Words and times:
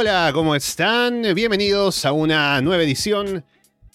Hola, 0.00 0.30
¿cómo 0.32 0.54
están? 0.54 1.22
Bienvenidos 1.34 2.04
a 2.04 2.12
una 2.12 2.60
nueva 2.60 2.84
edición 2.84 3.44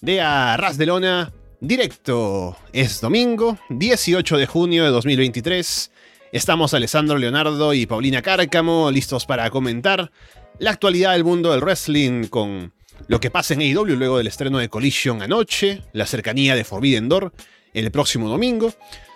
de 0.02 0.20
Arras 0.20 0.76
de 0.76 0.84
Lona 0.84 1.32
directo. 1.60 2.58
Es 2.74 3.00
domingo, 3.00 3.58
18 3.70 4.36
de 4.36 4.46
junio 4.46 4.84
de 4.84 4.90
2023. 4.90 5.90
Estamos 6.30 6.74
Alessandro 6.74 7.16
Leonardo 7.16 7.72
y 7.72 7.86
Paulina 7.86 8.20
Cárcamo 8.20 8.90
listos 8.90 9.24
para 9.24 9.48
comentar 9.48 10.12
la 10.58 10.72
actualidad 10.72 11.12
del 11.12 11.24
mundo 11.24 11.52
del 11.52 11.62
wrestling 11.62 12.26
con 12.26 12.74
lo 13.08 13.18
que 13.18 13.30
pasa 13.30 13.54
en 13.54 13.60
AEW 13.62 13.96
luego 13.96 14.18
del 14.18 14.26
estreno 14.26 14.58
de 14.58 14.68
Collision 14.68 15.22
anoche, 15.22 15.84
la 15.94 16.04
cercanía 16.04 16.54
de 16.54 16.64
Forbidden 16.64 17.08
Door 17.08 17.32
el 17.72 17.90
próximo 17.90 18.28
domingo. 18.28 18.74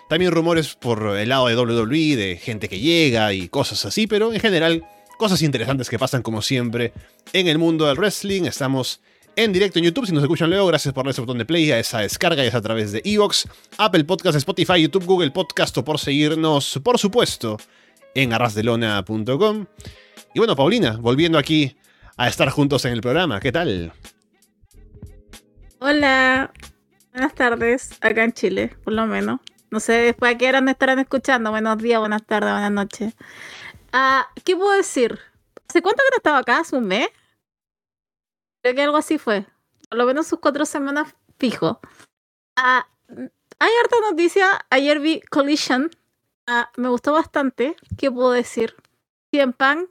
También 0.09 0.31
rumores 0.31 0.73
por 0.73 1.15
el 1.19 1.29
lado 1.29 1.49
de 1.49 1.55
WWE 1.55 2.15
de 2.15 2.37
gente 2.37 2.67
que 2.67 2.79
llega 2.79 3.31
y 3.31 3.47
cosas 3.47 3.85
así, 3.85 4.07
pero 4.07 4.33
en 4.33 4.39
general 4.39 4.83
cosas 5.19 5.41
interesantes 5.41 5.89
que 5.89 5.99
pasan 5.99 6.21
como 6.21 6.41
siempre 6.41 6.93
en 7.33 7.49
el 7.49 7.57
mundo 7.57 7.85
del 7.85 7.97
wrestling. 7.97 8.43
Estamos 8.43 9.01
en 9.35 9.51
directo 9.51 9.77
en 9.77 9.83
YouTube. 9.83 10.05
Si 10.05 10.13
nos 10.13 10.23
escuchan 10.23 10.49
luego, 10.49 10.65
gracias 10.67 10.93
por 10.93 11.03
darle 11.03 11.11
ese 11.11 11.19
botón 11.19 11.37
de 11.37 11.43
play 11.43 11.69
a 11.71 11.77
esa 11.77 11.99
descarga. 11.99 12.41
es 12.45 12.55
a 12.55 12.61
través 12.61 12.93
de 12.93 13.01
Evox, 13.03 13.45
Apple 13.77 14.05
Podcast, 14.05 14.37
Spotify, 14.37 14.81
YouTube, 14.81 15.05
Google 15.05 15.31
Podcast 15.31 15.77
o 15.77 15.83
por 15.83 15.99
seguirnos, 15.99 16.79
por 16.81 16.97
supuesto, 16.97 17.57
en 18.15 18.31
arrasdelona.com. 18.31 19.65
Y 20.33 20.39
bueno, 20.39 20.55
Paulina, 20.55 20.95
volviendo 20.95 21.37
aquí 21.37 21.75
a 22.15 22.29
estar 22.29 22.49
juntos 22.49 22.85
en 22.85 22.93
el 22.93 23.01
programa. 23.01 23.41
¿Qué 23.41 23.51
tal? 23.51 23.91
Hola. 25.79 26.53
Buenas 27.11 27.35
tardes, 27.35 27.89
acá 27.99 28.23
en 28.23 28.31
Chile, 28.31 28.73
por 28.85 28.93
lo 28.93 29.05
menos. 29.05 29.41
No 29.69 29.81
sé 29.81 29.93
después 29.93 30.33
a 30.33 30.37
qué 30.37 30.47
hora 30.47 30.63
estarán 30.71 30.99
escuchando. 30.99 31.51
Buenos 31.51 31.77
días, 31.77 31.99
buenas 31.99 32.25
tardes, 32.25 32.51
buenas 32.53 32.71
noches. 32.71 33.13
Ah, 33.91 34.29
¿Qué 34.45 34.55
puedo 34.55 34.71
decir? 34.71 35.19
¿Hace 35.67 35.81
cuánto 35.81 36.03
que 36.03 36.11
no 36.11 36.17
estaba 36.17 36.37
acá? 36.39 36.59
¿Hace 36.59 36.75
un 36.75 36.85
mes? 36.85 37.07
Creo 38.61 38.75
que 38.75 38.81
algo 38.83 38.97
así 38.97 39.17
fue. 39.17 39.45
Por 39.89 39.97
lo 39.97 40.05
menos 40.05 40.27
sus 40.27 40.39
cuatro 40.39 40.65
semanas 40.65 41.15
fijo. 41.37 41.79
Ah, 42.55 42.87
hay 43.59 43.71
harta 43.81 43.95
noticia. 44.09 44.65
Ayer 44.69 44.99
vi 44.99 45.21
Collision. 45.21 45.89
Ah, 46.47 46.71
me 46.77 46.89
gustó 46.89 47.13
bastante. 47.13 47.75
¿Qué 47.97 48.11
puedo 48.11 48.31
decir? 48.31 48.75
Cien 49.31 49.53
Pan. 49.53 49.87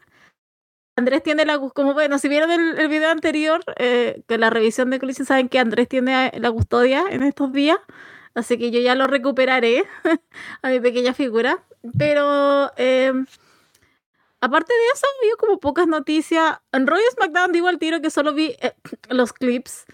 Andrés 0.97 1.23
tiene 1.23 1.45
la 1.45 1.59
como 1.59 1.95
bueno, 1.95 2.19
si 2.19 2.29
vieron 2.29 2.51
el, 2.51 2.89
video 2.89 3.11
anterior, 3.11 3.63
eh, 3.77 4.25
que 4.27 4.37
la 4.37 4.51
revisión 4.51 4.91
de 4.91 4.99
Collision 4.99 5.27
saben 5.27 5.49
que 5.49 5.61
Andrés 5.61 5.89
tiene 5.89 6.33
la 6.37 6.51
custodia 6.51 7.05
en 7.09 7.23
estos 7.23 7.53
días, 7.53 7.79
así 8.35 8.59
que 8.59 8.73
yo 8.73 8.81
ya 8.81 8.97
lo 8.97 9.07
recuperaré 9.07 9.85
a 10.63 10.71
mi 10.71 10.81
pequeña 10.81 11.15
figura. 11.15 11.63
Pero 11.97 12.73
eh, 12.77 13.13
Aparte 14.41 14.73
de 14.73 14.87
eso, 14.95 15.07
vi 15.23 15.29
como 15.39 15.59
pocas 15.59 15.87
noticias. 15.87 16.59
En 16.73 16.87
Royal 16.87 17.11
SmackDown 17.13 17.53
digo 17.53 17.69
al 17.69 17.79
tiro 17.79 18.01
que 18.01 18.11
solo 18.11 18.33
vi 18.33 18.55
eh, 18.61 18.75
los 19.11 19.33
clips. 19.33 19.85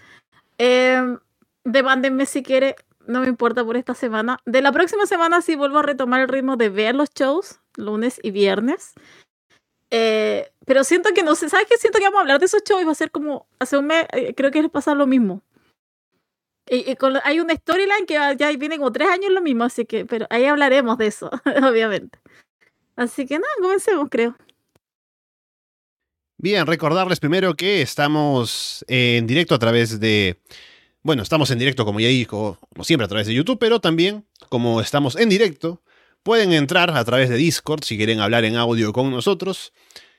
Eh, 0.57 1.17
demándenme 1.63 2.25
si 2.25 2.43
quiere, 2.43 2.75
no 3.07 3.21
me 3.21 3.27
importa 3.27 3.63
por 3.65 3.77
esta 3.77 3.93
semana. 3.93 4.39
De 4.45 4.61
la 4.61 4.71
próxima 4.71 5.05
semana 5.05 5.41
sí 5.41 5.55
vuelvo 5.55 5.79
a 5.79 5.83
retomar 5.83 6.21
el 6.21 6.27
ritmo 6.27 6.57
de 6.57 6.69
ver 6.69 6.95
los 6.95 7.09
shows, 7.13 7.59
lunes 7.75 8.19
y 8.23 8.31
viernes. 8.31 8.93
Eh, 9.91 10.51
pero 10.65 10.83
siento 10.83 11.13
que 11.13 11.23
no 11.23 11.35
sé, 11.35 11.49
¿sabes 11.49 11.67
qué? 11.69 11.77
Siento 11.77 11.99
que 11.99 12.05
vamos 12.05 12.17
a 12.19 12.21
hablar 12.21 12.39
de 12.39 12.45
esos 12.45 12.63
shows 12.63 12.81
y 12.81 12.85
va 12.85 12.91
a 12.91 12.95
ser 12.95 13.11
como, 13.11 13.47
hace 13.59 13.77
un 13.77 13.87
mes, 13.87 14.05
eh, 14.13 14.33
creo 14.35 14.51
que 14.51 14.61
les 14.61 14.71
pasa 14.71 14.95
lo 14.95 15.07
mismo. 15.07 15.41
Y, 16.67 16.97
hay 17.23 17.39
una 17.39 17.53
storyline 17.53 18.07
que 18.07 18.15
ya 18.37 18.51
viene 18.57 18.77
como 18.77 18.91
tres 18.91 19.07
años 19.07 19.31
lo 19.31 19.41
mismo, 19.41 19.63
así 19.63 19.85
que, 19.85 20.05
pero 20.05 20.25
ahí 20.31 20.45
hablaremos 20.45 20.97
de 20.97 21.07
eso, 21.07 21.29
obviamente. 21.69 22.19
Así 22.95 23.25
que 23.25 23.35
nada, 23.35 23.53
comencemos, 23.61 24.07
creo. 24.09 24.35
Bien, 26.37 26.65
recordarles 26.65 27.19
primero 27.19 27.55
que 27.55 27.81
estamos 27.81 28.83
en 28.87 29.25
directo 29.25 29.55
a 29.55 29.59
través 29.59 29.99
de. 29.99 30.41
Bueno, 31.01 31.23
estamos 31.23 31.49
en 31.51 31.59
directo 31.59 31.85
como 31.85 31.99
ya 31.99 32.07
dijo, 32.07 32.57
como 32.73 32.83
siempre 32.83 33.05
a 33.05 33.07
través 33.07 33.27
de 33.27 33.33
YouTube, 33.33 33.57
pero 33.59 33.79
también, 33.79 34.25
como 34.49 34.81
estamos 34.81 35.15
en 35.15 35.29
directo, 35.29 35.81
pueden 36.23 36.51
entrar 36.51 36.89
a 36.91 37.05
través 37.05 37.29
de 37.29 37.37
Discord 37.37 37.83
si 37.83 37.97
quieren 37.97 38.19
hablar 38.19 38.43
en 38.45 38.55
audio 38.55 38.91
con 38.91 39.11
nosotros. 39.11 39.71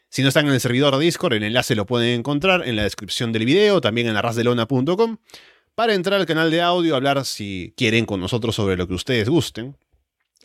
Si 0.09 0.23
no 0.23 0.29
están 0.29 0.47
en 0.47 0.53
el 0.53 0.61
servidor 0.61 0.97
de 0.97 1.05
Discord, 1.05 1.35
el 1.35 1.43
enlace 1.43 1.75
lo 1.75 1.85
pueden 1.85 2.21
encontrar 2.21 2.67
en 2.67 2.77
la 2.77 2.85
descripción 2.85 3.33
del 3.33 3.45
video, 3.45 3.81
también 3.81 4.07
en 4.07 4.17
arrasdelona.com, 4.17 5.19
para 5.75 5.95
entrar 5.95 6.21
al 6.21 6.27
canal 6.27 6.51
de 6.51 6.63
audio, 6.63 6.97
hablar 6.97 7.25
si 7.27 7.75
quieren 7.77 8.07
con 8.07 8.21
nosotros 8.21 8.55
sobre 8.55 8.77
lo 8.77 8.87
que 8.87 8.95
ustedes 8.95 9.29
gusten. 9.29 9.77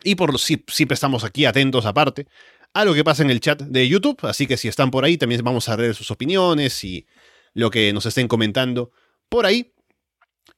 Y 0.04 0.14
por 0.14 0.38
sí, 0.38 0.64
siempre 0.68 0.94
estamos 0.94 1.24
aquí 1.24 1.44
atentos 1.44 1.86
aparte 1.86 2.26
a 2.74 2.84
lo 2.84 2.94
que 2.94 3.04
pasa 3.04 3.22
en 3.22 3.30
el 3.30 3.40
chat 3.40 3.60
de 3.60 3.86
YouTube, 3.88 4.18
así 4.22 4.46
que 4.46 4.56
si 4.56 4.68
están 4.68 4.90
por 4.90 5.04
ahí 5.04 5.18
también 5.18 5.42
vamos 5.44 5.68
a 5.68 5.76
leer 5.76 5.94
sus 5.94 6.10
opiniones 6.10 6.82
y 6.84 7.06
lo 7.54 7.70
que 7.70 7.92
nos 7.92 8.06
estén 8.06 8.28
comentando 8.28 8.92
por 9.28 9.46
ahí. 9.46 9.72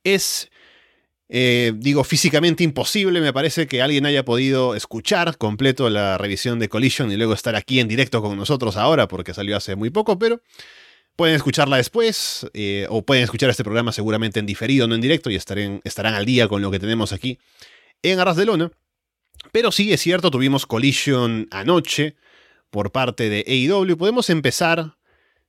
Es, 0.05 0.51
eh, 1.29 1.73
digo, 1.77 2.05
físicamente 2.05 2.63
imposible, 2.63 3.21
me 3.21 3.33
parece 3.33 3.67
que 3.67 3.83
alguien 3.83 4.07
haya 4.07 4.25
podido 4.25 4.75
escuchar 4.75 5.37
completo 5.39 5.89
la 5.91 6.19
revisión 6.19 6.59
de 6.59 6.69
Collision 6.69 7.11
y 7.11 7.17
luego 7.17 7.35
estar 7.35 7.57
aquí 7.57 7.81
en 7.81 7.89
directo 7.89 8.23
con 8.23 8.37
nosotros 8.37 8.77
ahora, 8.77 9.09
porque 9.09 9.35
salió 9.35 9.57
hace 9.57 9.77
muy 9.77 9.91
poco, 9.91 10.19
pero 10.19 10.41
pueden 11.17 11.37
escucharla 11.37 11.79
después, 11.79 12.47
eh, 12.55 12.87
o 12.91 13.03
pueden 13.05 13.25
escuchar 13.25 13.51
este 13.51 13.65
programa 13.65 13.93
seguramente 13.93 14.41
en 14.41 14.47
diferido, 14.47 14.87
no 14.87 14.95
en 14.95 15.01
directo, 15.01 15.31
y 15.31 15.37
estarán, 15.37 15.81
estarán 15.85 16.15
al 16.15 16.27
día 16.27 16.49
con 16.49 16.63
lo 16.63 16.71
que 16.71 16.79
tenemos 16.79 17.13
aquí 17.13 17.39
en 18.03 18.21
Arras 18.21 18.37
de 18.37 18.45
Lona. 18.45 18.71
Pero 19.53 19.71
sí, 19.71 19.93
es 19.93 20.01
cierto, 20.01 20.31
tuvimos 20.31 20.67
Collision 20.67 21.49
anoche 21.51 22.17
por 22.71 22.91
parte 22.91 23.29
de 23.29 23.45
AEW. 23.47 23.97
Podemos 23.97 24.31
empezar, 24.31 24.97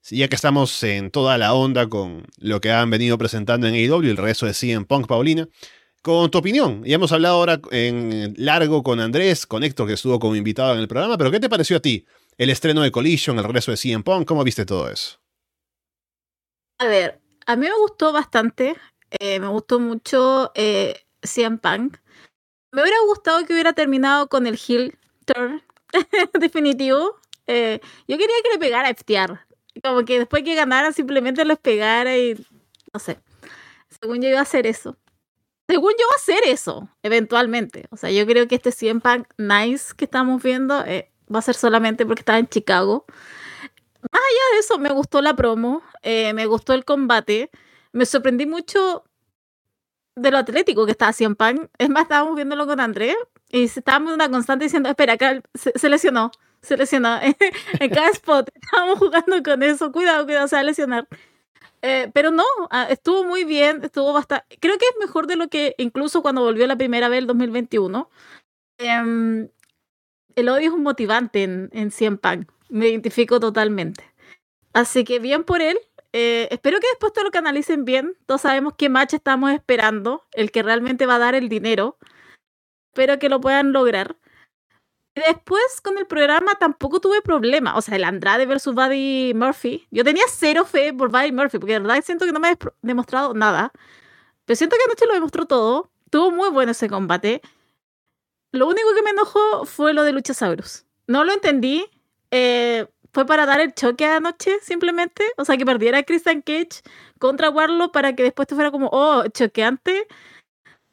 ya 0.09 0.28
que 0.28 0.35
estamos 0.35 0.84
en 0.84 1.09
toda 1.09 1.38
la 1.38 1.53
onda 1.53 1.88
con 1.90 2.25
lo 2.38 2.62
que 2.62 2.72
han 2.72 2.90
venido 2.90 3.18
presentando 3.18 3.68
en 3.68 3.73
AEW, 3.73 4.09
el 4.09 4.18
regreso 4.18 4.46
de 4.46 4.53
CM 4.53 4.85
Punk, 4.85 5.07
Paulina, 5.07 5.47
con 6.01 6.29
tu 6.29 6.38
opinión. 6.38 6.84
Ya 6.84 6.96
hemos 6.96 7.12
hablado 7.12 7.38
ahora 7.38 7.59
en 7.72 8.35
largo 8.38 8.84
con 8.84 9.00
Andrés, 9.00 9.47
con 9.47 9.63
Héctor, 9.63 9.88
que 9.88 9.94
estuvo 9.94 10.19
como 10.19 10.35
invitado 10.35 10.73
en 10.75 10.79
el 10.79 10.88
programa, 10.88 11.17
pero 11.17 11.31
¿qué 11.31 11.40
te 11.40 11.50
pareció 11.50 11.78
a 11.78 11.79
ti 11.79 12.06
el 12.38 12.52
estreno 12.52 12.81
de 12.84 12.91
Collision, 12.91 13.38
el 13.40 13.44
regreso 13.44 13.72
de 13.72 13.78
CM 13.78 14.03
Punk? 14.03 14.28
¿Cómo 14.28 14.44
viste 14.44 14.66
todo 14.66 14.88
eso? 14.90 15.19
A 16.78 16.85
ver, 16.85 17.19
a 17.47 17.56
mí 17.56 17.66
me 17.66 17.75
gustó 17.79 18.12
bastante. 18.12 18.75
Eh, 19.19 19.40
me 19.40 19.47
gustó 19.47 19.79
mucho 19.79 20.52
eh, 20.53 21.06
CM 21.23 21.57
Punk. 21.57 21.97
Me 22.75 22.81
hubiera 22.81 22.97
gustado 23.08 23.46
que 23.46 23.53
hubiera 23.53 23.72
terminado 23.72 24.28
con 24.28 24.47
el 24.47 24.59
heel 24.68 24.97
turn 25.24 25.63
definitivo. 26.34 27.16
Eh, 27.47 27.80
yo 28.06 28.18
quería 28.18 28.36
que 28.44 28.50
le 28.50 28.59
pegara 28.59 28.90
a 28.90 28.94
FTR. 28.94 29.40
Como 29.81 30.03
que 30.03 30.19
después 30.19 30.44
que 30.44 30.56
ganara 30.56 30.91
simplemente 30.91 31.46
les 31.46 31.58
pegara 31.58 32.18
y 32.18 32.35
no 32.94 33.00
sé. 33.00 33.18
Según 34.02 34.22
yo 34.22 34.28
iba 34.28 34.40
a 34.40 34.41
hacer 34.41 34.68
eso. 34.68 34.97
Según 35.69 35.94
yo 35.94 36.06
va 36.06 36.16
a 36.18 36.22
hacer 36.22 36.50
eso, 36.50 36.90
eventualmente. 37.02 37.85
O 37.91 37.96
sea, 37.96 38.11
yo 38.11 38.26
creo 38.26 38.46
que 38.49 38.55
este 38.55 38.73
100 38.73 38.99
Punk 38.99 39.28
Nice 39.38 39.94
que 39.96 40.03
estamos 40.03 40.44
viendo 40.44 40.84
eh, 40.85 41.09
va 41.34 41.40
a 41.40 41.44
ser 41.44 41.55
solamente 41.55 42.05
porque 42.05 42.23
estaba 42.23 42.40
en 42.40 42.49
Chicago. 42.49 43.05
Más 43.08 44.22
allá 44.22 44.53
de 44.53 44.59
eso, 44.59 44.79
me 44.79 44.90
gustó 44.90 45.22
la 45.22 45.34
promo, 45.34 45.82
eh, 46.02 46.34
me 46.34 46.46
gustó 46.46 46.73
el 46.73 46.84
combate. 46.84 47.49
Me 47.94 48.05
sorprendí 48.05 48.46
mucho 48.46 49.05
de 50.16 50.32
lo 50.32 50.38
atlético 50.38 50.85
que 50.85 50.91
estaba 50.91 51.14
en 51.20 51.35
Pan. 51.35 51.70
Es 51.78 51.90
más, 51.90 52.03
estábamos 52.03 52.35
viéndolo 52.35 52.66
con 52.66 52.79
Andrés 52.79 53.16
y 53.50 53.64
estábamos 53.64 54.14
una 54.14 54.29
constante 54.29 54.66
diciendo, 54.66 54.90
espera, 54.90 55.14
acá 55.14 55.41
se, 55.53 55.90
lesionó, 55.90 56.32
se 56.62 56.78
lesionó. 56.78 57.20
en 57.79 57.90
cada 57.90 58.09
spot 58.09 58.50
estábamos 58.53 59.00
jugando 59.00 59.44
con 59.44 59.64
eso, 59.64 59.91
cuidado, 59.91 60.26
cuidado, 60.26 60.47
se 60.47 60.56
va 60.56 60.62
a 60.62 60.64
lesionar. 60.64 61.08
Eh, 61.82 62.09
pero 62.14 62.32
no, 62.32 62.46
ah, 62.72 62.88
estuvo 62.90 63.26
muy 63.26 63.44
bien, 63.44 63.84
estuvo 63.84 64.12
bastante... 64.12 64.58
Creo 64.59 64.78
que 64.78 64.85
es 64.85 64.96
mejor 65.00 65.28
de 65.28 65.35
lo 65.35 65.50
que 65.50 65.76
incluso 65.78 66.22
cuando 66.23 66.41
volvió 66.41 66.66
la 66.66 66.78
primera 66.78 67.09
vez 67.09 67.20
el 67.20 67.28
2021. 67.28 68.09
Em, 68.79 69.50
el 70.35 70.50
odio 70.50 70.68
es 70.68 70.73
un 70.73 70.84
motivante 70.84 71.44
en, 71.44 71.70
en 71.73 71.91
Cien 71.91 72.18
Pan. 72.18 72.47
Me 72.70 72.90
identifico 72.90 73.40
totalmente. 73.40 74.03
Así 74.73 75.03
que 75.03 75.20
bien 75.20 75.44
por 75.44 75.61
él. 75.61 75.78
Eh, 76.17 76.47
espero 76.50 76.79
que 76.79 76.88
después 76.88 77.12
te 77.12 77.23
lo 77.23 77.29
canalicen 77.29 77.84
bien. 77.84 78.16
Todos 78.26 78.44
sabemos 78.44 78.76
qué 78.78 78.88
match 78.88 79.16
estamos 79.16 79.52
esperando, 79.52 80.23
el 80.32 80.50
que 80.50 80.64
realmente 80.64 81.06
va 81.06 81.16
a 81.16 81.20
dar 81.20 81.35
el 81.35 81.50
dinero. 81.50 81.97
Espero 82.94 83.20
que 83.20 83.28
lo 83.28 83.41
puedan 83.41 83.73
lograr. 83.73 84.16
Después 85.14 85.82
con 85.84 85.97
el 85.97 86.08
programa 86.08 86.56
tampoco 86.56 87.02
tuve 87.02 87.22
problema. 87.22 87.76
O 87.76 87.82
sea, 87.82 87.97
el 87.97 88.06
Andrade 88.06 88.46
versus 88.46 88.73
Buddy 88.73 89.34
Murphy. 89.35 89.88
Yo 89.91 90.06
tenía 90.06 90.23
cero 90.32 90.64
fe 90.64 90.94
por 90.94 91.12
Buddy 91.12 91.34
Murphy, 91.34 91.59
porque 91.59 91.73
de 91.73 91.79
verdad 91.79 92.02
siento 92.02 92.26
que 92.26 92.32
no 92.32 92.40
me 92.40 92.47
ha 92.47 92.58
demostrado 92.82 93.34
nada. 93.34 93.73
Pero 94.46 94.56
siento 94.56 94.78
que 94.78 94.84
anoche 94.85 95.08
lo 95.08 95.16
demostró 95.16 95.47
todo. 95.47 95.91
Tuvo 96.11 96.32
muy 96.32 96.50
bueno 96.50 96.72
ese 96.72 96.88
combate. 96.88 97.41
Lo 98.53 98.68
único 98.68 98.88
que 98.96 99.03
me 99.03 99.09
enojó 99.09 99.66
fue 99.66 99.94
lo 99.94 100.03
de 100.03 100.14
Luchasaurus. 100.14 100.85
No 101.08 101.26
lo 101.26 101.34
entendí. 101.34 101.85
Eh, 102.32 102.88
fue 103.16 103.26
para 103.26 103.46
dar 103.46 103.62
el 103.62 103.73
choque 103.73 104.06
anoche, 104.06 104.59
simplemente. 104.62 105.23
O 105.38 105.46
sea, 105.46 105.56
que 105.56 105.66
perdiera 105.66 106.03
Christian 106.03 106.41
Cage 106.41 106.82
contra 107.17 107.50
Warlock 107.50 107.94
para 107.94 108.14
que 108.14 108.23
después 108.23 108.46
te 108.46 108.56
fuera 108.56 108.72
como, 108.72 108.90
oh, 108.91 109.23
choqueante. 109.29 110.06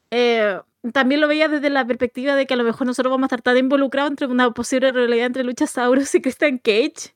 Eh, 0.09 0.57
también 0.93 1.19
lo 1.19 1.27
veía 1.27 1.49
desde 1.49 1.69
la 1.69 1.85
perspectiva 1.85 2.35
de 2.35 2.45
que 2.45 2.53
a 2.53 2.57
lo 2.57 2.63
mejor 2.63 2.87
nosotros 2.87 3.11
vamos 3.11 3.25
a 3.25 3.27
estar 3.27 3.41
tan 3.41 3.57
involucrados 3.57 4.09
entre 4.09 4.27
una 4.27 4.51
posible 4.51 4.93
realidad 4.93 5.25
entre 5.25 5.43
Luchasaurus 5.43 6.15
y 6.15 6.21
Christian 6.21 6.59
Cage. 6.59 7.13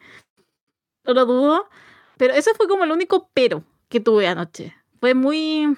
No 1.06 1.14
lo 1.14 1.26
dudo. 1.26 1.70
Pero 2.18 2.34
eso 2.34 2.52
fue 2.58 2.68
como 2.68 2.84
el 2.84 2.92
único 2.92 3.30
pero 3.34 3.64
que 3.88 4.02
tuve 4.02 4.28
anoche. 4.28 4.76
Fue 5.00 5.14
muy. 5.14 5.78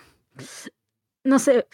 No 1.23 1.37
sé. 1.37 1.67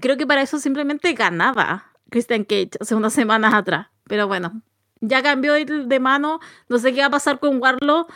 Creo 0.00 0.16
que 0.16 0.26
para 0.26 0.40
eso 0.40 0.58
simplemente 0.58 1.12
ganaba 1.12 1.92
Christian 2.08 2.44
Cage 2.44 2.70
hace 2.80 2.94
unas 2.94 3.12
semanas 3.12 3.52
atrás. 3.52 3.88
Pero 4.04 4.26
bueno, 4.28 4.62
ya 5.00 5.22
cambió 5.22 5.54
de 5.54 6.00
mano. 6.00 6.40
No 6.68 6.78
sé 6.78 6.92
qué 6.92 7.00
va 7.00 7.06
a 7.06 7.10
pasar 7.10 7.40
con 7.40 7.60
Warlock. 7.62 8.12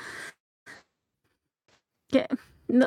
No, 2.69 2.87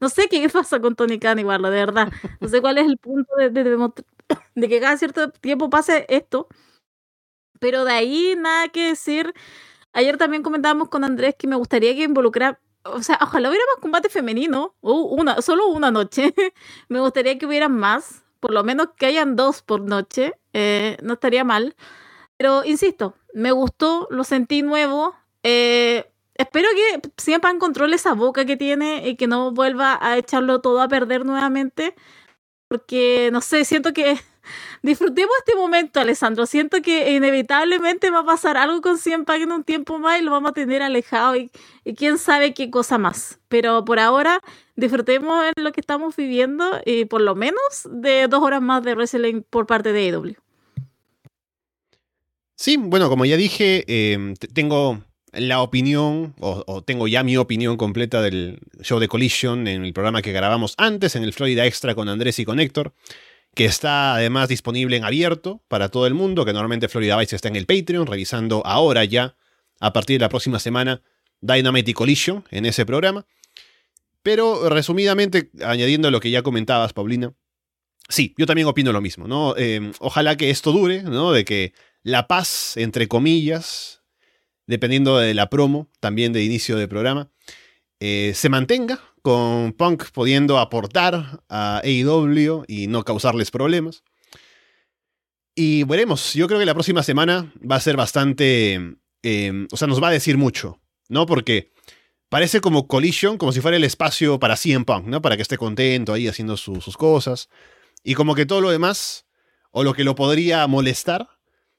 no 0.00 0.08
sé 0.08 0.28
qué 0.28 0.48
pasa 0.48 0.80
con 0.80 0.94
Tony 0.94 1.18
Khan 1.18 1.38
igual, 1.38 1.62
de 1.62 1.70
verdad. 1.70 2.12
No 2.40 2.48
sé 2.48 2.60
cuál 2.60 2.78
es 2.78 2.86
el 2.86 2.98
punto 2.98 3.30
de, 3.36 4.68
que 4.68 4.80
cada 4.80 4.96
cierto 4.96 5.30
tiempo 5.30 5.70
pase 5.70 6.06
esto. 6.08 6.48
Pero 7.60 7.84
de 7.84 7.92
ahí 7.92 8.34
nada 8.36 8.68
que 8.68 8.88
decir. 8.88 9.34
Ayer 9.94 10.18
también 10.18 10.42
comentábamos 10.44 10.88
con 10.90 11.04
Andrés 11.04 11.34
que 11.38 11.48
me 11.48 11.56
gustaría 11.56 11.94
que 11.94 12.04
involucrara, 12.04 12.60
o 12.84 13.02
sea, 13.02 13.18
ojalá 13.22 13.48
hubiera 13.50 13.64
más 13.74 13.82
combate 13.82 14.08
femenino, 14.10 14.76
una, 14.82 15.42
solo 15.42 15.68
una 15.68 15.90
noche. 15.90 16.34
me 16.88 17.00
gustaría 17.00 17.38
que 17.38 17.46
hubiera 17.46 17.68
más, 17.68 18.24
por 18.40 18.52
lo 18.52 18.64
menos 18.64 18.90
que 18.98 19.06
hayan 19.06 19.36
dos 19.36 19.62
por 19.62 19.82
noche, 19.82 20.34
eh, 20.54 20.98
no 21.02 21.14
estaría 21.14 21.44
mal. 21.44 21.76
Pero 22.38 22.64
insisto, 22.64 23.14
me 23.34 23.52
gustó, 23.52 24.08
lo 24.10 24.24
sentí 24.24 24.62
nuevo. 24.62 25.14
Eh, 25.42 26.10
espero 26.34 26.68
que 26.74 27.10
siempre 27.18 27.58
controle 27.58 27.96
esa 27.96 28.14
boca 28.14 28.46
que 28.46 28.56
tiene 28.56 29.08
y 29.08 29.16
que 29.16 29.26
no 29.26 29.52
vuelva 29.52 29.98
a 30.00 30.16
echarlo 30.16 30.60
todo 30.60 30.80
a 30.80 30.88
perder 30.88 31.26
nuevamente. 31.26 31.94
Porque, 32.68 33.30
no 33.32 33.40
sé, 33.40 33.64
siento 33.64 33.92
que 33.92 34.18
disfrutemos 34.82 35.32
este 35.38 35.56
momento, 35.56 36.00
Alessandro. 36.00 36.46
Siento 36.46 36.80
que 36.80 37.12
inevitablemente 37.12 38.10
va 38.10 38.20
a 38.20 38.24
pasar 38.24 38.56
algo 38.56 38.80
con 38.82 38.98
CM 38.98 39.24
en 39.28 39.52
un 39.52 39.64
tiempo 39.64 39.98
más 39.98 40.20
y 40.20 40.22
lo 40.22 40.30
vamos 40.30 40.50
a 40.52 40.54
tener 40.54 40.82
alejado 40.82 41.36
y, 41.36 41.50
quién 41.96 42.18
sabe 42.18 42.54
qué 42.54 42.70
cosa 42.70 42.98
más. 42.98 43.40
Pero 43.48 43.84
por 43.84 43.98
ahora, 43.98 44.42
disfrutemos 44.76 45.44
en 45.56 45.64
lo 45.64 45.72
que 45.72 45.80
estamos 45.80 46.14
viviendo 46.14 46.80
y 46.84 47.06
por 47.06 47.20
lo 47.20 47.34
menos 47.34 47.88
de 47.90 48.28
dos 48.28 48.42
horas 48.42 48.62
más 48.62 48.84
de 48.84 48.94
wrestling 48.94 49.42
por 49.42 49.66
parte 49.66 49.92
de 49.92 50.10
AEW. 50.10 50.47
Sí, 52.60 52.76
bueno, 52.76 53.08
como 53.08 53.24
ya 53.24 53.36
dije, 53.36 53.84
eh, 53.86 54.34
tengo 54.52 55.04
la 55.32 55.62
opinión, 55.62 56.34
o, 56.40 56.82
tengo 56.82 57.06
ya 57.06 57.22
mi 57.22 57.36
opinión 57.36 57.76
completa 57.76 58.20
del 58.20 58.58
show 58.82 58.98
de 58.98 59.06
Collision 59.06 59.68
en 59.68 59.84
el 59.84 59.92
programa 59.92 60.22
que 60.22 60.32
grabamos 60.32 60.74
antes, 60.76 61.14
en 61.14 61.22
el 61.22 61.32
Florida 61.32 61.66
Extra 61.66 61.94
con 61.94 62.08
Andrés 62.08 62.40
y 62.40 62.44
con 62.44 62.58
Héctor, 62.58 62.94
que 63.54 63.64
está 63.64 64.16
además 64.16 64.48
disponible 64.48 64.96
en 64.96 65.04
abierto 65.04 65.62
para 65.68 65.88
todo 65.88 66.08
el 66.08 66.14
mundo, 66.14 66.44
que 66.44 66.52
normalmente 66.52 66.88
Florida 66.88 67.16
Vice 67.16 67.36
está 67.36 67.46
en 67.46 67.54
el 67.54 67.66
Patreon, 67.66 68.08
revisando 68.08 68.66
ahora 68.66 69.04
ya, 69.04 69.36
a 69.78 69.92
partir 69.92 70.18
de 70.18 70.24
la 70.24 70.28
próxima 70.28 70.58
semana, 70.58 71.00
Dynamite 71.40 71.92
y 71.92 71.94
Collision 71.94 72.44
en 72.50 72.66
ese 72.66 72.84
programa. 72.84 73.24
Pero 74.24 74.68
resumidamente, 74.68 75.52
añadiendo 75.64 76.10
lo 76.10 76.18
que 76.18 76.32
ya 76.32 76.42
comentabas, 76.42 76.92
Paulina, 76.92 77.32
sí, 78.08 78.34
yo 78.36 78.46
también 78.46 78.66
opino 78.66 78.90
lo 78.90 79.00
mismo, 79.00 79.28
¿no? 79.28 79.54
Eh, 79.56 79.92
ojalá 80.00 80.36
que 80.36 80.50
esto 80.50 80.72
dure, 80.72 81.04
¿no? 81.04 81.30
De 81.30 81.44
que 81.44 81.72
la 82.08 82.26
paz, 82.26 82.76
entre 82.76 83.06
comillas, 83.06 84.02
dependiendo 84.66 85.18
de 85.18 85.34
la 85.34 85.50
promo, 85.50 85.90
también 86.00 86.32
de 86.32 86.42
inicio 86.42 86.76
de 86.76 86.88
programa, 86.88 87.30
eh, 88.00 88.32
se 88.34 88.48
mantenga, 88.48 89.00
con 89.20 89.72
Punk 89.72 90.10
pudiendo 90.12 90.58
aportar 90.58 91.42
a 91.48 91.82
AEW 91.84 92.64
y 92.66 92.86
no 92.86 93.04
causarles 93.04 93.50
problemas. 93.50 94.04
Y 95.54 95.84
veremos, 95.84 96.32
yo 96.34 96.46
creo 96.46 96.58
que 96.58 96.66
la 96.66 96.74
próxima 96.74 97.02
semana 97.02 97.52
va 97.68 97.76
a 97.76 97.80
ser 97.80 97.96
bastante, 97.96 98.74
em, 99.22 99.68
o 99.70 99.76
sea, 99.76 99.88
nos 99.88 100.02
va 100.02 100.08
a 100.08 100.12
decir 100.12 100.38
mucho, 100.38 100.80
¿no? 101.08 101.26
Porque 101.26 101.72
parece 102.30 102.60
como 102.60 102.86
Collision, 102.86 103.36
como 103.36 103.52
si 103.52 103.60
fuera 103.60 103.76
el 103.76 103.84
espacio 103.84 104.38
para 104.38 104.56
CM 104.56 104.84
Punk, 104.84 105.06
¿no? 105.06 105.20
Para 105.20 105.36
que 105.36 105.42
esté 105.42 105.58
contento 105.58 106.12
ahí 106.14 106.28
haciendo 106.28 106.56
sus 106.56 106.96
cosas. 106.96 107.50
Y 108.02 108.14
como 108.14 108.34
que 108.34 108.46
todo 108.46 108.60
lo 108.60 108.70
demás, 108.70 109.26
o 109.72 109.84
lo 109.84 109.92
que 109.94 110.04
lo 110.04 110.14
podría 110.14 110.66
molestar, 110.68 111.37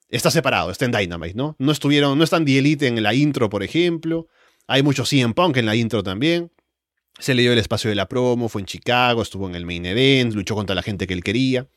está 0.09 0.31
separado, 0.31 0.71
está 0.71 0.85
en 0.85 0.91
Dynamite, 0.91 1.35
¿no? 1.35 1.55
No 1.59 1.71
estuvieron, 1.71 2.17
no 2.17 2.23
están 2.23 2.45
The 2.45 2.57
Elite 2.57 2.87
en 2.87 3.01
la 3.01 3.13
intro, 3.13 3.49
por 3.49 3.63
ejemplo. 3.63 4.27
Hay 4.67 4.83
mucho 4.83 5.05
CM 5.05 5.33
Punk 5.33 5.57
en 5.57 5.65
la 5.65 5.75
intro 5.75 6.03
también. 6.03 6.51
Se 7.19 7.33
le 7.33 7.41
dio 7.41 7.53
el 7.53 7.59
espacio 7.59 7.89
de 7.89 7.95
la 7.95 8.07
promo, 8.07 8.49
fue 8.49 8.61
en 8.61 8.65
Chicago, 8.65 9.21
estuvo 9.21 9.47
en 9.47 9.55
el 9.55 9.65
main 9.65 9.85
event, 9.85 10.33
luchó 10.33 10.55
contra 10.55 10.75
la 10.75 10.81
gente 10.81 11.05
que 11.05 11.13
él 11.13 11.23
quería. 11.23 11.67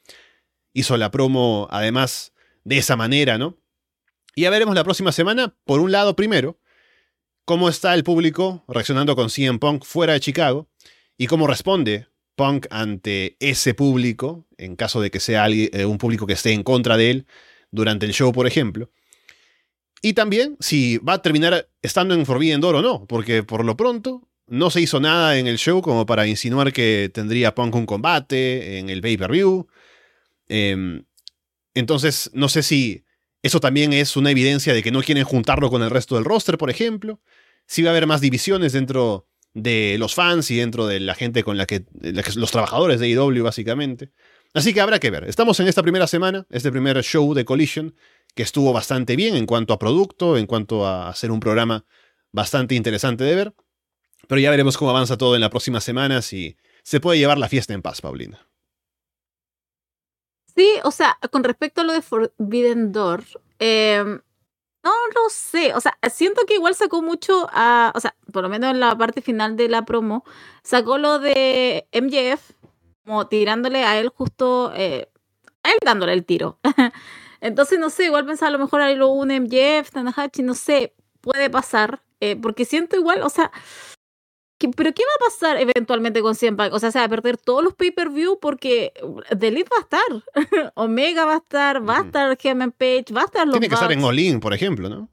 Hizo 0.73 0.97
la 0.97 1.11
promo, 1.11 1.69
además, 1.71 2.33
de 2.65 2.79
esa 2.79 2.97
manera, 2.97 3.39
¿no? 3.39 3.59
Y 4.35 4.43
ya 4.43 4.51
veremos 4.51 4.75
la 4.75 4.85
próxima 4.85 5.13
semana, 5.13 5.55
por 5.65 5.81
un 5.81 5.93
lado, 5.93 6.17
primero, 6.17 6.59
cómo 7.45 7.69
está 7.69 7.93
el 7.93 8.05
público 8.05 8.65
reaccionando 8.69 9.15
con 9.15 9.29
CM 9.29 9.59
Punk 9.59 9.85
fuera 9.85 10.15
de 10.15 10.21
Chicago 10.21 10.69
y 11.19 11.27
cómo 11.27 11.47
responde 11.47 12.07
Punk 12.35 12.67
ante 12.71 13.37
ese 13.41 13.75
público, 13.75 14.47
en 14.57 14.77
caso 14.77 15.03
de 15.03 15.11
que 15.11 15.21
sea 15.21 15.49
eh, 15.51 15.85
un 15.85 15.99
público 15.99 16.27
que 16.27 16.33
esté 16.33 16.53
en 16.53 16.63
contra 16.63 16.97
de 16.97 17.11
él 17.11 17.27
durante 17.73 18.07
el 18.07 18.13
show, 18.13 18.33
por 18.33 18.47
ejemplo. 18.47 18.91
Y 20.01 20.13
también 20.13 20.57
si 20.61 20.99
va 20.99 21.15
a 21.15 21.23
terminar 21.23 21.69
estando 21.83 22.15
en 22.15 22.27
Forbidden 22.27 22.61
Door 22.61 22.77
o 22.77 22.83
no, 22.83 23.07
porque 23.07 23.43
por 23.43 23.65
lo 23.65 23.77
pronto 23.77 24.29
no 24.47 24.71
se 24.71 24.81
hizo 24.81 25.01
nada 25.01 25.39
en 25.39 25.47
el 25.47 25.59
show 25.59 25.83
como 25.83 26.07
para 26.07 26.27
insinuar 26.27 26.73
que 26.73 27.11
tendría 27.13 27.55
Punk 27.55 27.75
un 27.75 27.87
combate 27.87 28.79
en 28.79 28.91
el 28.91 29.01
pay-per-view. 29.01 29.67
Em, 30.49 31.05
entonces, 31.75 32.31
no 32.35 32.49
sé 32.49 32.63
si 32.63 33.05
eso 33.43 33.61
también 33.61 33.93
es 33.93 34.17
una 34.17 34.31
evidencia 34.31 34.75
de 34.75 34.83
que 34.83 34.93
no 34.93 35.03
quieren 35.03 35.25
juntarlo 35.25 35.71
con 35.71 35.83
el 35.83 35.91
resto 35.91 36.17
del 36.17 36.25
roster, 36.25 36.59
por 36.59 36.71
ejemplo. 36.71 37.21
Si 37.67 37.83
va 37.83 37.91
a 37.91 37.93
haber 37.93 38.07
más 38.07 38.21
divisiones 38.21 38.73
dentro 38.73 39.27
de 39.55 39.97
los 39.99 40.15
fans 40.15 40.51
y 40.51 40.57
dentro 40.57 40.87
de 40.87 41.01
la 41.01 41.15
gente 41.15 41.43
con 41.43 41.57
la 41.57 41.67
que, 41.67 41.85
los 42.37 42.51
trabajadores 42.51 43.01
de 43.01 43.09
IW, 43.09 43.43
básicamente. 43.43 44.11
Así 44.55 44.75
que 44.75 44.81
habrá 44.81 44.99
que 44.99 45.11
ver. 45.11 45.25
Estamos 45.25 45.59
en 45.61 45.69
esta 45.69 45.83
primera 45.83 46.07
semana, 46.07 46.47
este 46.51 46.71
primer 46.71 47.03
show 47.03 47.33
de 47.33 47.45
Collision, 47.45 47.95
que 48.35 48.43
estuvo 48.43 48.73
bastante 48.73 49.17
bien 49.17 49.35
en 49.35 49.47
cuanto 49.47 49.73
a 49.73 49.79
producto, 49.79 50.37
en 50.37 50.47
cuanto 50.47 50.87
a 50.87 51.09
hacer 51.09 51.31
un 51.31 51.41
programa 51.41 51.85
bastante 52.33 52.75
interesante 52.75 53.25
de 53.25 53.35
ver. 53.35 53.55
Pero 54.29 54.41
ya 54.41 54.51
veremos 54.51 54.77
cómo 54.77 54.91
avanza 54.91 55.17
todo 55.17 55.35
en 55.35 55.41
la 55.41 55.51
próxima 55.51 55.81
semana, 55.81 56.23
si 56.23 56.57
se 56.83 57.01
puede 57.01 57.19
llevar 57.19 57.39
la 57.39 57.49
fiesta 57.49 57.73
en 57.73 57.83
paz, 57.83 58.01
Paulina. 58.01 58.47
Sí, 60.55 60.69
o 60.85 60.91
sea, 60.91 61.19
con 61.31 61.45
respecto 61.45 61.81
a 61.81 61.85
lo 61.85 61.93
de 61.95 62.03
Forbidden 62.03 62.93
Door, 62.93 63.25
em, 63.59 64.21
no 64.85 64.93
lo 65.15 65.31
sé, 65.31 65.75
o 65.75 65.81
sea, 65.81 65.97
siento 66.13 66.45
que 66.47 66.55
igual 66.55 66.75
sacó 66.75 67.01
mucho 67.01 67.49
a, 67.53 67.93
o 67.95 68.01
sea, 68.01 68.15
por 68.33 68.43
lo 68.43 68.49
menos 68.51 68.73
en 68.73 68.81
la 68.81 68.97
parte 68.97 69.23
final 69.23 69.57
de 69.57 69.69
la 69.69 69.85
promo, 69.87 70.25
sacó 70.63 70.99
lo 70.99 71.19
de 71.19 71.89
MJF, 71.93 72.53
como 73.05 73.27
tirándole 73.27 73.85
a 73.85 73.99
él 73.99 74.09
justo, 74.09 74.73
eh, 74.75 75.09
a 75.63 75.71
él 75.71 75.79
dándole 75.85 76.13
el 76.13 76.25
tiro. 76.25 76.59
Entonces, 77.41 77.79
no 77.79 77.91
sé, 77.91 78.05
igual 78.05 78.25
pensaba 78.25 78.49
a 78.49 78.53
lo 78.53 78.59
mejor 78.59 78.81
ahí 78.83 78.95
lo 78.95 79.09
une 79.09 79.41
MJF, 79.41 79.91
Tanahashi, 79.91 80.43
no 80.43 80.55
sé, 80.55 80.95
puede 81.21 81.51
pasar, 81.51 82.03
eh, 82.21 82.37
porque 82.37 82.65
siento 82.65 82.97
igual, 82.97 83.23
o 83.23 83.29
sea, 83.29 83.51
pero 84.77 84.93
¿qué 84.95 85.03
va 85.03 85.27
a 85.27 85.31
pasar 85.31 85.57
eventualmente 85.61 86.23
con 86.23 86.37
CM 86.37 86.57
O 86.71 86.79
sea, 86.79 86.93
se 86.93 86.99
va 86.99 87.07
a 87.07 87.09
perder 87.09 87.37
todos 87.37 87.65
los 87.65 87.75
pay-per-view 87.75 88.39
porque 88.41 88.93
The 89.37 89.49
Elite 89.49 89.69
va 89.73 89.79
a 89.79 89.81
estar, 89.81 90.73
Omega 90.75 91.25
va 91.25 91.35
a 91.35 91.39
estar, 91.39 91.89
va 91.89 91.99
a 91.99 92.01
estar 92.03 92.39
Gemen 92.39 92.71
Page, 92.71 93.07
va 93.15 93.23
a 93.23 93.25
estar 93.25 93.47
los 93.47 93.55
Tiene 93.55 93.69
que 93.69 93.75
estar 93.75 93.91
en 93.91 94.05
All 94.05 94.41
por 94.41 94.55
ejemplo, 94.55 94.89
¿no? 94.89 95.09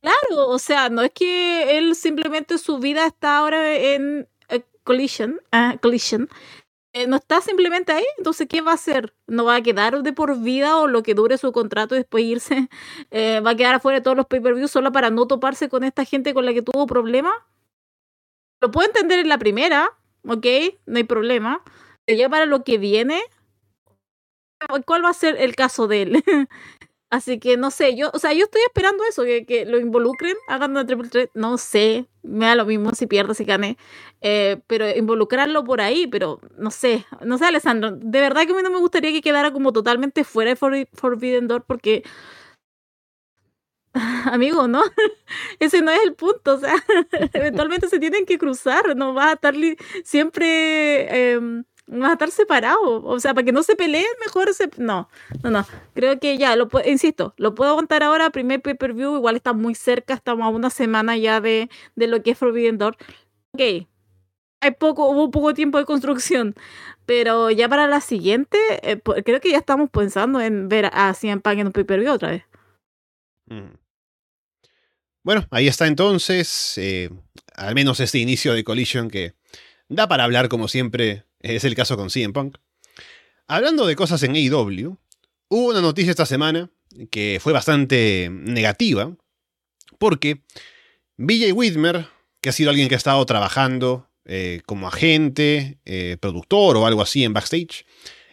Claro, 0.00 0.48
o 0.48 0.58
sea, 0.60 0.90
no 0.90 1.02
es 1.02 1.10
que 1.10 1.76
él 1.76 1.96
simplemente 1.96 2.56
su 2.58 2.78
vida 2.78 3.04
está 3.04 3.38
ahora 3.38 3.74
en 3.74 4.28
eh, 4.48 4.62
Collision, 4.84 5.40
uh, 5.52 5.76
Collision 5.80 6.28
eh, 6.92 7.06
no 7.06 7.16
está 7.16 7.40
simplemente 7.40 7.92
ahí, 7.92 8.04
entonces 8.18 8.46
¿qué 8.48 8.60
va 8.62 8.72
a 8.72 8.74
hacer? 8.74 9.14
¿No 9.26 9.44
va 9.44 9.56
a 9.56 9.62
quedar 9.62 10.02
de 10.02 10.12
por 10.12 10.38
vida 10.40 10.76
o 10.78 10.86
lo 10.88 11.02
que 11.02 11.14
dure 11.14 11.38
su 11.38 11.52
contrato 11.52 11.94
y 11.94 11.98
después 11.98 12.24
irse? 12.24 12.68
Eh, 13.10 13.40
¿Va 13.40 13.50
a 13.52 13.56
quedar 13.56 13.74
afuera 13.76 13.98
de 13.98 14.02
todos 14.04 14.16
los 14.16 14.26
pay-per-views 14.26 14.70
solo 14.70 14.92
para 14.92 15.10
no 15.10 15.26
toparse 15.26 15.68
con 15.68 15.84
esta 15.84 16.04
gente 16.04 16.34
con 16.34 16.44
la 16.46 16.52
que 16.54 16.62
tuvo 16.62 16.86
problemas? 16.86 17.32
Lo 18.60 18.70
puedo 18.70 18.86
entender 18.88 19.18
en 19.20 19.28
la 19.28 19.38
primera, 19.38 19.90
¿ok? 20.26 20.46
No 20.86 20.98
hay 20.98 21.04
problema. 21.04 21.62
Pero 22.04 22.18
ya 22.18 22.28
para 22.28 22.46
lo 22.46 22.64
que 22.64 22.78
viene, 22.78 23.20
¿cuál 24.86 25.04
va 25.04 25.10
a 25.10 25.14
ser 25.14 25.36
el 25.38 25.54
caso 25.54 25.86
de 25.88 26.02
él? 26.02 26.24
Así 27.10 27.38
que 27.38 27.56
no 27.56 27.70
sé, 27.70 27.96
yo, 27.96 28.10
o 28.12 28.18
sea, 28.18 28.34
yo 28.34 28.44
estoy 28.44 28.60
esperando 28.66 29.02
eso, 29.08 29.22
que, 29.24 29.64
lo 29.66 29.78
involucren, 29.78 30.36
hagan 30.46 30.72
una 30.72 30.84
triple 30.86 31.08
threat, 31.08 31.30
no 31.32 31.56
sé, 31.56 32.06
me 32.22 32.44
da 32.44 32.54
lo 32.54 32.66
mismo 32.66 32.94
si 32.94 33.06
pierde, 33.06 33.34
si 33.34 33.44
gane, 33.44 33.78
eh, 34.20 34.60
pero 34.66 34.86
involucrarlo 34.94 35.64
por 35.64 35.80
ahí, 35.80 36.06
pero 36.06 36.38
no 36.58 36.70
sé, 36.70 37.06
no 37.24 37.38
sé, 37.38 37.46
Alessandro, 37.46 37.92
de 37.92 38.20
verdad 38.20 38.44
que 38.44 38.52
a 38.52 38.56
mí 38.56 38.62
no 38.62 38.70
me 38.70 38.78
gustaría 38.78 39.10
que 39.10 39.22
quedara 39.22 39.52
como 39.52 39.72
totalmente 39.72 40.22
fuera 40.22 40.50
de 40.50 40.86
Forbidden 40.92 41.48
Door 41.48 41.64
porque, 41.66 42.02
amigo, 44.32 44.68
¿no? 44.68 44.82
Ese 45.60 45.80
no 45.80 45.90
es 45.90 46.00
el 46.04 46.14
punto, 46.14 46.56
o 46.56 46.58
sea, 46.60 46.74
eventualmente 47.32 47.88
se 47.88 47.98
tienen 47.98 48.26
que 48.26 48.38
cruzar, 48.38 48.96
no 48.96 49.14
va 49.14 49.30
a 49.30 49.32
estar 49.34 49.54
siempre... 50.04 51.32
Em, 51.32 51.64
Va 51.90 52.10
a 52.10 52.12
estar 52.12 52.30
separado. 52.30 53.02
O 53.04 53.18
sea, 53.20 53.34
para 53.34 53.44
que 53.44 53.52
no 53.52 53.62
se 53.62 53.74
peleen, 53.76 54.06
mejor 54.20 54.52
se. 54.52 54.70
No, 54.76 55.08
no, 55.42 55.50
no. 55.50 55.66
Creo 55.94 56.18
que 56.20 56.36
ya, 56.36 56.54
lo 56.56 56.68
insisto, 56.84 57.34
lo 57.36 57.54
puedo 57.54 57.74
contar 57.76 58.02
ahora. 58.02 58.30
Primer 58.30 58.60
pay-per-view, 58.60 59.16
igual 59.16 59.36
está 59.36 59.52
muy 59.52 59.74
cerca, 59.74 60.14
estamos 60.14 60.44
a 60.44 60.48
una 60.48 60.70
semana 60.70 61.16
ya 61.16 61.40
de, 61.40 61.70
de 61.96 62.06
lo 62.06 62.22
que 62.22 62.32
es 62.32 62.38
Forbidden 62.38 62.78
Door. 62.78 62.96
Ok. 63.52 63.86
Hay 64.60 64.72
poco, 64.72 65.08
hubo 65.08 65.30
poco 65.30 65.54
tiempo 65.54 65.78
de 65.78 65.84
construcción. 65.84 66.54
Pero 67.06 67.50
ya 67.50 67.68
para 67.68 67.86
la 67.86 68.02
siguiente, 68.02 68.58
eh, 68.82 69.00
creo 69.24 69.40
que 69.40 69.50
ya 69.50 69.58
estamos 69.58 69.88
pensando 69.88 70.40
en 70.40 70.68
ver 70.68 70.90
a 70.92 71.14
CM 71.14 71.40
Punk 71.40 71.58
en 71.58 71.66
un 71.68 71.72
pay-per-view 71.72 72.12
otra 72.12 72.30
vez. 72.32 72.42
Mm. 73.46 73.76
Bueno, 75.22 75.46
ahí 75.50 75.68
está 75.68 75.86
entonces. 75.86 76.74
Eh, 76.76 77.08
al 77.54 77.74
menos 77.74 78.00
este 78.00 78.18
inicio 78.18 78.52
de 78.52 78.64
Collision 78.64 79.08
que 79.10 79.34
da 79.88 80.06
para 80.06 80.24
hablar 80.24 80.48
como 80.48 80.68
siempre 80.68 81.24
es 81.40 81.64
el 81.64 81.74
caso 81.74 81.96
con 81.96 82.10
CM 82.10 82.32
Punk. 82.32 82.58
Hablando 83.46 83.86
de 83.86 83.96
cosas 83.96 84.22
en 84.22 84.34
AEW, 84.34 84.98
hubo 85.48 85.68
una 85.68 85.80
noticia 85.80 86.10
esta 86.10 86.26
semana 86.26 86.70
que 87.10 87.38
fue 87.40 87.52
bastante 87.52 88.28
negativa, 88.30 89.16
porque 89.98 90.42
BJ 91.16 91.52
Whitmer, 91.52 92.06
que 92.40 92.50
ha 92.50 92.52
sido 92.52 92.70
alguien 92.70 92.88
que 92.88 92.94
ha 92.94 92.98
estado 92.98 93.24
trabajando 93.26 94.08
eh, 94.24 94.60
como 94.66 94.88
agente, 94.88 95.78
eh, 95.84 96.16
productor 96.20 96.76
o 96.76 96.86
algo 96.86 97.02
así 97.02 97.24
en 97.24 97.32
backstage, 97.32 97.86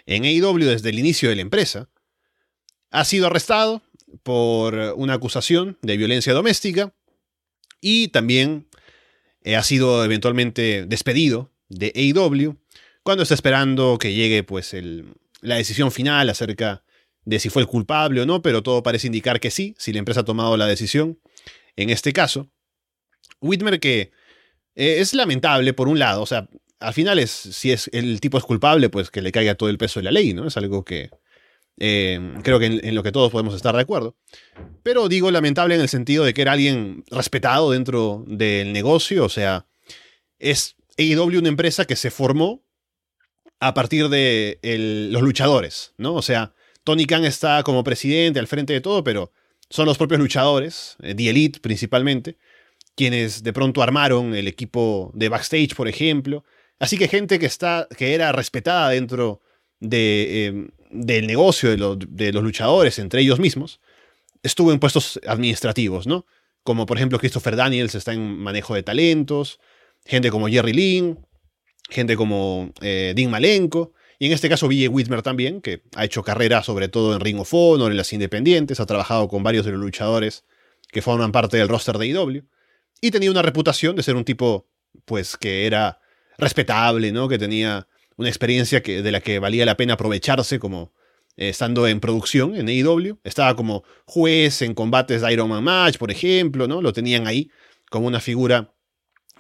en 0.06 0.26
AEW 0.26 0.66
desde 0.66 0.90
el 0.90 1.00
inicio 1.00 1.30
de 1.30 1.36
la 1.36 1.42
empresa, 1.42 1.90
ha 2.92 3.06
sido 3.06 3.28
arrestado 3.28 3.82
por 4.24 4.76
una 4.96 5.14
acusación 5.14 5.78
de 5.82 5.98
violencia 5.98 6.34
doméstica 6.34 6.94
y 7.82 8.10
también 8.10 8.68
eh, 9.42 9.56
ha 9.56 9.64
sido 9.64 10.04
eventualmente 10.04 10.86
despedido 10.86 11.52
de 11.70 11.92
AEW 11.96 12.58
cuando 13.06 13.22
está 13.22 13.36
esperando 13.36 14.00
que 14.00 14.16
llegue 14.16 14.42
pues 14.42 14.76
la 15.42 15.56
decisión 15.58 15.92
final 15.92 16.28
acerca 16.28 16.84
de 17.24 17.40
si 17.40 17.50
fue 17.50 17.62
el 17.62 17.68
culpable 17.68 18.22
o 18.22 18.26
no, 18.26 18.42
pero 18.42 18.64
todo 18.64 18.82
parece 18.82 19.06
indicar 19.06 19.40
que 19.40 19.52
sí, 19.52 19.76
si 19.78 19.94
la 19.94 20.00
empresa 20.00 20.22
ha 20.22 20.26
tomado 20.26 20.58
la 20.58 20.66
decisión. 20.66 21.20
En 21.76 21.92
este 21.92 22.14
caso, 22.14 22.50
Whitmer 23.42 23.80
que 23.80 24.12
eh, 24.74 24.96
es 25.02 25.14
lamentable 25.14 25.72
por 25.74 25.88
un 25.88 26.00
lado, 26.00 26.24
o 26.24 26.26
sea, 26.26 26.50
al 26.80 26.96
final 26.96 27.20
es, 27.20 27.30
si 27.30 27.72
es 27.72 27.92
el 27.94 28.20
tipo 28.20 28.40
es 28.40 28.44
culpable, 28.44 28.90
pues 28.90 29.12
que 29.12 29.22
le 29.22 29.32
caiga 29.32 29.54
todo 29.54 29.70
el 29.70 29.78
peso 29.78 30.00
de 30.00 30.06
la 30.06 30.12
ley, 30.12 30.34
¿no? 30.34 30.48
Es 30.48 30.58
algo 30.58 30.84
que 30.84 31.12
eh, 31.78 32.20
creo 32.42 32.58
que 32.58 32.66
en, 32.66 32.96
lo 32.96 33.04
que 33.04 33.12
todos 33.12 33.32
podemos 33.32 33.54
estar 33.54 33.76
de 33.76 33.82
acuerdo. 33.82 34.18
Pero 34.82 35.10
digo 35.10 35.30
lamentable 35.30 35.76
en 35.76 35.82
el 35.82 35.90
sentido 35.90 36.24
de 36.24 36.34
que 36.34 36.42
era 36.42 36.54
alguien 36.54 37.04
respetado 37.12 37.70
dentro 37.70 38.24
del 38.26 38.74
negocio, 38.74 39.26
o 39.26 39.30
sea, 39.30 39.68
es 40.40 40.76
AEW 40.98 41.38
una 41.38 41.50
empresa 41.50 41.86
que 41.86 41.96
se 41.96 42.10
formó 42.10 42.65
a 43.68 43.74
partir 43.74 44.10
de 44.10 44.60
los 45.12 45.22
luchadores, 45.24 45.94
¿no? 45.98 46.14
O 46.14 46.22
sea, 46.22 46.54
Tony 46.84 47.06
Khan 47.06 47.26
está 47.26 47.64
como 47.64 47.84
presidente 47.84 48.40
al 48.40 48.46
frente 48.46 48.74
de 48.74 48.82
todo, 48.82 49.04
pero 49.04 49.32
son 49.70 49.88
los 49.88 49.98
propios 49.98 50.20
luchadores, 50.20 50.96
eh, 51.02 51.16
The 51.16 51.30
Elite 51.32 51.60
principalmente, 51.60 52.38
quienes 52.96 53.42
de 53.42 53.54
pronto 53.54 53.82
armaron 53.82 54.36
el 54.36 54.48
equipo 54.48 55.12
de 55.16 55.30
backstage, 55.30 55.76
por 55.76 55.88
ejemplo. 55.88 56.44
Así 56.78 56.98
que 56.98 57.08
gente 57.08 57.40
que, 57.40 57.48
está, 57.48 57.88
que 57.98 58.14
era 58.14 58.32
respetada 58.32 58.90
dentro 58.90 59.42
de, 59.80 60.46
em, 60.46 60.70
del 60.92 61.26
negocio 61.26 61.76
de, 61.76 62.06
de, 62.08 62.34
los 62.34 62.44
luchadores, 62.44 63.00
entre 63.00 63.22
ellos 63.22 63.40
mismos, 63.40 63.80
estuvo 64.44 64.72
en 64.72 64.80
puestos 64.80 65.20
administrativos, 65.26 66.06
¿no? 66.06 66.28
Como 66.64 66.86
por 66.86 66.98
ejemplo 66.98 67.18
Christopher 67.18 67.56
Daniels 67.56 67.96
está 67.96 68.14
en 68.14 68.38
manejo 68.38 68.76
de 68.76 68.84
talentos, 68.84 69.60
gente 70.06 70.30
como 70.30 70.48
Jerry 70.50 70.74
Lynn, 70.74 71.26
gente 71.90 72.16
como 72.16 72.72
eh, 72.82 73.14
Dean 73.16 73.32
Malenko, 73.32 73.94
y 74.18 74.28
en 74.28 74.32
este 74.32 74.50
caso 74.50 74.68
BJ 74.68 74.88
Whitmer 74.90 75.22
también, 75.22 75.62
que 75.62 75.84
ha 75.96 76.06
hecho 76.06 76.24
carrera 76.24 76.64
sobre 76.64 76.88
todo 76.88 77.14
en 77.14 77.20
Ring 77.20 77.40
of 77.40 77.54
Honor, 77.54 77.92
en 77.92 77.98
las 77.98 78.14
independientes, 78.14 78.80
ha 78.80 78.86
trabajado 78.86 79.28
con 79.28 79.44
varios 79.44 79.66
de 79.66 79.72
los 79.72 79.82
luchadores 79.82 80.46
que 80.90 81.02
forman 81.02 81.32
parte 81.32 81.58
del 81.58 81.68
roster 81.68 81.98
de 81.98 82.08
IW, 82.08 82.44
y 83.02 83.12
tenía 83.12 83.30
una 83.30 83.42
reputación 83.42 83.96
de 83.96 84.04
ser 84.04 84.16
un 84.16 84.24
tipo, 84.24 84.68
pues, 85.04 85.38
que 85.38 85.66
era 85.66 86.00
respetable, 86.38 87.12
¿no? 87.12 87.28
Que 87.28 87.38
tenía 87.38 87.88
una 88.18 88.30
experiencia 88.30 88.82
que, 88.82 89.02
de 89.02 89.12
la 89.12 89.22
que 89.22 89.40
valía 89.40 89.66
la 89.66 89.78
pena 89.78 89.94
aprovecharse 89.94 90.60
como 90.60 90.94
eh, 91.38 91.50
estando 91.50 91.88
en 91.88 92.00
producción 92.00 92.56
en 92.56 92.70
AEW. 92.70 93.20
Estaba 93.24 93.56
como 93.56 93.84
juez 94.06 94.62
en 94.62 94.74
combates 94.74 95.22
de 95.22 95.34
Iron 95.34 95.50
Man 95.50 95.64
Match, 95.64 95.98
por 95.98 96.12
ejemplo, 96.12 96.68
¿no? 96.68 96.82
Lo 96.82 96.94
tenían 96.94 97.28
ahí 97.28 97.52
como 97.90 98.08
una 98.08 98.20
figura 98.20 98.74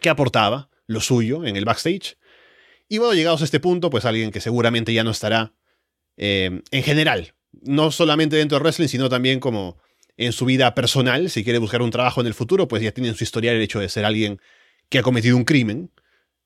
que 0.01 0.09
aportaba 0.09 0.69
lo 0.87 0.99
suyo 0.99 1.45
en 1.45 1.55
el 1.55 1.65
backstage. 1.65 2.17
Y 2.87 2.99
bueno, 2.99 3.13
llegados 3.13 3.41
a 3.41 3.45
este 3.45 3.59
punto, 3.59 3.89
pues 3.89 4.05
alguien 4.05 4.31
que 4.31 4.41
seguramente 4.41 4.93
ya 4.93 5.03
no 5.03 5.11
estará 5.11 5.53
eh, 6.17 6.61
en 6.71 6.83
general, 6.83 7.33
no 7.61 7.91
solamente 7.91 8.35
dentro 8.35 8.57
de 8.57 8.63
wrestling, 8.63 8.87
sino 8.87 9.09
también 9.09 9.39
como 9.39 9.77
en 10.17 10.31
su 10.31 10.45
vida 10.45 10.75
personal, 10.75 11.29
si 11.29 11.43
quiere 11.43 11.59
buscar 11.59 11.81
un 11.81 11.91
trabajo 11.91 12.21
en 12.21 12.27
el 12.27 12.33
futuro, 12.33 12.67
pues 12.67 12.81
ya 12.81 12.91
tiene 12.91 13.09
en 13.09 13.15
su 13.15 13.23
historial 13.23 13.55
el 13.55 13.61
hecho 13.61 13.79
de 13.79 13.89
ser 13.89 14.05
alguien 14.05 14.39
que 14.89 14.99
ha 14.99 15.03
cometido 15.03 15.35
un 15.35 15.43
crimen 15.43 15.91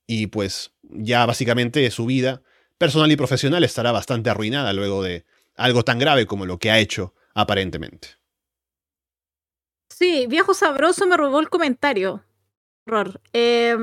y 0.07 0.27
pues 0.27 0.71
ya 0.81 1.25
básicamente 1.25 1.89
su 1.91 2.05
vida 2.05 2.41
personal 2.77 3.11
y 3.11 3.15
profesional 3.15 3.63
estará 3.63 3.91
bastante 3.91 4.29
arruinada 4.29 4.73
luego 4.73 5.03
de 5.03 5.25
algo 5.55 5.83
tan 5.83 5.99
grave 5.99 6.25
como 6.25 6.45
lo 6.45 6.57
que 6.57 6.71
ha 6.71 6.79
hecho 6.79 7.13
aparentemente. 7.33 8.07
Sí, 9.89 10.25
viejo 10.27 10.53
sabroso 10.53 11.05
me 11.05 11.17
robó 11.17 11.39
el 11.41 11.49
comentario. 11.49 12.23
Horror. 12.87 13.21
Eh, 13.33 13.77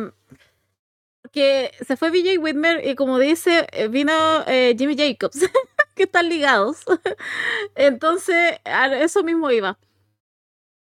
que 1.32 1.72
se 1.86 1.96
fue 1.96 2.10
BJ 2.10 2.38
Whitmer 2.38 2.86
y 2.86 2.94
como 2.94 3.18
dice, 3.18 3.66
eh, 3.72 3.88
vino 3.88 4.12
eh, 4.46 4.74
Jimmy 4.78 4.96
Jacobs, 4.96 5.40
que 5.94 6.04
están 6.04 6.28
ligados. 6.28 6.84
Entonces, 7.74 8.58
a 8.64 8.86
eso 8.96 9.22
mismo 9.22 9.50
iba. 9.50 9.78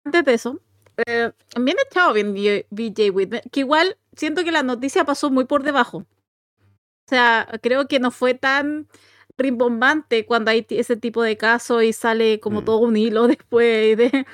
Antes 0.03 0.25
de 0.25 0.33
eso, 0.33 0.59
eh, 1.05 1.31
bien 1.59 1.77
echado 1.89 2.13
bien 2.13 2.33
BJ 2.33 3.09
Whitmer, 3.11 3.43
que 3.51 3.61
igual 3.61 3.97
siento 4.15 4.43
que 4.43 4.51
la 4.51 4.63
noticia 4.63 5.05
pasó 5.05 5.29
muy 5.29 5.45
por 5.45 5.63
debajo. 5.63 5.99
O 5.99 7.07
sea, 7.07 7.47
creo 7.61 7.87
que 7.87 7.99
no 7.99 8.11
fue 8.11 8.33
tan 8.33 8.87
rimbombante 9.37 10.25
cuando 10.25 10.51
hay 10.51 10.65
ese 10.69 10.95
tipo 10.97 11.21
de 11.21 11.37
casos 11.37 11.83
y 11.83 11.93
sale 11.93 12.39
como 12.39 12.61
mm. 12.61 12.65
todo 12.65 12.77
un 12.79 12.97
hilo 12.97 13.27
después 13.27 13.97
de... 13.97 14.25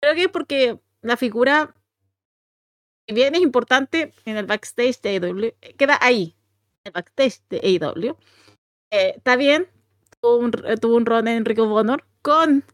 Creo 0.00 0.14
que 0.14 0.22
es 0.24 0.28
porque 0.28 0.80
la 1.00 1.16
figura 1.16 1.74
bien 3.08 3.34
es 3.34 3.42
importante 3.42 4.12
en 4.24 4.36
el 4.36 4.46
backstage 4.46 5.00
de 5.02 5.10
AEW, 5.10 5.76
queda 5.76 5.98
ahí, 6.00 6.36
en 6.84 6.90
el 6.90 6.92
backstage 6.92 7.40
de 7.50 7.58
AEW. 7.58 8.16
Eh, 8.92 9.14
está 9.16 9.36
bien, 9.36 9.68
tuvo 10.20 10.36
un, 10.38 10.52
tuvo 10.80 10.96
un 10.96 11.06
run 11.06 11.28
en 11.28 11.44
Rico 11.44 11.66
Bonor 11.66 12.04
con, 12.22 12.64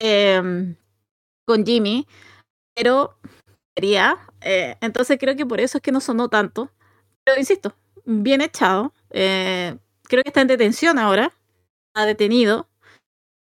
em, 0.00 0.76
con 1.46 1.66
Jimmy, 1.66 2.06
pero 2.74 3.18
quería, 3.76 4.18
eh, 4.42 4.76
entonces 4.80 5.18
creo 5.20 5.36
que 5.36 5.46
por 5.46 5.60
eso 5.60 5.78
es 5.78 5.82
que 5.82 5.92
no 5.92 6.00
sonó 6.00 6.28
tanto. 6.28 6.70
Pero 7.24 7.38
insisto, 7.40 7.76
bien 8.06 8.40
echado. 8.42 8.94
Eh, 9.10 9.76
creo 10.04 10.22
que 10.24 10.30
está 10.30 10.42
en 10.42 10.48
detención 10.48 10.98
ahora, 10.98 11.34
ha 11.94 12.06
detenido. 12.06 12.68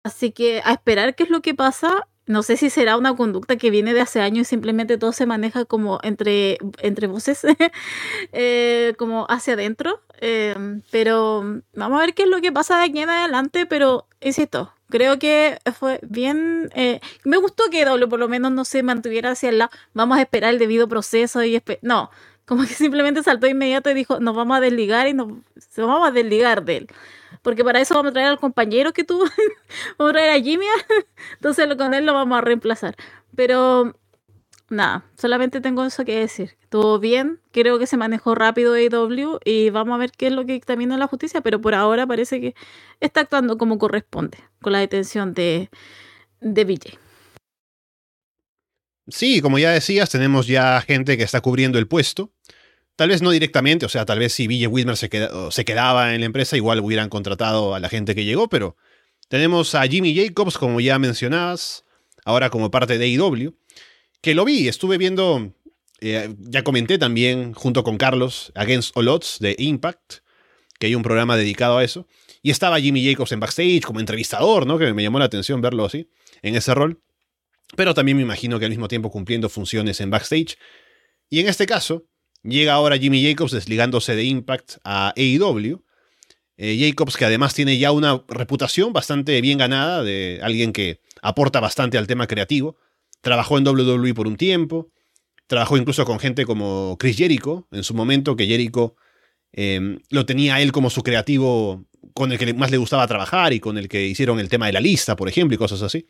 Así 0.04 0.32
que 0.32 0.62
a 0.66 0.74
esperar 0.74 1.16
qué 1.16 1.24
es 1.24 1.30
lo 1.30 1.42
que 1.42 1.56
pasa 1.56 2.08
no 2.28 2.44
sé 2.44 2.58
si 2.58 2.70
será 2.70 2.98
una 2.98 3.16
conducta 3.16 3.56
que 3.56 3.72
viene 3.72 3.94
de 3.94 4.02
hace 4.02 4.20
años 4.20 4.42
y 4.42 4.50
simplemente 4.50 4.98
todo 4.98 5.14
se 5.14 5.26
maneja 5.26 5.66
como 5.66 6.00
entre, 6.04 6.58
entre 6.80 7.08
voces, 7.08 7.42
eh, 8.34 8.94
como 8.98 9.26
hacia 9.30 9.54
adentro. 9.54 10.02
Em, 10.20 10.82
pero 10.92 11.62
vamos 11.74 11.98
a 11.98 12.06
ver 12.06 12.14
qué 12.14 12.24
es 12.24 12.30
lo 12.30 12.42
que 12.42 12.52
pasa 12.52 12.78
de 12.78 12.86
aquí 12.86 13.00
en 13.00 13.10
adelante, 13.10 13.66
pero 13.66 14.08
insisto, 14.20 14.74
creo 14.90 15.18
que 15.20 15.58
fue 15.78 16.00
bien... 16.04 16.70
Eh, 16.76 17.00
me 17.24 17.38
gustó 17.38 17.64
que 17.72 17.86
W 17.86 18.08
por 18.08 18.20
lo 18.20 18.28
menos 18.28 18.52
no 18.52 18.66
se 18.66 18.84
mantuviera 18.84 19.32
hacia 19.32 19.50
el 19.50 19.60
lado, 19.60 19.72
vamos 19.94 20.18
a 20.18 20.22
esperar 20.22 20.54
el 20.54 20.60
debido 20.60 20.88
proceso 20.88 21.44
y... 21.44 21.62
No, 21.82 22.12
como 22.48 22.64
que 22.64 22.74
simplemente 22.74 23.22
saltó 23.22 23.46
inmediato 23.46 23.92
y 23.92 23.94
dijo, 23.94 24.20
nos 24.20 24.36
vamos 24.36 24.58
a 24.58 24.62
desligar 24.62 25.08
y 25.08 25.14
nos 25.14 25.28
vamos 25.76 26.08
a 26.08 26.12
desligar 26.12 26.64
de 26.66 26.78
él 26.78 26.88
porque 27.42 27.64
para 27.64 27.80
eso 27.80 27.96
vamos 27.96 28.10
a 28.10 28.14
traer 28.14 28.28
al 28.28 28.40
compañero 28.40 28.94
que 28.94 29.04
tuvo, 29.04 29.24
vamos 29.98 30.12
a 30.12 30.14
traer 30.14 30.40
a 30.40 30.44
Jimmy, 30.44 30.66
entonces 31.34 31.68
con 31.78 31.94
él 31.94 32.06
lo 32.06 32.14
vamos 32.14 32.38
a 32.38 32.42
reemplazar. 32.42 32.96
Pero 33.36 33.96
nada, 34.70 35.06
solamente 35.18 35.62
tengo 35.62 35.86
eso 35.86 36.04
que 36.06 36.20
decir. 36.20 36.58
Todo 36.70 37.00
bien, 37.00 37.40
creo 37.52 37.80
que 37.80 37.88
se 37.88 37.98
manejó 37.98 38.36
rápido 38.36 38.74
AEW 38.74 39.40
y 39.46 39.70
vamos 39.70 39.96
a 39.96 39.98
ver 39.98 40.12
qué 40.12 40.28
es 40.28 40.34
lo 40.34 40.46
que 40.46 40.54
dictamina 40.54 40.98
la 40.98 41.08
justicia, 41.08 41.42
pero 41.42 41.62
por 41.62 41.74
ahora 41.74 42.06
parece 42.06 42.42
que 42.42 42.56
está 43.00 43.22
actuando 43.22 43.58
como 43.58 43.78
corresponde 43.78 44.40
con 44.62 44.74
la 44.74 44.80
detención 44.80 45.34
de, 45.34 45.70
de 46.42 46.66
VJ. 46.66 47.00
Sí, 49.08 49.42
como 49.42 49.58
ya 49.58 49.72
decías, 49.72 50.10
tenemos 50.10 50.48
ya 50.48 50.82
gente 50.82 51.18
que 51.18 51.24
está 51.24 51.42
cubriendo 51.42 51.78
el 51.80 51.88
puesto. 51.88 52.34
Tal 52.96 53.10
vez 53.10 53.22
no 53.22 53.32
directamente, 53.32 53.86
o 53.86 53.90
sea, 53.90 54.06
tal 54.06 54.20
vez 54.20 54.34
si 54.34 54.48
Ville 54.48 54.68
Whitmer 54.68 54.98
se, 54.98 55.10
se 55.52 55.66
quedaba 55.66 56.16
en 56.16 56.22
la 56.22 56.26
empresa, 56.26 56.58
igual 56.58 56.80
hubieran 56.80 57.10
contratado 57.10 57.76
a 57.76 57.80
la 57.80 57.90
gente 57.90 58.16
que 58.16 58.26
llegó, 58.26 58.50
pero 58.50 58.76
tenemos 59.30 59.76
a 59.76 59.86
Jimmy 59.88 60.16
Jacobs, 60.16 60.58
como 60.58 60.80
ya 60.80 60.98
mencionabas, 60.98 61.86
ahora 62.26 62.50
como 62.50 62.72
parte 62.72 62.98
de 62.98 63.06
AEW, 63.06 63.56
que 64.22 64.34
lo 64.34 64.46
vi, 64.46 64.68
estuve 64.68 64.98
viendo, 64.98 65.54
eh, 66.02 66.34
ya 66.40 66.64
comenté 66.64 66.98
también 66.98 67.54
junto 67.54 67.84
con 67.84 67.98
Carlos, 67.98 68.52
Against 68.56 68.98
All 68.98 69.10
Odds 69.10 69.38
de 69.40 69.56
Impact, 69.60 70.16
que 70.80 70.88
hay 70.88 70.96
un 70.96 71.04
programa 71.04 71.38
dedicado 71.38 71.78
a 71.78 71.84
eso. 71.84 72.08
Y 72.42 72.52
estaba 72.52 72.80
Jimmy 72.80 73.06
Jacobs 73.06 73.32
en 73.32 73.40
backstage 73.40 73.82
como 73.82 74.00
entrevistador, 74.00 74.66
¿no? 74.66 74.78
Que 74.78 74.94
me 74.94 75.04
llamó 75.04 75.20
la 75.20 75.26
atención 75.26 75.62
verlo 75.62 75.86
así, 75.86 76.10
en 76.42 76.56
ese 76.56 76.74
rol. 76.74 77.02
Pero 77.76 77.94
también 77.94 78.18
me 78.18 78.24
imagino 78.24 78.60
que 78.60 78.66
al 78.66 78.72
mismo 78.72 78.88
tiempo 78.88 79.12
cumpliendo 79.12 79.50
funciones 79.50 80.00
en 80.02 80.10
backstage. 80.10 80.58
Y 81.30 81.40
en 81.40 81.48
este 81.48 81.66
caso, 81.66 82.06
llega 82.44 82.74
ahora 82.74 82.98
Jimmy 82.98 83.24
Jacobs 83.24 83.52
desligándose 83.52 84.16
de 84.16 84.24
Impact 84.24 84.78
a 84.84 85.14
AEW. 85.18 85.84
Eh, 86.58 86.78
Jacobs, 86.80 87.18
que 87.18 87.26
además 87.26 87.54
tiene 87.54 87.78
ya 87.78 87.92
una 87.92 88.24
reputación 88.30 88.94
bastante 88.94 89.40
bien 89.42 89.58
ganada 89.58 90.04
de 90.04 90.40
alguien 90.42 90.74
que 90.74 91.02
aporta 91.22 91.60
bastante 91.60 91.98
al 91.98 92.08
tema 92.08 92.26
creativo. 92.28 92.78
Trabajó 93.22 93.58
en 93.58 93.68
WWE 93.68 94.14
por 94.14 94.28
un 94.28 94.38
tiempo. 94.38 94.90
Trabajó 95.48 95.78
incluso 95.78 96.06
con 96.06 96.20
gente 96.20 96.46
como 96.46 96.98
Chris 97.00 97.18
Jericho 97.18 97.68
en 97.72 97.84
su 97.84 97.94
momento, 97.94 98.36
que 98.36 98.48
Jericho 98.48 98.96
eh, 99.54 100.00
lo 100.10 100.26
tenía 100.26 100.62
él 100.62 100.72
como 100.72 100.90
su 100.90 101.04
creativo 101.04 101.86
con 102.14 102.32
el 102.32 102.38
que 102.38 102.54
más 102.54 102.72
le 102.72 102.78
gustaba 102.78 103.08
trabajar 103.08 103.54
y 103.54 103.60
con 103.60 103.78
el 103.78 103.88
que 103.88 104.08
hicieron 104.08 104.40
el 104.40 104.50
tema 104.50 104.66
de 104.66 104.74
la 104.74 104.80
lista, 104.80 105.16
por 105.16 105.30
ejemplo, 105.30 105.56
y 105.56 105.58
cosas 105.58 105.82
así. 105.82 106.08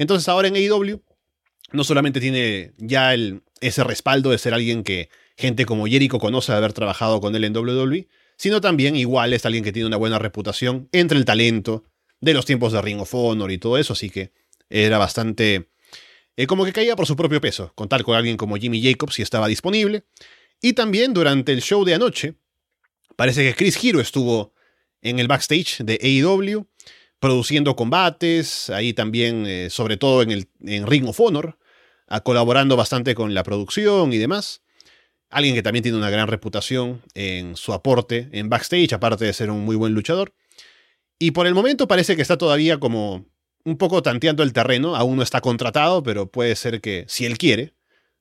Entonces 0.00 0.26
ahora 0.30 0.48
en 0.48 0.56
AEW 0.56 1.02
no 1.72 1.84
solamente 1.84 2.20
tiene 2.20 2.72
ya 2.78 3.12
el, 3.12 3.42
ese 3.60 3.84
respaldo 3.84 4.30
de 4.30 4.38
ser 4.38 4.54
alguien 4.54 4.82
que 4.82 5.10
gente 5.36 5.66
como 5.66 5.86
Jericho 5.86 6.18
conoce 6.18 6.52
de 6.52 6.56
haber 6.58 6.72
trabajado 6.72 7.20
con 7.20 7.36
él 7.36 7.44
en 7.44 7.54
WWE, 7.54 8.08
sino 8.38 8.62
también 8.62 8.96
igual 8.96 9.34
es 9.34 9.44
alguien 9.44 9.62
que 9.62 9.72
tiene 9.72 9.86
una 9.86 9.98
buena 9.98 10.18
reputación 10.18 10.88
entre 10.92 11.18
el 11.18 11.26
talento 11.26 11.84
de 12.18 12.32
los 12.32 12.46
tiempos 12.46 12.72
de 12.72 12.80
Ring 12.80 12.98
of 12.98 13.14
Honor 13.14 13.52
y 13.52 13.58
todo 13.58 13.76
eso, 13.76 13.92
así 13.92 14.08
que 14.08 14.32
era 14.70 14.96
bastante... 14.96 15.68
Eh, 16.34 16.46
como 16.46 16.64
que 16.64 16.72
caía 16.72 16.96
por 16.96 17.04
su 17.06 17.14
propio 17.14 17.42
peso, 17.42 17.70
contar 17.74 18.02
con 18.02 18.16
alguien 18.16 18.38
como 18.38 18.56
Jimmy 18.56 18.82
Jacobs 18.82 19.16
si 19.16 19.20
estaba 19.20 19.48
disponible. 19.48 20.04
Y 20.62 20.72
también 20.72 21.12
durante 21.12 21.52
el 21.52 21.60
show 21.60 21.84
de 21.84 21.92
anoche, 21.92 22.36
parece 23.16 23.46
que 23.46 23.54
Chris 23.54 23.78
Hero 23.84 24.00
estuvo 24.00 24.54
en 25.02 25.18
el 25.18 25.28
backstage 25.28 25.84
de 25.84 25.98
AEW, 26.02 26.69
produciendo 27.20 27.76
combates, 27.76 28.70
ahí 28.70 28.92
también, 28.92 29.46
eh, 29.46 29.68
sobre 29.70 29.96
todo 29.96 30.22
en, 30.22 30.30
el, 30.30 30.48
en 30.64 30.86
Ring 30.86 31.06
of 31.06 31.20
Honor, 31.20 31.58
colaborando 32.24 32.76
bastante 32.76 33.14
con 33.14 33.34
la 33.34 33.44
producción 33.44 34.12
y 34.12 34.18
demás. 34.18 34.62
Alguien 35.28 35.54
que 35.54 35.62
también 35.62 35.84
tiene 35.84 35.96
una 35.96 36.10
gran 36.10 36.26
reputación 36.26 37.02
en 37.14 37.54
su 37.54 37.72
aporte 37.72 38.28
en 38.32 38.48
backstage, 38.48 38.92
aparte 38.92 39.24
de 39.26 39.32
ser 39.32 39.50
un 39.50 39.64
muy 39.64 39.76
buen 39.76 39.94
luchador. 39.94 40.34
Y 41.20 41.30
por 41.30 41.46
el 41.46 41.54
momento 41.54 41.86
parece 41.86 42.16
que 42.16 42.22
está 42.22 42.36
todavía 42.36 42.80
como 42.80 43.26
un 43.64 43.76
poco 43.76 44.02
tanteando 44.02 44.42
el 44.42 44.52
terreno, 44.52 44.96
aún 44.96 45.16
no 45.16 45.22
está 45.22 45.40
contratado, 45.40 46.02
pero 46.02 46.30
puede 46.30 46.56
ser 46.56 46.80
que, 46.80 47.04
si 47.08 47.26
él 47.26 47.38
quiere, 47.38 47.74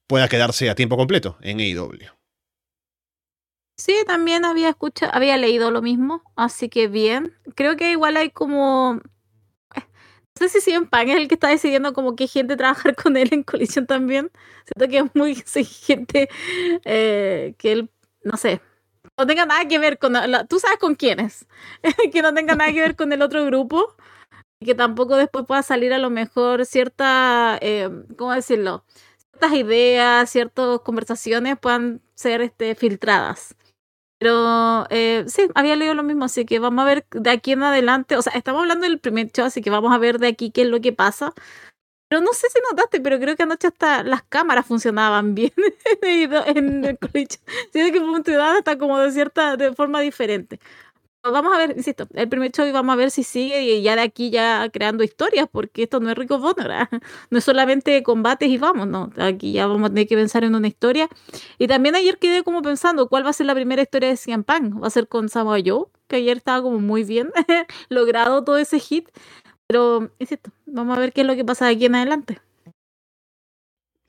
pueda 0.06 0.28
quedarse 0.28 0.70
a 0.70 0.76
tiempo 0.76 0.98
completo 0.98 1.38
en 1.42 1.60
AEW. 1.60 2.19
Sí, 3.80 3.96
también 4.06 4.44
había 4.44 4.68
escuchado, 4.70 5.14
había 5.16 5.38
leído 5.38 5.72
lo 5.72 5.82
mismo, 5.82 6.22
así 6.36 6.68
que 6.68 6.90
bien. 6.90 7.34
Creo 7.56 7.78
que 7.78 7.92
igual 7.92 8.18
hay 8.18 8.30
como 8.30 9.00
eh, 9.76 9.82
no 10.42 10.50
sé 10.50 10.62
si 10.62 10.72
CM 10.72 10.88
Punk 10.88 11.10
es 11.10 11.18
el 11.18 11.28
que 11.30 11.36
está 11.36 11.50
decidiendo 11.50 11.94
como 11.94 12.16
qué 12.16 12.28
gente 12.28 12.58
trabajar 12.58 12.96
con 13.04 13.18
él 13.18 13.30
en 13.34 13.44
colisión 13.44 13.88
también. 13.88 14.32
Siento 14.66 14.92
que 14.92 15.00
es 15.00 15.16
muy 15.16 15.36
gente 15.88 16.30
eh, 16.86 17.56
que 17.58 17.72
él, 17.74 17.92
no 18.24 18.38
sé, 18.38 18.62
no 19.18 19.28
tenga 19.28 19.46
nada 19.46 19.68
que 19.68 19.80
ver 19.80 20.00
con, 20.00 20.14
la, 20.14 20.46
tú 20.46 20.60
sabes 20.60 20.80
con 20.80 20.96
quiénes, 20.96 21.48
que 22.14 22.22
no 22.24 22.34
tenga 22.34 22.56
nada 22.56 22.72
que 22.74 22.82
ver 22.82 22.96
con 22.98 23.14
el 23.14 23.22
otro 23.24 23.46
grupo 23.46 23.96
y 24.62 24.68
que 24.68 24.76
tampoco 24.76 25.18
después 25.18 25.46
pueda 25.48 25.64
salir 25.64 25.94
a 25.94 26.00
lo 26.00 26.10
mejor 26.12 26.66
cierta, 26.66 27.58
eh, 27.62 27.90
¿cómo 28.18 28.34
decirlo? 28.34 28.86
Ciertas 29.32 29.54
ideas, 29.54 30.30
ciertas 30.32 30.82
conversaciones 30.82 31.58
puedan 31.60 32.02
ser 32.16 32.42
este, 32.42 32.76
filtradas. 32.76 33.56
Pero 34.20 34.86
eh, 34.90 35.24
sí, 35.28 35.48
había 35.56 35.78
leído 35.78 35.94
lo 35.96 36.04
mismo, 36.04 36.26
así 36.26 36.46
que 36.46 36.60
vamos 36.60 36.84
a 36.84 36.86
ver 36.86 37.06
de 37.12 37.30
aquí 37.30 37.54
en 37.54 37.64
adelante. 37.64 38.18
O 38.18 38.22
sea, 38.22 38.34
estamos 38.34 38.62
hablando 38.62 38.86
del 38.86 39.00
primer 39.00 39.32
show, 39.32 39.46
así 39.46 39.62
que 39.62 39.70
vamos 39.70 39.94
a 39.94 39.98
ver 39.98 40.20
de 40.20 40.28
aquí 40.28 40.52
qué 40.52 40.64
es 40.64 40.68
lo 40.68 40.82
que 40.82 40.92
pasa. 40.94 41.34
Pero 42.10 42.22
no 42.22 42.34
sé 42.34 42.48
si 42.50 42.60
notaste, 42.70 43.02
pero 43.02 43.20
creo 43.20 43.36
que 43.36 43.44
anoche 43.44 43.68
hasta 43.68 44.04
las 44.04 44.24
cámaras 44.24 44.66
funcionaban 44.66 45.36
bien 45.36 45.54
en 46.02 46.86
el 46.86 46.98
colegio. 47.00 47.40
Siento 47.72 47.94
que 47.94 48.00
funcionaban 48.02 48.58
hasta 48.58 48.78
como 48.78 49.00
de 49.00 49.12
cierta 49.12 49.58
de 49.58 49.74
forma 49.76 50.02
diferente 50.02 50.60
vamos 51.24 51.54
a 51.54 51.58
ver, 51.58 51.76
insisto, 51.78 52.08
el 52.14 52.30
primer 52.30 52.52
show 52.52 52.66
y 52.66 52.72
vamos 52.72 52.94
a 52.94 52.96
ver 52.96 53.12
si 53.12 53.24
sigue 53.24 53.62
y 53.62 53.82
ya 53.82 53.96
de 53.96 54.02
aquí 54.02 54.30
ya 54.30 54.70
creando 54.72 55.04
historias, 55.04 55.48
porque 55.52 55.84
esto 55.84 56.00
no 56.00 56.10
es 56.10 56.18
Rico 56.18 56.40
Bonner, 56.40 56.72
¿ah? 56.72 56.90
no 57.30 57.38
es 57.38 57.44
solamente 57.44 58.02
combates 58.04 58.50
y 58.50 58.58
vamos, 58.58 58.88
no, 58.88 59.12
aquí 59.18 59.52
ya 59.52 59.68
vamos 59.68 59.88
a 59.88 59.90
tener 59.90 60.08
que 60.08 60.16
pensar 60.16 60.44
en 60.44 60.56
una 60.56 60.68
historia. 60.68 61.10
Y 61.58 61.68
también 61.68 61.96
ayer 61.96 62.18
quedé 62.18 62.44
como 62.44 62.62
pensando, 62.62 63.10
¿cuál 63.10 63.26
va 63.26 63.30
a 63.32 63.34
ser 63.34 63.46
la 63.46 63.56
primera 63.56 63.82
historia 63.82 64.10
de 64.10 64.18
Cian 64.18 64.44
Pan? 64.44 64.82
¿Va 64.82 64.88
a 64.88 64.92
ser 64.92 65.08
con 65.08 65.30
Samoa 65.30 65.60
Joe? 65.64 65.86
Que 66.08 66.18
ayer 66.18 66.38
estaba 66.38 66.62
como 66.62 66.80
muy 66.80 67.04
bien 67.04 67.32
logrado 67.90 68.44
todo 68.44 68.58
ese 68.58 68.80
hit, 68.80 69.10
pero 69.68 70.12
insisto, 70.20 70.52
vamos 70.66 70.98
a 70.98 71.02
ver 71.02 71.14
qué 71.14 71.22
es 71.22 71.28
lo 71.28 71.36
que 71.36 71.46
pasa 71.46 71.66
de 71.66 71.74
aquí 71.74 71.86
en 71.86 71.96
adelante. 71.96 72.42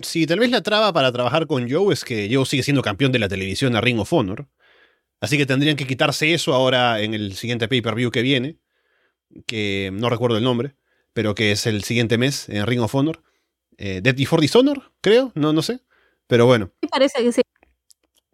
Sí, 0.02 0.26
tal 0.26 0.38
vez 0.38 0.50
la 0.50 0.62
traba 0.62 0.92
para 0.92 1.12
trabajar 1.12 1.46
con 1.46 1.70
Joe 1.70 1.92
es 1.92 2.04
que 2.04 2.28
Joe 2.32 2.46
sigue 2.46 2.62
siendo 2.62 2.80
campeón 2.80 3.12
de 3.12 3.18
la 3.18 3.28
televisión 3.28 3.76
a 3.76 3.80
Ring 3.82 3.98
of 3.98 4.12
Honor. 4.12 4.46
Así 5.20 5.36
que 5.36 5.46
tendrían 5.46 5.76
que 5.76 5.86
quitarse 5.86 6.32
eso 6.32 6.54
ahora 6.54 7.00
en 7.00 7.14
el 7.14 7.34
siguiente 7.34 7.68
pay-per-view 7.68 8.10
que 8.10 8.22
viene, 8.22 8.56
que 9.46 9.90
no 9.92 10.08
recuerdo 10.08 10.38
el 10.38 10.44
nombre, 10.44 10.74
pero 11.12 11.34
que 11.34 11.52
es 11.52 11.66
el 11.66 11.84
siguiente 11.84 12.18
mes 12.18 12.48
en 12.48 12.66
Ring 12.66 12.80
of 12.80 12.94
Honor. 12.94 13.22
Eh, 13.76 14.00
Dead 14.02 14.16
Before 14.16 14.40
Dishonor, 14.40 14.92
creo, 15.00 15.32
no, 15.34 15.52
no 15.52 15.62
sé. 15.62 15.80
Pero 16.26 16.46
bueno. 16.46 16.72
Me 16.82 16.88
parece 16.88 17.22
que 17.22 17.32
sí. 17.32 17.42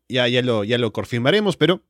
Ya, 0.08 0.28
ya, 0.28 0.42
lo, 0.42 0.62
ya 0.64 0.78
lo 0.78 0.92
confirmaremos, 0.92 1.56
pero 1.56 1.82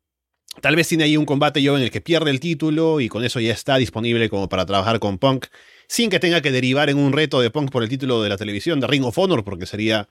tal 0.62 0.76
vez 0.76 0.88
tiene 0.88 1.04
ahí 1.04 1.16
un 1.16 1.26
combate 1.26 1.61
yo 1.62 1.76
en 1.76 1.82
el 1.82 1.90
que 1.90 2.00
pierde 2.00 2.30
el 2.30 2.40
título 2.40 3.00
y 3.00 3.09
con 3.09 3.24
eso 3.24 3.40
ya 3.40 3.52
está 3.52 3.76
disponible 3.76 4.30
como 4.30 4.48
para 4.48 4.64
trabajar 4.64 4.98
con 5.00 5.18
Punk, 5.18 5.46
sin 5.88 6.09
que 6.09 6.18
tenga 6.18 6.40
que 6.40 6.50
derivar 6.50 6.88
en 6.88 6.96
un 6.96 7.12
reto 7.12 7.40
de 7.40 7.50
Punk 7.50 7.70
por 7.70 7.82
el 7.82 7.90
título 7.90 8.22
de 8.22 8.30
la 8.30 8.38
televisión 8.38 8.80
de 8.80 8.87
Ring 8.87 9.04
of 9.04 9.18
Honor, 9.18 9.44
porque 9.44 9.66
sería 9.66 10.09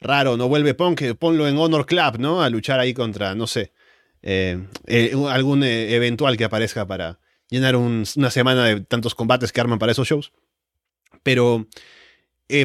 raro, 0.00 0.36
no 0.36 0.48
vuelve 0.48 0.74
Punk, 0.74 1.02
ponlo 1.18 1.48
en 1.48 1.58
Honor 1.58 1.86
Club, 1.86 2.18
¿no? 2.18 2.42
A 2.42 2.50
luchar 2.50 2.78
ahí 2.78 2.94
contra, 2.94 3.34
no 3.34 3.46
sé, 3.48 3.72
eh, 4.22 4.66
eh, 4.86 5.12
algún 5.28 5.64
eh, 5.64 5.94
eventual 5.94 6.36
que 6.36 6.44
aparezca 6.44 6.86
para 6.86 7.20
llenar 7.48 7.76
una 7.76 8.30
semana 8.30 8.64
de 8.66 8.80
tantos 8.82 9.14
combates 9.14 9.52
que 9.52 9.60
arman 9.60 9.78
para 9.78 9.92
esos 9.92 10.08
shows. 10.08 10.32
Pero 11.22 11.66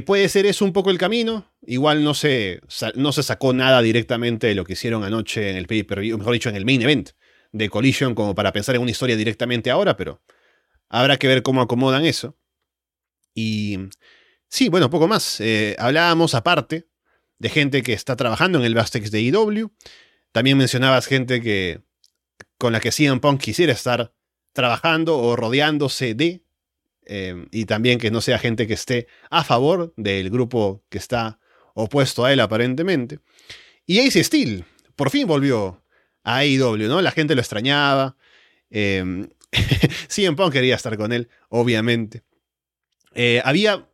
puede 0.06 0.30
ser 0.30 0.46
eso 0.46 0.64
un 0.66 0.74
poco 0.74 0.92
el 0.92 0.98
camino. 0.98 1.52
Igual 1.66 2.04
no 2.04 2.14
se, 2.14 2.62
no 2.96 3.12
se 3.12 3.24
sacó 3.24 3.54
nada 3.54 3.82
directamente 3.82 4.48
de 4.48 4.56
lo 4.56 4.64
que 4.64 4.74
hicieron 4.74 5.04
anoche 5.04 5.50
en 5.50 5.58
el 5.58 5.68
pay-per-view, 5.68 6.18
mejor 6.18 6.34
dicho, 6.34 6.50
en 6.50 6.56
el 6.56 6.66
main 6.66 6.82
event 6.82 7.12
de 7.52 7.70
Collision, 7.70 8.16
como 8.16 8.36
para 8.36 8.54
pensar 8.54 8.76
en 8.76 8.82
una 8.82 8.92
historia 8.92 9.16
directamente 9.16 9.72
ahora, 9.72 9.98
pero 9.98 10.22
habrá 10.90 11.18
que 11.18 11.28
ver 11.28 11.42
cómo 11.42 11.62
acomodan 11.62 12.06
eso. 12.06 12.38
Y 13.34 13.78
sí, 14.48 14.70
bueno, 14.70 14.90
poco 14.90 15.08
más. 15.08 15.42
hablábamos 15.78 16.36
aparte 16.36 16.88
de 17.40 17.50
gente 17.50 17.82
que 17.82 17.94
está 17.94 18.16
trabajando 18.16 18.60
en 18.60 18.66
el 18.66 18.76
Bastex 18.76 19.12
de 19.12 19.22
IW. 19.22 19.72
También 20.36 20.58
mencionabas 20.58 21.08
gente 21.08 21.40
que 21.40 21.80
con 22.58 22.74
la 22.74 22.82
que 22.82 22.92
CM 22.92 23.22
Punk 23.22 23.40
quisiera 23.40 23.72
estar 23.72 24.12
trabajando 24.52 25.18
o 25.18 25.38
rodeándose 25.38 26.14
de, 26.14 26.44
em, 27.06 27.48
y 27.52 27.64
también 27.64 28.00
que 28.00 28.12
no 28.12 28.20
sea 28.20 28.38
gente 28.38 28.68
que 28.68 28.74
esté 28.74 29.08
a 29.30 29.46
favor 29.46 29.94
del 29.96 30.30
grupo 30.30 30.84
que 30.90 30.98
está 30.98 31.40
opuesto 31.74 32.26
a 32.26 32.34
él 32.34 32.42
aparentemente. 32.42 33.20
Y 33.86 34.00
Ace 34.00 34.22
Steel, 34.26 34.66
por 34.98 35.10
fin 35.10 35.26
volvió 35.26 35.82
a 36.26 36.40
AEW, 36.40 36.90
¿no? 36.90 37.02
La 37.02 37.12
gente 37.12 37.34
lo 37.34 37.40
extrañaba. 37.40 38.18
Eh, 38.72 39.30
CM 40.10 40.36
Punk 40.36 40.52
quería 40.52 40.76
estar 40.76 40.98
con 40.98 41.14
él, 41.14 41.30
obviamente. 41.48 42.24
Eh, 43.14 43.42
había, 43.46 43.88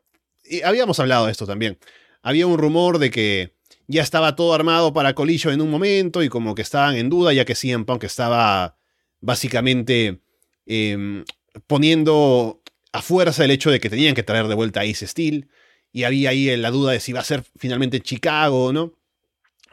habíamos 0.63 0.99
hablado 0.99 1.27
de 1.27 1.33
esto 1.33 1.45
también. 1.45 1.77
Había 2.23 2.47
un 2.47 2.57
rumor 2.57 2.97
de 2.97 3.11
que 3.11 3.53
ya 3.91 4.01
estaba 4.01 4.35
todo 4.35 4.53
armado 4.53 4.93
para 4.93 5.13
Collision 5.13 5.53
en 5.53 5.61
un 5.61 5.69
momento 5.69 6.23
y 6.23 6.29
como 6.29 6.55
que 6.55 6.61
estaban 6.61 6.95
en 6.95 7.09
duda, 7.09 7.33
ya 7.33 7.45
que 7.45 7.55
CM 7.55 7.85
Punk 7.85 8.05
estaba 8.05 8.77
básicamente 9.19 10.21
em, 10.65 11.25
poniendo 11.67 12.61
a 12.93 13.01
fuerza 13.01 13.43
el 13.43 13.51
hecho 13.51 13.69
de 13.69 13.79
que 13.79 13.89
tenían 13.89 14.15
que 14.15 14.23
traer 14.23 14.47
de 14.47 14.55
vuelta 14.55 14.79
a 14.79 14.83
Ace 14.83 15.05
Steel. 15.05 15.49
Y 15.91 16.03
había 16.03 16.29
ahí 16.29 16.55
la 16.55 16.71
duda 16.71 16.93
de 16.93 17.01
si 17.01 17.11
iba 17.11 17.19
a 17.19 17.25
ser 17.25 17.43
finalmente 17.57 18.01
Chicago 18.01 18.65
o 18.65 18.73
no. 18.73 18.93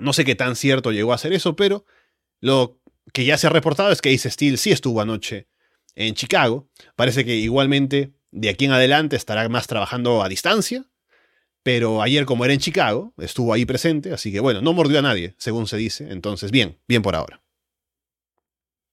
No 0.01 0.13
sé 0.13 0.25
qué 0.25 0.35
tan 0.35 0.57
cierto 0.57 0.91
llegó 0.91 1.13
a 1.13 1.19
ser 1.19 1.33
eso, 1.33 1.55
pero 1.55 1.85
lo 2.41 2.81
que 3.13 3.25
ya 3.25 3.39
se 3.39 3.47
ha 3.47 3.51
reportado 3.51 3.93
es 3.93 4.03
que 4.03 4.13
Ace 4.13 4.31
Steel 4.31 4.59
sí 4.59 4.73
estuvo 4.73 5.01
anoche 5.01 5.47
en 5.95 6.15
Chicago. 6.15 6.69
Parece 6.97 7.25
que 7.25 7.37
igualmente 7.37 8.13
de 8.33 8.49
aquí 8.49 8.65
en 8.65 8.73
adelante 8.73 9.15
estará 9.15 9.49
más 9.49 9.69
trabajando 9.69 10.23
a 10.23 10.29
distancia 10.29 10.87
pero 11.63 12.03
ayer, 12.03 12.25
como 12.25 12.45
era 12.45 12.55
en 12.55 12.61
Chicago, 12.61 13.13
estuvo 13.19 13.53
ahí 13.53 13.65
presente, 13.65 14.13
así 14.13 14.33
que 14.33 14.41
bueno, 14.41 14.61
no 14.63 14.73
mordió 14.73 14.99
a 14.99 15.03
nadie, 15.03 15.35
según 15.39 15.67
se 15.67 15.77
dice. 15.77 16.11
Entonces, 16.11 16.51
bien, 16.51 16.79
bien 16.89 17.03
por 17.03 17.15
ahora. 17.15 17.43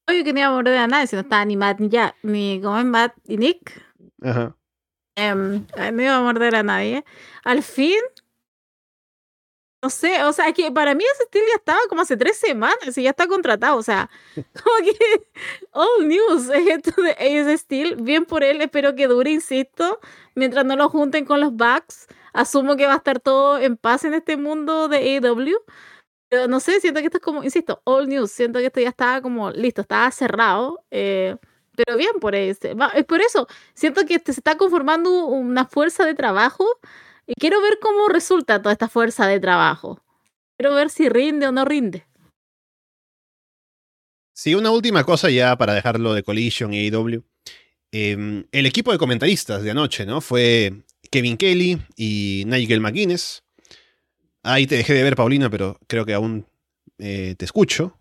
Oye, 0.08 0.24
que 0.24 0.34
no 0.34 0.40
iba 0.40 0.48
a 0.50 0.52
morder 0.52 0.78
a 0.78 0.88
nadie, 0.88 1.08
si 1.08 1.16
no 1.16 1.24
estaba 1.24 1.46
ni 1.46 1.58
Matt 1.58 1.80
ni 1.80 1.90
ya, 1.90 2.16
ni 2.22 2.60
como 2.62 2.78
es 2.78 2.86
Matt 2.86 3.14
y 3.26 3.38
Nick. 3.38 3.82
Ajá. 4.22 4.56
Em, 5.16 5.66
no 5.94 6.02
iba 6.02 6.18
a 6.18 6.22
morder 6.22 6.56
a 6.56 6.64
nadie. 6.64 7.06
Al 7.44 7.64
fin, 7.64 8.00
no 9.86 9.90
sé, 9.92 10.24
o 10.24 10.34
sea, 10.34 10.52
que 10.52 10.72
para 10.72 10.96
mí 10.96 11.04
ese 11.14 11.26
Steel 11.26 11.46
ya 11.48 11.58
estaba 11.58 11.80
como 11.90 12.02
hace 12.02 12.18
tres 12.18 12.38
semanas 12.40 12.98
y 12.98 13.04
ya 13.04 13.12
está 13.12 13.28
contratado, 13.28 13.78
o 13.78 13.84
sea, 13.84 14.10
como 14.36 14.76
que 14.84 15.28
all 15.72 16.08
news 16.08 16.50
esto 16.50 17.02
de 17.04 17.12
Ace 17.12 17.58
Steel, 17.60 17.96
bien 17.98 18.26
por 18.26 18.44
él, 18.44 18.62
espero 18.62 18.96
que 18.96 19.08
dure, 19.08 19.30
insisto, 19.30 20.00
mientras 20.34 20.66
no 20.66 20.76
lo 20.76 20.90
junten 20.90 21.24
con 21.26 21.40
los 21.40 21.54
Bucks, 21.54 22.08
asumo 22.36 22.76
que 22.76 22.86
va 22.86 22.94
a 22.94 22.98
estar 22.98 23.20
todo 23.20 23.60
en 23.60 23.78
paz 23.78 24.04
en 24.04 24.14
este 24.14 24.38
mundo 24.38 24.88
de 24.88 24.98
AEW, 24.98 25.58
pero 26.30 26.48
no 26.48 26.60
sé, 26.60 26.80
siento 26.80 27.00
que 27.00 27.08
esto 27.08 27.18
es 27.18 27.24
como, 27.24 27.44
insisto, 27.44 27.82
all 27.86 28.08
news, 28.08 28.32
siento 28.32 28.60
que 28.60 28.68
esto 28.68 28.82
ya 28.82 28.90
estaba 28.90 29.22
como 29.22 29.52
listo, 29.52 29.82
estaba 29.82 30.12
cerrado, 30.12 30.84
eh, 30.92 31.36
pero 31.76 31.98
bien 31.98 32.20
por 32.20 32.36
ese, 32.36 32.76
es 32.94 33.06
por 33.06 33.22
eso, 33.22 33.48
siento 33.74 34.06
que 34.06 34.20
se 34.20 34.32
está 34.32 34.58
conformando 34.58 35.26
una 35.28 35.66
fuerza 35.66 36.06
de 36.06 36.14
trabajo 36.14 36.66
y 37.26 37.34
quiero 37.36 37.62
ver 37.62 37.80
cómo 37.82 38.08
resulta 38.08 38.62
toda 38.62 38.74
esta 38.74 38.88
fuerza 38.88 39.28
de 39.28 39.40
trabajo. 39.40 40.02
Quiero 40.58 40.76
ver 40.76 40.90
si 40.90 41.10
rinde 41.10 41.48
o 41.48 41.52
no 41.52 41.66
rinde. 41.66 42.06
Sí, 44.34 44.54
una 44.54 44.72
última 44.72 45.04
cosa 45.04 45.30
ya 45.30 45.58
para 45.58 45.74
dejarlo 45.74 46.14
de 46.14 46.24
Collision 46.24 46.74
y 46.74 46.88
AEW. 46.88 47.24
Em, 47.92 48.46
el 48.52 48.66
equipo 48.66 48.92
de 48.92 48.98
comentaristas 48.98 49.64
de 49.64 49.72
anoche, 49.72 50.06
¿no? 50.06 50.20
Fue 50.20 50.84
Kevin 51.12 51.38
Kelly 51.38 51.82
y 51.96 52.44
Nigel 52.48 52.82
McGuinness. 52.82 53.44
Ahí 54.44 54.68
te 54.68 54.76
dejé 54.76 54.94
de 54.94 55.04
ver, 55.04 55.16
Paulina, 55.16 55.50
pero 55.50 55.80
creo 55.88 56.06
que 56.06 56.14
aún 56.14 56.46
eh, 57.00 57.36
te 57.38 57.46
escucho. 57.46 58.00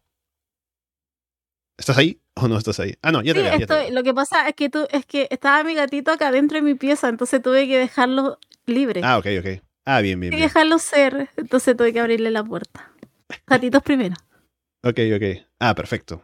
¿Estás 1.77 1.99
ahí 1.99 2.21
o 2.35 2.47
no 2.49 2.57
estás 2.57 2.79
ahí? 2.81 2.95
Ah, 3.03 3.11
no, 3.11 3.23
ya 3.23 3.35
te, 3.35 3.43
veo, 3.43 3.91
Lo 3.91 4.03
que 4.03 4.15
pasa 4.15 4.49
es 4.49 4.55
que 4.55 4.69
tú, 4.69 4.87
es 4.91 5.07
que 5.07 5.27
estaba 5.31 5.65
mi 5.65 5.75
gatito 5.75 6.13
acá 6.13 6.31
dentro 6.31 6.57
de 6.57 6.63
mi 6.63 6.75
pieza, 6.75 7.09
entonces 7.09 7.43
tuve 7.43 7.67
que 7.67 7.79
dejarlo 7.79 8.39
libre. 8.67 9.01
Ah, 9.03 9.19
ok, 9.19 9.27
ok. 9.41 9.63
Ah, 9.85 10.01
bien, 10.01 10.21
bien. 10.21 10.33
Hay 10.33 10.39
que 10.39 10.45
dejarlo 10.45 10.79
ser, 10.79 11.29
entonces 11.37 11.77
tuve 11.77 11.93
que 11.93 12.01
abrirle 12.01 12.31
la 12.31 12.45
puerta. 12.45 12.93
Gatitos 13.47 13.83
primero. 13.83 14.15
ok, 14.83 14.99
ok. 15.17 15.47
Ah, 15.59 15.75
perfecto. 15.75 16.23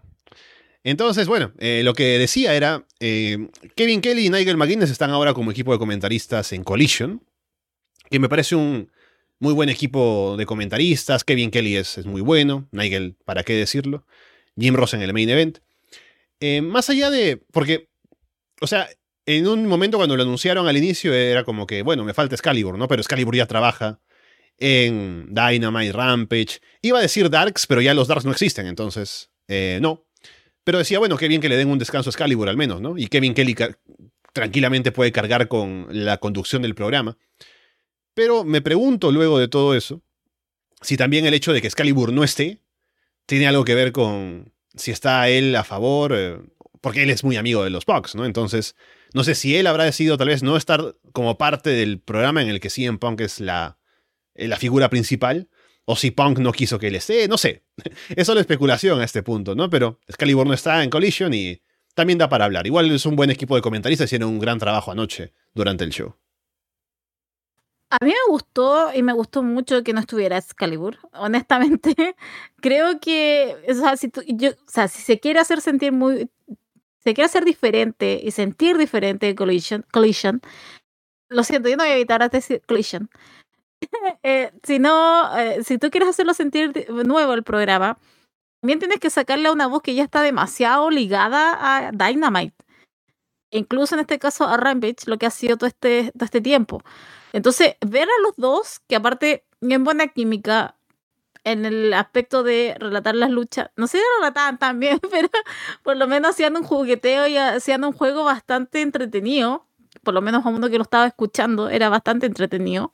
Entonces, 0.82 1.28
bueno, 1.28 1.52
eh, 1.58 1.82
lo 1.84 1.92
que 1.92 2.18
decía 2.18 2.54
era, 2.54 2.86
eh, 3.00 3.48
Kevin 3.76 4.00
Kelly 4.00 4.26
y 4.26 4.30
Nigel 4.30 4.56
McGuinness 4.56 4.90
están 4.90 5.10
ahora 5.10 5.34
como 5.34 5.50
equipo 5.50 5.72
de 5.72 5.78
comentaristas 5.78 6.52
en 6.52 6.64
Collision, 6.64 7.22
que 8.10 8.18
me 8.18 8.28
parece 8.28 8.56
un 8.56 8.90
muy 9.38 9.52
buen 9.52 9.68
equipo 9.68 10.36
de 10.38 10.46
comentaristas. 10.46 11.24
Kevin 11.24 11.50
Kelly 11.50 11.76
es, 11.76 12.04
muy 12.06 12.22
bueno, 12.22 12.68
Nigel, 12.72 13.16
¿para 13.24 13.42
qué 13.42 13.54
decirlo? 13.54 14.06
Jim 14.58 14.74
Ross 14.74 14.94
en 14.94 15.02
el 15.02 15.12
main 15.12 15.28
event. 15.28 15.58
Eh, 16.40 16.62
más 16.62 16.88
allá 16.88 17.10
de, 17.10 17.42
porque, 17.52 17.90
o 18.62 18.66
sea, 18.66 18.88
en 19.26 19.46
un 19.46 19.66
momento 19.66 19.98
cuando 19.98 20.16
lo 20.16 20.22
anunciaron 20.22 20.66
al 20.66 20.76
inicio 20.78 21.12
era 21.12 21.44
como 21.44 21.66
que, 21.66 21.82
bueno, 21.82 22.04
me 22.04 22.14
falta 22.14 22.34
Excalibur, 22.34 22.78
¿no? 22.78 22.88
Pero 22.88 23.02
Excalibur 23.02 23.36
ya 23.36 23.46
trabaja 23.46 24.00
en 24.56 25.26
Dynamite, 25.28 25.92
Rampage. 25.92 26.60
Iba 26.80 26.98
a 26.98 27.02
decir 27.02 27.28
Darks, 27.28 27.66
pero 27.66 27.82
ya 27.82 27.92
los 27.92 28.08
Darks 28.08 28.24
no 28.24 28.32
existen, 28.32 28.66
entonces 28.66 29.30
no. 29.80 30.06
Pero 30.64 30.78
decía, 30.78 30.98
bueno, 30.98 31.16
qué 31.16 31.28
bien 31.28 31.40
que 31.40 31.48
le 31.48 31.56
den 31.56 31.68
un 31.68 31.78
descanso 31.78 32.10
a 32.10 32.12
Excalibur 32.12 32.48
al 32.48 32.56
menos, 32.56 32.80
¿no? 32.80 32.98
Y 32.98 33.06
Kevin 33.06 33.34
Kelly 33.34 33.56
tranquilamente 34.32 34.92
puede 34.92 35.12
cargar 35.12 35.48
con 35.48 35.86
la 35.90 36.18
conducción 36.18 36.62
del 36.62 36.74
programa. 36.74 37.16
Pero 38.14 38.44
me 38.44 38.60
pregunto 38.60 39.12
luego 39.12 39.38
de 39.38 39.48
todo 39.48 39.74
eso, 39.74 40.02
si 40.82 40.96
también 40.96 41.26
el 41.26 41.34
hecho 41.34 41.52
de 41.52 41.60
que 41.60 41.66
Excalibur 41.66 42.12
no 42.12 42.24
esté 42.24 42.60
tiene 43.26 43.46
algo 43.46 43.64
que 43.64 43.74
ver 43.74 43.92
con 43.92 44.52
si 44.74 44.90
está 44.90 45.28
él 45.28 45.54
a 45.56 45.64
favor, 45.64 46.12
eh, 46.14 46.38
porque 46.80 47.02
él 47.02 47.10
es 47.10 47.24
muy 47.24 47.36
amigo 47.36 47.64
de 47.64 47.70
los 47.70 47.86
Bucks, 47.86 48.14
¿no? 48.14 48.24
Entonces, 48.24 48.76
no 49.12 49.24
sé 49.24 49.34
si 49.34 49.56
él 49.56 49.66
habrá 49.66 49.84
decidido 49.84 50.16
tal 50.16 50.28
vez 50.28 50.42
no 50.42 50.56
estar 50.56 50.96
como 51.12 51.38
parte 51.38 51.70
del 51.70 52.00
programa 52.00 52.42
en 52.42 52.48
el 52.48 52.60
que 52.60 52.70
CM 52.70 52.98
Punk 52.98 53.20
es 53.20 53.40
la, 53.40 53.78
eh, 54.34 54.48
la 54.48 54.56
figura 54.56 54.88
principal, 54.88 55.48
o 55.84 55.96
si 55.96 56.10
Punk 56.10 56.38
no 56.38 56.52
quiso 56.52 56.78
que 56.78 56.88
él 56.88 56.94
esté, 56.94 57.28
no 57.28 57.38
sé. 57.38 57.64
Es 58.16 58.26
solo 58.26 58.40
especulación 58.40 59.00
a 59.00 59.04
este 59.04 59.22
punto, 59.22 59.54
¿no? 59.54 59.70
Pero 59.70 59.98
Excalibur 60.06 60.46
no 60.46 60.54
está 60.54 60.82
en 60.82 60.90
Collision 60.90 61.32
y 61.34 61.60
también 61.94 62.18
da 62.18 62.28
para 62.28 62.44
hablar. 62.44 62.66
Igual 62.66 62.90
es 62.90 63.06
un 63.06 63.16
buen 63.16 63.30
equipo 63.30 63.56
de 63.56 63.62
comentaristas, 63.62 64.06
hicieron 64.06 64.30
un 64.30 64.38
gran 64.38 64.58
trabajo 64.58 64.90
anoche 64.92 65.32
durante 65.54 65.84
el 65.84 65.90
show. 65.90 66.14
A 67.90 68.04
mí 68.04 68.10
me 68.10 68.32
gustó 68.32 68.94
y 68.94 69.02
me 69.02 69.12
gustó 69.12 69.42
mucho 69.42 69.82
que 69.82 69.92
no 69.92 70.00
estuviera 70.00 70.38
Excalibur. 70.38 70.98
Honestamente, 71.12 72.14
creo 72.60 73.00
que, 73.00 73.56
o 73.68 73.74
sea, 73.74 73.96
si, 73.96 74.12
yo, 74.28 74.50
si 74.66 75.02
se 75.02 75.18
quiere 75.18 75.40
hacer 75.40 75.60
sentir 75.60 75.92
muy 75.92 76.28
se 77.02 77.14
quiere 77.14 77.26
hacer 77.26 77.44
diferente 77.44 78.20
y 78.22 78.30
sentir 78.30 78.76
diferente 78.76 79.26
de 79.26 79.34
Collision, 79.34 79.86
collision 79.90 80.42
lo 81.30 81.44
siento, 81.44 81.68
yo 81.68 81.76
no 81.76 81.84
voy 81.84 81.92
a 81.92 81.96
evitar 81.96 82.28
decir 82.30 82.60
Collision. 82.66 83.08
eh, 84.22 84.52
si 84.62 84.78
no, 84.78 85.36
eh, 85.38 85.62
si 85.64 85.78
tú 85.78 85.90
quieres 85.90 86.08
hacerlo 86.08 86.34
sentir 86.34 86.86
nuevo 87.04 87.34
el 87.34 87.42
programa, 87.42 87.98
también 88.60 88.78
tienes 88.78 89.00
que 89.00 89.10
sacarle 89.10 89.50
una 89.50 89.66
voz 89.66 89.82
que 89.82 89.94
ya 89.94 90.04
está 90.04 90.22
demasiado 90.22 90.90
ligada 90.90 91.58
a 91.60 91.92
Dynamite. 91.92 92.56
Incluso 93.50 93.94
en 93.94 94.02
este 94.02 94.18
caso 94.18 94.44
a 94.44 94.56
Rampage, 94.56 95.06
lo 95.06 95.18
que 95.18 95.26
ha 95.26 95.30
sido 95.30 95.56
todo 95.56 95.66
este, 95.66 96.12
todo 96.12 96.24
este 96.24 96.40
tiempo. 96.40 96.82
Entonces, 97.32 97.74
ver 97.84 98.08
a 98.08 98.22
los 98.22 98.36
dos, 98.36 98.80
que 98.86 98.96
aparte 98.96 99.44
en 99.60 99.84
buena 99.84 100.08
química, 100.08 100.76
en 101.44 101.64
el 101.64 101.92
aspecto 101.94 102.42
de 102.42 102.76
relatar 102.78 103.14
las 103.14 103.30
luchas. 103.30 103.70
No 103.76 103.86
sé 103.86 103.98
si 103.98 104.04
relataban 104.18 104.58
tan 104.58 104.78
bien, 104.80 105.00
pero 105.10 105.28
por 105.82 105.96
lo 105.96 106.06
menos 106.06 106.30
hacían 106.30 106.56
un 106.56 106.64
jugueteo 106.64 107.26
y 107.26 107.36
hacían 107.36 107.84
un 107.84 107.92
juego 107.92 108.24
bastante 108.24 108.82
entretenido. 108.82 109.66
Por 110.02 110.14
lo 110.14 110.22
menos 110.22 110.46
a 110.46 110.48
uno 110.48 110.68
que 110.70 110.76
lo 110.76 110.82
estaba 110.82 111.06
escuchando 111.06 111.68
era 111.68 111.88
bastante 111.88 112.26
entretenido. 112.26 112.92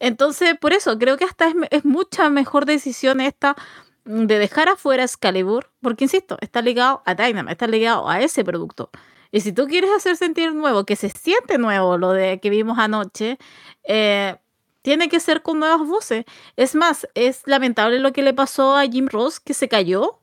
Entonces, 0.00 0.58
por 0.58 0.72
eso, 0.72 0.98
creo 0.98 1.16
que 1.16 1.24
hasta 1.24 1.46
es, 1.48 1.54
es 1.70 1.84
mucha 1.84 2.28
mejor 2.30 2.66
decisión 2.66 3.20
esta 3.20 3.56
de 4.04 4.38
dejar 4.38 4.68
afuera 4.68 5.04
Excalibur, 5.04 5.70
porque 5.80 6.04
insisto, 6.04 6.36
está 6.40 6.62
ligado 6.62 7.02
a 7.06 7.14
Dynamite, 7.14 7.52
está 7.52 7.66
ligado 7.66 8.08
a 8.08 8.20
ese 8.20 8.44
producto. 8.44 8.90
Y 9.32 9.40
si 9.40 9.52
tú 9.52 9.66
quieres 9.66 9.90
hacer 9.90 10.16
sentir 10.16 10.52
nuevo, 10.54 10.84
que 10.84 10.96
se 10.96 11.10
siente 11.10 11.58
nuevo 11.58 11.98
lo 11.98 12.12
de 12.12 12.40
que 12.40 12.50
vimos 12.50 12.78
anoche, 12.78 13.38
eh, 13.84 14.36
tiene 14.82 15.08
que 15.08 15.20
ser 15.20 15.42
con 15.42 15.58
nuevas 15.60 15.86
voces. 15.86 16.24
Es 16.56 16.74
más, 16.74 17.06
es 17.14 17.42
lamentable 17.46 18.00
lo 18.00 18.12
que 18.12 18.22
le 18.22 18.34
pasó 18.34 18.76
a 18.76 18.86
Jim 18.86 19.06
Ross, 19.08 19.38
que 19.38 19.54
se 19.54 19.68
cayó 19.68 20.20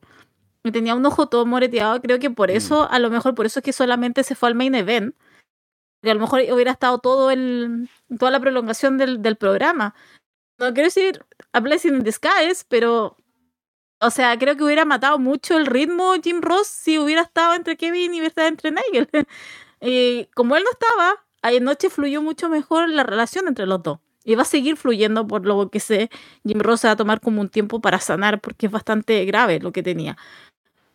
y 0.64 0.72
tenía 0.72 0.96
un 0.96 1.06
ojo 1.06 1.28
todo 1.28 1.46
moreteado. 1.46 2.02
Creo 2.02 2.20
que 2.20 2.30
por 2.30 2.50
mm. 2.50 2.56
eso, 2.56 2.90
a 2.92 3.00
lo 3.00 3.10
mejor 3.10 3.36
por 3.36 3.46
eso 3.46 3.60
es 3.60 3.64
que 3.64 3.74
solamente 3.74 4.24
se 4.24 4.36
fue 4.36 4.50
al 4.50 4.56
main 4.56 4.76
event. 4.76 5.16
Que 6.02 6.12
a 6.12 6.14
lo 6.14 6.20
mejor 6.20 6.42
hubiera 6.52 6.72
estado 6.72 7.00
todo 7.00 7.32
el, 7.32 7.90
toda 8.20 8.32
la 8.32 8.40
prolongación 8.40 8.98
del, 8.98 9.22
del 9.22 9.36
programa. 9.36 9.96
No 10.60 10.74
quiero 10.74 10.88
decir 10.88 11.24
a 11.54 11.60
Blessing 11.60 11.96
in 11.96 12.04
Disguise, 12.04 12.66
pero. 12.68 13.16
O 14.00 14.12
sea, 14.12 14.38
creo 14.38 14.56
que 14.56 14.64
hubiera 14.64 14.86
matado 14.86 15.18
mucho 15.18 15.58
el 15.58 15.66
ritmo 15.66 16.14
Jim 16.24 16.42
Ross 16.42 16.68
si 16.68 17.00
hubiera 17.00 17.22
estado 17.24 17.56
entre 17.56 17.78
Kevin 17.78 18.14
y 18.14 18.22
entre 18.36 18.72
Nigel. 18.72 19.10
y 19.82 20.26
como 20.36 20.56
él 20.56 20.64
no 20.64 20.70
estaba, 20.70 21.26
anoche 21.42 21.90
fluyó 21.90 22.22
mucho 22.22 22.50
mejor 22.50 22.90
la 22.90 23.04
relación 23.04 23.48
entre 23.48 23.66
los 23.66 23.82
dos. 23.82 24.00
Y 24.24 24.36
va 24.36 24.42
a 24.44 24.46
seguir 24.46 24.78
fluyendo 24.78 25.26
por 25.26 25.46
lo 25.46 25.70
que 25.70 25.80
sé. 25.80 26.10
Jim 26.46 26.60
Ross 26.60 26.86
va 26.86 26.92
a 26.92 26.96
tomar 26.96 27.22
como 27.22 27.42
un 27.42 27.50
tiempo 27.50 27.82
para 27.82 28.00
sanar 28.00 28.42
porque 28.42 28.66
es 28.68 28.72
bastante 28.72 29.26
grave 29.26 29.60
lo 29.60 29.72
que 29.72 29.82
tenía. 29.82 30.18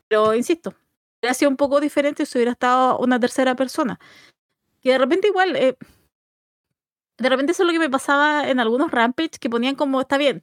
Pero 0.08 0.34
insisto, 0.34 0.74
hubiera 1.20 1.34
sido 1.34 1.50
un 1.50 1.56
poco 1.56 1.80
diferente 1.80 2.26
si 2.26 2.38
hubiera 2.38 2.52
estado 2.52 2.98
una 2.98 3.18
tercera 3.18 3.56
persona. 3.56 3.98
Que 4.82 4.92
de 4.92 4.98
repente 4.98 5.28
igual... 5.28 5.56
Eh, 5.56 5.76
de 7.18 7.28
repente 7.28 7.52
eso 7.52 7.62
es 7.62 7.66
lo 7.68 7.72
que 7.72 7.78
me 7.78 7.90
pasaba 7.90 8.48
en 8.48 8.58
algunos 8.58 8.90
Rampage 8.90 9.38
que 9.38 9.50
ponían 9.50 9.76
como, 9.76 10.00
está 10.00 10.18
bien, 10.18 10.42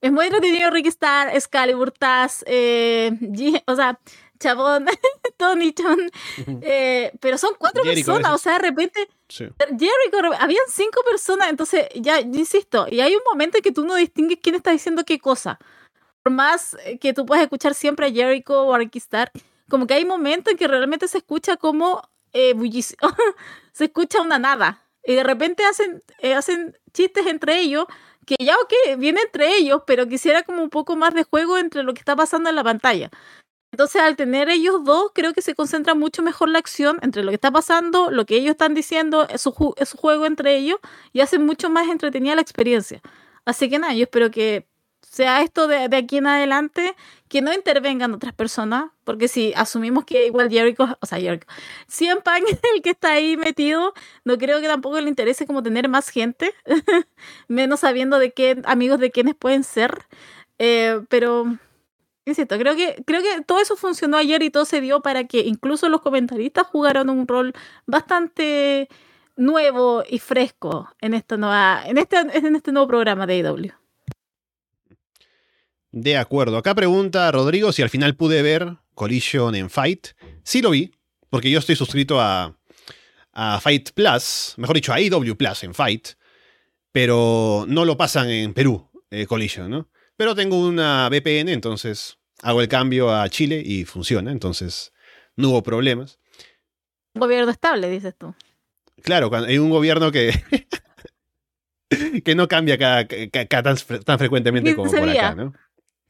es 0.00 0.12
muy 0.12 0.26
entretenido 0.26 0.70
Ricky 0.70 0.88
Star, 0.90 1.34
Excalibur, 1.34 1.90
Taz, 1.90 2.44
eh, 2.46 3.10
o 3.66 3.74
sea, 3.74 3.98
Chabón, 4.38 4.86
Tony 5.36 5.74
John, 5.76 5.98
eh, 6.62 7.10
pero 7.20 7.36
son 7.36 7.54
cuatro 7.58 7.82
personas, 7.82 8.32
o 8.32 8.38
sea, 8.38 8.54
de 8.54 8.58
repente, 8.60 9.08
Jericho, 9.28 10.18
habían 10.38 10.64
cinco 10.68 11.00
personas, 11.04 11.48
entonces, 11.48 11.88
ya, 11.96 12.20
insisto, 12.20 12.86
y 12.88 13.00
hay 13.00 13.16
un 13.16 13.22
momento 13.28 13.58
en 13.58 13.62
que 13.62 13.72
tú 13.72 13.84
no 13.84 13.96
distingues 13.96 14.38
quién 14.40 14.54
está 14.54 14.70
diciendo 14.70 15.04
qué 15.04 15.18
cosa. 15.18 15.58
Por 16.22 16.32
más 16.32 16.76
que 17.00 17.12
tú 17.12 17.26
puedas 17.26 17.42
escuchar 17.42 17.74
siempre 17.74 18.06
a 18.06 18.12
Jericho 18.12 18.62
o 18.62 18.74
a 18.74 18.78
Ricky 18.78 18.98
Star, 18.98 19.32
como 19.68 19.86
que 19.86 19.94
hay 19.94 20.04
momentos 20.04 20.52
en 20.52 20.58
que 20.58 20.68
realmente 20.68 21.08
se 21.08 21.18
escucha 21.18 21.56
como 21.56 22.02
eh, 22.32 22.54
se 23.72 23.84
escucha 23.84 24.20
una 24.22 24.38
nada. 24.38 24.84
Y 25.04 25.14
de 25.14 25.24
repente 25.24 25.64
hacen, 25.64 26.02
eh, 26.20 26.34
hacen 26.34 26.76
chistes 26.92 27.26
entre 27.26 27.60
ellos, 27.60 27.86
que 28.26 28.36
ya 28.38 28.56
ok, 28.56 28.98
viene 28.98 29.20
entre 29.22 29.56
ellos, 29.56 29.82
pero 29.86 30.06
quisiera 30.06 30.42
como 30.42 30.62
un 30.62 30.70
poco 30.70 30.96
más 30.96 31.14
de 31.14 31.24
juego 31.24 31.56
entre 31.56 31.82
lo 31.82 31.94
que 31.94 32.00
está 32.00 32.14
pasando 32.14 32.50
en 32.50 32.56
la 32.56 32.64
pantalla. 32.64 33.10
Entonces, 33.70 34.00
al 34.00 34.16
tener 34.16 34.48
ellos 34.48 34.82
dos, 34.84 35.12
creo 35.14 35.34
que 35.34 35.42
se 35.42 35.54
concentra 35.54 35.94
mucho 35.94 36.22
mejor 36.22 36.48
la 36.48 36.58
acción 36.58 36.98
entre 37.02 37.22
lo 37.22 37.30
que 37.30 37.34
está 37.36 37.50
pasando, 37.50 38.10
lo 38.10 38.24
que 38.24 38.36
ellos 38.36 38.52
están 38.52 38.74
diciendo, 38.74 39.26
es 39.28 39.42
su, 39.42 39.52
juego 39.52 40.26
entre 40.26 40.56
ellos, 40.56 40.78
y 41.12 41.20
hace 41.20 41.38
mucho 41.38 41.68
más 41.70 41.88
entretenida 41.88 42.34
la 42.34 42.40
experiencia. 42.42 43.02
Así 43.44 43.68
que 43.68 43.78
nada, 43.78 43.94
yo 43.94 44.04
espero 44.04 44.30
que 44.30 44.67
sea 45.10 45.42
esto 45.42 45.68
de, 45.68 45.88
de, 45.88 45.96
aquí 45.96 46.18
en 46.18 46.26
adelante, 46.26 46.94
que 47.28 47.42
no 47.42 47.52
intervengan 47.52 48.14
otras 48.14 48.32
personas, 48.32 48.90
porque 49.04 49.28
si 49.28 49.52
asumimos 49.56 50.04
que 50.04 50.26
igual 50.26 50.50
Jericho, 50.50 50.96
o 51.00 51.06
sea, 51.06 51.18
Jericho, 51.18 51.46
CM 51.86 52.20
Punk 52.20 52.48
es 52.48 52.60
el 52.74 52.82
que 52.82 52.90
está 52.90 53.12
ahí 53.12 53.36
metido, 53.36 53.94
no 54.24 54.38
creo 54.38 54.60
que 54.60 54.66
tampoco 54.66 55.00
le 55.00 55.08
interese 55.08 55.46
como 55.46 55.62
tener 55.62 55.88
más 55.88 56.08
gente, 56.10 56.54
menos 57.48 57.80
sabiendo 57.80 58.18
de 58.18 58.32
qué 58.32 58.60
amigos 58.64 59.00
de 59.00 59.10
quiénes 59.10 59.34
pueden 59.34 59.64
ser, 59.64 60.06
eh, 60.58 61.00
pero 61.08 61.58
cierto, 62.34 62.58
creo 62.58 62.76
que, 62.76 63.02
creo 63.06 63.22
que 63.22 63.42
todo 63.42 63.60
eso 63.60 63.76
funcionó 63.76 64.16
ayer 64.16 64.42
y 64.42 64.50
todo 64.50 64.64
se 64.64 64.80
dio 64.80 65.00
para 65.00 65.24
que 65.24 65.40
incluso 65.40 65.88
los 65.88 66.00
comentaristas 66.00 66.66
jugaran 66.66 67.10
un 67.10 67.26
rol 67.26 67.52
bastante 67.86 68.88
nuevo 69.36 70.02
y 70.08 70.18
fresco 70.18 70.90
en 71.00 71.14
esta 71.14 71.36
nueva, 71.36 71.82
en 71.86 71.98
este, 71.98 72.16
en 72.18 72.56
este 72.56 72.72
nuevo 72.72 72.88
programa 72.88 73.26
de 73.26 73.34
AEW. 73.46 73.87
De 75.90 76.16
acuerdo. 76.16 76.58
Acá 76.58 76.74
pregunta 76.74 77.30
Rodrigo 77.32 77.72
si 77.72 77.82
al 77.82 77.90
final 77.90 78.14
pude 78.14 78.42
ver 78.42 78.76
Collision 78.94 79.54
en 79.54 79.70
Fight. 79.70 80.08
Sí 80.42 80.60
lo 80.60 80.70
vi, 80.70 80.92
porque 81.30 81.50
yo 81.50 81.58
estoy 81.58 81.76
suscrito 81.76 82.20
a, 82.20 82.56
a 83.32 83.60
Fight 83.60 83.90
Plus, 83.92 84.54
mejor 84.56 84.76
dicho, 84.76 84.92
a 84.92 84.96
AEW 84.96 85.36
Plus 85.36 85.64
en 85.64 85.74
Fight, 85.74 86.08
pero 86.92 87.64
no 87.68 87.84
lo 87.84 87.96
pasan 87.96 88.28
en 88.28 88.52
Perú, 88.52 88.88
eh, 89.10 89.26
Collision, 89.26 89.70
¿no? 89.70 89.88
Pero 90.16 90.34
tengo 90.34 90.58
una 90.58 91.08
VPN, 91.08 91.48
entonces 91.48 92.18
hago 92.42 92.60
el 92.60 92.68
cambio 92.68 93.14
a 93.14 93.28
Chile 93.28 93.62
y 93.64 93.84
funciona, 93.84 94.32
entonces 94.32 94.92
no 95.36 95.50
hubo 95.50 95.62
problemas. 95.62 96.18
Un 97.14 97.20
gobierno 97.20 97.50
estable, 97.50 97.88
dices 97.88 98.14
tú. 98.16 98.34
Claro, 99.02 99.30
hay 99.32 99.58
un 99.58 99.70
gobierno 99.70 100.10
que, 100.10 100.32
que 102.24 102.34
no 102.34 102.48
cambia 102.48 102.76
cada, 102.76 103.06
tan, 103.06 103.76
tan, 104.04 104.18
frecuentemente 104.18 104.74
como 104.74 104.90
por 104.90 105.08
acá, 105.08 105.34
¿no? 105.34 105.54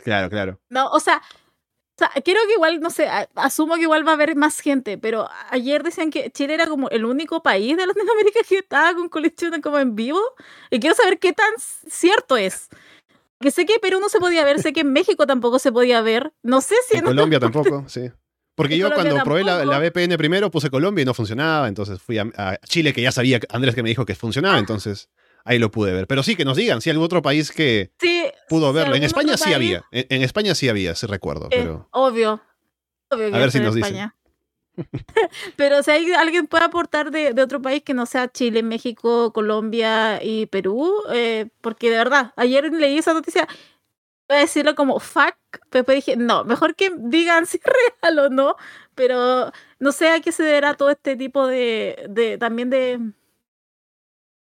Claro, 0.09 0.31
claro. 0.31 0.59
No, 0.71 0.89
o 0.89 1.01
sea, 1.01 1.21
o 1.21 1.99
sea, 1.99 2.11
creo 2.25 2.41
que 2.47 2.55
igual, 2.55 2.81
no 2.81 2.89
sé, 2.89 3.09
asumo 3.35 3.75
que 3.75 3.83
igual 3.83 4.07
va 4.07 4.13
a 4.13 4.15
haber 4.15 4.37
más 4.37 4.61
gente, 4.61 4.97
pero 4.97 5.29
ayer 5.51 5.83
decían 5.83 6.11
que 6.11 6.31
Chile 6.31 6.55
era 6.55 6.67
como 6.67 6.89
el 6.89 7.05
único 7.05 7.43
país 7.43 7.77
de 7.77 7.87
Latinoamérica 7.87 8.41
que 8.49 8.59
estaba 8.59 8.95
con 8.95 9.11
colecciones 9.11 9.61
como 9.61 9.79
en 9.79 9.95
vivo. 9.95 10.21
Y 10.71 10.81
quiero 10.81 10.97
saber 10.97 11.19
qué 11.19 11.35
tan 11.35 11.51
cierto 11.59 12.39
es. 12.39 12.69
Que 13.39 13.51
sé 13.51 13.67
que 13.67 13.79
Perú 13.81 14.01
no 14.01 14.09
se 14.09 14.19
podía 14.19 14.45
ver, 14.45 14.63
sé 14.63 14.73
que 14.73 14.81
en 14.81 14.93
México 14.95 15.27
tampoco 15.27 15.59
se 15.59 15.73
podía 15.73 16.01
ver. 16.01 16.33
No 16.43 16.63
sé 16.63 16.77
si 16.89 16.97
en, 16.97 17.05
Colombia 17.05 17.39
tampoco, 17.39 17.85
sí. 17.87 18.11
Porque 18.55 18.79
yo 18.79 18.91
cuando 18.91 19.23
probé 19.25 19.45
la, 19.45 19.79
VPN 19.79 20.17
primero 20.17 20.51
puse 20.51 20.71
Colombia 20.71 21.03
y 21.03 21.05
no 21.05 21.13
funcionaba, 21.13 21.69
entonces 21.69 22.01
fui 22.01 22.17
a, 22.19 22.59
Chile 22.67 22.95
que 22.95 23.03
ya 23.03 23.13
sabía, 23.13 23.41
Andrés 23.51 23.75
que 23.75 23.83
me 23.83 23.91
dijo 23.91 24.07
que 24.07 24.15
funcionaba, 24.15 24.57
ah. 24.57 24.61
entonces 24.61 25.11
ahí 25.49 25.59
lo 25.59 25.71
pude 25.71 25.93
ver. 25.93 26.07
Pero 26.07 26.23
sí, 26.23 26.37
que 26.37 26.45
nos 26.45 26.57
digan 26.57 26.81
si 26.81 26.91
hay 26.91 26.93
algún 26.93 27.07
otro 27.07 27.23
país 27.23 27.51
que 27.51 27.91
pudo 28.49 28.73
verlo. 28.73 28.95
en 28.95 29.03
España 29.03 29.37
sí 29.37 29.53
había, 29.53 29.85
en, 29.91 30.23
España 30.23 30.55
sí 30.55 30.69
había, 30.69 30.95
sí 30.95 31.07
recuerdo. 31.07 31.47
Eh, 31.47 31.57
pero... 31.59 31.89
Obvio. 31.91 32.41
obvio 33.09 33.35
a 33.35 33.39
ver 33.39 33.51
si 33.51 33.61
nos 33.61 33.75
dicen. 33.75 34.13
pero 35.57 35.83
si 35.83 35.91
hay, 35.91 36.13
alguien 36.13 36.47
puede 36.47 36.65
aportar 36.65 37.11
de, 37.11 37.35
otro 37.43 37.61
país 37.61 37.83
que 37.83 37.95
no 37.95 38.07
sea 38.07 38.29
Chile, 38.29 38.63
México, 38.63 39.33
Colombia 39.33 40.23
y 40.23 40.47
Perú, 40.47 40.93
eh, 41.13 41.49
porque 41.63 41.91
de 41.91 41.97
verdad, 41.97 42.33
ayer 42.37 42.71
leí 42.73 42.99
esa 42.99 43.15
noticia, 43.15 43.49
voy 44.29 44.37
a 44.37 44.41
decirlo 44.41 44.75
como 44.75 45.01
fuck, 45.01 45.35
pero 45.71 45.93
dije, 45.95 46.17
no, 46.17 46.45
mejor 46.45 46.77
que 46.77 46.93
digan 46.97 47.47
si 47.47 47.57
es 47.57 47.65
real 47.65 48.19
o 48.19 48.29
no, 48.29 48.57
pero 48.95 49.51
no 49.81 49.93
sé 49.93 50.11
a 50.11 50.21
qué 50.21 50.31
se 50.31 50.43
deberá 50.43 50.75
todo 50.75 50.91
este 50.91 51.17
tipo 51.17 51.47
de, 51.47 52.05
de 52.09 52.37
también 52.37 52.71
de 52.71 53.01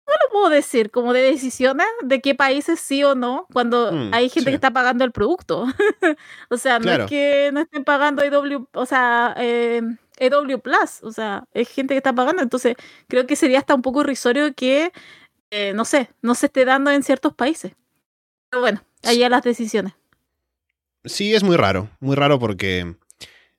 no 0.09 0.15
lo 0.15 0.33
puedo 0.33 0.49
decir, 0.49 0.91
como 0.91 1.13
de 1.13 1.21
decisiones 1.21 1.87
de 2.03 2.21
qué 2.21 2.35
países 2.35 2.81
sí 2.81 3.05
o 3.05 3.15
no, 3.15 3.47
cuando 3.53 3.93
mm, 3.93 4.15
hay 4.15 4.31
gente 4.31 4.51
que 4.51 4.55
está 4.55 4.73
pagando 4.73 5.05
el 5.05 5.13
producto. 5.13 5.67
o 6.49 6.57
sea, 6.57 6.79
no 6.79 6.91
es 6.91 7.07
que 7.07 7.51
no 7.53 7.61
estén 7.61 7.85
pagando 7.85 8.23
EW, 8.25 8.67
o 8.73 8.87
sea, 8.87 9.35
eh, 9.37 9.83
EW 10.19 10.59
Plus, 10.61 11.03
o 11.03 11.13
sea, 11.13 11.45
es 11.53 11.69
gente 11.69 11.95
que 11.95 11.99
está 11.99 12.15
pagando, 12.15 12.43
entonces 12.43 12.77
creo 13.07 13.27
que 13.27 13.37
sería 13.37 13.59
hasta 13.59 13.75
un 13.75 13.83
poco 13.83 14.01
irrisorio 14.01 14.55
que, 14.55 14.93
eh, 15.51 15.73
no 15.75 15.85
sé, 15.85 16.11
no 16.23 16.35
se 16.35 16.47
esté 16.47 16.65
dando 16.65 16.91
en 16.91 17.03
ciertos 17.03 17.35
países. 17.35 17.73
Pero 18.49 18.63
bueno, 18.63 18.83
ahí 19.05 19.29
las 19.29 19.43
decisiones. 19.43 19.93
Sí, 21.05 21.35
es 21.35 21.43
muy 21.43 21.57
raro, 21.57 21.91
muy 22.01 22.17
raro 22.17 22.39
porque 22.39 22.97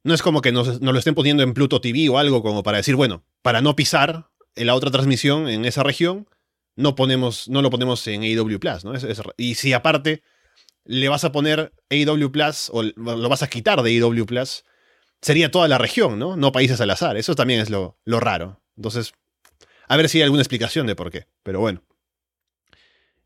no 0.03 0.13
es 0.13 0.21
como 0.23 0.41
que 0.41 0.51
nos, 0.51 0.81
nos 0.81 0.93
lo 0.93 0.99
estén 0.99 1.15
poniendo 1.15 1.43
en 1.43 1.53
Pluto 1.53 1.79
TV 1.79 2.09
o 2.09 2.17
algo 2.17 2.41
como 2.41 2.63
para 2.63 2.77
decir, 2.77 2.95
bueno, 2.95 3.23
para 3.43 3.61
no 3.61 3.75
pisar 3.75 4.29
en 4.55 4.67
la 4.67 4.75
otra 4.75 4.89
transmisión 4.91 5.47
en 5.47 5.65
esa 5.65 5.83
región, 5.83 6.27
no, 6.79 6.95
ponemos, 6.95 7.49
no 7.49 7.61
lo 7.61 7.69
ponemos 7.69 8.05
en 8.07 8.23
AEW 8.23 8.59
Plus, 8.59 8.85
¿no? 8.85 8.93
y 9.37 9.55
si 9.55 9.73
aparte 9.73 10.23
le 10.85 11.09
vas 11.09 11.23
a 11.23 11.31
poner 11.31 11.73
AEW 11.89 12.31
Plus 12.31 12.69
o 12.71 12.83
lo 12.83 13.29
vas 13.29 13.43
a 13.43 13.47
quitar 13.47 13.81
de 13.83 13.91
AEW 13.91 14.25
Plus, 14.25 14.63
sería 15.21 15.51
toda 15.51 15.67
la 15.67 15.77
región, 15.77 16.17
¿no? 16.17 16.37
No 16.37 16.51
países 16.51 16.79
al 16.81 16.89
azar. 16.89 17.17
Eso 17.17 17.35
también 17.35 17.59
es 17.59 17.69
lo, 17.69 17.97
lo 18.05 18.19
raro. 18.19 18.61
Entonces, 18.77 19.13
a 19.87 19.97
ver 19.97 20.07
si 20.07 20.19
hay 20.19 20.23
alguna 20.23 20.41
explicación 20.41 20.87
de 20.87 20.95
por 20.95 21.11
qué. 21.11 21.27
Pero 21.43 21.59
bueno. 21.59 21.83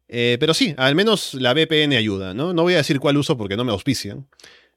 Eh, 0.07 0.37
pero 0.39 0.53
sí, 0.53 0.73
al 0.77 0.95
menos 0.95 1.35
la 1.35 1.53
VPN 1.53 1.93
ayuda, 1.93 2.33
¿no? 2.33 2.53
No 2.53 2.63
voy 2.63 2.73
a 2.73 2.77
decir 2.77 2.99
cuál 2.99 3.17
uso 3.17 3.37
porque 3.37 3.55
no 3.55 3.63
me 3.63 3.71
auspician. 3.71 4.27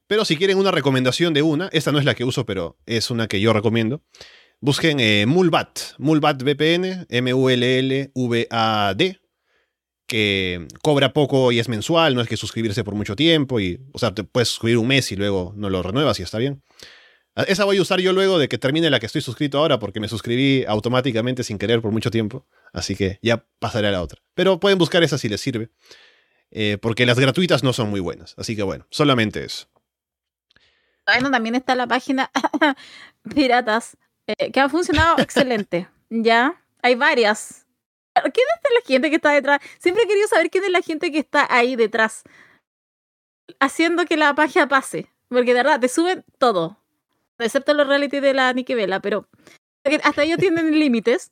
Pero 0.06 0.24
si 0.24 0.36
quieren 0.36 0.58
una 0.58 0.70
recomendación 0.70 1.34
de 1.34 1.42
una, 1.42 1.68
esta 1.72 1.92
no 1.92 1.98
es 1.98 2.04
la 2.04 2.14
que 2.14 2.24
uso, 2.24 2.46
pero 2.46 2.76
es 2.86 3.10
una 3.10 3.26
que 3.26 3.40
yo 3.40 3.52
recomiendo. 3.52 4.02
Busquen 4.60 5.00
eh, 5.00 5.26
Mulbat, 5.26 5.78
Mulbat 5.98 6.42
VPN, 6.42 7.06
M-U-L-L-V-A-D, 7.10 8.10
que 10.06 10.66
cobra 10.82 11.12
poco 11.12 11.52
y 11.52 11.58
es 11.58 11.68
mensual, 11.68 12.14
no 12.14 12.22
es 12.22 12.28
que 12.28 12.36
suscribirse 12.36 12.82
por 12.82 12.94
mucho 12.94 13.16
tiempo, 13.16 13.60
y, 13.60 13.80
o 13.92 13.98
sea, 13.98 14.14
te 14.14 14.24
puedes 14.24 14.48
suscribir 14.48 14.78
un 14.78 14.86
mes 14.88 15.12
y 15.12 15.16
luego 15.16 15.52
no 15.56 15.68
lo 15.68 15.82
renuevas 15.82 16.18
y 16.20 16.22
está 16.22 16.38
bien. 16.38 16.62
Esa 17.46 17.64
voy 17.64 17.76
a 17.76 17.82
usar 17.82 18.00
yo 18.00 18.14
luego 18.14 18.38
de 18.38 18.48
que 18.48 18.56
termine 18.56 18.88
la 18.88 18.98
que 18.98 19.04
estoy 19.04 19.20
suscrito 19.20 19.58
ahora, 19.58 19.78
porque 19.78 20.00
me 20.00 20.08
suscribí 20.08 20.64
automáticamente 20.66 21.44
sin 21.44 21.58
querer 21.58 21.82
por 21.82 21.92
mucho 21.92 22.10
tiempo, 22.10 22.46
así 22.72 22.96
que 22.96 23.18
ya 23.20 23.44
pasaré 23.58 23.88
a 23.88 23.90
la 23.90 24.00
otra. 24.00 24.22
Pero 24.34 24.58
pueden 24.58 24.78
buscar 24.78 25.02
esa 25.02 25.18
si 25.18 25.28
les 25.28 25.42
sirve, 25.42 25.68
eh, 26.50 26.78
porque 26.80 27.04
las 27.04 27.18
gratuitas 27.18 27.62
no 27.62 27.74
son 27.74 27.90
muy 27.90 28.00
buenas, 28.00 28.34
así 28.38 28.56
que 28.56 28.62
bueno, 28.62 28.86
solamente 28.88 29.44
eso. 29.44 29.66
Bueno, 31.04 31.30
también 31.30 31.54
está 31.54 31.74
la 31.74 31.86
página 31.86 32.30
Piratas 33.34 33.98
eh, 34.26 34.52
que 34.52 34.60
ha 34.60 34.68
funcionado 34.68 35.16
excelente. 35.18 35.88
¿Ya? 36.10 36.62
Hay 36.82 36.94
varias. 36.94 37.66
¿Quién 38.14 38.46
es 38.64 38.70
la 38.74 38.86
gente 38.86 39.10
que 39.10 39.16
está 39.16 39.30
detrás? 39.30 39.60
Siempre 39.78 40.04
he 40.04 40.06
querido 40.06 40.28
saber 40.28 40.50
quién 40.50 40.64
es 40.64 40.70
la 40.70 40.80
gente 40.80 41.12
que 41.12 41.18
está 41.18 41.46
ahí 41.50 41.76
detrás. 41.76 42.22
Haciendo 43.60 44.06
que 44.06 44.16
la 44.16 44.34
página 44.34 44.68
pase. 44.68 45.10
Porque 45.28 45.52
de 45.52 45.62
verdad, 45.62 45.80
te 45.80 45.88
suben 45.88 46.24
todo. 46.38 46.78
Excepto 47.38 47.74
los 47.74 47.86
reality 47.86 48.20
de 48.20 48.32
la 48.32 48.52
Nikki 48.52 48.74
Vela, 48.74 49.00
pero 49.00 49.28
hasta 50.04 50.22
ellos 50.22 50.38
tienen 50.38 50.70
límites. 50.78 51.30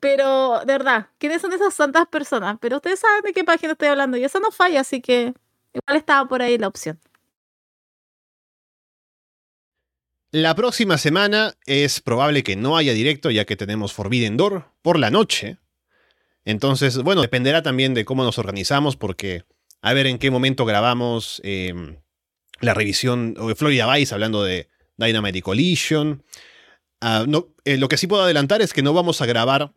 Pero, 0.00 0.60
de 0.60 0.72
verdad, 0.72 1.08
¿quiénes 1.18 1.42
son 1.42 1.52
esas 1.52 1.74
santas 1.74 2.06
personas? 2.08 2.56
Pero 2.60 2.76
ustedes 2.76 3.00
saben 3.00 3.22
de 3.22 3.32
qué 3.32 3.44
página 3.44 3.72
estoy 3.72 3.88
hablando 3.88 4.16
y 4.16 4.24
eso 4.24 4.40
no 4.40 4.50
falla, 4.50 4.80
así 4.80 5.02
que 5.02 5.34
igual 5.74 5.96
estaba 5.98 6.26
por 6.28 6.40
ahí 6.42 6.56
la 6.56 6.68
opción. 6.68 6.98
La 10.32 10.54
próxima 10.54 10.96
semana 10.96 11.56
es 11.66 12.00
probable 12.00 12.44
que 12.44 12.54
no 12.54 12.76
haya 12.76 12.92
directo 12.92 13.32
ya 13.32 13.44
que 13.44 13.56
tenemos 13.56 13.92
Forbidden 13.92 14.36
Door 14.36 14.64
por 14.80 14.96
la 14.96 15.10
noche. 15.10 15.58
Entonces, 16.44 16.98
bueno, 16.98 17.20
dependerá 17.20 17.62
también 17.62 17.94
de 17.94 18.04
cómo 18.04 18.22
nos 18.22 18.38
organizamos 18.38 18.96
porque 18.96 19.42
a 19.82 19.92
ver 19.92 20.06
en 20.06 20.18
qué 20.18 20.30
momento 20.30 20.64
grabamos 20.64 21.40
em, 21.42 21.96
la 22.60 22.74
revisión 22.74 23.34
de 23.34 23.56
Florida 23.56 23.92
Vice 23.92 24.14
hablando 24.14 24.44
de 24.44 24.68
Dynamite 24.96 25.42
Collision. 25.42 26.22
Ah, 27.00 27.24
no, 27.26 27.48
eh, 27.64 27.76
lo 27.76 27.88
que 27.88 27.96
sí 27.96 28.06
puedo 28.06 28.22
adelantar 28.22 28.62
es 28.62 28.72
que 28.72 28.82
no 28.82 28.92
vamos 28.92 29.20
a 29.22 29.26
grabar 29.26 29.74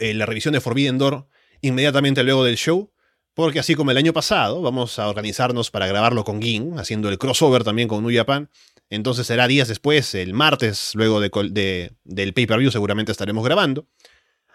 eh, 0.00 0.14
la 0.14 0.26
revisión 0.26 0.52
de 0.54 0.60
Forbidden 0.60 0.98
Door 0.98 1.28
inmediatamente 1.60 2.24
luego 2.24 2.42
del 2.42 2.56
show, 2.56 2.92
porque 3.34 3.60
así 3.60 3.76
como 3.76 3.92
el 3.92 3.98
año 3.98 4.12
pasado, 4.12 4.62
vamos 4.62 4.98
a 4.98 5.08
organizarnos 5.08 5.70
para 5.70 5.86
grabarlo 5.86 6.24
con 6.24 6.42
Gin, 6.42 6.76
haciendo 6.76 7.08
el 7.08 7.18
crossover 7.18 7.62
también 7.62 7.86
con 7.86 8.02
New 8.04 8.14
Japan. 8.14 8.50
Entonces 8.94 9.26
será 9.26 9.48
días 9.48 9.68
después, 9.68 10.14
el 10.14 10.32
martes, 10.34 10.92
luego 10.94 11.20
de, 11.20 11.92
del 12.04 12.32
pay-per-view 12.32 12.70
seguramente 12.70 13.12
estaremos 13.12 13.44
grabando. 13.44 13.88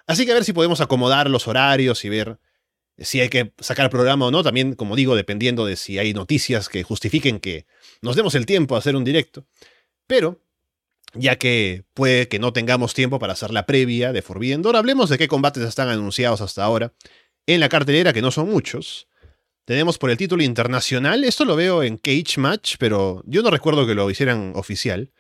Así 0.08 0.26
que 0.26 0.32
a 0.32 0.36
ver 0.36 0.44
si 0.44 0.54
podemos 0.54 0.82
acomodar 0.82 1.30
los 1.30 1.48
horarios 1.48 2.04
y 2.06 2.10
ver 2.10 2.40
si 2.98 3.22
hay 3.22 3.30
que 3.30 3.54
sacar 3.60 3.90
programa 3.90 4.28
o 4.28 4.32
no. 4.32 4.44
También, 4.44 4.74
como 4.74 4.96
digo, 4.96 5.16
dependiendo 5.16 5.66
de 5.66 5.76
si 5.76 6.00
hay 6.00 6.14
noticias 6.14 6.70
que 6.70 6.84
justifiquen 6.84 7.40
que 7.40 7.66
nos 8.02 8.16
demos 8.16 8.34
el 8.36 8.46
tiempo 8.46 8.76
a 8.76 8.80
hacer 8.80 8.96
un 8.96 9.04
directo. 9.04 9.46
Pero, 10.08 10.42
ya 11.14 11.38
que 11.38 11.84
puede 11.94 12.28
que 12.28 12.40
no 12.40 12.54
tengamos 12.54 12.94
tiempo 12.94 13.20
para 13.20 13.34
hacer 13.34 13.52
la 13.52 13.66
previa 13.66 14.14
de 14.14 14.22
Forbidden 14.22 14.62
Door, 14.62 14.78
hablemos 14.78 15.10
de 15.10 15.18
qué 15.18 15.28
combates 15.28 15.64
están 15.64 15.90
anunciados 15.90 16.42
hasta 16.42 16.64
ahora 16.64 16.94
en 17.46 17.60
la 17.60 17.70
cartelera, 17.70 18.14
que 18.14 18.22
no 18.22 18.32
son 18.32 18.50
muchos. 18.50 19.09
Tenemos 19.70 20.00
por 20.00 20.10
el 20.10 20.18
título 20.18 20.42
internacional, 20.42 21.24
esto 21.24 21.46
lo 21.46 21.56
veo 21.56 21.84
en 21.84 21.98
Cage 21.98 22.40
Match, 22.40 22.78
pero 22.80 23.22
yo 23.28 23.44
no 23.44 23.52
recuerdo 23.52 23.86
que 23.86 23.94
lo 23.94 24.10
hicieran 24.10 24.54
oficial. 24.56 25.12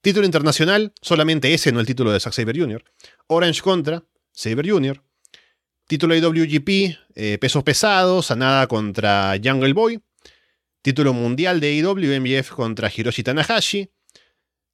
Título 0.00 0.24
internacional, 0.24 0.92
solamente 1.02 1.52
ese, 1.52 1.72
no 1.72 1.80
el 1.80 1.86
título 1.86 2.12
de 2.12 2.20
Zack 2.20 2.32
Saber 2.32 2.56
Jr. 2.56 2.84
Orange 3.26 3.62
contra 3.62 4.04
Saber 4.30 4.70
Jr. 4.70 5.02
Título 5.88 6.14
IWGP, 6.14 6.96
eh, 7.16 7.38
pesos 7.40 7.64
pesados, 7.64 8.26
Sanada 8.26 8.68
contra 8.68 9.34
Jungle 9.42 9.72
Boy. 9.72 10.00
Título 10.82 11.12
mundial 11.12 11.58
de 11.58 11.74
IW, 11.74 12.20
MJF 12.20 12.50
contra 12.52 12.88
Hiroshi 12.96 13.24
Tanahashi. 13.24 13.90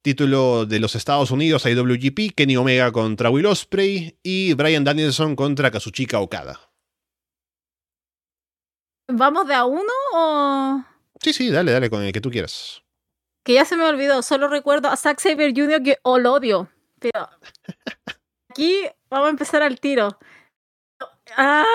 Título 0.03 0.67
de 0.67 0.79
los 0.79 0.93
Estados 0.93 1.31
Unidos, 1.31 1.65
IWGP, 1.65 2.35
Kenny 2.35 2.55
Omega 2.55 2.91
contra 2.91 3.31
Will 3.31 3.47
Ospreay. 3.47 4.15
Y 4.21 4.53
Brian 4.53 4.83
Danielson 4.83 5.35
contra 5.35 5.71
Kazuchika 5.71 6.19
Okada. 6.19 6.72
¿Vamos 9.07 9.47
de 9.47 9.53
a 9.53 9.65
uno 9.65 9.91
o...? 10.13 10.83
Sí, 11.19 11.33
sí, 11.33 11.49
dale, 11.49 11.71
dale, 11.71 11.89
con 11.89 12.03
el 12.03 12.11
que 12.11 12.21
tú 12.21 12.29
quieras. 12.29 12.83
Que 13.43 13.53
ya 13.53 13.65
se 13.65 13.75
me 13.75 13.85
olvidó, 13.85 14.21
solo 14.21 14.47
recuerdo 14.47 14.87
a 14.87 14.95
Zack 14.95 15.19
Saber 15.19 15.53
Jr. 15.55 15.83
que 15.83 15.97
o 16.03 16.17
lo 16.17 16.33
odio. 16.33 16.69
Pero 16.99 17.29
aquí 18.49 18.85
vamos 19.09 19.27
a 19.27 19.31
empezar 19.31 19.61
al 19.61 19.79
tiro. 19.79 20.17
Ah, 21.35 21.65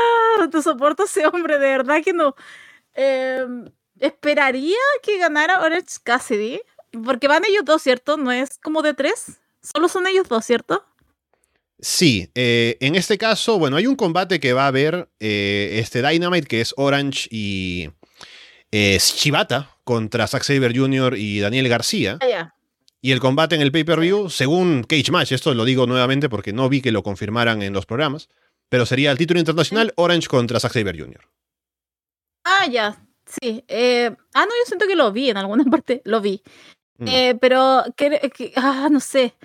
no 0.52 0.62
soporto 0.62 1.04
ese 1.04 1.26
hombre, 1.26 1.58
de 1.58 1.68
verdad 1.68 2.02
que 2.02 2.12
no. 2.12 2.34
Eh, 2.94 3.46
esperaría 3.98 4.76
que 5.02 5.18
ganara 5.18 5.60
Orange 5.60 5.98
Cassidy. 6.02 6.60
Porque 7.04 7.28
van 7.28 7.44
ellos 7.44 7.64
dos, 7.64 7.82
¿cierto? 7.82 8.16
No 8.16 8.32
es 8.32 8.58
como 8.58 8.80
de 8.82 8.94
tres. 8.94 9.40
Solo 9.62 9.88
son 9.88 10.06
ellos 10.06 10.28
dos, 10.28 10.44
¿cierto? 10.44 10.84
Sí, 11.80 12.30
eh, 12.34 12.76
en 12.80 12.96
este 12.96 13.18
caso, 13.18 13.58
bueno, 13.58 13.76
hay 13.76 13.86
un 13.86 13.94
combate 13.94 14.40
que 14.40 14.52
va 14.52 14.64
a 14.64 14.68
haber 14.68 15.08
eh, 15.20 15.78
este 15.80 16.02
Dynamite, 16.02 16.48
que 16.48 16.60
es 16.60 16.74
Orange 16.76 17.28
y 17.30 17.90
eh, 18.72 18.98
Shibata 18.98 19.76
contra 19.84 20.26
Zack 20.26 20.42
Saber 20.42 20.76
Jr. 20.76 21.16
y 21.16 21.38
Daniel 21.38 21.68
García. 21.68 22.18
Ah, 22.20 22.52
y 23.00 23.12
el 23.12 23.20
combate 23.20 23.54
en 23.54 23.62
el 23.62 23.70
pay-per-view, 23.70 24.28
según 24.28 24.82
Cage 24.82 25.12
Match, 25.12 25.30
esto 25.30 25.54
lo 25.54 25.64
digo 25.64 25.86
nuevamente 25.86 26.28
porque 26.28 26.52
no 26.52 26.68
vi 26.68 26.80
que 26.80 26.90
lo 26.90 27.04
confirmaran 27.04 27.62
en 27.62 27.72
los 27.72 27.86
programas, 27.86 28.28
pero 28.68 28.84
sería 28.84 29.12
el 29.12 29.18
título 29.18 29.38
internacional 29.38 29.92
Orange 29.94 30.26
contra 30.26 30.58
Zack 30.58 30.72
Saber 30.72 30.98
Jr. 30.98 31.20
Ah, 32.42 32.66
ya, 32.66 33.00
sí. 33.40 33.64
ah, 33.68 34.44
no, 34.44 34.50
yo 34.50 34.66
siento 34.66 34.88
que 34.88 34.96
lo 34.96 35.12
vi 35.12 35.30
en 35.30 35.36
alguna 35.36 35.62
parte, 35.70 36.02
lo 36.04 36.20
vi. 36.20 36.42
Mm. 36.98 37.38
pero, 37.40 37.84
que, 37.96 38.52
ah, 38.56 38.88
no 38.90 38.98
sé 38.98 39.36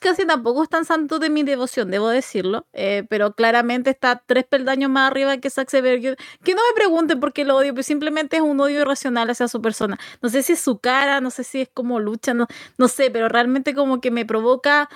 casi 0.00 0.26
tampoco 0.26 0.62
es 0.62 0.68
tan 0.68 0.84
santo 0.84 1.18
de 1.18 1.30
mi 1.30 1.42
devoción, 1.42 1.90
debo 1.90 2.08
decirlo, 2.08 2.66
eh, 2.72 3.04
pero 3.08 3.34
claramente 3.34 3.90
está 3.90 4.22
tres 4.26 4.44
peldaños 4.44 4.90
más 4.90 5.10
arriba 5.10 5.38
que 5.38 5.50
Zack 5.50 5.70
Saber. 5.70 6.00
Que 6.00 6.54
no 6.54 6.62
me 6.68 6.74
pregunten 6.74 7.20
por 7.20 7.32
qué 7.32 7.44
lo 7.44 7.56
odio, 7.56 7.72
pero 7.72 7.82
simplemente 7.82 8.36
es 8.36 8.42
un 8.42 8.60
odio 8.60 8.80
irracional 8.80 9.30
hacia 9.30 9.48
su 9.48 9.62
persona. 9.62 9.98
No 10.20 10.28
sé 10.28 10.42
si 10.42 10.54
es 10.54 10.60
su 10.60 10.78
cara, 10.78 11.20
no 11.20 11.30
sé 11.30 11.44
si 11.44 11.62
es 11.62 11.68
como 11.72 12.00
lucha, 12.00 12.34
no, 12.34 12.46
sé, 12.88 13.10
pero 13.10 13.28
realmente 13.28 13.74
como 13.74 14.00
que 14.00 14.10
me 14.10 14.26
provoca 14.26 14.88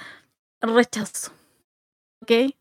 rechazo. 0.60 1.32
¿Ok? 2.22 2.30
Y 2.30 2.54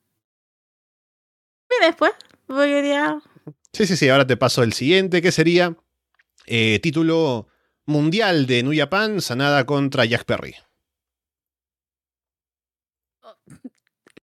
después, 1.82 2.12
voy 2.48 2.92
a... 2.92 3.20
Sí, 3.74 3.88
sí, 3.88 3.96
sí, 3.96 4.10
ahora 4.10 4.28
te 4.28 4.38
paso 4.38 4.64
el 4.64 4.74
siguiente, 4.74 5.22
que 5.22 5.32
sería 5.32 5.76
eh, 6.46 6.80
título 6.84 7.48
mundial 7.86 8.46
de 8.46 8.64
New 8.64 8.74
Japan, 8.76 9.22
Sanada 9.22 9.66
contra 9.66 10.06
Jack 10.06 10.26
Perry. 10.26 10.56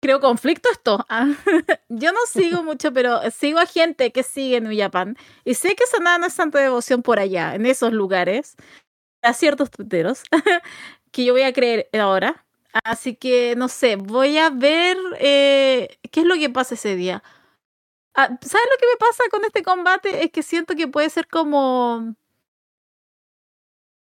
Creo 0.01 0.21
conflicto 0.21 0.69
esto. 0.71 1.05
Ah, 1.09 1.29
yo 1.89 2.13
no 2.13 2.21
sigo 2.31 2.63
mucho, 2.63 2.93
pero 2.93 3.21
sigo 3.31 3.59
a 3.59 3.67
gente 3.67 4.13
que 4.13 4.23
sigue 4.23 4.61
New 4.61 4.77
Japan. 4.77 5.17
Y 5.45 5.55
sé 5.55 5.75
que 5.75 5.87
Sanada 5.87 6.19
no 6.19 6.27
es 6.27 6.35
tanta 6.37 6.59
devoción 6.59 7.03
por 7.03 7.19
allá, 7.19 7.55
en 7.55 7.67
esos 7.67 7.93
lugares, 7.93 8.57
a 9.23 9.33
ciertos 9.35 9.71
tuteros, 9.71 10.23
que 11.13 11.25
yo 11.25 11.33
voy 11.35 11.43
a 11.43 11.53
creer 11.53 11.89
ahora. 11.95 12.45
Así 12.85 13.17
que, 13.17 13.55
no 13.57 13.69
sé, 13.69 13.97
voy 13.97 14.39
a 14.39 14.51
ver 14.51 14.97
eh, 15.19 15.99
qué 16.11 16.21
es 16.21 16.27
lo 16.27 16.35
que 16.37 16.51
pasa 16.51 16.75
ese 16.75 16.97
día. 16.97 17.23
Ah, 18.15 18.27
¿Sabes 18.29 18.67
lo 18.73 18.79
que 18.81 18.87
me 18.93 18.97
pasa 18.99 19.25
con 19.31 19.45
este 19.45 19.63
combate? 19.63 20.25
Es 20.25 20.31
que 20.33 20.43
siento 20.43 20.75
que 20.77 20.89
puede 20.89 21.11
ser 21.11 21.29
como... 21.29 22.15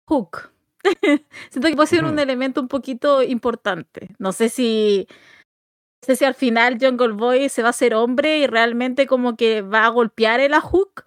Hook. 0.07 0.51
siento 1.49 1.69
que 1.69 1.75
puede 1.75 1.87
ser 1.87 2.03
un 2.03 2.19
elemento 2.19 2.61
un 2.61 2.67
poquito 2.67 3.23
importante. 3.23 4.09
No 4.19 4.33
sé 4.33 4.49
si 4.49 5.07
sé 6.03 6.15
si 6.15 6.25
al 6.25 6.35
final 6.35 6.77
Jungle 6.79 7.13
Boy 7.13 7.49
se 7.49 7.61
va 7.61 7.69
a 7.69 7.71
hacer 7.71 7.95
hombre 7.95 8.39
y 8.39 8.47
realmente 8.47 9.07
como 9.07 9.35
que 9.35 9.61
va 9.61 9.85
a 9.85 9.89
golpear 9.89 10.39
el 10.39 10.53
Hook 10.53 11.05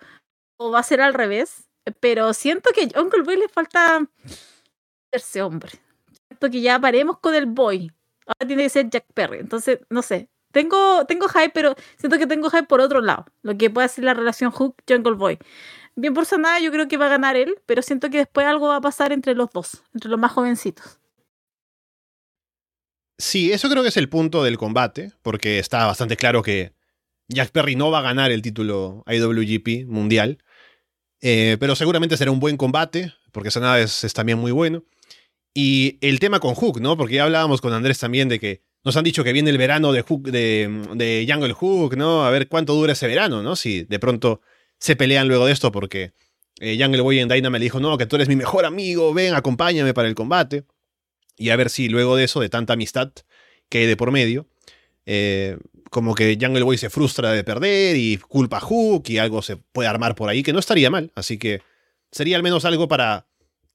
o 0.56 0.70
va 0.70 0.80
a 0.80 0.82
ser 0.82 1.00
al 1.00 1.14
revés. 1.14 1.68
Pero 2.00 2.32
siento 2.34 2.70
que 2.74 2.82
a 2.82 3.00
Jungle 3.00 3.22
Boy 3.22 3.36
le 3.36 3.48
falta 3.48 4.00
hacerse 5.12 5.42
hombre. 5.42 5.72
Siento 6.28 6.50
que 6.50 6.60
ya 6.60 6.80
paremos 6.80 7.18
con 7.18 7.34
el 7.34 7.46
boy. 7.46 7.92
Ahora 8.26 8.46
tiene 8.46 8.64
que 8.64 8.70
ser 8.70 8.90
Jack 8.90 9.04
Perry. 9.14 9.38
Entonces, 9.38 9.80
no 9.88 10.02
sé. 10.02 10.28
Tengo, 10.50 11.04
tengo 11.06 11.28
hype, 11.28 11.50
pero 11.50 11.74
siento 11.96 12.18
que 12.18 12.26
tengo 12.26 12.50
hype 12.50 12.64
por 12.64 12.80
otro 12.80 13.00
lado. 13.00 13.26
Lo 13.42 13.56
que 13.56 13.70
puede 13.70 13.88
ser 13.88 14.04
la 14.04 14.14
relación 14.14 14.50
Hook-Jungle 14.50 15.14
Boy. 15.14 15.38
Bien 15.94 16.12
por 16.12 16.26
nada, 16.38 16.58
yo 16.60 16.70
creo 16.70 16.88
que 16.88 16.96
va 16.96 17.06
a 17.06 17.10
ganar 17.10 17.36
él, 17.36 17.58
pero 17.66 17.82
siento 17.82 18.10
que 18.10 18.18
después 18.18 18.46
algo 18.46 18.68
va 18.68 18.76
a 18.76 18.80
pasar 18.80 19.12
entre 19.12 19.34
los 19.34 19.50
dos, 19.50 19.82
entre 19.94 20.10
los 20.10 20.20
más 20.20 20.32
jovencitos. 20.32 20.98
Sí, 23.18 23.50
eso 23.52 23.70
creo 23.70 23.82
que 23.82 23.88
es 23.88 23.96
el 23.96 24.08
punto 24.08 24.44
del 24.44 24.58
combate, 24.58 25.12
porque 25.22 25.58
está 25.58 25.86
bastante 25.86 26.16
claro 26.16 26.42
que 26.42 26.72
Jack 27.28 27.50
Perry 27.50 27.74
no 27.74 27.90
va 27.90 28.00
a 28.00 28.02
ganar 28.02 28.30
el 28.30 28.42
título 28.42 29.04
IWGP 29.06 29.86
mundial, 29.86 30.38
eh, 31.22 31.56
pero 31.58 31.74
seguramente 31.74 32.16
será 32.18 32.30
un 32.30 32.40
buen 32.40 32.58
combate, 32.58 33.14
porque 33.32 33.50
Sanada 33.50 33.80
es, 33.80 34.04
es 34.04 34.12
también 34.12 34.38
muy 34.38 34.52
bueno. 34.52 34.84
Y 35.54 35.96
el 36.02 36.20
tema 36.20 36.40
con 36.40 36.54
Hook, 36.54 36.80
¿no? 36.80 36.98
Porque 36.98 37.14
ya 37.14 37.24
hablábamos 37.24 37.62
con 37.62 37.72
Andrés 37.72 37.98
también 37.98 38.28
de 38.28 38.38
que 38.38 38.62
nos 38.84 38.96
han 38.98 39.04
dicho 39.04 39.24
que 39.24 39.32
viene 39.32 39.48
el 39.48 39.56
verano 39.56 39.92
de, 39.92 40.02
Hook, 40.02 40.24
de, 40.30 40.84
de 40.94 41.26
Jungle 41.28 41.54
Hook, 41.54 41.96
¿no? 41.96 42.26
A 42.26 42.30
ver 42.30 42.48
cuánto 42.48 42.74
dura 42.74 42.92
ese 42.92 43.06
verano, 43.06 43.42
¿no? 43.42 43.56
Si 43.56 43.84
de 43.84 43.98
pronto 43.98 44.42
se 44.78 44.94
pelean 44.94 45.26
luego 45.26 45.46
de 45.46 45.52
esto 45.52 45.72
porque 45.72 46.12
eh, 46.60 46.76
Jungle 46.78 47.00
Boy 47.00 47.20
en 47.20 47.28
Dynamite 47.28 47.60
le 47.60 47.64
dijo, 47.64 47.80
no, 47.80 47.96
que 47.96 48.04
tú 48.04 48.16
eres 48.16 48.28
mi 48.28 48.36
mejor 48.36 48.66
amigo, 48.66 49.14
ven, 49.14 49.34
acompáñame 49.34 49.94
para 49.94 50.08
el 50.08 50.14
combate 50.14 50.64
y 51.36 51.50
a 51.50 51.56
ver 51.56 51.70
si 51.70 51.88
luego 51.88 52.16
de 52.16 52.24
eso, 52.24 52.40
de 52.40 52.48
tanta 52.48 52.72
amistad 52.72 53.12
que 53.68 53.78
hay 53.78 53.86
de 53.86 53.96
por 53.96 54.10
medio, 54.10 54.46
eh, 55.04 55.58
como 55.90 56.14
que 56.14 56.36
Jungle 56.40 56.62
Boy 56.62 56.78
se 56.78 56.90
frustra 56.90 57.32
de 57.32 57.44
perder 57.44 57.96
y 57.96 58.18
culpa 58.18 58.58
a 58.58 58.60
Hook 58.60 59.04
y 59.08 59.18
algo 59.18 59.42
se 59.42 59.56
puede 59.56 59.88
armar 59.88 60.14
por 60.14 60.28
ahí, 60.28 60.42
que 60.42 60.52
no 60.52 60.58
estaría 60.58 60.90
mal. 60.90 61.12
Así 61.14 61.38
que 61.38 61.62
sería 62.10 62.36
al 62.36 62.42
menos 62.42 62.64
algo 62.64 62.88
para 62.88 63.28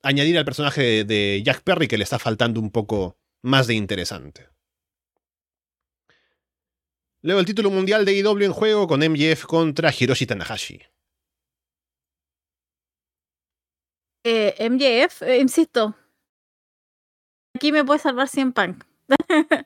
añadir 0.03 0.37
al 0.37 0.45
personaje 0.45 1.03
de 1.03 1.41
Jack 1.45 1.61
Perry 1.61 1.87
que 1.87 1.97
le 1.97 2.03
está 2.03 2.19
faltando 2.19 2.59
un 2.59 2.71
poco 2.71 3.17
más 3.41 3.67
de 3.67 3.75
interesante. 3.75 4.49
Luego 7.23 7.39
el 7.39 7.45
título 7.45 7.69
mundial 7.69 8.03
de 8.03 8.17
IW 8.17 8.45
en 8.45 8.51
juego 8.53 8.87
con 8.87 9.01
MJF 9.01 9.45
contra 9.45 9.93
Hiroshi 9.97 10.25
Tanahashi. 10.25 10.81
Eh, 14.23 14.55
MJF, 14.69 15.23
eh, 15.23 15.39
insisto, 15.39 15.95
aquí 17.55 17.71
me 17.71 17.83
puede 17.83 17.99
salvar 17.99 18.27
100 18.27 18.53
Punk. 18.53 18.83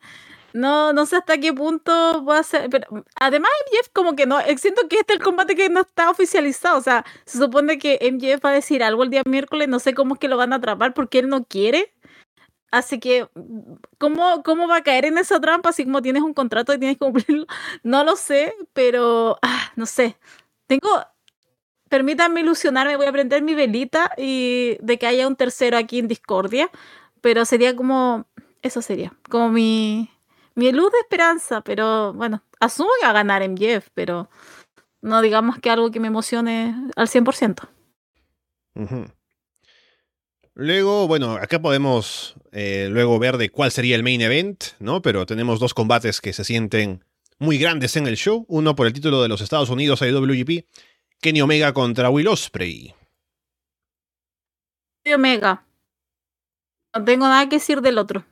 no, 0.53 0.93
no 0.93 1.05
sé 1.05 1.17
hasta 1.17 1.37
qué 1.37 1.53
punto 1.53 2.21
voy 2.23 2.37
a 2.37 2.43
ser. 2.43 2.69
Pero 2.69 3.05
además, 3.19 3.49
MJF, 3.71 3.89
como 3.93 4.15
que 4.15 4.25
no. 4.25 4.39
Eh, 4.39 4.57
siento 4.57 4.87
que 4.89 4.97
este 4.97 5.13
es 5.13 5.19
el 5.19 5.23
combate 5.23 5.55
que 5.55 5.69
no 5.69 5.81
está 5.81 6.09
oficializado. 6.09 6.77
O 6.77 6.81
sea, 6.81 7.05
se 7.25 7.37
supone 7.37 7.77
que 7.77 7.99
MJF 8.11 8.43
va 8.43 8.49
a 8.49 8.53
decir 8.53 8.83
algo 8.83 9.03
el 9.03 9.09
día 9.09 9.23
miércoles. 9.25 9.67
No 9.67 9.79
sé 9.79 9.93
cómo 9.93 10.15
es 10.15 10.19
que 10.19 10.27
lo 10.27 10.37
van 10.37 10.53
a 10.53 10.57
atrapar 10.57 10.93
porque 10.93 11.19
él 11.19 11.29
no 11.29 11.45
quiere. 11.45 11.93
Así 12.71 12.99
que, 12.99 13.29
¿cómo, 13.97 14.43
¿cómo 14.43 14.67
va 14.67 14.77
a 14.77 14.83
caer 14.83 15.05
en 15.05 15.17
esa 15.17 15.39
trampa? 15.39 15.69
Así 15.69 15.85
como 15.85 16.01
tienes 16.01 16.23
un 16.23 16.33
contrato 16.33 16.73
y 16.73 16.79
tienes 16.79 16.97
que 16.97 17.05
cumplirlo. 17.05 17.45
No 17.83 18.03
lo 18.03 18.15
sé, 18.15 18.53
pero 18.73 19.37
ah, 19.41 19.71
no 19.75 19.85
sé. 19.85 20.17
Tengo. 20.67 20.89
Permítanme 21.89 22.41
ilusionarme, 22.41 22.97
voy 22.97 23.05
a 23.05 23.11
prender 23.11 23.43
mi 23.43 23.53
velita 23.53 24.11
y 24.17 24.77
de 24.81 24.97
que 24.97 25.05
haya 25.07 25.27
un 25.27 25.35
tercero 25.35 25.77
aquí 25.77 25.99
en 25.99 26.07
Discordia 26.07 26.69
pero 27.25 27.43
sería 27.43 27.75
como, 27.75 28.27
eso 28.61 28.83
sería, 28.83 29.11
como 29.31 29.49
mi, 29.49 30.11
mi 30.53 30.71
luz 30.71 30.91
de 30.91 30.99
esperanza, 30.99 31.61
pero 31.61 32.13
bueno, 32.13 32.43
asumo 32.59 32.91
que 32.99 33.07
va 33.07 33.09
a 33.09 33.13
ganar 33.13 33.41
en 33.41 33.57
Jeff, 33.57 33.87
pero 33.95 34.29
no 35.01 35.23
digamos 35.23 35.57
que 35.57 35.71
algo 35.71 35.89
que 35.89 35.99
me 35.99 36.09
emocione 36.09 36.75
al 36.95 37.07
100%. 37.07 37.67
Luego, 40.53 41.07
bueno, 41.07 41.31
acá 41.31 41.59
podemos 41.59 42.35
eh, 42.51 42.89
luego 42.91 43.17
ver 43.17 43.37
de 43.37 43.49
cuál 43.49 43.71
sería 43.71 43.95
el 43.95 44.03
main 44.03 44.21
event, 44.21 44.63
¿no? 44.77 45.01
Pero 45.01 45.25
tenemos 45.25 45.59
dos 45.59 45.73
combates 45.73 46.21
que 46.21 46.31
se 46.31 46.43
sienten 46.43 47.03
muy 47.39 47.57
grandes 47.57 47.95
en 47.95 48.05
el 48.05 48.17
show. 48.17 48.45
Uno 48.49 48.75
por 48.75 48.85
el 48.85 48.93
título 48.93 49.23
de 49.23 49.29
los 49.29 49.41
Estados 49.41 49.71
Unidos 49.71 50.03
IWGP, 50.03 50.67
Kenny 51.19 51.41
Omega 51.41 51.73
contra 51.73 52.11
Will 52.11 52.27
Ospreay. 52.27 52.93
Omega. 55.11 55.64
No 56.95 57.03
tengo 57.03 57.27
nada 57.27 57.47
que 57.49 57.57
decir 57.57 57.81
del 57.81 57.97
otro. 57.97 58.25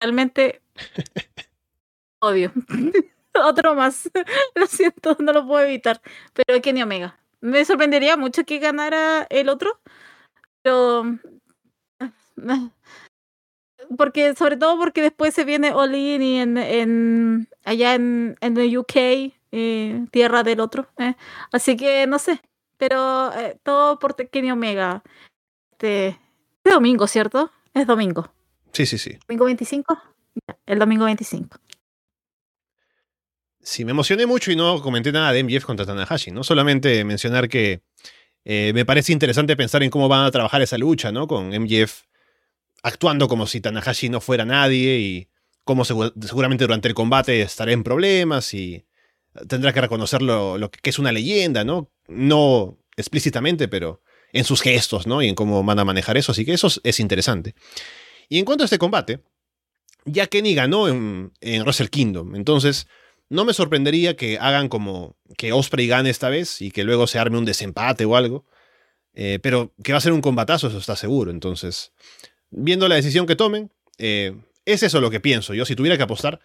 Realmente 0.00 0.60
odio. 2.20 2.52
otro 3.34 3.74
más. 3.74 4.10
lo 4.54 4.66
siento, 4.66 5.16
no 5.20 5.32
lo 5.32 5.46
puedo 5.46 5.64
evitar. 5.64 6.00
Pero 6.34 6.56
es 6.56 6.62
Kenny 6.62 6.82
Omega. 6.82 7.18
Me 7.40 7.64
sorprendería 7.64 8.16
mucho 8.16 8.44
que 8.44 8.58
ganara 8.58 9.26
el 9.30 9.48
otro. 9.48 9.80
Pero. 10.62 11.04
Porque, 13.96 14.34
sobre 14.36 14.56
todo 14.56 14.78
porque 14.78 15.02
después 15.02 15.34
se 15.34 15.44
viene 15.44 15.72
All 15.72 15.96
y 15.96 16.36
en, 16.36 16.56
en 16.56 17.48
allá 17.64 17.94
en, 17.96 18.36
en 18.40 18.56
el 18.56 18.78
UK 18.78 18.96
y 19.50 20.06
tierra 20.12 20.44
del 20.44 20.60
otro. 20.60 20.88
¿eh? 20.96 21.16
Así 21.50 21.76
que 21.76 22.06
no 22.06 22.20
sé, 22.20 22.40
pero 22.76 23.32
eh, 23.32 23.58
todo 23.64 23.98
por 23.98 24.14
Kenny 24.14 24.52
Omega. 24.52 25.02
Este, 25.72 26.20
este 26.62 26.70
domingo, 26.72 27.08
¿cierto? 27.08 27.50
Es 27.74 27.86
domingo. 27.86 28.32
Sí, 28.72 28.86
sí, 28.86 28.98
sí. 28.98 29.18
¿Domingo 29.26 29.44
25? 29.46 29.98
El 30.66 30.78
domingo 30.78 31.04
25. 31.04 31.58
Sí, 33.62 33.84
me 33.84 33.90
emocioné 33.90 34.26
mucho 34.26 34.50
y 34.50 34.56
no 34.56 34.80
comenté 34.80 35.12
nada 35.12 35.32
de 35.32 35.44
MJF 35.44 35.64
contra 35.64 35.84
Tanahashi, 35.84 36.30
¿no? 36.30 36.42
Solamente 36.42 37.04
mencionar 37.04 37.48
que 37.48 37.82
eh, 38.44 38.72
me 38.74 38.84
parece 38.84 39.12
interesante 39.12 39.56
pensar 39.56 39.82
en 39.82 39.90
cómo 39.90 40.08
van 40.08 40.24
a 40.24 40.30
trabajar 40.30 40.62
esa 40.62 40.78
lucha, 40.78 41.12
¿no? 41.12 41.26
Con 41.26 41.48
MJF 41.48 42.04
actuando 42.82 43.28
como 43.28 43.46
si 43.46 43.60
Tanahashi 43.60 44.08
no 44.08 44.20
fuera 44.20 44.44
nadie 44.44 44.98
y 44.98 45.28
cómo 45.64 45.84
seguramente 45.84 46.64
durante 46.64 46.88
el 46.88 46.94
combate 46.94 47.42
estará 47.42 47.72
en 47.72 47.84
problemas 47.84 48.54
y 48.54 48.86
tendrá 49.46 49.72
que 49.72 49.80
reconocer 49.82 50.22
lo, 50.22 50.58
que 50.70 50.90
es 50.90 50.98
una 50.98 51.12
leyenda, 51.12 51.64
¿no? 51.64 51.90
No 52.08 52.78
explícitamente, 52.96 53.68
pero 53.68 54.02
en 54.32 54.44
sus 54.44 54.62
gestos, 54.62 55.06
¿no? 55.06 55.22
Y 55.22 55.28
en 55.28 55.34
cómo 55.34 55.62
van 55.62 55.78
a 55.78 55.84
manejar 55.84 56.16
eso, 56.16 56.32
así 56.32 56.44
que 56.44 56.52
eso 56.52 56.68
es 56.82 57.00
interesante. 57.00 57.54
Y 58.28 58.38
en 58.38 58.44
cuanto 58.44 58.64
a 58.64 58.66
este 58.66 58.78
combate, 58.78 59.20
ya 60.04 60.26
Kenny 60.26 60.54
ganó 60.54 60.88
en, 60.88 61.32
en 61.40 61.64
Kingdom, 61.90 62.36
entonces 62.36 62.86
no 63.28 63.44
me 63.44 63.54
sorprendería 63.54 64.16
que 64.16 64.38
hagan 64.38 64.68
como 64.68 65.16
que 65.36 65.52
Osprey 65.52 65.86
gane 65.86 66.10
esta 66.10 66.28
vez 66.28 66.60
y 66.60 66.70
que 66.70 66.84
luego 66.84 67.06
se 67.06 67.18
arme 67.18 67.38
un 67.38 67.44
desempate 67.44 68.04
o 68.04 68.16
algo. 68.16 68.44
Eh, 69.14 69.38
pero 69.42 69.72
que 69.82 69.92
va 69.92 69.98
a 69.98 70.02
ser 70.02 70.12
un 70.12 70.20
combatazo, 70.20 70.68
eso 70.68 70.78
está 70.78 70.96
seguro. 70.96 71.30
Entonces, 71.30 71.92
viendo 72.50 72.88
la 72.88 72.96
decisión 72.96 73.26
que 73.26 73.36
tomen, 73.36 73.70
eh, 73.98 74.36
es 74.64 74.82
eso 74.82 75.00
lo 75.00 75.10
que 75.10 75.20
pienso. 75.20 75.54
Yo, 75.54 75.64
si 75.64 75.76
tuviera 75.76 75.96
que 75.96 76.02
apostar, 76.02 76.40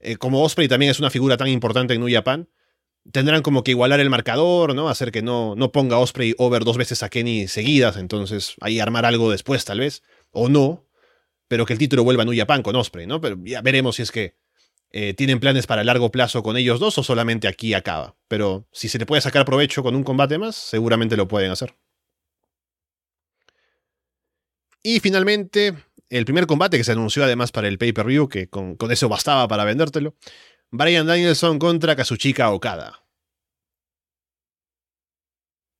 eh, 0.00 0.16
como 0.16 0.42
Osprey 0.42 0.68
también 0.68 0.90
es 0.90 0.98
una 0.98 1.10
figura 1.10 1.36
tan 1.36 1.48
importante 1.48 1.94
en 1.94 2.00
New 2.00 2.12
Japan, 2.12 2.48
tendrán 3.12 3.42
como 3.42 3.64
que 3.64 3.72
igualar 3.72 4.00
el 4.00 4.10
marcador, 4.10 4.74
¿no? 4.74 4.88
Hacer 4.88 5.12
que 5.12 5.22
no, 5.22 5.54
no 5.56 5.72
ponga 5.72 5.98
Osprey 5.98 6.34
over 6.38 6.64
dos 6.64 6.76
veces 6.76 7.02
a 7.02 7.08
Kenny 7.08 7.48
seguidas, 7.48 7.96
entonces 7.96 8.54
ahí 8.60 8.80
armar 8.80 9.04
algo 9.04 9.30
después, 9.30 9.64
tal 9.64 9.80
vez, 9.80 10.02
o 10.30 10.48
no, 10.48 10.86
pero 11.48 11.66
que 11.66 11.72
el 11.72 11.78
título 11.78 12.04
vuelva 12.04 12.22
a 12.22 12.26
New 12.26 12.36
Japan 12.36 12.62
con 12.62 12.76
Osprey, 12.76 13.06
¿no? 13.06 13.20
Pero 13.20 13.38
ya 13.44 13.62
veremos 13.62 13.96
si 13.96 14.02
es 14.02 14.10
que 14.10 14.36
eh, 14.90 15.14
tienen 15.14 15.40
planes 15.40 15.66
para 15.66 15.84
largo 15.84 16.10
plazo 16.10 16.42
con 16.42 16.56
ellos 16.56 16.80
dos 16.80 16.96
o 16.98 17.02
solamente 17.02 17.48
aquí 17.48 17.74
acaba. 17.74 18.16
Pero 18.28 18.66
si 18.72 18.88
se 18.88 18.98
le 18.98 19.06
puede 19.06 19.20
sacar 19.20 19.44
provecho 19.44 19.82
con 19.82 19.94
un 19.94 20.04
combate 20.04 20.38
más, 20.38 20.56
seguramente 20.56 21.16
lo 21.16 21.28
pueden 21.28 21.50
hacer. 21.50 21.74
Y 24.82 25.00
finalmente, 25.00 25.74
el 26.08 26.24
primer 26.24 26.46
combate 26.46 26.78
que 26.78 26.84
se 26.84 26.92
anunció 26.92 27.24
además 27.24 27.50
para 27.50 27.68
el 27.68 27.76
pay-per-view, 27.76 28.28
que 28.28 28.48
con, 28.48 28.76
eso 28.90 29.08
bastaba 29.08 29.48
para 29.48 29.64
vendértelo. 29.64 30.14
Brian 30.72 31.06
Danielson 31.06 31.58
contra 31.58 31.94
Kazuchika 31.96 32.50
Okada. 32.50 33.02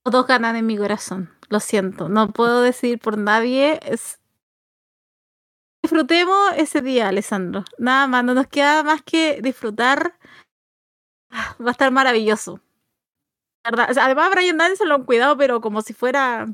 Todos 0.04 0.26
ganan 0.26 0.54
en 0.54 0.66
mi 0.66 0.76
corazón, 0.76 1.30
lo 1.48 1.58
siento, 1.58 2.08
no 2.08 2.30
puedo 2.30 2.62
decir 2.62 3.00
por 3.00 3.18
nadie, 3.18 3.80
disfrutemos 5.82 6.52
ese 6.56 6.80
día, 6.80 7.08
Alessandro. 7.08 7.64
Nada 7.78 8.06
más, 8.06 8.24
no 8.24 8.34
nos 8.34 8.46
queda 8.46 8.82
más 8.84 9.02
que 9.02 9.40
disfrutar. 9.42 10.16
Va 11.60 11.68
a 11.68 11.72
estar 11.72 11.90
maravilloso. 11.90 12.60
además, 13.64 14.30
Brian 14.30 14.58
Danielson 14.58 14.88
lo 14.88 14.94
han 14.94 15.04
cuidado, 15.04 15.36
pero 15.36 15.60
como 15.60 15.82
si 15.82 15.92
fuera 15.92 16.46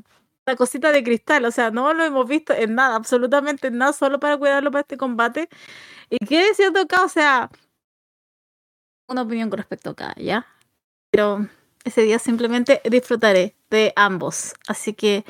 la 0.45 0.55
cosita 0.55 0.91
de 0.91 1.03
cristal. 1.03 1.45
O 1.45 1.51
sea, 1.51 1.71
no 1.71 1.93
lo 1.93 2.03
hemos 2.03 2.27
visto 2.27 2.53
en 2.53 2.75
nada, 2.75 2.95
absolutamente 2.95 3.67
en 3.67 3.77
nada, 3.77 3.93
solo 3.93 4.19
para 4.19 4.37
cuidarlo 4.37 4.71
para 4.71 4.81
este 4.81 4.97
combate. 4.97 5.49
Y 6.09 6.17
qué 6.25 6.53
cierto 6.55 6.81
acá, 6.81 7.03
o 7.03 7.09
sea, 7.09 7.49
una 9.13 9.23
opinión 9.23 9.49
con 9.49 9.57
respecto 9.57 9.89
a 9.89 9.93
acá, 9.93 10.13
¿ya? 10.17 10.45
Pero 11.09 11.47
ese 11.83 12.01
día 12.01 12.19
simplemente 12.19 12.81
disfrutaré 12.89 13.55
de 13.69 13.93
ambos. 13.95 14.53
Así 14.67 14.93
que. 14.93 15.23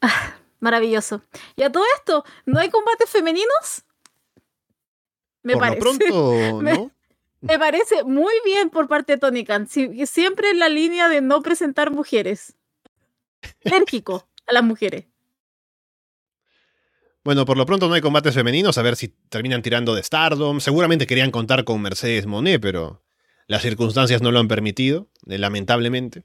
Ah, 0.00 0.36
Maravilloso. 0.64 1.20
Y 1.56 1.62
a 1.62 1.70
todo 1.70 1.84
esto, 1.98 2.24
¿no 2.46 2.58
hay 2.58 2.70
combates 2.70 3.10
femeninos? 3.10 3.84
Me 5.42 5.58
parece. 5.58 5.78
pronto, 5.78 6.02
¿no? 6.62 6.90
Me, 7.42 7.58
parece 7.58 8.02
muy 8.02 8.32
bien 8.46 8.70
por 8.70 8.88
parte 8.88 9.12
de 9.12 9.18
Tony 9.18 9.44
Khan. 9.44 9.68
siempre 9.68 10.48
en 10.48 10.58
la 10.58 10.70
línea 10.70 11.10
de 11.10 11.20
no 11.20 11.42
presentar 11.42 11.90
mujeres. 11.90 12.56
Enérgico 13.60 14.26
a 14.46 14.54
las 14.54 14.64
mujeres. 14.64 15.04
Bueno, 17.24 17.44
por 17.44 17.58
lo 17.58 17.66
pronto 17.66 17.86
no 17.86 17.94
hay 17.94 18.00
combates 18.00 18.32
femeninos, 18.32 18.78
a 18.78 18.82
ver 18.82 18.96
si 18.96 19.08
terminan 19.08 19.60
tirando 19.60 19.94
de 19.94 20.02
Stardom. 20.02 20.60
Seguramente 20.60 21.06
querían 21.06 21.30
contar 21.30 21.64
con 21.64 21.82
Mercedes 21.82 22.24
Monet, 22.24 22.58
pero 22.58 23.03
las 23.46 23.62
circunstancias 23.62 24.22
no 24.22 24.30
lo 24.30 24.38
han 24.38 24.48
permitido, 24.48 25.08
eh, 25.28 25.38
lamentablemente. 25.38 26.24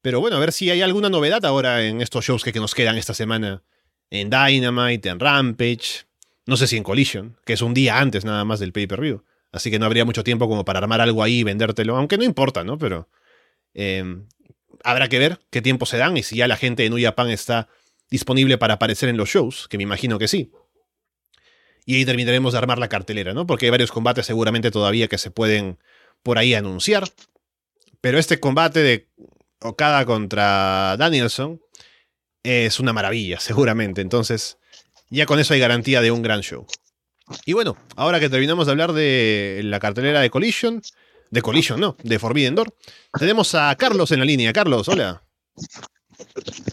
Pero 0.00 0.20
bueno, 0.20 0.36
a 0.36 0.40
ver 0.40 0.52
si 0.52 0.70
hay 0.70 0.82
alguna 0.82 1.08
novedad 1.08 1.44
ahora 1.44 1.84
en 1.84 2.00
estos 2.00 2.24
shows 2.24 2.44
que, 2.44 2.52
nos 2.52 2.74
quedan 2.74 2.96
esta 2.96 3.12
semana. 3.12 3.62
En 4.08 4.30
Dynamite, 4.30 5.08
en 5.08 5.18
Rampage. 5.18 6.06
No 6.46 6.56
sé 6.56 6.68
si 6.68 6.76
en 6.76 6.84
Collision, 6.84 7.36
que 7.44 7.54
es 7.54 7.60
un 7.60 7.74
día 7.74 7.98
antes 7.98 8.24
nada 8.24 8.44
más 8.44 8.60
del 8.60 8.72
pay-per-view. 8.72 9.24
Así 9.50 9.70
que 9.70 9.78
no 9.78 9.86
habría 9.86 10.04
mucho 10.04 10.22
tiempo 10.22 10.48
como 10.48 10.64
para 10.64 10.78
armar 10.78 11.00
algo 11.00 11.22
ahí 11.22 11.40
y 11.40 11.42
vendértelo. 11.42 11.96
Aunque 11.96 12.18
no 12.18 12.24
importa, 12.24 12.62
¿no? 12.62 12.78
Pero 12.78 13.08
em, 13.74 14.28
habrá 14.84 15.08
que 15.08 15.18
ver 15.18 15.40
qué 15.50 15.60
tiempo 15.60 15.86
se 15.86 15.96
dan 15.96 16.16
y 16.16 16.22
si 16.22 16.36
ya 16.36 16.46
la 16.46 16.56
gente 16.56 16.84
de 16.84 16.90
New 16.90 17.02
Japan 17.02 17.30
está 17.30 17.68
disponible 18.08 18.58
para 18.58 18.74
aparecer 18.74 19.08
en 19.08 19.16
los 19.16 19.28
shows, 19.28 19.66
que 19.66 19.76
me 19.76 19.82
imagino 19.82 20.18
que 20.18 20.28
sí. 20.28 20.52
Y 21.84 21.96
ahí 21.96 22.04
terminaremos 22.04 22.52
de 22.52 22.58
armar 22.58 22.78
la 22.78 22.88
cartelera, 22.88 23.34
¿no? 23.34 23.46
Porque 23.46 23.66
hay 23.66 23.70
varios 23.70 23.90
combates 23.90 24.26
seguramente 24.26 24.70
todavía 24.70 25.08
que 25.08 25.18
se 25.18 25.30
pueden 25.30 25.78
por 26.26 26.38
ahí 26.38 26.54
anunciar. 26.54 27.08
Pero 28.00 28.18
este 28.18 28.40
combate 28.40 28.80
de 28.80 29.08
Okada 29.62 30.04
contra 30.04 30.96
Danielson 30.98 31.60
es 32.42 32.80
una 32.80 32.92
maravilla, 32.92 33.38
seguramente. 33.38 34.00
Entonces, 34.00 34.58
ya 35.08 35.24
con 35.24 35.38
eso 35.38 35.54
hay 35.54 35.60
garantía 35.60 36.00
de 36.00 36.10
un 36.10 36.22
gran 36.22 36.40
show. 36.40 36.66
Y 37.44 37.52
bueno, 37.52 37.76
ahora 37.94 38.18
que 38.18 38.28
terminamos 38.28 38.66
de 38.66 38.72
hablar 38.72 38.92
de 38.92 39.60
la 39.62 39.78
cartelera 39.78 40.20
de 40.20 40.28
Collision, 40.28 40.82
de 41.30 41.42
Collision, 41.42 41.78
no, 41.78 41.96
de 42.02 42.18
Forbidden 42.18 42.56
Door, 42.56 42.74
tenemos 43.16 43.54
a 43.54 43.72
Carlos 43.76 44.10
en 44.10 44.18
la 44.18 44.24
línea. 44.24 44.52
Carlos, 44.52 44.88
hola. 44.88 45.22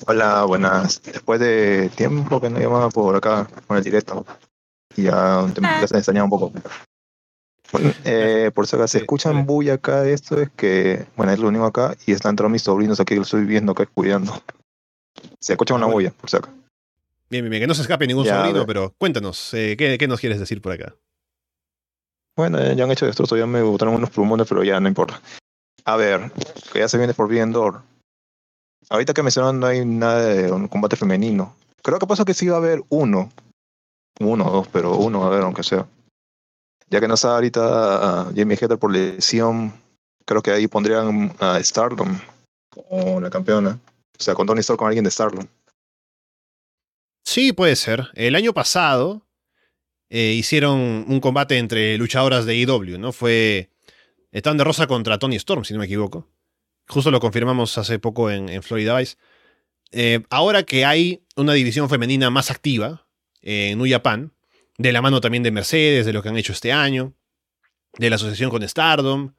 Hola, 0.08 0.46
buenas. 0.46 1.00
Después 1.04 1.40
de 1.40 1.92
tiempo 1.96 2.42
que 2.42 2.50
no 2.50 2.60
llamaba 2.60 2.90
por 2.90 3.16
acá 3.16 3.48
con 3.68 3.78
el 3.78 3.84
directo, 3.84 4.26
y 4.96 5.04
ya 5.04 5.46
te 5.54 5.62
me 5.62 5.80
extrañaba 5.80 6.24
un 6.24 6.30
poco. 6.32 6.54
Eh, 8.06 8.52
por 8.54 8.68
si 8.68 8.76
acaso 8.76 8.92
se 8.92 8.98
escuchan 9.00 9.46
bulla 9.46 9.76
acá, 9.76 10.08
esto 10.08 10.40
es 10.40 10.50
que, 10.56 11.06
bueno, 11.16 11.32
es 11.32 11.40
lo 11.40 11.48
único 11.48 11.66
acá 11.66 11.96
y 12.06 12.12
están 12.12 12.32
entrando 12.32 12.52
mis 12.52 12.62
sobrinos 12.62 13.00
aquí 13.00 13.14
que 13.14 13.18
lo 13.18 13.24
estoy 13.24 13.46
viendo 13.46 13.72
acá 13.72 13.86
cuidando. 13.86 14.34
Se 15.40 15.54
escucha 15.54 15.74
una 15.74 15.86
ah, 15.86 15.90
bulla, 15.90 16.12
por 16.12 16.30
si 16.30 16.38
acaso. 16.38 16.54
Bien, 17.30 17.50
bien, 17.50 17.62
que 17.62 17.68
no 17.68 17.74
se 17.74 17.82
escape 17.82 18.06
ningún 18.08 18.26
sobrino, 18.26 18.66
pero 18.66 18.94
cuéntanos, 18.98 19.54
eh, 19.54 19.76
¿qué, 19.78 20.08
nos 20.08 20.20
quieres 20.20 20.40
decir 20.40 20.62
por 20.62 20.74
acá? 20.74 20.94
Bueno, 22.36 22.60
ya 22.74 22.84
han 22.84 22.92
hecho 22.92 23.06
destrozos, 23.06 23.38
ya 23.38 23.46
me 23.46 23.62
botaron 23.62 23.96
unos 23.96 24.10
plumones, 24.10 24.48
pero 24.48 24.64
ya 24.64 24.80
no 24.80 24.88
importa. 24.88 25.22
A 25.86 25.96
ver, 25.96 26.32
que 26.72 26.80
ya 26.80 26.88
se 26.88 26.98
viene 26.98 27.14
por 27.14 27.28
bien 27.28 27.52
Door. 27.52 27.82
Ahorita 28.90 29.14
que 29.14 29.24
mencionan 29.24 29.60
no 29.60 29.68
hay 29.68 29.86
nada 29.86 30.26
de 30.26 30.52
un 30.52 30.68
combate 30.68 30.96
femenino. 30.96 31.56
Creo 31.82 32.00
que 32.00 32.08
pasa 32.08 32.26
que 32.26 32.34
sí 32.34 32.48
va 32.48 32.56
a 32.56 32.60
haber 32.60 32.84
uno. 32.90 33.32
Uno 34.20 34.48
o 34.48 34.52
dos, 34.52 34.68
pero 34.68 34.96
uno, 34.98 35.26
a 35.26 35.30
ver, 35.30 35.42
aunque 35.42 35.64
sea 35.64 35.88
ya 36.94 37.02
que 37.02 37.08
no 37.08 37.16
está 37.16 37.34
ahorita 37.34 38.32
Jamie 38.36 38.56
Hatter 38.56 38.78
por 38.78 38.92
lesión, 38.92 39.74
creo 40.26 40.44
que 40.44 40.52
ahí 40.52 40.68
pondrían 40.68 41.34
a 41.40 41.60
Stardom 41.64 42.20
como 42.70 43.20
la 43.20 43.32
campeona. 43.32 43.80
O 44.20 44.24
sea, 44.24 44.36
con 44.36 44.46
Tony 44.46 44.60
Storm 44.60 44.78
con 44.78 44.88
alguien 44.90 45.04
de 45.04 45.10
Stardom. 45.10 45.48
Sí, 47.26 47.52
puede 47.52 47.76
ser. 47.78 48.10
El 48.14 48.36
año 48.36 48.54
pasado 48.54 49.26
eh, 50.08 50.36
hicieron 50.38 51.06
un 51.08 51.20
combate 51.20 51.58
entre 51.58 51.98
luchadoras 51.98 52.46
de 52.46 52.58
IW, 52.58 53.00
¿no? 53.00 53.12
Fue 53.12 53.72
de 54.32 54.64
Rosa 54.64 54.86
contra 54.86 55.18
Tony 55.18 55.38
Storm, 55.38 55.66
si 55.66 55.74
no 55.74 55.80
me 55.80 55.86
equivoco. 55.86 56.28
Justo 56.88 57.10
lo 57.10 57.20
confirmamos 57.20 57.76
hace 57.80 57.98
poco 57.98 58.30
en, 58.30 58.62
Florida 58.62 58.96
Vice. 59.00 59.18
Eh, 59.92 60.22
ahora 60.30 60.62
que 60.62 60.86
hay 60.86 61.24
una 61.36 61.54
división 61.54 61.90
femenina 61.90 62.30
más 62.30 62.52
activa 62.52 63.08
en 63.42 63.80
New 63.80 63.88
de 64.78 64.92
la 64.92 65.02
mano 65.02 65.22
también 65.22 65.44
de 65.44 65.52
Mercedes, 65.52 66.06
de 66.06 66.14
lo 66.14 66.22
que 66.22 66.30
han 66.30 66.38
hecho 66.38 66.54
este 66.54 66.72
año, 66.72 67.14
de 67.98 68.10
la 68.10 68.16
asociación 68.16 68.50
con 68.50 68.68
Stardom. 68.68 69.34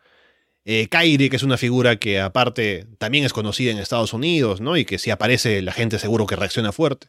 Eh, 0.64 0.88
Kairi, 0.88 1.28
que 1.28 1.36
es 1.36 1.42
una 1.42 1.58
figura 1.58 1.96
que 1.96 2.20
aparte 2.20 2.86
también 2.98 3.24
es 3.24 3.32
conocida 3.32 3.70
en 3.70 3.78
Estados 3.78 4.14
Unidos, 4.14 4.60
¿no? 4.60 4.76
Y 4.76 4.84
que 4.84 4.98
si 4.98 5.10
aparece 5.10 5.60
la 5.60 5.72
gente 5.72 5.98
seguro 5.98 6.26
que 6.26 6.36
reacciona 6.36 6.72
fuerte. 6.72 7.08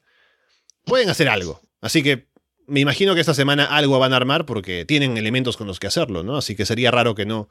Pueden 0.84 1.10
hacer 1.10 1.30
algo. 1.30 1.62
Así 1.80 2.04
que 2.04 2.28
me 2.68 2.82
imagino 2.82 3.14
que 3.16 3.22
esta 3.22 3.34
semana 3.34 3.66
algo 3.66 3.98
van 4.00 4.12
a 4.12 4.18
armar 4.18 4.46
porque 4.46 4.86
tienen 4.86 5.18
elementos 5.18 5.56
con 5.56 5.68
los 5.68 5.80
que 5.80 5.88
hacerlo, 5.88 6.24
¿no? 6.24 6.36
Así 6.36 6.56
que 6.56 6.66
sería 6.66 6.92
raro 6.92 7.16
que 7.16 7.26
no 7.26 7.50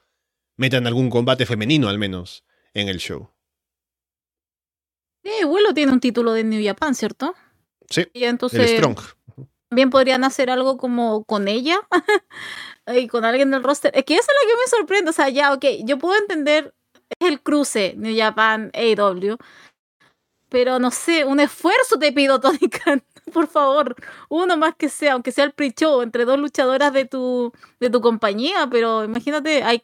metan 0.57 0.87
algún 0.87 1.09
combate 1.09 1.47
femenino 1.47 1.89
al 1.89 1.99
menos 1.99 2.45
en 2.75 2.89
el 2.89 2.99
show. 2.99 3.31
Eh, 5.23 5.45
Willow 5.45 5.73
tiene 5.73 5.93
un 5.93 6.01
título 6.01 6.33
de 6.33 6.45
New 6.45 6.63
Japan, 6.63 6.95
¿cierto? 6.95 7.35
Sí. 7.89 8.07
Y 8.13 8.25
entonces, 8.25 8.73
el 8.73 8.77
Strong 8.77 8.99
también 9.69 9.91
podrían 9.91 10.25
hacer 10.25 10.51
algo 10.51 10.77
como 10.77 11.25
con 11.25 11.49
ella. 11.49 11.81
y 12.87 13.09
con 13.09 13.25
alguien 13.25 13.51
del 13.51 13.63
roster. 13.63 13.93
Es 13.95 14.05
que 14.05 14.15
eso 14.15 14.23
es 14.23 14.45
lo 14.45 14.49
que 14.51 14.63
me 14.63 14.69
sorprende. 14.69 15.11
O 15.11 15.13
sea, 15.13 15.29
ya, 15.29 15.53
ok, 15.53 15.65
yo 15.85 15.99
puedo 15.99 16.17
entender 16.19 16.75
el 17.21 17.41
cruce 17.43 17.95
New 17.97 18.17
Japan 18.17 18.71
AEW. 18.75 19.37
Pero 20.49 20.79
no 20.79 20.91
sé, 20.91 21.25
un 21.25 21.41
esfuerzo 21.41 21.99
te 21.99 22.13
pido, 22.13 22.41
Tony 22.41 22.69
Khan. 22.69 23.03
Por 23.33 23.49
favor, 23.49 23.97
uno 24.29 24.57
más 24.57 24.75
que 24.77 24.89
sea, 24.89 25.15
aunque 25.15 25.33
sea 25.33 25.45
el 25.45 25.53
pre-show 25.53 26.03
entre 26.03 26.25
dos 26.25 26.39
luchadoras 26.39 26.93
de 26.93 27.07
tu, 27.07 27.53
de 27.81 27.91
tu 27.91 28.01
compañía. 28.01 28.69
Pero 28.71 29.05
imagínate, 29.05 29.63
hay 29.63 29.83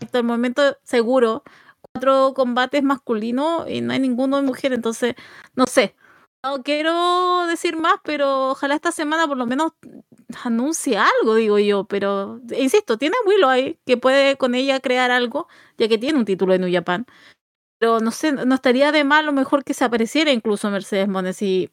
hasta 0.00 0.18
el 0.18 0.24
momento 0.24 0.76
seguro 0.82 1.44
cuatro 1.80 2.32
combates 2.34 2.82
masculinos 2.82 3.68
y 3.68 3.80
no 3.80 3.92
hay 3.92 4.00
ninguno 4.00 4.36
de 4.36 4.42
mujer. 4.42 4.72
Entonces, 4.72 5.14
no 5.54 5.66
sé. 5.66 5.94
No 6.44 6.62
quiero 6.64 7.46
decir 7.46 7.76
más, 7.76 7.94
pero 8.02 8.50
ojalá 8.50 8.74
esta 8.74 8.90
semana 8.90 9.28
por 9.28 9.36
lo 9.36 9.46
menos 9.46 9.72
anuncie 10.42 10.98
algo, 10.98 11.36
digo 11.36 11.58
yo. 11.60 11.84
Pero, 11.84 12.40
insisto, 12.58 12.98
tiene 12.98 13.14
Willow 13.26 13.48
ahí 13.48 13.78
que 13.86 13.96
puede 13.96 14.36
con 14.36 14.56
ella 14.56 14.80
crear 14.80 15.12
algo, 15.12 15.46
ya 15.78 15.86
que 15.88 15.98
tiene 15.98 16.18
un 16.18 16.24
título 16.24 16.52
de 16.52 16.58
New 16.58 16.72
Japan. 16.72 17.06
Pero 17.78 18.00
no 18.00 18.10
sé, 18.12 18.32
no 18.32 18.54
estaría 18.54 18.92
de 18.92 19.04
mal 19.04 19.26
lo 19.26 19.32
mejor 19.32 19.64
que 19.64 19.74
se 19.74 19.84
apareciera 19.84 20.32
incluso 20.32 20.70
Mercedes 20.70 21.08
Mones 21.08 21.42
y 21.42 21.70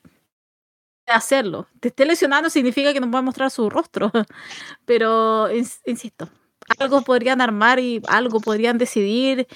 hacerlo. 1.08 1.68
Te 1.80 1.88
esté 1.90 2.06
lesionando 2.06 2.50
significa 2.50 2.94
que 2.94 3.00
no 3.00 3.10
va 3.12 3.22
mostrar 3.22 3.50
su 3.52 3.70
rostro. 3.70 4.12
Pero, 4.86 5.50
insisto, 5.86 6.30
algo 6.80 7.02
podrían 7.04 7.42
armar 7.42 7.80
y 7.80 8.02
algo 8.08 8.40
podrían 8.42 8.78
decidir 8.78 9.48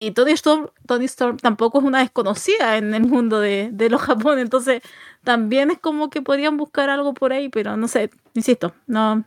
y 0.00 0.12
Tony 0.12 0.32
Storm, 0.32 0.70
Tony 0.86 1.04
Storm 1.04 1.36
tampoco 1.36 1.78
es 1.78 1.84
una 1.84 2.00
desconocida 2.00 2.78
en 2.78 2.94
el 2.94 3.02
mundo 3.02 3.38
de, 3.38 3.68
de 3.70 3.90
los 3.90 4.00
Japón, 4.00 4.38
entonces 4.38 4.82
también 5.22 5.70
es 5.70 5.78
como 5.78 6.08
que 6.08 6.22
podrían 6.22 6.56
buscar 6.56 6.88
algo 6.88 7.12
por 7.12 7.32
ahí, 7.32 7.50
pero 7.50 7.76
no 7.76 7.86
sé, 7.86 8.10
insisto, 8.34 8.74
no. 8.86 9.24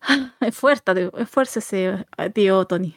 Esfuérzate, 0.40 1.10
esfuércese, 1.18 2.06
tío 2.32 2.64
Tony. 2.64 2.96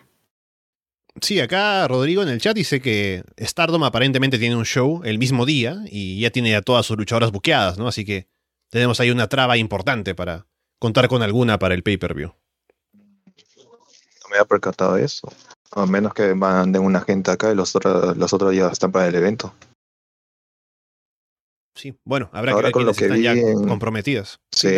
Sí, 1.22 1.40
acá 1.40 1.88
Rodrigo 1.88 2.22
en 2.24 2.30
el 2.30 2.42
chat 2.42 2.56
dice 2.56 2.82
que 2.82 3.24
Stardom 3.40 3.84
aparentemente 3.84 4.38
tiene 4.38 4.56
un 4.56 4.66
show 4.66 5.02
el 5.06 5.18
mismo 5.18 5.46
día 5.46 5.78
y 5.90 6.20
ya 6.20 6.30
tiene 6.30 6.56
a 6.56 6.62
todas 6.62 6.86
sus 6.86 6.98
luchadoras 6.98 7.32
buqueadas, 7.32 7.78
¿no? 7.78 7.88
Así 7.88 8.04
que 8.04 8.28
tenemos 8.70 9.00
ahí 9.00 9.12
una 9.12 9.28
traba 9.28 9.58
importante 9.58 10.14
para 10.14 10.46
contar 10.78 11.08
con 11.08 11.24
alguna 11.24 11.58
para 11.58 11.74
el 11.74 11.84
pay-per-view. 11.84 12.36
No 12.94 14.30
me 14.30 14.36
había 14.36 14.46
percatado 14.46 14.96
de 14.96 15.06
eso. 15.06 15.32
A 15.76 15.86
menos 15.86 16.14
que 16.14 16.34
manden 16.34 16.82
una 16.82 17.02
gente 17.02 17.32
acá 17.32 17.52
y 17.52 17.56
los 17.56 17.76
otros, 17.76 18.16
los 18.16 18.34
otros 18.34 18.56
ya 18.56 18.68
están 18.70 18.94
para 18.94 19.08
el 19.08 19.16
evento. 19.16 19.54
Sí, 21.76 21.94
bueno, 22.06 22.30
habrá 22.32 22.56
que 22.56 22.62
ver 22.62 22.72
con 22.72 22.86
lo 22.86 22.94
que 22.94 23.04
están 23.06 23.22
ya 23.22 23.36
comprometidas. 23.68 24.40
Sí. 24.52 24.70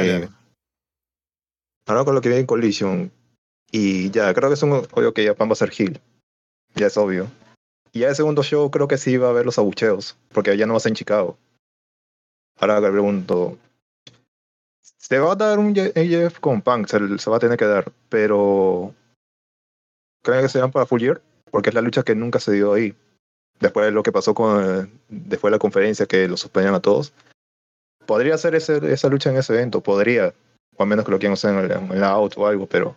Ahora 1.85 2.03
con 2.03 2.15
lo 2.15 2.21
que 2.21 2.29
viene 2.29 2.41
en 2.41 2.47
Collision. 2.47 3.11
Y 3.71 4.09
ya, 4.09 4.33
creo 4.33 4.49
que 4.49 4.55
es 4.55 4.63
un 4.63 4.71
obvio 4.71 5.13
que 5.13 5.27
Japan 5.27 5.47
va 5.49 5.53
a 5.53 5.55
ser 5.55 5.71
Hill. 5.77 5.99
Ya 6.73 6.87
es 6.87 6.97
obvio. 6.97 7.27
Y 7.91 7.99
ya 7.99 8.09
el 8.09 8.15
segundo 8.15 8.41
show 8.41 8.71
creo 8.71 8.87
que 8.87 8.97
sí 8.97 9.17
va 9.17 9.27
a 9.27 9.29
haber 9.29 9.45
los 9.45 9.59
abucheos. 9.59 10.17
Porque 10.29 10.57
ya 10.57 10.65
no 10.65 10.73
va 10.73 10.77
a 10.77 10.79
ser 10.79 10.91
en 10.91 10.95
Chicago. 10.95 11.37
Ahora 12.59 12.81
que 12.81 12.89
pregunto. 12.89 13.57
Se 14.81 15.19
va 15.19 15.33
a 15.33 15.35
dar 15.35 15.59
un 15.59 15.77
AF 15.77 16.39
con 16.39 16.61
Punk, 16.61 16.87
se, 16.87 17.17
se 17.19 17.29
va 17.29 17.37
a 17.37 17.39
tener 17.39 17.57
que 17.57 17.65
dar. 17.65 17.91
Pero 18.09 18.93
creen 20.21 20.43
que 20.43 20.49
se 20.49 20.59
van 20.59 20.71
para 20.71 20.85
Full 20.85 21.01
Year, 21.01 21.21
porque 21.51 21.69
es 21.69 21.75
la 21.75 21.81
lucha 21.81 22.03
que 22.03 22.15
nunca 22.15 22.39
se 22.39 22.51
dio 22.51 22.73
ahí. 22.73 22.95
Después 23.59 23.85
de 23.85 23.91
lo 23.91 24.03
que 24.03 24.11
pasó 24.11 24.33
con, 24.33 24.91
después 25.09 25.49
de 25.49 25.55
la 25.55 25.59
conferencia 25.59 26.05
que 26.05 26.27
lo 26.27 26.37
suspendían 26.37 26.75
a 26.75 26.81
todos. 26.81 27.13
Podría 28.05 28.37
ser 28.37 28.55
ese, 28.55 28.93
esa 28.93 29.09
lucha 29.09 29.29
en 29.29 29.37
ese 29.37 29.53
evento, 29.53 29.81
podría, 29.81 30.33
o 30.75 30.83
al 30.83 30.89
menos 30.89 31.05
que 31.05 31.11
lo 31.11 31.19
quieran 31.19 31.33
hacer 31.33 31.71
en, 31.71 31.99
la 31.99 32.09
out 32.09 32.33
o 32.37 32.47
algo, 32.47 32.67
pero 32.67 32.95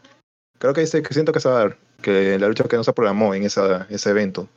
creo 0.58 0.72
que, 0.74 0.82
dice, 0.82 1.02
que 1.02 1.14
siento 1.14 1.32
que 1.32 1.40
se 1.40 1.48
va 1.48 1.56
a 1.56 1.58
dar, 1.60 1.78
que 2.02 2.38
la 2.38 2.48
lucha 2.48 2.64
que 2.64 2.76
no 2.76 2.84
se 2.84 2.92
programó 2.92 3.34
en 3.34 3.44
esa, 3.44 3.86
ese 3.90 4.10
evento. 4.10 4.48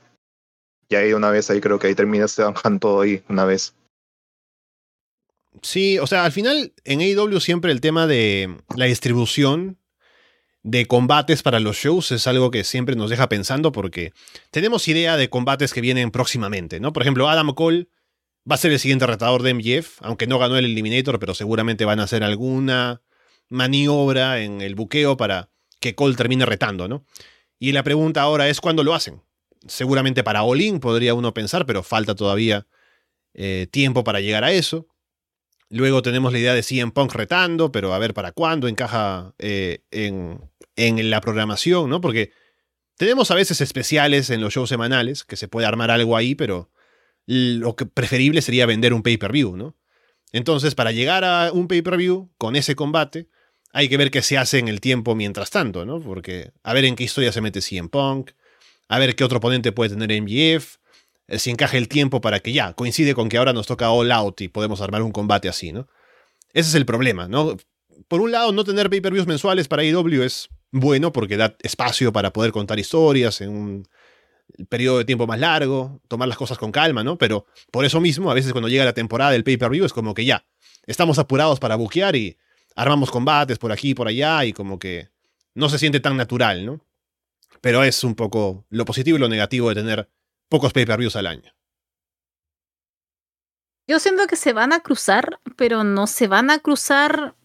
Y 0.89 0.95
ahí 0.95 1.13
una 1.13 1.31
vez, 1.31 1.49
ahí 1.49 1.61
creo 1.61 1.79
que 1.79 1.87
ahí 1.87 1.95
termina, 1.95 2.27
se 2.27 2.43
bajan 2.43 2.79
todo 2.79 3.01
ahí, 3.01 3.23
una 3.29 3.45
vez. 3.45 3.73
Sí, 5.61 5.97
o 5.99 6.07
sea, 6.07 6.25
al 6.25 6.31
final 6.31 6.73
en 6.83 6.99
AEW 6.99 7.39
siempre 7.39 7.71
el 7.71 7.81
tema 7.81 8.07
de 8.07 8.57
la 8.75 8.85
distribución 8.85 9.77
de 10.63 10.85
combates 10.85 11.43
para 11.43 11.59
los 11.59 11.75
shows 11.77 12.11
es 12.11 12.25
algo 12.25 12.49
que 12.49 12.63
siempre 12.63 12.95
nos 12.95 13.09
deja 13.09 13.27
pensando 13.29 13.71
porque 13.71 14.13
tenemos 14.49 14.87
idea 14.87 15.17
de 15.17 15.29
combates 15.29 15.73
que 15.73 15.81
vienen 15.81 16.09
próximamente, 16.09 16.79
¿no? 16.79 16.93
Por 16.93 17.03
ejemplo, 17.03 17.29
Adam 17.29 17.53
Cole 17.53 17.89
va 18.49 18.55
a 18.55 18.57
ser 18.57 18.71
el 18.71 18.79
siguiente 18.79 19.05
retador 19.05 19.43
de 19.43 19.53
MJF, 19.53 20.01
aunque 20.01 20.25
no 20.25 20.39
ganó 20.39 20.57
el 20.57 20.65
Eliminator, 20.65 21.19
pero 21.19 21.33
seguramente 21.33 21.85
van 21.85 21.99
a 21.99 22.03
hacer 22.03 22.23
alguna 22.23 23.01
maniobra 23.49 24.41
en 24.41 24.61
el 24.61 24.75
buqueo 24.75 25.17
para 25.17 25.49
que 25.79 25.95
Cole 25.95 26.15
termine 26.15 26.45
retando, 26.45 26.87
¿no? 26.87 27.05
Y 27.59 27.73
la 27.73 27.83
pregunta 27.83 28.21
ahora 28.21 28.47
es 28.47 28.61
cuándo 28.61 28.83
lo 28.83 28.93
hacen. 28.93 29.21
Seguramente 29.67 30.23
para 30.23 30.43
All 30.43 30.79
podría 30.81 31.13
uno 31.13 31.33
pensar, 31.33 31.65
pero 31.65 31.83
falta 31.83 32.15
todavía 32.15 32.67
eh, 33.33 33.67
tiempo 33.69 34.03
para 34.03 34.21
llegar 34.21 34.43
a 34.43 34.51
eso. 34.51 34.87
Luego 35.73 36.03
tenemos 36.03 36.31
la 36.31 36.37
idea 36.37 36.53
de 36.53 36.61
CM 36.61 36.91
Punk 36.91 37.15
retando, 37.15 37.71
pero 37.71 37.95
a 37.95 37.99
ver 37.99 38.13
para 38.13 38.31
cuándo 38.31 38.67
encaja 38.67 39.33
eh, 39.39 39.79
en, 39.89 40.39
en 40.75 41.09
la 41.09 41.19
programación, 41.19 41.89
¿no? 41.89 41.99
Porque 41.99 42.31
tenemos 42.95 43.31
a 43.31 43.35
veces 43.35 43.59
especiales 43.59 44.29
en 44.29 44.39
los 44.39 44.53
shows 44.53 44.69
semanales, 44.69 45.23
que 45.23 45.35
se 45.35 45.47
puede 45.47 45.65
armar 45.65 45.89
algo 45.89 46.15
ahí, 46.15 46.35
pero 46.35 46.69
lo 47.25 47.75
que 47.75 47.87
preferible 47.87 48.43
sería 48.43 48.67
vender 48.67 48.93
un 48.93 49.01
pay-per-view, 49.01 49.57
¿no? 49.57 49.75
Entonces, 50.31 50.75
para 50.75 50.91
llegar 50.91 51.23
a 51.25 51.51
un 51.51 51.67
pay-per-view 51.67 52.31
con 52.37 52.55
ese 52.55 52.75
combate, 52.75 53.27
hay 53.71 53.89
que 53.89 53.97
ver 53.97 54.11
qué 54.11 54.21
se 54.21 54.37
hace 54.37 54.59
en 54.59 54.67
el 54.67 54.79
tiempo 54.79 55.15
mientras 55.15 55.49
tanto, 55.49 55.87
¿no? 55.87 55.99
Porque 55.99 56.51
a 56.61 56.73
ver 56.75 56.85
en 56.85 56.95
qué 56.95 57.03
historia 57.03 57.31
se 57.31 57.41
mete 57.41 57.61
CM 57.61 57.89
Punk, 57.89 58.29
a 58.89 58.99
ver 58.99 59.15
qué 59.15 59.23
otro 59.23 59.39
oponente 59.39 59.71
puede 59.71 59.95
tener 59.95 60.11
eh, 60.11 60.61
si 61.27 61.49
encaja 61.51 61.77
el 61.77 61.87
tiempo 61.87 62.21
para 62.21 62.39
que 62.39 62.53
ya, 62.53 62.73
coincide 62.73 63.13
con 63.13 63.29
que 63.29 63.37
ahora 63.37 63.53
nos 63.53 63.67
toca 63.67 63.91
All 63.91 64.11
Out 64.11 64.41
y 64.41 64.47
podemos 64.47 64.81
armar 64.81 65.01
un 65.01 65.11
combate 65.11 65.49
así, 65.49 65.71
¿no? 65.71 65.87
Ese 66.53 66.69
es 66.69 66.75
el 66.75 66.85
problema, 66.85 67.27
¿no? 67.27 67.57
Por 68.07 68.21
un 68.21 68.31
lado, 68.31 68.51
no 68.51 68.63
tener 68.63 68.89
pay-per-views 68.89 69.27
mensuales 69.27 69.67
para 69.67 69.81
AEW 69.81 70.23
es 70.23 70.49
bueno 70.71 71.11
porque 71.11 71.37
da 71.37 71.55
espacio 71.61 72.11
para 72.11 72.33
poder 72.33 72.51
contar 72.51 72.79
historias 72.79 73.41
en 73.41 73.49
un 73.49 73.87
periodo 74.69 74.99
de 74.99 75.05
tiempo 75.05 75.25
más 75.25 75.39
largo, 75.39 76.01
tomar 76.07 76.27
las 76.27 76.37
cosas 76.37 76.57
con 76.57 76.71
calma, 76.71 77.03
¿no? 77.03 77.17
Pero 77.17 77.45
por 77.71 77.85
eso 77.85 78.01
mismo, 78.01 78.29
a 78.29 78.33
veces 78.33 78.51
cuando 78.51 78.69
llega 78.69 78.85
la 78.85 78.93
temporada 78.93 79.31
del 79.31 79.43
pay-per-view 79.43 79.85
es 79.85 79.93
como 79.93 80.13
que 80.13 80.25
ya, 80.25 80.45
estamos 80.85 81.17
apurados 81.19 81.59
para 81.59 81.75
buquear 81.75 82.15
y 82.15 82.37
armamos 82.75 83.11
combates 83.11 83.57
por 83.57 83.71
aquí 83.71 83.91
y 83.91 83.93
por 83.93 84.07
allá 84.07 84.45
y 84.45 84.53
como 84.53 84.79
que 84.79 85.09
no 85.55 85.69
se 85.69 85.79
siente 85.79 85.99
tan 85.99 86.17
natural, 86.17 86.65
¿no? 86.65 86.85
Pero 87.61 87.83
es 87.83 88.03
un 88.03 88.15
poco 88.15 88.65
lo 88.69 88.85
positivo 88.85 89.17
y 89.17 89.21
lo 89.21 89.29
negativo 89.29 89.69
de 89.69 89.75
tener 89.75 90.09
pocos 90.49 90.73
pay-per-views 90.73 91.15
al 91.15 91.27
año. 91.27 91.53
Yo 93.87 93.99
siento 93.99 94.27
que 94.27 94.35
se 94.35 94.53
van 94.53 94.71
a 94.71 94.79
cruzar, 94.79 95.39
pero 95.57 95.83
no 95.83 96.07
se 96.07 96.27
van 96.27 96.49
a 96.49 96.59
cruzar 96.59 97.35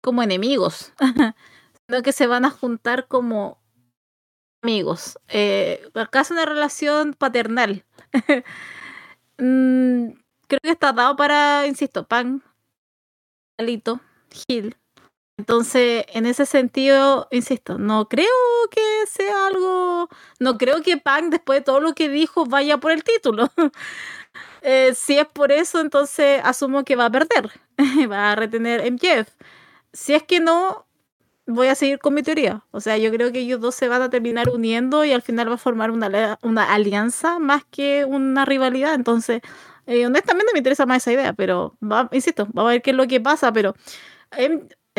como 0.00 0.22
enemigos. 0.22 0.92
sino 1.88 2.02
que 2.02 2.12
se 2.12 2.26
van 2.26 2.44
a 2.44 2.50
juntar 2.50 3.06
como 3.08 3.58
amigos. 4.62 5.18
Eh, 5.28 5.88
acá 5.94 6.20
es 6.20 6.30
una 6.30 6.44
relación 6.44 7.14
paternal. 7.14 7.84
mm, 9.38 10.08
creo 10.46 10.60
que 10.62 10.70
está 10.70 10.92
dado 10.92 11.16
para, 11.16 11.66
insisto, 11.66 12.06
Pan, 12.06 12.42
Alito, 13.58 14.00
Gil. 14.30 14.76
Entonces, 15.38 16.04
en 16.14 16.26
ese 16.26 16.46
sentido, 16.46 17.28
insisto, 17.30 17.78
no 17.78 18.08
creo 18.08 18.26
que 18.72 18.80
sea 19.08 19.46
algo. 19.46 20.08
No 20.40 20.58
creo 20.58 20.82
que 20.82 20.98
Pan, 20.98 21.30
después 21.30 21.60
de 21.60 21.64
todo 21.64 21.80
lo 21.80 21.94
que 21.94 22.08
dijo, 22.08 22.44
vaya 22.44 22.78
por 22.78 22.90
el 22.90 23.04
título. 23.04 23.48
eh, 24.62 24.94
si 24.96 25.16
es 25.18 25.26
por 25.26 25.52
eso, 25.52 25.80
entonces 25.80 26.40
asumo 26.44 26.84
que 26.84 26.96
va 26.96 27.06
a 27.06 27.10
perder. 27.10 27.52
va 28.10 28.32
a 28.32 28.36
retener 28.36 28.82
MJF. 28.90 29.28
Si 29.92 30.12
es 30.14 30.24
que 30.24 30.40
no, 30.40 30.86
voy 31.46 31.68
a 31.68 31.76
seguir 31.76 32.00
con 32.00 32.14
mi 32.14 32.22
teoría. 32.24 32.64
O 32.72 32.80
sea, 32.80 32.98
yo 32.98 33.12
creo 33.12 33.30
que 33.32 33.38
ellos 33.40 33.60
dos 33.60 33.76
se 33.76 33.88
van 33.88 34.02
a 34.02 34.10
terminar 34.10 34.48
uniendo 34.50 35.04
y 35.04 35.12
al 35.12 35.22
final 35.22 35.48
va 35.50 35.54
a 35.54 35.58
formar 35.58 35.92
una, 35.92 36.38
una 36.42 36.74
alianza 36.74 37.38
más 37.38 37.64
que 37.64 38.04
una 38.04 38.44
rivalidad. 38.44 38.94
Entonces, 38.94 39.40
eh, 39.86 40.04
honestamente 40.04 40.52
me 40.52 40.58
interesa 40.58 40.84
más 40.84 40.98
esa 40.98 41.12
idea, 41.12 41.32
pero 41.32 41.76
insisto, 42.10 42.48
vamos 42.52 42.70
a 42.70 42.72
ver 42.74 42.82
qué 42.82 42.90
es 42.90 42.96
lo 42.96 43.06
que 43.06 43.20
pasa. 43.20 43.52
Pero 43.52 43.74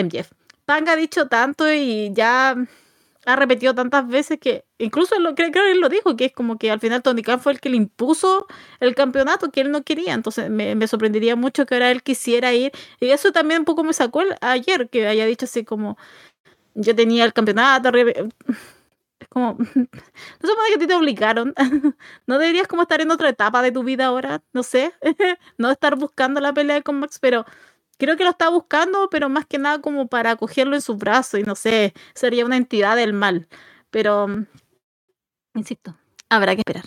MJF, 0.04 0.32
Pang 0.66 0.88
ha 0.90 0.96
dicho 0.96 1.28
tanto 1.28 1.72
y 1.72 2.12
ya 2.14 2.56
ha 3.26 3.36
repetido 3.36 3.76
tantas 3.76 4.08
veces 4.08 4.40
que 4.40 4.66
incluso 4.78 5.20
lo, 5.20 5.36
creo, 5.36 5.52
que 5.52 5.72
él 5.72 5.80
lo 5.80 5.90
dijo, 5.90 6.16
que 6.16 6.26
es 6.26 6.34
como 6.34 6.58
que 6.58 6.72
al 6.72 6.80
final 6.80 7.02
Tony 7.04 7.22
Khan 7.22 7.40
fue 7.40 7.52
el 7.54 7.60
que 7.60 7.70
le 7.70 7.78
impuso 7.78 8.48
el 8.80 8.96
campeonato 8.96 9.52
que 9.52 9.62
él 9.62 9.72
no 9.72 9.84
quería. 9.84 10.14
Entonces 10.14 10.50
me, 10.50 10.76
me 10.76 10.88
sorprendería 10.88 11.36
mucho 11.36 11.66
que 11.66 11.76
ahora 11.76 11.92
él 11.92 12.02
quisiera 12.04 12.54
ir. 12.54 12.72
Y 13.00 13.10
eso 13.10 13.32
también 13.32 13.62
un 13.62 13.66
poco 13.66 13.84
me 13.84 13.94
sacó 13.94 14.24
ayer, 14.42 14.90
que 14.90 15.08
haya 15.08 15.26
dicho 15.26 15.46
así 15.46 15.64
como, 15.66 15.98
yo 16.76 16.96
tenía 16.96 17.26
el 17.26 17.34
campeonato. 17.34 17.92
Es 19.20 19.28
como, 19.30 19.58
no 19.76 19.88
supone 20.42 20.70
que 20.70 20.76
a 20.76 20.80
ti 20.80 20.88
te 20.88 20.96
obligaron. 20.96 21.54
No 22.28 22.40
deberías 22.40 22.68
como 22.68 22.84
estar 22.84 23.02
en 23.02 23.12
otra 23.12 23.30
etapa 23.30 23.62
de 23.62 23.72
tu 23.72 23.84
vida 23.84 24.06
ahora, 24.08 24.42
no 24.54 24.64
sé. 24.64 24.94
No 25.58 25.72
estar 25.72 25.96
buscando 25.98 26.40
la 26.42 26.54
pelea 26.54 26.82
con 26.82 27.00
Max, 27.00 27.20
pero 27.20 27.46
Creo 28.00 28.16
que 28.16 28.24
lo 28.24 28.30
está 28.30 28.50
buscando, 28.50 29.10
pero 29.10 29.28
más 29.28 29.46
que 29.46 29.58
nada 29.58 29.82
como 29.82 30.08
para 30.08 30.38
cogerlo 30.38 30.76
en 30.76 30.82
sus 30.82 30.98
brazos 30.98 31.38
y 31.42 31.44
no 31.44 31.54
sé, 31.56 31.94
sería 32.16 32.46
una 32.46 32.56
entidad 32.56 32.96
del 32.96 33.12
mal. 33.12 33.50
Pero, 33.92 34.26
mm, 34.30 34.46
insisto, 35.56 35.98
habrá 36.30 36.56
que 36.56 36.62
esperar. 36.62 36.86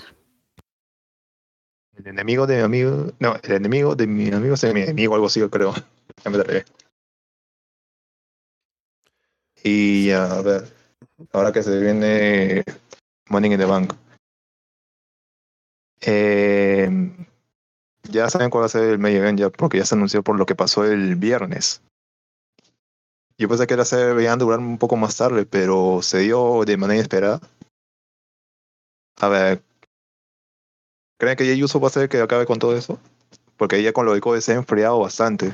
El 1.98 2.06
enemigo 2.06 2.46
de 2.46 2.56
mi 2.56 2.62
amigo. 2.62 3.12
No, 3.18 3.36
el 3.42 3.52
enemigo 3.52 3.94
de 3.94 4.06
mi 4.06 4.30
amigo 4.30 4.54
es 4.54 4.64
mi 4.72 4.80
enemigo, 4.80 5.14
algo 5.14 5.26
así, 5.26 5.46
creo. 5.50 5.74
Y 9.64 10.10
a 10.10 10.42
ver, 10.42 10.64
ahora 11.32 11.52
que 11.52 11.62
se 11.62 11.78
viene 11.78 12.64
Money 13.28 13.52
in 13.52 13.58
the 13.58 13.64
Bank. 13.64 13.94
Eh, 16.00 16.90
ya 18.10 18.28
saben 18.30 18.50
cuál 18.50 18.62
va 18.62 18.66
a 18.66 18.70
ser 18.70 18.84
el 18.84 18.98
main 18.98 19.16
event 19.16 19.38
ya, 19.38 19.50
porque 19.50 19.78
ya 19.78 19.86
se 19.86 19.94
anunció 19.94 20.22
por 20.22 20.38
lo 20.38 20.46
que 20.46 20.54
pasó 20.54 20.84
el 20.84 21.16
viernes. 21.16 21.82
Yo 23.38 23.48
pensé 23.48 23.66
que 23.66 23.74
era 23.74 23.84
ser 23.84 24.14
veían 24.14 24.38
durar 24.38 24.58
un 24.58 24.78
poco 24.78 24.96
más 24.96 25.16
tarde, 25.16 25.46
pero 25.46 26.00
se 26.02 26.18
dio 26.18 26.64
de 26.64 26.76
manera 26.76 26.98
inesperada. 26.98 27.40
A 29.16 29.28
ver, 29.28 29.62
¿creen 31.18 31.36
que 31.36 31.44
Jey 31.44 31.62
Uso 31.62 31.80
va 31.80 31.88
a 31.88 31.92
ser 31.92 32.08
que 32.08 32.20
acabe 32.20 32.46
con 32.46 32.58
todo 32.58 32.76
eso? 32.76 32.98
Porque 33.56 33.78
ella 33.78 33.92
con 33.92 34.06
lo 34.06 34.14
de 34.14 34.20
Cody 34.20 34.40
se 34.40 34.52
ha 34.52 34.56
enfriado 34.56 34.98
bastante. 34.98 35.52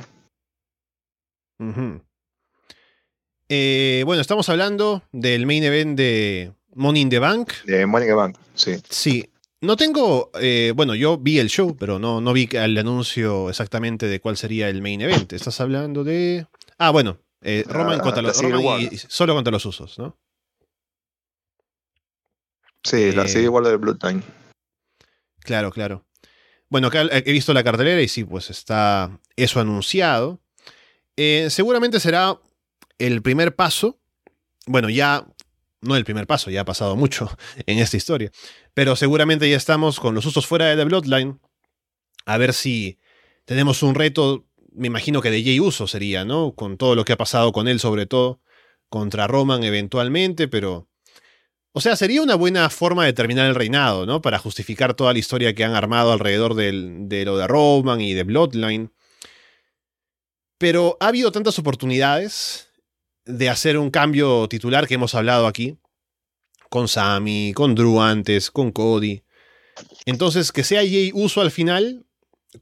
Eh, 3.49 4.03
bueno, 4.05 4.21
estamos 4.21 4.49
hablando 4.49 5.03
del 5.11 5.45
main 5.45 5.63
event 5.63 5.97
de 5.97 6.53
Money 6.75 7.01
in 7.01 7.09
the 7.09 7.19
Bank. 7.19 7.53
De 7.65 7.85
Money 7.85 8.07
in 8.07 8.11
the 8.11 8.15
Bank, 8.15 8.37
sí. 8.55 8.81
Sí. 8.89 9.29
No 9.61 9.75
tengo. 9.75 10.31
eh, 10.39 10.71
bueno, 10.75 10.95
yo 10.95 11.17
vi 11.17 11.39
el 11.39 11.49
show, 11.49 11.75
pero 11.77 11.99
no, 11.99 12.21
no 12.21 12.33
vi 12.33 12.47
el 12.51 12.77
anuncio 12.77 13.49
exactamente 13.49 14.07
de 14.07 14.19
cuál 14.21 14.37
sería 14.37 14.69
el 14.69 14.81
main 14.81 15.01
event. 15.01 15.33
Estás 15.33 15.59
hablando 15.59 16.03
de. 16.03 16.47
Ah, 16.77 16.91
bueno. 16.91 17.19
eh, 17.41 17.63
Roman, 17.67 17.99
Ah, 17.99 18.03
contra 18.03 18.21
los, 18.21 18.41
Roman 18.41 18.81
y, 18.81 18.97
solo 18.97 19.33
contra 19.33 19.51
los 19.51 19.65
usos, 19.65 19.97
¿no? 19.99 20.17
Sí, 22.83 23.11
la 23.11 23.23
Eh, 23.25 23.27
sigue 23.27 23.43
igual 23.45 23.65
de 23.65 23.75
Bloodline. 23.75 24.23
Claro, 25.41 25.71
claro. 25.71 26.05
Bueno, 26.69 26.87
acá 26.87 27.01
he 27.11 27.31
visto 27.31 27.53
la 27.53 27.63
cartelera 27.63 28.01
y 28.01 28.07
sí, 28.07 28.23
pues 28.23 28.49
está 28.49 29.19
eso 29.35 29.59
anunciado. 29.59 30.39
Eh, 31.17 31.47
seguramente 31.49 31.99
será 31.99 32.39
el 32.97 33.21
primer 33.21 33.55
paso. 33.55 33.99
Bueno, 34.67 34.89
ya 34.89 35.25
no 35.81 35.95
el 35.95 36.03
primer 36.05 36.27
paso, 36.27 36.51
ya 36.51 36.61
ha 36.61 36.65
pasado 36.65 36.95
mucho 36.95 37.29
en 37.65 37.79
esta 37.79 37.97
historia. 37.97 38.31
Pero 38.79 38.95
seguramente 38.95 39.49
ya 39.49 39.57
estamos 39.57 39.99
con 39.99 40.15
los 40.15 40.25
usos 40.25 40.47
fuera 40.47 40.67
de 40.67 40.77
The 40.77 40.85
Bloodline. 40.85 41.41
A 42.25 42.37
ver 42.37 42.53
si 42.53 42.97
tenemos 43.43 43.83
un 43.83 43.93
reto, 43.93 44.45
me 44.71 44.87
imagino 44.87 45.21
que 45.21 45.29
de 45.31 45.43
Jay 45.43 45.59
Uso 45.59 45.85
sería, 45.85 46.23
¿no? 46.23 46.53
Con 46.55 46.77
todo 46.77 46.95
lo 46.95 47.03
que 47.03 47.11
ha 47.11 47.17
pasado 47.17 47.51
con 47.51 47.67
él, 47.67 47.81
sobre 47.81 48.05
todo, 48.05 48.39
contra 48.87 49.27
Roman 49.27 49.65
eventualmente, 49.65 50.47
pero... 50.47 50.87
O 51.73 51.81
sea, 51.81 51.97
sería 51.97 52.21
una 52.21 52.35
buena 52.35 52.69
forma 52.69 53.03
de 53.03 53.11
terminar 53.11 53.49
el 53.49 53.55
reinado, 53.55 54.05
¿no? 54.05 54.21
Para 54.21 54.39
justificar 54.39 54.93
toda 54.93 55.11
la 55.11 55.19
historia 55.19 55.53
que 55.53 55.65
han 55.65 55.75
armado 55.75 56.13
alrededor 56.13 56.53
del- 56.53 57.09
de 57.09 57.25
lo 57.25 57.37
de 57.37 57.47
Roman 57.47 57.99
y 57.99 58.13
de 58.13 58.23
Bloodline. 58.23 58.93
Pero 60.57 60.95
ha 61.01 61.07
habido 61.07 61.33
tantas 61.33 61.59
oportunidades 61.59 62.69
de 63.25 63.49
hacer 63.49 63.77
un 63.77 63.91
cambio 63.91 64.47
titular 64.47 64.87
que 64.87 64.93
hemos 64.93 65.15
hablado 65.15 65.47
aquí. 65.47 65.77
Con 66.69 66.87
Sammy, 66.87 67.53
con 67.53 67.75
Drew 67.75 67.99
antes, 67.99 68.51
con 68.51 68.71
Cody. 68.71 69.23
Entonces, 70.05 70.51
que 70.51 70.63
sea 70.63 70.81
Jay 70.81 71.11
Uso 71.13 71.41
al 71.41 71.51
final, 71.51 72.05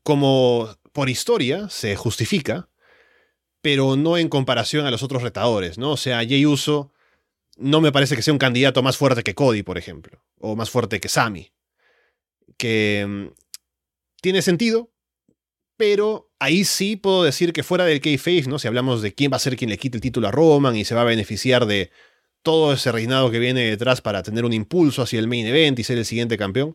como 0.03 0.70
por 0.93 1.10
historia, 1.10 1.70
se 1.70 1.95
justifica, 1.95 2.70
pero 3.62 3.95
no 3.95 4.18
en 4.18 4.30
comparación 4.30 4.86
a 4.86 4.91
los 4.91 5.03
otros 5.03 5.22
retadores, 5.22 5.78
¿no? 5.78 5.91
O 5.91 5.97
sea, 5.97 6.18
Jay 6.18 6.45
Uso 6.45 6.93
no 7.58 7.82
me 7.82 7.91
parece 7.91 8.16
que 8.16 8.22
sea 8.22 8.34
un 8.34 8.39
candidato 8.39 8.84
más 8.84 8.97
fuerte 8.97 9.24
que 9.24 9.36
Cody, 9.36 9.64
por 9.64 9.78
ejemplo, 9.78 10.24
o 10.39 10.55
más 10.55 10.70
fuerte 10.70 10.99
que 10.99 11.10
Sammy. 11.10 11.51
Que 12.58 13.05
mm, 13.08 13.28
tiene 14.22 14.41
sentido, 14.41 14.91
pero 15.76 16.32
ahí 16.39 16.66
sí 16.66 16.95
puedo 16.95 17.24
decir 17.24 17.53
que 17.53 17.64
fuera 17.64 17.86
del 17.86 18.01
kayfabe, 18.01 18.43
¿no? 18.47 18.60
Si 18.60 18.68
hablamos 18.68 19.01
de 19.01 19.14
quién 19.14 19.32
va 19.32 19.38
a 19.38 19.39
ser 19.39 19.55
quien 19.55 19.70
le 19.70 19.78
quite 19.78 19.97
el 19.97 20.01
título 20.01 20.28
a 20.28 20.32
Roman 20.32 20.76
y 20.76 20.86
se 20.86 20.95
va 20.95 21.01
a 21.01 21.05
beneficiar 21.05 21.66
de 21.66 21.91
todo 22.42 22.74
ese 22.74 22.92
reinado 22.92 23.32
que 23.32 23.40
viene 23.40 23.62
detrás 23.62 24.02
para 24.02 24.24
tener 24.24 24.46
un 24.46 24.54
impulso 24.54 25.02
hacia 25.02 25.20
el 25.20 25.28
main 25.28 25.46
event 25.46 25.78
y 25.80 25.84
ser 25.84 25.98
el 25.98 26.06
siguiente 26.06 26.38
campeón, 26.38 26.74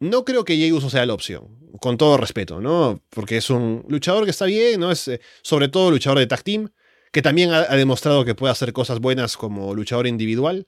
no 0.00 0.24
creo 0.24 0.44
que 0.44 0.56
Jey 0.56 0.72
Uso 0.72 0.90
sea 0.90 1.06
la 1.06 1.14
opción, 1.14 1.58
con 1.80 1.96
todo 1.96 2.16
respeto, 2.16 2.60
¿no? 2.60 3.00
Porque 3.10 3.36
es 3.36 3.50
un 3.50 3.84
luchador 3.88 4.24
que 4.24 4.30
está 4.30 4.46
bien, 4.46 4.80
¿no? 4.80 4.90
Es 4.90 5.06
eh, 5.06 5.20
sobre 5.42 5.68
todo 5.68 5.90
luchador 5.90 6.18
de 6.18 6.26
tag 6.26 6.42
team, 6.42 6.70
que 7.12 7.22
también 7.22 7.52
ha, 7.52 7.60
ha 7.60 7.76
demostrado 7.76 8.24
que 8.24 8.34
puede 8.34 8.50
hacer 8.50 8.72
cosas 8.72 8.98
buenas 8.98 9.36
como 9.36 9.74
luchador 9.74 10.08
individual, 10.08 10.66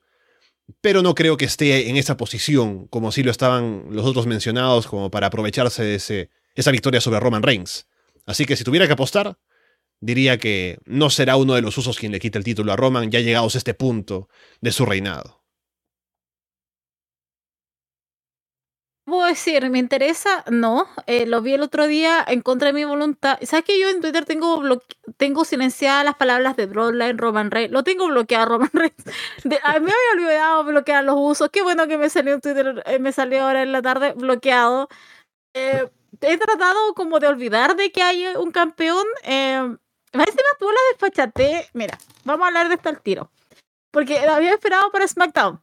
pero 0.80 1.02
no 1.02 1.14
creo 1.14 1.36
que 1.36 1.44
esté 1.44 1.88
en 1.88 1.96
esa 1.96 2.16
posición 2.16 2.86
como 2.86 3.12
si 3.12 3.22
lo 3.22 3.30
estaban 3.30 3.86
los 3.90 4.06
otros 4.06 4.26
mencionados 4.26 4.86
como 4.86 5.10
para 5.10 5.26
aprovecharse 5.26 5.82
de 5.82 5.96
ese, 5.96 6.30
esa 6.54 6.70
victoria 6.70 7.00
sobre 7.00 7.20
Roman 7.20 7.42
Reigns. 7.42 7.86
Así 8.26 8.46
que 8.46 8.56
si 8.56 8.64
tuviera 8.64 8.86
que 8.86 8.94
apostar, 8.94 9.36
diría 10.04 10.38
que 10.38 10.78
no 10.84 11.08
será 11.08 11.36
uno 11.36 11.54
de 11.54 11.62
los 11.62 11.78
usos 11.78 11.98
quien 11.98 12.12
le 12.12 12.20
quite 12.20 12.38
el 12.38 12.44
título 12.44 12.72
a 12.72 12.76
Roman 12.76 13.10
ya 13.10 13.20
llegados 13.20 13.54
a 13.54 13.58
este 13.58 13.74
punto 13.74 14.28
de 14.60 14.70
su 14.70 14.84
reinado. 14.84 15.42
Puedo 19.06 19.26
decir, 19.26 19.68
¿me 19.68 19.78
interesa? 19.78 20.44
No. 20.50 20.86
Eh, 21.06 21.26
lo 21.26 21.42
vi 21.42 21.52
el 21.54 21.62
otro 21.62 21.86
día 21.86 22.24
en 22.26 22.40
contra 22.40 22.68
de 22.68 22.72
mi 22.72 22.84
voluntad. 22.84 23.38
¿Sabes 23.42 23.64
que 23.66 23.78
yo 23.78 23.90
en 23.90 24.00
Twitter 24.00 24.24
tengo 24.24 24.62
tengo 25.18 25.44
silenciadas 25.44 26.04
las 26.06 26.14
palabras 26.14 26.56
de 26.56 26.66
Broadline, 26.66 27.18
Roman 27.18 27.50
Reigns? 27.50 27.70
Lo 27.72 27.84
tengo 27.84 28.08
bloqueado, 28.08 28.46
Roman 28.58 28.70
Reigns. 28.72 29.04
Me 29.44 29.58
había 29.62 29.94
olvidado 30.14 30.64
bloquear 30.64 31.04
los 31.04 31.16
usos. 31.18 31.50
Qué 31.50 31.62
bueno 31.62 31.86
que 31.86 31.98
me 31.98 32.08
salió 32.08 32.34
en 32.34 32.40
Twitter, 32.40 32.82
eh, 32.86 32.98
me 32.98 33.12
salió 33.12 33.42
ahora 33.42 33.62
en 33.62 33.72
la 33.72 33.82
tarde 33.82 34.12
bloqueado. 34.14 34.88
Eh, 35.54 35.86
he 36.20 36.38
tratado 36.38 36.94
como 36.94 37.20
de 37.20 37.28
olvidar 37.28 37.76
de 37.76 37.92
que 37.92 38.02
hay 38.02 38.26
un 38.36 38.52
campeón. 38.52 39.04
Eh, 39.24 39.76
más 40.18 40.26
encima 40.28 40.48
tú 40.58 40.66
la 40.70 40.80
despachaté. 40.90 41.68
Mira, 41.72 41.98
vamos 42.24 42.44
a 42.44 42.48
hablar 42.48 42.68
de 42.68 42.74
esto 42.76 42.88
al 42.88 43.00
tiro. 43.00 43.30
Porque 43.90 44.18
había 44.18 44.52
esperado 44.54 44.90
para 44.90 45.06
SmackDown. 45.06 45.62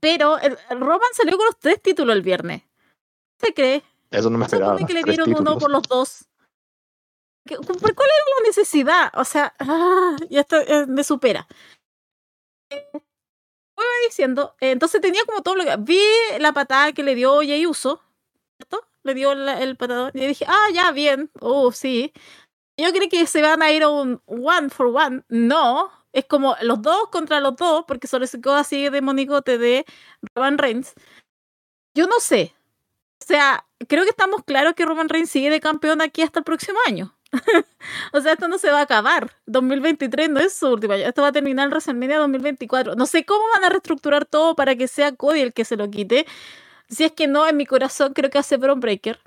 Pero 0.00 0.38
el, 0.38 0.56
el 0.70 0.80
Roman 0.80 1.00
salió 1.14 1.36
con 1.36 1.46
los 1.46 1.58
tres 1.58 1.80
títulos 1.82 2.14
el 2.14 2.22
viernes. 2.22 2.62
¿Se 3.40 3.52
cree? 3.54 3.82
Eso 4.10 4.30
no 4.30 4.38
me 4.38 4.44
¿No 4.44 4.48
se 4.48 4.56
esperaba. 4.56 4.78
que 4.86 4.92
le 4.94 5.02
dieron 5.02 5.34
uno 5.34 5.58
por 5.58 5.70
los 5.70 5.82
dos? 5.82 6.24
¿Qué- 7.46 7.56
¿Por 7.56 7.76
cuál 7.94 8.08
era 8.08 8.24
la 8.40 8.46
necesidad? 8.46 9.10
O 9.14 9.24
sea, 9.24 9.54
ah, 9.58 10.16
ya 10.30 10.40
está, 10.40 10.62
eh, 10.62 10.86
me 10.86 11.02
supera. 11.04 11.46
Eh, 12.70 12.88
Iba 12.94 13.84
diciendo, 14.06 14.54
eh, 14.60 14.70
entonces 14.70 15.00
tenía 15.00 15.22
como 15.26 15.42
todo 15.42 15.56
lo 15.56 15.64
que. 15.64 15.74
Vi 15.78 16.00
la 16.38 16.52
patada 16.52 16.92
que 16.92 17.02
le 17.02 17.14
dio 17.16 17.40
Jey 17.40 17.66
Uso, 17.66 18.00
¿cierto? 18.58 18.86
Le 19.02 19.14
dio 19.14 19.34
la- 19.34 19.60
el 19.60 19.76
patadón. 19.76 20.10
Y 20.14 20.26
dije, 20.26 20.44
ah, 20.46 20.68
ya, 20.72 20.92
bien. 20.92 21.30
Oh, 21.40 21.72
sí. 21.72 22.12
Yo 22.76 22.92
creí 22.92 23.08
que 23.08 23.26
se 23.26 23.42
van 23.42 23.62
a 23.62 23.70
ir 23.70 23.82
a 23.82 23.88
un 23.88 24.20
one 24.26 24.70
for 24.70 24.86
one. 24.86 25.22
No. 25.28 25.90
Es 26.12 26.26
como 26.26 26.56
los 26.62 26.82
dos 26.82 27.08
contra 27.10 27.40
los 27.40 27.56
dos, 27.56 27.84
porque 27.86 28.06
se 28.06 28.18
quedó 28.40 28.54
así 28.54 28.88
de 28.88 29.00
monigote 29.00 29.58
de 29.58 29.86
Roman 30.34 30.58
Reigns. 30.58 30.94
Yo 31.94 32.06
no 32.06 32.20
sé. 32.20 32.54
O 33.22 33.24
sea, 33.24 33.66
creo 33.88 34.04
que 34.04 34.10
estamos 34.10 34.42
claros 34.44 34.74
que 34.74 34.84
Roman 34.84 35.08
Reigns 35.08 35.30
sigue 35.30 35.50
de 35.50 35.60
campeón 35.60 36.00
aquí 36.02 36.22
hasta 36.22 36.40
el 36.40 36.44
próximo 36.44 36.78
año. 36.86 37.16
o 38.12 38.20
sea, 38.20 38.32
esto 38.32 38.48
no 38.48 38.58
se 38.58 38.70
va 38.70 38.80
a 38.80 38.82
acabar. 38.82 39.30
2023 39.46 40.30
no 40.30 40.40
es 40.40 40.54
su 40.54 40.68
último 40.68 40.94
año. 40.94 41.04
Esto 41.06 41.22
va 41.22 41.28
a 41.28 41.32
terminar 41.32 41.66
en 41.66 41.70
WrestleMania 41.70 42.18
2024. 42.18 42.94
No 42.94 43.06
sé 43.06 43.24
cómo 43.24 43.42
van 43.54 43.64
a 43.64 43.68
reestructurar 43.70 44.26
todo 44.26 44.54
para 44.54 44.76
que 44.76 44.88
sea 44.88 45.12
Cody 45.14 45.40
el 45.40 45.52
que 45.54 45.64
se 45.64 45.76
lo 45.76 45.90
quite. 45.90 46.26
Si 46.88 47.04
es 47.04 47.12
que 47.12 47.26
no, 47.26 47.48
en 47.48 47.56
mi 47.56 47.66
corazón 47.66 48.12
creo 48.12 48.30
que 48.30 48.38
hace 48.38 48.56
Bron 48.58 48.80
Breaker. 48.80 49.20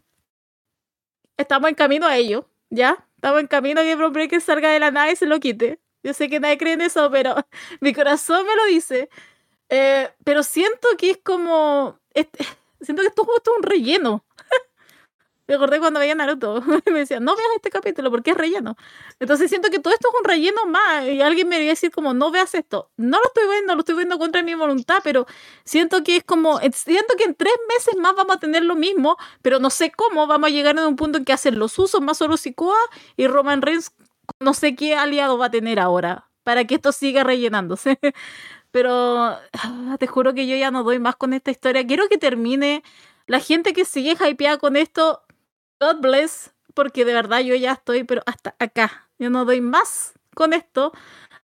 Estamos 1.38 1.70
en 1.70 1.76
camino 1.76 2.06
a 2.06 2.16
ello, 2.16 2.48
¿ya? 2.70 3.06
Estamos 3.26 3.42
en 3.42 3.48
camino 3.48 3.82
a 3.82 3.84
que 3.84 3.96
Bron 3.96 4.14
Breaker 4.14 4.40
salga 4.40 4.70
de 4.70 4.80
la 4.80 4.92
nave 4.92 5.14
y 5.14 5.16
se 5.16 5.26
lo 5.26 5.40
quite. 5.40 5.80
Yo 6.04 6.14
sé 6.14 6.30
que 6.30 6.40
nadie 6.40 6.60
cree 6.60 6.74
en 6.74 6.82
eso, 6.82 7.10
pero 7.10 7.34
mi 7.82 7.92
corazón 7.92 8.46
me 8.46 8.56
lo 8.56 8.66
dice. 8.66 9.10
Eh, 9.68 10.12
pero 10.24 10.44
siento 10.44 10.88
que 10.96 11.10
es 11.10 11.18
como. 11.24 12.00
este- 12.14 12.46
siento 12.82 13.02
que 13.02 13.08
esto 13.08 13.24
es 13.24 13.58
un 13.58 13.64
relleno. 13.64 14.24
Me 15.48 15.56
acordé 15.56 15.80
cuando 15.80 16.00
veía 16.00 16.16
Naruto. 16.16 16.62
me 16.86 17.00
decían, 17.00 17.24
no 17.24 17.36
veas 17.36 17.48
este 17.56 17.70
capítulo 17.70 18.12
porque 18.12 18.32
es 18.32 18.38
relleno. 18.38 18.76
Entonces 19.20 19.50
siento 19.50 19.70
que 19.70 19.80
todo 19.80 19.94
esto 19.94 20.10
es 20.10 20.20
un 20.20 20.28
relleno 20.28 20.66
más. 20.66 21.08
Y 21.08 21.22
alguien 21.22 21.48
me 21.48 21.58
iba 21.58 21.66
a 21.66 21.70
decir 21.70 21.92
como, 21.92 22.14
no 22.14 22.32
veas 22.32 22.56
esto. 22.56 22.92
No 22.98 23.18
lo 23.18 23.24
estoy 23.26 23.48
viendo, 23.50 23.76
lo 23.76 23.80
estoy 23.80 23.96
viendo 23.96 24.18
contra 24.18 24.44
mi 24.44 24.56
voluntad, 24.56 25.00
pero 25.04 25.26
siento 25.64 26.04
que 26.04 26.18
es 26.18 26.24
como, 26.24 26.60
siento 26.60 27.16
que 27.18 27.26
en 27.26 27.36
tres 27.36 27.54
meses 27.70 27.96
más 28.00 28.16
vamos 28.16 28.38
a 28.38 28.40
tener 28.40 28.64
lo 28.64 28.76
mismo, 28.76 29.18
pero 29.42 29.60
no 29.60 29.70
sé 29.70 29.92
cómo 29.92 30.28
vamos 30.28 30.48
a 30.50 30.52
llegar 30.52 30.78
a 30.80 30.88
un 30.88 30.96
punto 30.96 31.18
en 31.18 31.26
que 31.26 31.34
hacen 31.34 31.60
los 31.60 31.78
usos 31.80 32.02
más 32.02 32.18
solo 32.18 32.38
Sikoa 32.38 32.78
y 33.16 33.28
Roman 33.28 33.62
Reigns 33.62 33.92
no 34.40 34.54
sé 34.54 34.76
qué 34.76 34.96
aliado 34.96 35.38
va 35.38 35.48
a 35.48 35.52
tener 35.52 35.80
ahora 35.80 36.30
para 36.44 36.66
que 36.66 36.76
esto 36.76 36.92
siga 36.92 37.24
rellenándose. 37.24 38.00
Pero 38.72 38.94
ah, 38.94 39.98
te 40.00 40.08
juro 40.08 40.34
que 40.34 40.48
yo 40.48 40.56
ya 40.56 40.72
no 40.72 40.84
doy 40.84 41.00
más 41.00 41.16
con 41.16 41.34
esta 41.34 41.52
historia. 41.52 41.86
Quiero 41.88 42.08
que 42.10 42.18
termine. 42.18 42.84
La 43.28 43.40
gente 43.40 43.74
que 43.74 43.86
sigue 43.86 44.16
hypeada 44.30 44.58
con 44.60 44.76
esto, 44.76 45.24
God 45.80 46.02
bless. 46.02 46.52
porque 46.74 47.06
de 47.06 47.14
verdad 47.14 47.40
yo 47.40 47.56
ya 47.56 47.72
estoy, 47.74 48.04
pero 48.04 48.22
hasta 48.26 48.56
acá. 48.60 49.10
Yo 49.18 49.30
no 49.30 49.46
doy 49.46 49.62
más 49.62 50.14
con 50.36 50.54
esto. 50.54 50.92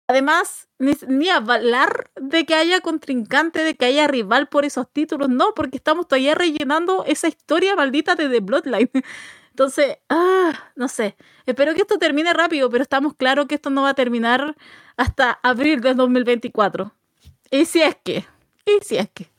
Además, 0.08 0.68
ni, 0.80 0.94
ni 1.08 1.30
hablar 1.30 2.10
de 2.16 2.46
que 2.46 2.56
haya 2.56 2.82
contrincante, 2.82 3.64
de 3.64 3.76
que 3.76 3.86
haya 3.86 4.08
rival 4.08 4.50
por 4.50 4.66
esos 4.66 4.92
títulos, 4.92 5.30
no, 5.30 5.54
porque 5.56 5.78
estamos 5.78 6.08
todavía 6.08 6.34
rellenando 6.34 7.06
esa 7.06 7.28
historia 7.28 7.76
maldita 7.76 8.16
de 8.16 8.28
The 8.28 8.40
Bloodline. 8.40 8.90
Entonces, 9.52 10.00
ah, 10.10 10.72
no 10.76 10.88
sé. 10.88 11.16
Espero 11.46 11.76
que 11.76 11.82
esto 11.82 12.00
termine 12.00 12.34
rápido, 12.34 12.70
pero 12.70 12.82
estamos 12.82 13.14
claros 13.14 13.46
que 13.48 13.56
esto 13.56 13.70
no 13.70 13.84
va 13.84 13.90
a 13.90 13.94
terminar 13.94 14.56
hasta 14.98 15.40
abril 15.44 15.82
del 15.82 15.96
2024. 15.96 16.92
Y 17.52 17.66
si 17.66 17.82
es 17.82 17.96
que, 18.04 18.26
y 18.66 18.80
si 18.82 18.98
es 18.98 19.10
que. 19.10 19.30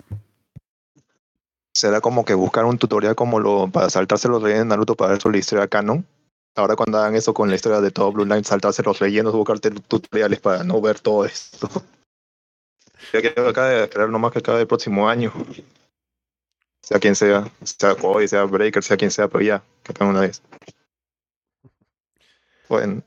Será 1.81 2.03
como 2.03 2.27
que 2.27 2.35
buscar 2.35 2.67
un 2.67 2.77
tutorial 2.77 3.15
como 3.15 3.41
lo 3.41 3.71
para 3.71 3.89
saltarse 3.89 4.29
los 4.29 4.43
rellenos 4.43 4.65
de 4.65 4.69
Naruto 4.69 4.97
para 4.97 5.13
ver 5.13 5.23
sobre 5.23 5.37
la 5.37 5.41
historia 5.41 5.67
canon. 5.67 6.05
Ahora 6.55 6.77
cuando 6.77 6.99
hagan 6.99 7.15
eso 7.15 7.33
con 7.33 7.49
la 7.49 7.55
historia 7.57 7.81
de 7.81 7.91
todo 7.91 8.13
Blue 8.13 8.27
Line, 8.27 8.45
saltarse 8.45 8.83
los 8.83 8.99
rellenos, 8.99 9.33
buscarte 9.33 9.71
tutoriales 9.71 10.41
para 10.41 10.63
no 10.63 10.79
ver 10.83 11.01
todo 11.01 11.25
esto. 11.25 11.71
Yo 13.15 13.49
acaba 13.49 13.69
de 13.69 13.85
esperar 13.85 14.11
nomás 14.11 14.31
que 14.31 14.41
acabe 14.41 14.61
el 14.61 14.67
próximo 14.67 15.09
año. 15.09 15.33
Sea 16.83 16.99
quien 16.99 17.17
sea, 17.17 17.51
sea 17.63 17.95
Cody, 17.95 18.29
sea 18.29 18.45
Breaker, 18.45 18.83
sea 18.83 18.99
quien 18.99 19.11
sea, 19.11 19.29
pero 19.29 19.43
ya, 19.43 19.63
que 19.83 19.93
acabe 19.93 20.11
una 20.11 20.21
vez. 20.21 20.43
Bueno, 22.69 23.03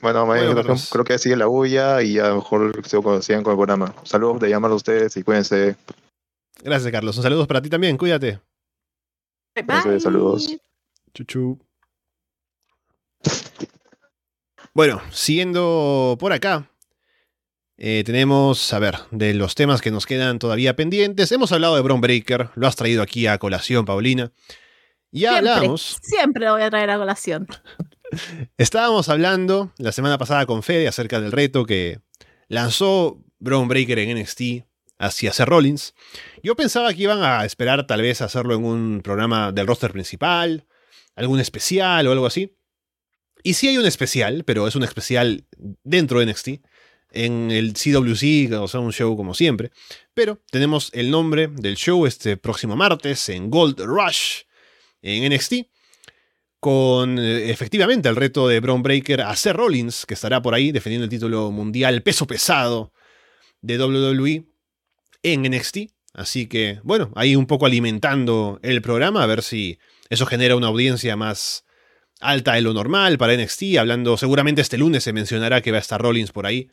bueno, 0.00 0.24
Bueno, 0.24 0.54
creo- 0.90 1.04
que 1.04 1.18
sigue 1.18 1.36
la 1.36 1.46
bulla 1.46 2.00
y 2.00 2.18
a 2.18 2.28
lo 2.30 2.36
mejor 2.36 2.86
sigo- 2.88 3.20
sigan 3.20 3.42
con 3.42 3.52
el 3.52 3.58
programa. 3.58 3.94
Saludos 4.04 4.40
de 4.40 4.48
llamar 4.48 4.70
a 4.70 4.74
ustedes 4.74 5.14
y 5.18 5.22
cuídense. 5.22 5.76
Gracias, 6.62 6.90
Carlos. 6.90 7.16
Un 7.16 7.22
saludo 7.22 7.46
para 7.46 7.62
ti 7.62 7.68
también. 7.68 7.96
Cuídate. 7.96 8.40
Gracias, 9.54 9.84
Bye. 9.86 10.00
saludos. 10.00 10.56
Chuchu. 11.14 11.58
Bueno, 14.74 15.00
siguiendo 15.10 16.16
por 16.20 16.32
acá, 16.32 16.70
eh, 17.76 18.02
tenemos, 18.04 18.72
a 18.72 18.78
ver, 18.78 18.96
de 19.10 19.34
los 19.34 19.54
temas 19.54 19.80
que 19.80 19.90
nos 19.90 20.06
quedan 20.06 20.38
todavía 20.38 20.76
pendientes. 20.76 21.32
Hemos 21.32 21.50
hablado 21.52 21.76
de 21.76 21.82
Bron 21.82 22.00
Breaker, 22.00 22.50
lo 22.54 22.66
has 22.66 22.76
traído 22.76 23.02
aquí 23.02 23.26
a 23.26 23.38
colación, 23.38 23.84
Paulina. 23.84 24.32
Ya 25.10 25.32
Siempre, 25.32 25.50
hablamos, 25.50 25.98
Siempre 26.02 26.44
lo 26.44 26.52
voy 26.52 26.62
a 26.62 26.70
traer 26.70 26.90
a 26.90 26.98
colación. 26.98 27.48
estábamos 28.58 29.08
hablando 29.08 29.72
la 29.78 29.92
semana 29.92 30.18
pasada 30.18 30.46
con 30.46 30.62
Fede 30.62 30.86
acerca 30.86 31.20
del 31.20 31.32
reto 31.32 31.64
que 31.64 32.00
lanzó 32.48 33.18
Bron 33.38 33.68
Breaker 33.68 33.98
en 33.98 34.18
NXT 34.18 34.67
hacia 34.98 35.32
Seth 35.32 35.48
Rollins. 35.48 35.94
Yo 36.42 36.56
pensaba 36.56 36.92
que 36.92 37.02
iban 37.02 37.22
a 37.22 37.44
esperar 37.44 37.86
tal 37.86 38.02
vez 38.02 38.20
hacerlo 38.20 38.54
en 38.54 38.64
un 38.64 39.00
programa 39.02 39.52
del 39.52 39.66
roster 39.66 39.92
principal, 39.92 40.66
algún 41.14 41.40
especial 41.40 42.06
o 42.06 42.12
algo 42.12 42.26
así. 42.26 42.56
Y 43.42 43.54
sí 43.54 43.68
hay 43.68 43.78
un 43.78 43.86
especial, 43.86 44.44
pero 44.44 44.66
es 44.66 44.74
un 44.74 44.82
especial 44.82 45.46
dentro 45.84 46.18
de 46.18 46.26
NXT, 46.26 46.48
en 47.12 47.50
el 47.50 47.72
CWC, 47.72 48.52
o 48.60 48.68
sea, 48.68 48.80
un 48.80 48.92
show 48.92 49.16
como 49.16 49.34
siempre. 49.34 49.70
Pero 50.14 50.42
tenemos 50.50 50.90
el 50.92 51.10
nombre 51.10 51.48
del 51.48 51.76
show 51.76 52.04
este 52.04 52.36
próximo 52.36 52.76
martes 52.76 53.28
en 53.28 53.50
Gold 53.50 53.80
Rush 53.80 54.42
en 55.00 55.32
NXT, 55.32 55.54
con 56.60 57.18
eh, 57.18 57.50
efectivamente 57.50 58.08
el 58.08 58.16
reto 58.16 58.48
de 58.48 58.58
Braun 58.58 58.82
Breaker 58.82 59.22
a 59.22 59.36
Seth 59.36 59.54
Rollins, 59.54 60.04
que 60.04 60.14
estará 60.14 60.42
por 60.42 60.54
ahí 60.54 60.72
defendiendo 60.72 61.04
el 61.04 61.10
título 61.10 61.52
mundial 61.52 62.02
peso 62.02 62.26
pesado 62.26 62.92
de 63.60 63.78
WWE 63.78 64.47
en 65.22 65.42
NXT. 65.42 65.78
Así 66.14 66.48
que, 66.48 66.80
bueno, 66.82 67.12
ahí 67.14 67.36
un 67.36 67.46
poco 67.46 67.66
alimentando 67.66 68.58
el 68.62 68.82
programa, 68.82 69.22
a 69.22 69.26
ver 69.26 69.42
si 69.42 69.78
eso 70.10 70.26
genera 70.26 70.56
una 70.56 70.68
audiencia 70.68 71.16
más 71.16 71.64
alta 72.20 72.54
de 72.54 72.62
lo 72.62 72.74
normal 72.74 73.18
para 73.18 73.36
NXT. 73.36 73.76
Hablando, 73.78 74.16
seguramente 74.16 74.60
este 74.60 74.78
lunes 74.78 75.04
se 75.04 75.12
mencionará 75.12 75.60
que 75.60 75.70
va 75.70 75.78
a 75.78 75.80
estar 75.80 76.00
Rollins 76.00 76.32
por 76.32 76.46
ahí. 76.46 76.70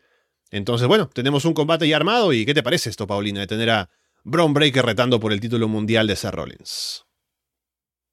Entonces, 0.51 0.87
bueno, 0.87 1.09
tenemos 1.09 1.45
un 1.45 1.53
combate 1.53 1.87
ya 1.87 1.97
armado. 1.97 2.33
¿Y 2.33 2.45
qué 2.45 2.53
te 2.53 2.63
parece 2.63 2.89
esto, 2.89 3.07
Paulina, 3.07 3.41
de 3.41 3.47
tener 3.47 3.69
a 3.69 3.89
Braun 4.23 4.53
Breaker 4.53 4.85
retando 4.85 5.19
por 5.19 5.33
el 5.33 5.39
título 5.39 5.67
mundial 5.67 6.07
de 6.07 6.15
Seth 6.15 6.33
Rollins? 6.33 7.05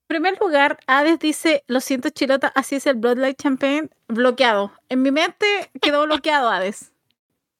En 0.09 0.21
primer 0.21 0.39
lugar, 0.41 0.79
Hades 0.87 1.19
dice, 1.21 1.65
lo 1.69 1.81
siento 1.81 2.11
Chilota, 2.11 2.49
así 2.49 2.75
es 2.75 2.87
el 2.87 2.97
Bloodlight 2.97 3.41
Champagne, 3.41 3.89
bloqueado. 4.09 4.73
En 4.91 5.01
mi 5.01 5.11
mente 5.11 5.47
quedó 5.81 6.05
bloqueado 6.05 6.51
Hades. 6.51 6.93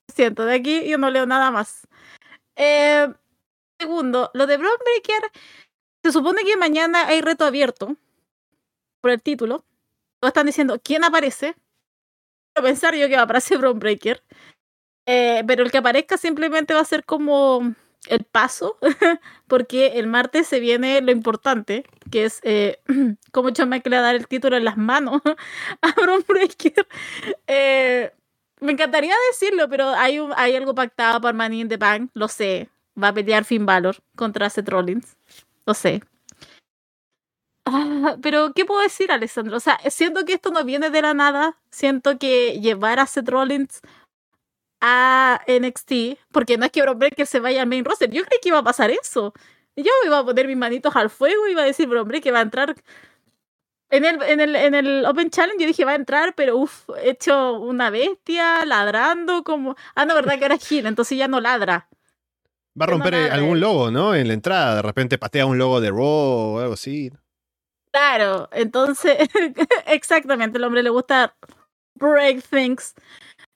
Lo 0.09 0.15
siento, 0.15 0.45
de 0.45 0.57
aquí 0.57 0.87
yo 0.87 0.99
no 0.99 1.11
leo 1.11 1.25
nada 1.25 1.51
más. 1.51 1.89
Eh, 2.57 3.13
segundo, 3.79 4.31
lo 4.35 4.47
de 4.47 4.57
Breaker, 4.57 5.31
se 6.03 6.13
supone 6.13 6.43
que 6.45 6.57
mañana 6.57 7.07
hay 7.07 7.21
reto 7.21 7.45
abierto 7.45 7.97
por 9.01 9.11
el 9.11 9.23
título. 9.23 9.65
Todos 10.21 10.31
están 10.31 10.47
diciendo, 10.47 10.81
¿quién 10.83 11.05
aparece? 11.05 11.55
Quiero 12.55 12.69
pensar 12.69 12.95
yo 12.95 13.09
que 13.09 13.15
va 13.15 13.23
a 13.23 13.25
aparecer 13.25 13.59
Breaker. 13.59 14.23
Eh, 15.07 15.43
pero 15.47 15.65
el 15.65 15.71
que 15.71 15.79
aparezca 15.79 16.17
simplemente 16.17 16.75
va 16.75 16.81
a 16.81 16.85
ser 16.85 17.05
como 17.05 17.75
el 18.09 18.25
paso, 18.25 18.79
porque 19.49 19.99
el 19.99 20.07
martes 20.07 20.47
se 20.47 20.61
viene 20.61 21.01
lo 21.01 21.13
importante, 21.13 21.85
que 22.11 22.25
es 22.25 22.41
eh, 22.43 22.81
cómo 23.33 23.51
John 23.57 23.69
Michael 23.69 23.91
le 23.91 23.97
va 23.97 24.03
a 24.03 24.07
dar 24.07 24.15
el 24.17 24.29
título 24.29 24.57
en 24.57 24.65
las 24.65 24.77
manos 24.77 25.23
a 25.83 25.93
Braun 25.93 26.25
Breaker. 26.27 26.87
Eh, 27.47 28.13
me 28.63 28.73
encantaría 28.73 29.15
decirlo, 29.31 29.69
pero 29.69 29.89
hay, 29.91 30.19
un, 30.19 30.33
hay 30.37 30.57
algo 30.57 30.75
pactado 30.75 31.21
para 31.21 31.37
Money 31.37 31.63
in 31.63 31.69
the 31.69 31.77
Bank, 31.77 32.11
lo 32.15 32.29
sé. 32.29 32.71
Va 33.01 33.09
a 33.09 33.15
pelear 33.15 33.45
Finn 33.45 33.67
Balor 33.67 33.97
contra 34.17 34.51
Seth 34.51 34.69
Rollins, 34.69 35.17
lo 35.67 35.75
sé. 35.75 36.03
Ah, 37.65 38.17
pero, 38.23 38.53
¿qué 38.55 38.65
puedo 38.65 38.81
decir, 38.81 39.13
Alessandro? 39.13 39.57
O 39.57 39.61
sea, 39.61 39.79
siento 39.91 40.25
que 40.25 40.35
esto 40.35 40.51
no 40.51 40.65
viene 40.65 40.91
de 40.91 41.03
la 41.03 41.15
nada. 41.15 41.59
Siento 41.71 42.19
que 42.19 42.61
llevar 42.61 42.99
a 42.99 43.07
Seth 43.07 43.29
Rollins 43.29 43.81
a 44.81 45.41
NXT, 45.47 46.19
porque 46.33 46.59
no 46.59 46.67
es 46.67 46.73
que 46.73 46.83
Braun 46.83 46.99
Breaker 46.99 47.27
se 47.27 47.41
vaya 47.41 47.63
al 47.63 47.69
main 47.69 47.85
roster. 47.85 48.11
Yo 48.11 48.25
creí 48.25 48.41
que 48.43 48.49
iba 48.49 48.59
a 48.59 48.65
pasar 48.65 48.91
eso. 48.91 49.33
Yo 49.77 49.91
iba 50.05 50.19
a 50.19 50.25
poner 50.25 50.49
mis 50.49 50.57
manitos 50.57 50.95
al 50.97 51.09
fuego 51.09 51.47
y 51.49 51.53
iba 51.53 51.63
a 51.63 51.67
decir, 51.67 51.89
Braun 51.89 52.09
Breaker 52.09 52.35
va 52.35 52.41
a 52.41 52.43
entrar. 52.43 52.75
En 53.93 54.07
el, 54.07 54.23
en, 54.23 54.41
el, 54.41 54.57
en 54.57 54.75
el 54.75 55.05
Open 55.05 55.29
Challenge 55.29 55.61
yo 55.63 55.67
dije, 55.67 55.85
va 55.85 55.93
a 55.93 55.97
entrar, 55.97 56.35
pero 56.35 56.57
uff, 56.57 56.89
hecho 57.03 57.61
una 57.61 57.91
bestia, 57.91 58.65
ladrando 58.65 59.45
como... 59.45 59.77
Ah, 59.95 60.07
no, 60.07 60.15
verdad 60.15 60.39
que 60.39 60.47
era 60.47 60.57
Gil, 60.57 60.87
entonces 60.87 61.19
ya 61.19 61.29
no 61.29 61.43
ladra. 61.43 61.91
Va 62.81 62.87
a 62.87 62.87
no 62.87 62.93
romper 62.93 63.13
eh, 63.13 63.31
algún 63.31 63.61
logo, 63.61 63.91
¿no? 63.91 64.15
En 64.15 64.29
la 64.29 64.33
entrada, 64.33 64.77
de 64.77 64.83
repente 64.83 65.19
patea 65.19 65.45
un 65.45 65.59
logo 65.59 65.79
de 65.83 65.91
Raw 65.91 65.99
o 66.01 66.59
algo 66.61 66.73
así. 66.73 67.13
Claro, 67.93 68.49
entonces, 68.53 69.29
exactamente, 69.87 70.57
el 70.57 70.65
hombre 70.65 70.83
le 70.83 70.89
gusta 70.89 71.37
break 71.97 72.43
things. 72.49 72.95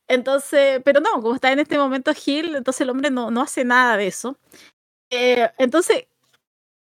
Entonces, 0.07 0.82
pero 0.84 1.01
no, 1.01 1.12
como 1.22 1.34
está 1.34 1.51
en 1.51 1.61
este 1.61 1.78
momento 1.78 2.12
Gil, 2.12 2.57
entonces 2.57 2.82
el 2.82 2.91
hombre 2.91 3.11
no, 3.11 3.30
no 3.30 3.41
hace 3.41 3.64
nada 3.64 3.97
de 3.97 4.09
eso. 4.09 4.39
Eh, 5.11 5.51
entonces, 5.57 6.09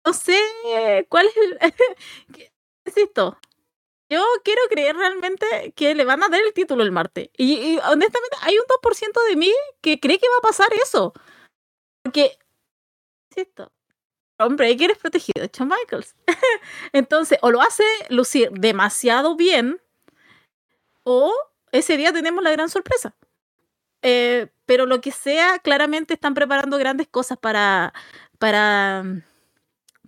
no 0.05 0.13
sé 0.13 0.39
cuál 1.09 1.25
es 1.25 1.37
el... 1.37 1.75
que- 2.95 3.01
Insisto, 3.01 3.39
yo 4.11 4.25
quiero 4.45 4.61
creer 4.69 4.97
realmente 4.97 5.73
que 5.77 5.95
le 5.95 6.05
van 6.05 6.23
a 6.23 6.29
dar 6.29 6.41
el 6.41 6.53
título 6.53 6.83
el 6.83 6.93
martes. 6.93 7.31
Y, 7.37 7.79
honestamente, 7.79 8.37
hay 8.43 8.59
un 8.59 8.65
2% 8.67 9.21
de 9.29 9.37
mí 9.37 9.53
que 9.81 10.01
cree 10.01 10.19
que 10.19 10.29
va 10.29 10.39
a 10.39 10.49
pasar 10.49 10.69
eso. 10.83 11.13
Porque, 12.03 12.39
insisto, 13.31 13.73
Breaker 14.39 14.91
es 14.91 14.99
protegido 14.99 15.47
Shawn 15.53 15.69
Michaels. 15.69 16.17
Entonces, 16.93 17.39
o 17.43 17.51
lo 17.51 17.61
hace 17.61 17.85
lucir 18.09 18.51
demasiado 18.53 19.37
bien, 19.37 19.81
o 21.05 21.33
ese 21.73 21.97
día 21.97 22.13
tenemos 22.13 22.43
la 22.43 22.51
gran 22.51 22.69
sorpresa. 22.69 23.15
Eh, 24.03 24.49
pero 24.67 24.87
lo 24.87 25.01
que 25.01 25.13
sea, 25.13 25.59
claramente 25.59 26.15
están 26.15 26.35
preparando 26.35 26.79
grandes 26.79 27.07
cosas 27.07 27.39
para, 27.39 27.93
para, 28.39 29.05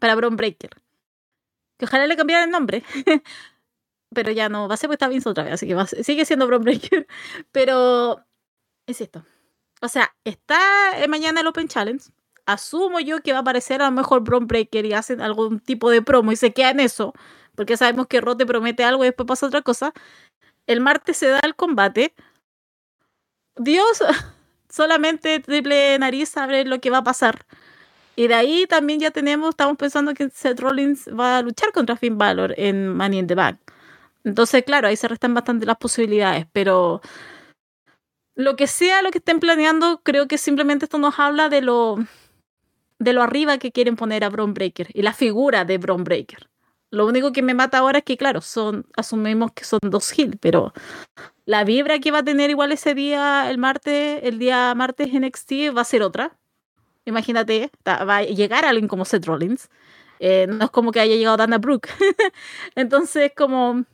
para 0.00 0.14
Bron 0.14 0.36
Breaker. 0.36 0.70
Que 1.82 1.86
ojalá 1.86 2.06
le 2.06 2.16
cambiaran 2.16 2.44
el 2.44 2.52
nombre. 2.52 2.84
pero 4.14 4.30
ya 4.30 4.48
no 4.48 4.68
va 4.68 4.74
a 4.74 4.76
ser 4.76 4.86
porque 4.86 4.94
está 4.94 5.08
Vince 5.08 5.28
otra 5.28 5.42
vez, 5.42 5.54
así 5.54 5.66
que 5.66 5.74
va 5.74 5.84
sigue 5.84 6.24
siendo 6.24 6.46
Bron 6.46 6.62
Breaker. 6.62 7.08
Pero, 7.50 8.24
insisto. 8.86 9.24
O 9.80 9.88
sea, 9.88 10.14
está 10.22 10.60
mañana 11.08 11.40
el 11.40 11.48
Open 11.48 11.66
Challenge. 11.66 12.04
Asumo 12.46 13.00
yo 13.00 13.20
que 13.20 13.32
va 13.32 13.38
a 13.38 13.40
aparecer 13.40 13.82
a 13.82 13.86
lo 13.86 13.90
mejor 13.90 14.20
Bron 14.20 14.46
Breaker 14.46 14.86
y 14.86 14.92
hacen 14.92 15.20
algún 15.20 15.58
tipo 15.58 15.90
de 15.90 16.02
promo 16.02 16.30
y 16.30 16.36
se 16.36 16.52
queda 16.52 16.70
en 16.70 16.78
eso. 16.78 17.14
Porque 17.56 17.76
sabemos 17.76 18.06
que 18.06 18.20
Rote 18.20 18.46
promete 18.46 18.84
algo 18.84 19.02
y 19.02 19.08
después 19.08 19.26
pasa 19.26 19.46
otra 19.46 19.62
cosa. 19.62 19.92
El 20.68 20.80
martes 20.80 21.16
se 21.16 21.26
da 21.26 21.40
el 21.42 21.56
combate. 21.56 22.14
Dios, 23.56 24.04
solamente 24.70 25.40
triple 25.40 25.98
nariz 25.98 26.28
sabe 26.28 26.64
lo 26.64 26.80
que 26.80 26.90
va 26.90 26.98
a 26.98 27.04
pasar. 27.04 27.44
Y 28.14 28.28
de 28.28 28.34
ahí 28.34 28.66
también 28.66 29.00
ya 29.00 29.10
tenemos, 29.10 29.50
estamos 29.50 29.76
pensando 29.76 30.14
que 30.14 30.28
Seth 30.28 30.60
Rollins 30.60 31.08
va 31.08 31.38
a 31.38 31.42
luchar 31.42 31.72
contra 31.72 31.96
Finn 31.96 32.18
Balor 32.18 32.54
en 32.58 32.94
Money 32.94 33.20
in 33.20 33.26
the 33.26 33.34
Bank. 33.34 33.58
Entonces, 34.24 34.62
claro, 34.64 34.88
ahí 34.88 34.96
se 34.96 35.08
restan 35.08 35.34
bastante 35.34 35.66
las 35.66 35.78
posibilidades, 35.78 36.46
pero 36.52 37.00
lo 38.34 38.56
que 38.56 38.66
sea 38.66 39.02
lo 39.02 39.10
que 39.10 39.18
estén 39.18 39.40
planeando, 39.40 40.00
creo 40.02 40.28
que 40.28 40.38
simplemente 40.38 40.84
esto 40.84 40.98
nos 40.98 41.18
habla 41.18 41.48
de 41.48 41.62
lo 41.62 41.98
de 42.98 43.12
lo 43.12 43.22
arriba 43.22 43.58
que 43.58 43.72
quieren 43.72 43.96
poner 43.96 44.22
a 44.22 44.28
Bron 44.28 44.54
Breaker 44.54 44.88
y 44.94 45.02
la 45.02 45.12
figura 45.12 45.64
de 45.64 45.78
Bron 45.78 46.04
Breaker. 46.04 46.48
Lo 46.90 47.06
único 47.06 47.32
que 47.32 47.42
me 47.42 47.54
mata 47.54 47.78
ahora 47.78 47.98
es 47.98 48.04
que, 48.04 48.16
claro, 48.16 48.40
son, 48.42 48.86
asumimos 48.96 49.52
que 49.52 49.64
son 49.64 49.80
dos 49.82 50.16
Hill, 50.16 50.38
pero 50.40 50.72
la 51.46 51.64
vibra 51.64 51.98
que 51.98 52.10
va 52.10 52.18
a 52.18 52.24
tener 52.24 52.50
igual 52.50 52.70
ese 52.70 52.94
día, 52.94 53.50
el 53.50 53.58
martes, 53.58 54.20
el 54.22 54.38
día 54.38 54.74
martes 54.76 55.08
NXT, 55.12 55.74
va 55.76 55.80
a 55.80 55.84
ser 55.84 56.02
otra. 56.02 56.38
Imagínate, 57.04 57.70
va 57.86 58.18
a 58.18 58.22
llegar 58.22 58.64
alguien 58.64 58.88
como 58.88 59.04
Seth 59.04 59.26
Rollins. 59.26 59.68
Eh, 60.20 60.46
no 60.48 60.66
es 60.66 60.70
como 60.70 60.92
que 60.92 61.00
haya 61.00 61.16
llegado 61.16 61.36
Dana 61.36 61.58
Brooke. 61.58 61.88
Entonces, 62.76 63.32
como 63.36 63.84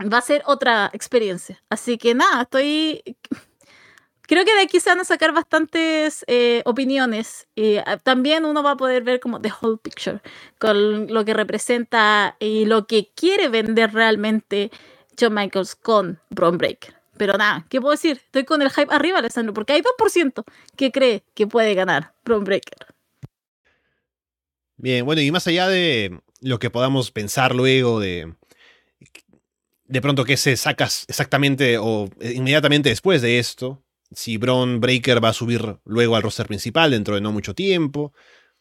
va 0.00 0.18
a 0.18 0.22
ser 0.22 0.42
otra 0.46 0.90
experiencia. 0.92 1.62
Así 1.68 1.98
que 1.98 2.14
nada, 2.14 2.42
estoy 2.42 3.02
creo 4.32 4.46
que 4.46 4.54
de 4.54 4.62
aquí 4.62 4.80
se 4.80 4.88
van 4.88 5.00
a 5.00 5.04
sacar 5.04 5.32
bastantes 5.32 6.24
eh, 6.26 6.62
opiniones. 6.64 7.48
Ah, 7.84 7.98
también 7.98 8.46
uno 8.46 8.62
va 8.62 8.72
a 8.72 8.76
poder 8.76 9.02
ver 9.02 9.20
como 9.20 9.40
the 9.40 9.52
whole 9.60 9.76
picture, 9.76 10.20
con 10.58 11.12
lo 11.12 11.24
que 11.24 11.34
representa 11.34 12.36
y 12.38 12.64
lo 12.64 12.86
que 12.86 13.10
quiere 13.14 13.48
vender 13.48 13.92
realmente 13.92 14.70
John 15.20 15.34
Michaels 15.34 15.76
con 15.76 16.18
Braun 16.30 16.56
Breaker. 16.56 17.01
Pero 17.16 17.34
nada, 17.34 17.66
¿qué 17.68 17.80
puedo 17.80 17.92
decir? 17.92 18.20
Estoy 18.24 18.44
con 18.44 18.62
el 18.62 18.70
hype 18.70 18.92
arriba, 18.92 19.18
Alessandro, 19.18 19.52
porque 19.52 19.74
hay 19.74 19.82
2% 19.82 20.44
que 20.76 20.90
cree 20.90 21.24
que 21.34 21.46
puede 21.46 21.74
ganar 21.74 22.14
Braun 22.24 22.44
Breaker. 22.44 22.86
Bien, 24.76 25.04
bueno, 25.04 25.20
y 25.20 25.30
más 25.30 25.46
allá 25.46 25.68
de 25.68 26.20
lo 26.40 26.58
que 26.58 26.70
podamos 26.70 27.10
pensar 27.10 27.54
luego 27.54 28.00
de 28.00 28.34
de 29.92 30.00
pronto 30.00 30.24
que 30.24 30.38
se 30.38 30.56
sacas 30.56 31.04
exactamente 31.06 31.76
o 31.78 32.08
inmediatamente 32.22 32.88
después 32.88 33.20
de 33.20 33.38
esto, 33.38 33.84
si 34.10 34.38
Braun 34.38 34.80
Breaker 34.80 35.22
va 35.22 35.28
a 35.28 35.34
subir 35.34 35.76
luego 35.84 36.16
al 36.16 36.22
roster 36.22 36.46
principal 36.46 36.92
dentro 36.92 37.14
de 37.14 37.20
no 37.20 37.30
mucho 37.30 37.54
tiempo, 37.54 38.14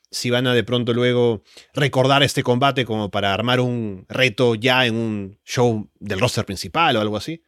si 0.10 0.30
van 0.30 0.46
a 0.46 0.54
de 0.54 0.66
pronto 0.66 0.94
luego 0.94 1.42
recordar 1.74 2.22
este 2.22 2.44
combate 2.44 2.84
como 2.84 3.10
para 3.10 3.34
armar 3.34 3.62
un 3.62 4.06
reto 4.10 4.56
ya 4.56 4.86
en 4.86 4.96
un 4.96 5.40
show 5.46 5.90
del 6.02 6.20
roster 6.20 6.46
principal 6.46 6.98
o 6.98 7.02
algo 7.02 7.16
así. 7.16 7.42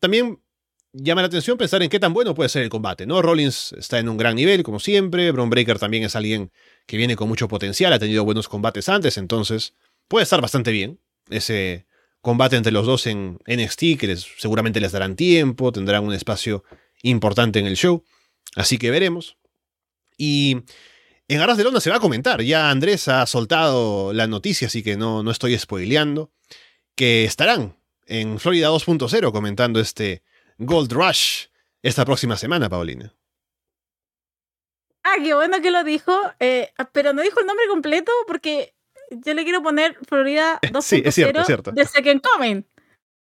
También 0.00 0.40
llama 0.92 1.22
la 1.22 1.28
atención 1.28 1.56
pensar 1.56 1.82
en 1.82 1.88
qué 1.88 1.98
tan 1.98 2.12
bueno 2.12 2.34
puede 2.34 2.48
ser 2.48 2.62
el 2.62 2.68
combate, 2.68 3.06
¿no? 3.06 3.22
Rollins 3.22 3.72
está 3.72 3.98
en 3.98 4.08
un 4.08 4.16
gran 4.16 4.36
nivel, 4.36 4.62
como 4.62 4.78
siempre, 4.78 5.30
Braun 5.32 5.50
Breaker 5.50 5.78
también 5.78 6.04
es 6.04 6.16
alguien 6.16 6.52
que 6.86 6.96
viene 6.96 7.16
con 7.16 7.28
mucho 7.28 7.48
potencial, 7.48 7.92
ha 7.92 7.98
tenido 7.98 8.24
buenos 8.24 8.48
combates 8.48 8.88
antes, 8.88 9.16
entonces 9.16 9.74
puede 10.08 10.24
estar 10.24 10.40
bastante 10.40 10.70
bien 10.70 11.00
ese 11.30 11.86
combate 12.20 12.56
entre 12.56 12.72
los 12.72 12.86
dos 12.86 13.06
en 13.06 13.38
NXT, 13.46 13.98
que 13.98 14.16
seguramente 14.16 14.80
les 14.80 14.92
darán 14.92 15.16
tiempo, 15.16 15.72
tendrán 15.72 16.04
un 16.04 16.14
espacio 16.14 16.64
importante 17.02 17.58
en 17.58 17.66
el 17.66 17.76
show. 17.76 18.04
Así 18.54 18.78
que 18.78 18.90
veremos. 18.90 19.36
Y 20.16 20.58
en 21.28 21.40
Aras 21.40 21.56
de 21.56 21.64
Lona 21.64 21.80
se 21.80 21.90
va 21.90 21.96
a 21.96 22.00
comentar. 22.00 22.42
Ya 22.42 22.70
Andrés 22.70 23.08
ha 23.08 23.26
soltado 23.26 24.12
la 24.12 24.26
noticia, 24.26 24.68
así 24.68 24.82
que 24.82 24.96
no, 24.96 25.22
no 25.22 25.30
estoy 25.30 25.58
spoileando. 25.58 26.30
Que 26.94 27.24
estarán 27.24 27.76
en 28.06 28.38
Florida 28.38 28.70
2.0 28.70 29.32
comentando 29.32 29.80
este 29.80 30.22
Gold 30.58 30.92
Rush 30.92 31.46
esta 31.82 32.04
próxima 32.04 32.36
semana, 32.36 32.68
Paulina. 32.68 33.14
Ah, 35.04 35.16
qué 35.22 35.34
bueno 35.34 35.60
que 35.60 35.70
lo 35.70 35.82
dijo. 35.84 36.12
Eh, 36.38 36.72
pero 36.92 37.12
no 37.12 37.22
dijo 37.22 37.40
el 37.40 37.46
nombre 37.46 37.66
completo 37.68 38.12
porque 38.26 38.74
yo 39.10 39.34
le 39.34 39.44
quiero 39.44 39.62
poner 39.62 39.98
Florida 40.06 40.60
2.0 40.62 40.80
sí, 40.82 41.02
es 41.04 41.14
cierto, 41.14 41.40
es 41.40 41.46
cierto. 41.46 41.72
de 41.72 41.84
Second 41.84 42.20
Coming. 42.22 42.64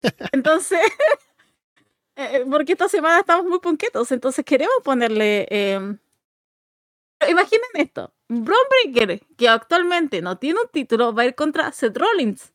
Entonces, 0.32 0.80
eh, 2.16 2.46
porque 2.50 2.74
esta 2.74 2.90
semana 2.90 3.20
estamos 3.20 3.46
muy 3.46 3.60
punquetos, 3.60 4.12
entonces 4.12 4.44
queremos 4.46 4.76
ponerle... 4.84 5.48
Eh... 5.50 5.98
Imaginen 7.26 7.70
esto, 7.76 8.14
Braun 8.28 8.66
Breaker, 8.84 9.22
que 9.38 9.48
actualmente 9.48 10.22
no 10.22 10.38
tiene 10.38 10.60
un 10.60 10.68
título, 10.68 11.14
va 11.14 11.22
a 11.24 11.26
ir 11.28 11.36
contra 11.36 11.72
Seth 11.72 11.98
Rollins. 11.98 12.53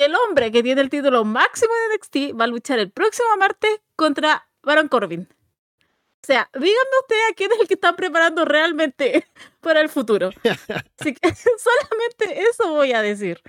El 0.00 0.14
hombre 0.14 0.50
que 0.50 0.62
tiene 0.62 0.80
el 0.80 0.88
título 0.88 1.26
máximo 1.26 1.74
de 1.74 1.96
NXT 1.96 2.40
va 2.40 2.44
a 2.44 2.46
luchar 2.46 2.78
el 2.78 2.90
próximo 2.90 3.28
martes 3.38 3.82
contra 3.96 4.48
Baron 4.62 4.88
Corbin. 4.88 5.28
O 5.30 6.26
sea, 6.26 6.48
díganme 6.54 7.00
ustedes 7.02 7.22
a 7.30 7.34
quién 7.34 7.52
es 7.52 7.60
el 7.60 7.68
que 7.68 7.74
están 7.74 7.96
preparando 7.96 8.46
realmente 8.46 9.26
para 9.60 9.82
el 9.82 9.90
futuro. 9.90 10.30
Así 10.98 11.12
que 11.12 11.34
solamente 11.34 12.40
eso 12.48 12.70
voy 12.70 12.94
a 12.94 13.02
decir. 13.02 13.42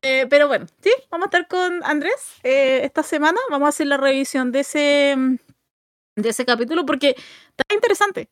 Eh, 0.00 0.28
pero 0.30 0.46
bueno, 0.46 0.66
sí, 0.80 0.92
vamos 1.10 1.24
a 1.24 1.26
estar 1.26 1.48
con 1.48 1.82
Andrés 1.82 2.36
eh, 2.44 2.82
esta 2.84 3.02
semana. 3.02 3.40
Vamos 3.50 3.66
a 3.66 3.70
hacer 3.70 3.88
la 3.88 3.96
revisión 3.96 4.52
de 4.52 4.60
ese, 4.60 5.16
de 6.14 6.28
ese 6.28 6.44
capítulo 6.44 6.86
porque 6.86 7.16
está 7.48 7.74
interesante. 7.74 8.28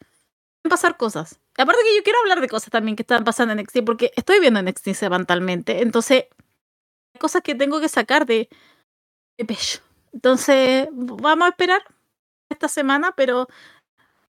Van 0.62 0.70
a 0.70 0.76
pasar 0.76 0.96
cosas. 0.96 1.40
Aparte 1.58 1.82
que 1.82 1.96
yo 1.96 2.04
quiero 2.04 2.20
hablar 2.20 2.40
de 2.40 2.48
cosas 2.48 2.70
también 2.70 2.94
que 2.94 3.02
están 3.02 3.24
pasando 3.24 3.52
en 3.52 3.58
NXT 3.62 3.78
porque 3.84 4.12
estoy 4.14 4.38
viendo 4.38 4.62
NXT 4.62 4.90
semanalmente. 4.90 5.82
Entonces, 5.82 6.26
cosas 7.18 7.42
que 7.42 7.54
tengo 7.54 7.80
que 7.80 7.88
sacar 7.88 8.26
de, 8.26 8.48
pecho. 9.46 9.80
Entonces, 10.12 10.88
vamos 10.92 11.46
a 11.46 11.48
esperar 11.48 11.82
esta 12.48 12.68
semana, 12.68 13.12
pero 13.16 13.48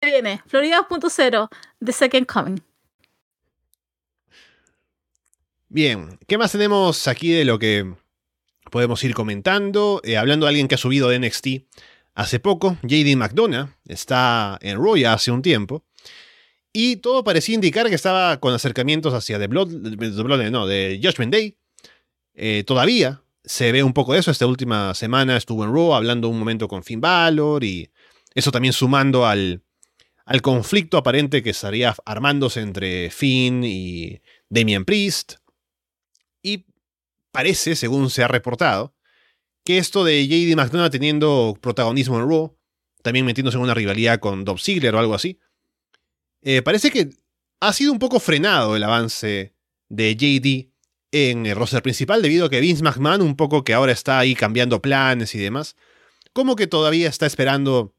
viene 0.02 0.42
Florida 0.46 0.86
2.0, 0.88 1.48
The 1.84 1.92
Second 1.92 2.26
Coming. 2.26 2.60
Bien, 5.70 6.18
¿qué 6.26 6.38
más 6.38 6.52
tenemos 6.52 7.08
aquí 7.08 7.30
de 7.30 7.44
lo 7.44 7.58
que 7.58 7.94
podemos 8.70 9.04
ir 9.04 9.14
comentando? 9.14 10.00
Eh, 10.02 10.16
hablando 10.16 10.46
de 10.46 10.50
alguien 10.50 10.66
que 10.66 10.76
ha 10.76 10.78
subido 10.78 11.08
de 11.08 11.18
NXT 11.18 11.46
hace 12.14 12.40
poco, 12.40 12.78
JD 12.82 13.16
McDonough, 13.16 13.68
está 13.86 14.58
en 14.62 14.78
Roya 14.78 15.12
hace 15.12 15.30
un 15.30 15.42
tiempo. 15.42 15.84
Y 16.72 16.96
todo 16.96 17.22
parecía 17.24 17.54
indicar 17.54 17.88
que 17.88 17.94
estaba 17.94 18.40
con 18.40 18.54
acercamientos 18.54 19.14
hacia 19.14 19.38
The 19.38 19.46
Blood, 19.46 20.50
no, 20.50 20.66
de 20.66 21.00
Judgment 21.02 21.32
Day. 21.32 21.56
Eh, 22.40 22.62
todavía 22.64 23.24
se 23.44 23.72
ve 23.72 23.82
un 23.82 23.92
poco 23.92 24.12
de 24.12 24.20
eso. 24.20 24.30
Esta 24.30 24.46
última 24.46 24.94
semana 24.94 25.36
estuvo 25.36 25.64
en 25.64 25.72
Raw 25.72 25.94
hablando 25.94 26.28
un 26.28 26.38
momento 26.38 26.68
con 26.68 26.84
Finn 26.84 27.00
Balor 27.00 27.64
y 27.64 27.90
eso 28.32 28.52
también 28.52 28.72
sumando 28.72 29.26
al, 29.26 29.64
al 30.24 30.40
conflicto 30.40 30.96
aparente 30.98 31.42
que 31.42 31.50
estaría 31.50 31.96
armándose 32.04 32.60
entre 32.60 33.10
Finn 33.10 33.64
y 33.64 34.20
Damian 34.48 34.84
Priest. 34.84 35.34
Y 36.40 36.64
parece, 37.32 37.74
según 37.74 38.08
se 38.08 38.22
ha 38.22 38.28
reportado, 38.28 38.94
que 39.64 39.78
esto 39.78 40.04
de 40.04 40.28
JD 40.28 40.54
McDonough 40.56 40.90
teniendo 40.90 41.58
protagonismo 41.60 42.20
en 42.20 42.28
Raw, 42.28 42.56
también 43.02 43.26
metiéndose 43.26 43.56
en 43.56 43.64
una 43.64 43.74
rivalidad 43.74 44.20
con 44.20 44.44
Dob 44.44 44.60
Ziggler 44.60 44.94
o 44.94 45.00
algo 45.00 45.14
así, 45.14 45.40
eh, 46.42 46.62
parece 46.62 46.92
que 46.92 47.10
ha 47.58 47.72
sido 47.72 47.90
un 47.90 47.98
poco 47.98 48.20
frenado 48.20 48.76
el 48.76 48.84
avance 48.84 49.56
de 49.88 50.14
JD 50.14 50.77
en 51.12 51.46
el 51.46 51.56
roster 51.56 51.82
principal 51.82 52.22
debido 52.22 52.46
a 52.46 52.50
que 52.50 52.60
Vince 52.60 52.82
McMahon, 52.82 53.22
un 53.22 53.36
poco 53.36 53.64
que 53.64 53.74
ahora 53.74 53.92
está 53.92 54.18
ahí 54.18 54.34
cambiando 54.34 54.82
planes 54.82 55.34
y 55.34 55.38
demás, 55.38 55.76
como 56.32 56.56
que 56.56 56.66
todavía 56.66 57.08
está 57.08 57.26
esperando, 57.26 57.94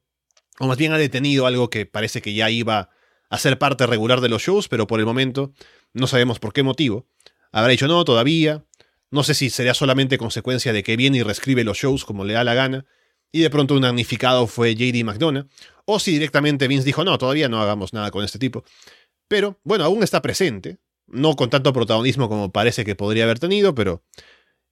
o 0.60 0.68
más 0.68 0.78
bien 0.78 0.94
ha 0.94 0.98
detenido 0.98 1.46
algo 1.46 1.70
que 1.70 1.86
parece 1.86 2.22
que 2.22 2.34
ya 2.34 2.50
iba 2.50 2.90
a 3.30 3.38
ser 3.38 3.58
parte 3.58 3.86
regular 3.86 4.22
de 4.22 4.30
los 4.30 4.42
shows, 4.42 4.68
pero 4.68 4.88
por 4.88 5.00
el 5.00 5.06
momento 5.06 5.54
no 5.94 6.08
sabemos 6.08 6.40
por 6.40 6.54
qué 6.54 6.64
motivo. 6.64 7.08
Habrá 7.52 7.72
dicho 7.72 7.88
no, 7.88 8.04
todavía. 8.06 8.66
No 9.12 9.24
sé 9.24 9.34
si 9.34 9.50
sería 9.50 9.74
solamente 9.74 10.18
consecuencia 10.18 10.72
de 10.74 10.84
que 10.84 10.96
viene 10.96 11.18
y 11.18 11.24
reescribe 11.24 11.64
los 11.64 11.78
shows 11.78 12.06
como 12.06 12.26
le 12.26 12.34
da 12.34 12.44
la 12.44 12.54
gana. 12.54 12.86
Y 13.32 13.42
de 13.42 13.50
pronto 13.50 13.76
un 13.76 13.82
damnificado 13.82 14.48
fue 14.48 14.76
JD 14.76 15.04
McDonough. 15.04 15.48
O 15.86 16.00
si 16.00 16.12
directamente 16.12 16.68
Vince 16.68 16.86
dijo 16.86 17.04
no, 17.04 17.18
todavía 17.18 17.50
no 17.50 17.62
hagamos 17.62 17.94
nada 17.94 18.12
con 18.12 18.24
este 18.24 18.40
tipo. 18.40 18.64
Pero 19.28 19.60
bueno, 19.64 19.84
aún 19.84 20.04
está 20.04 20.22
presente. 20.22 20.78
No 21.12 21.36
con 21.36 21.50
tanto 21.50 21.74
protagonismo 21.74 22.30
como 22.30 22.52
parece 22.52 22.86
que 22.86 22.96
podría 22.96 23.24
haber 23.24 23.40
tenido, 23.40 23.76
pero 23.76 24.04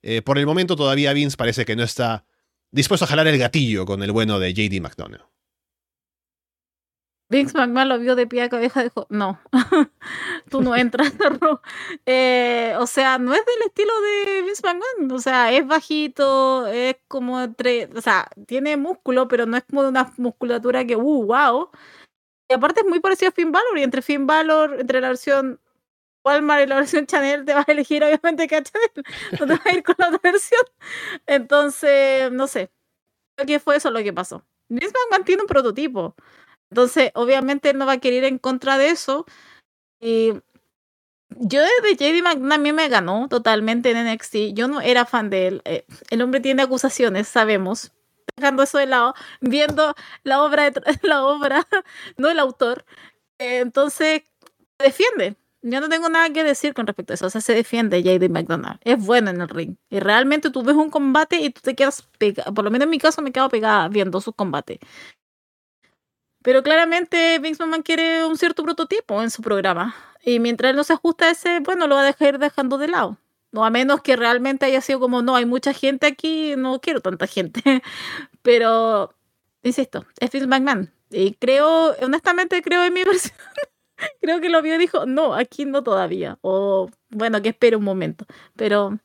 eh, 0.02 0.22
por 0.22 0.38
el 0.38 0.46
momento 0.46 0.76
todavía 0.76 1.12
Vince 1.12 1.36
parece 1.36 1.64
que 1.64 1.76
no 1.76 1.82
está 1.82 2.24
dispuesto 2.70 3.04
a 3.04 3.08
jalar 3.08 3.26
el 3.26 3.38
gatillo 3.38 3.86
con 3.86 4.02
el 4.02 4.12
bueno 4.12 4.38
de 4.38 4.52
JD 4.54 4.80
McDonough. 4.80 5.28
Vince 7.30 7.58
McMahon 7.58 7.90
lo 7.90 7.98
vio 7.98 8.16
de 8.16 8.26
pie 8.26 8.42
a 8.42 8.48
cabeza 8.48 8.80
y 8.80 8.84
dijo, 8.84 9.06
no, 9.10 9.38
tú 10.50 10.62
no 10.62 10.74
entras. 10.74 11.12
eh, 12.06 12.74
o 12.78 12.86
sea, 12.86 13.18
no 13.18 13.34
es 13.34 13.44
del 13.44 13.66
estilo 13.66 13.92
de 14.00 14.42
Vince 14.42 14.62
McMahon. 14.64 15.12
O 15.12 15.18
sea, 15.18 15.52
es 15.52 15.66
bajito, 15.66 16.66
es 16.68 16.96
como 17.06 17.40
entre, 17.40 17.90
o 17.94 18.00
sea, 18.00 18.30
tiene 18.46 18.78
músculo, 18.78 19.28
pero 19.28 19.44
no 19.44 19.58
es 19.58 19.64
como 19.64 19.82
de 19.82 19.90
una 19.90 20.12
musculatura 20.16 20.86
que, 20.86 20.96
uh, 20.96 21.26
wow. 21.26 21.68
Y 22.48 22.54
aparte 22.54 22.80
es 22.80 22.86
muy 22.86 23.00
parecido 23.00 23.28
a 23.28 23.32
Finn 23.32 23.52
Balor, 23.52 23.78
y 23.78 23.82
entre 23.82 24.00
Finn 24.00 24.26
Balor, 24.26 24.80
entre 24.80 25.02
la 25.02 25.08
versión 25.08 25.60
Walmart 26.24 26.64
y 26.64 26.66
la 26.66 26.76
versión 26.76 27.06
Chanel, 27.06 27.44
te 27.44 27.54
vas 27.54 27.68
a 27.68 27.72
elegir 27.72 28.02
obviamente 28.04 28.46
que 28.48 28.56
a 28.56 28.62
Chanel, 28.62 28.90
no 29.40 29.46
te 29.46 29.52
vas 29.54 29.66
a 29.66 29.72
ir 29.74 29.82
con 29.82 29.94
la 29.98 30.08
otra 30.08 30.20
versión. 30.22 30.62
Entonces, 31.26 32.30
no 32.32 32.46
sé. 32.46 32.70
Creo 33.36 33.46
que 33.46 33.60
fue 33.60 33.76
eso 33.76 33.90
lo 33.90 34.02
que 34.02 34.12
pasó. 34.12 34.44
Vince 34.68 34.94
McMahon 35.06 35.24
tiene 35.24 35.42
un 35.42 35.48
prototipo. 35.48 36.14
Entonces, 36.70 37.12
obviamente, 37.14 37.70
él 37.70 37.78
no 37.78 37.86
va 37.86 37.92
a 37.94 37.98
querer 37.98 38.24
ir 38.24 38.24
en 38.26 38.38
contra 38.38 38.78
de 38.78 38.90
eso. 38.90 39.26
Y 40.00 40.34
yo 41.30 41.62
desde 41.62 41.96
JD 41.96 42.22
McDonald 42.22 42.52
a 42.54 42.58
mí 42.58 42.72
me 42.72 42.88
ganó 42.88 43.28
totalmente 43.28 43.90
en 43.90 44.06
NXT. 44.12 44.54
Yo 44.54 44.68
no 44.68 44.80
era 44.80 45.06
fan 45.06 45.30
de 45.30 45.46
él. 45.48 45.62
Eh, 45.64 45.86
el 46.10 46.22
hombre 46.22 46.40
tiene 46.40 46.62
acusaciones, 46.62 47.28
sabemos. 47.28 47.92
Dejando 48.36 48.62
eso 48.62 48.78
de 48.78 48.86
lado, 48.86 49.14
viendo 49.40 49.94
la 50.24 50.42
obra, 50.42 50.70
la 51.02 51.24
obra 51.24 51.66
no 52.16 52.30
el 52.30 52.38
autor. 52.38 52.84
Eh, 53.38 53.60
entonces, 53.60 54.22
defiende. 54.78 55.37
Yo 55.62 55.80
no 55.80 55.88
tengo 55.88 56.08
nada 56.08 56.30
que 56.30 56.44
decir 56.44 56.74
con 56.74 56.86
respecto 56.86 57.12
a 57.12 57.14
eso. 57.14 57.26
O 57.26 57.30
sea, 57.30 57.40
se 57.40 57.54
defiende 57.54 58.02
JD 58.02 58.30
McDonald. 58.30 58.78
Es 58.84 59.04
bueno 59.04 59.30
en 59.30 59.40
el 59.40 59.48
ring. 59.48 59.76
Y 59.90 60.00
realmente 60.00 60.50
tú 60.50 60.62
ves 60.62 60.76
un 60.76 60.90
combate 60.90 61.40
y 61.40 61.50
tú 61.50 61.60
te 61.62 61.74
quedas 61.74 62.02
pegada. 62.18 62.52
Por 62.52 62.64
lo 62.64 62.70
menos 62.70 62.84
en 62.84 62.90
mi 62.90 62.98
caso 62.98 63.22
me 63.22 63.32
quedo 63.32 63.48
pegada 63.48 63.88
viendo 63.88 64.20
sus 64.20 64.34
combates. 64.34 64.78
Pero 66.42 66.62
claramente 66.62 67.38
Vince 67.40 67.62
McMahon 67.62 67.82
quiere 67.82 68.24
un 68.24 68.38
cierto 68.38 68.62
prototipo 68.62 69.22
en 69.22 69.30
su 69.30 69.42
programa. 69.42 69.94
Y 70.24 70.40
mientras 70.40 70.70
él 70.70 70.76
no 70.76 70.84
se 70.84 70.92
ajusta 70.92 71.26
a 71.26 71.30
ese, 71.30 71.60
bueno, 71.60 71.86
lo 71.86 71.96
va 71.96 72.02
a 72.02 72.04
dejar 72.04 72.38
dejando 72.38 72.78
de 72.78 72.88
lado. 72.88 73.18
No 73.50 73.64
a 73.64 73.70
menos 73.70 74.02
que 74.02 74.16
realmente 74.16 74.66
haya 74.66 74.80
sido 74.80 75.00
como, 75.00 75.22
no, 75.22 75.34
hay 75.36 75.46
mucha 75.46 75.72
gente 75.72 76.06
aquí, 76.06 76.54
no 76.56 76.80
quiero 76.80 77.00
tanta 77.00 77.26
gente. 77.26 77.62
Pero, 78.42 79.14
insisto, 79.62 80.06
es 80.20 80.30
Vince 80.30 80.46
McMahon. 80.46 80.92
Y 81.10 81.34
creo, 81.34 81.94
honestamente 82.02 82.62
creo 82.62 82.84
en 82.84 82.94
mi 82.94 83.04
versión. 83.04 83.36
creo 84.20 84.40
que 84.40 84.48
lo 84.48 84.62
vio 84.62 84.74
y 84.74 84.78
dijo, 84.78 85.06
no, 85.06 85.34
aquí 85.34 85.64
no 85.64 85.82
todavía. 85.82 86.38
O 86.42 86.90
bueno, 87.10 87.42
que 87.42 87.50
espere 87.50 87.76
un 87.76 87.84
momento. 87.84 88.26
Pero 88.56 88.98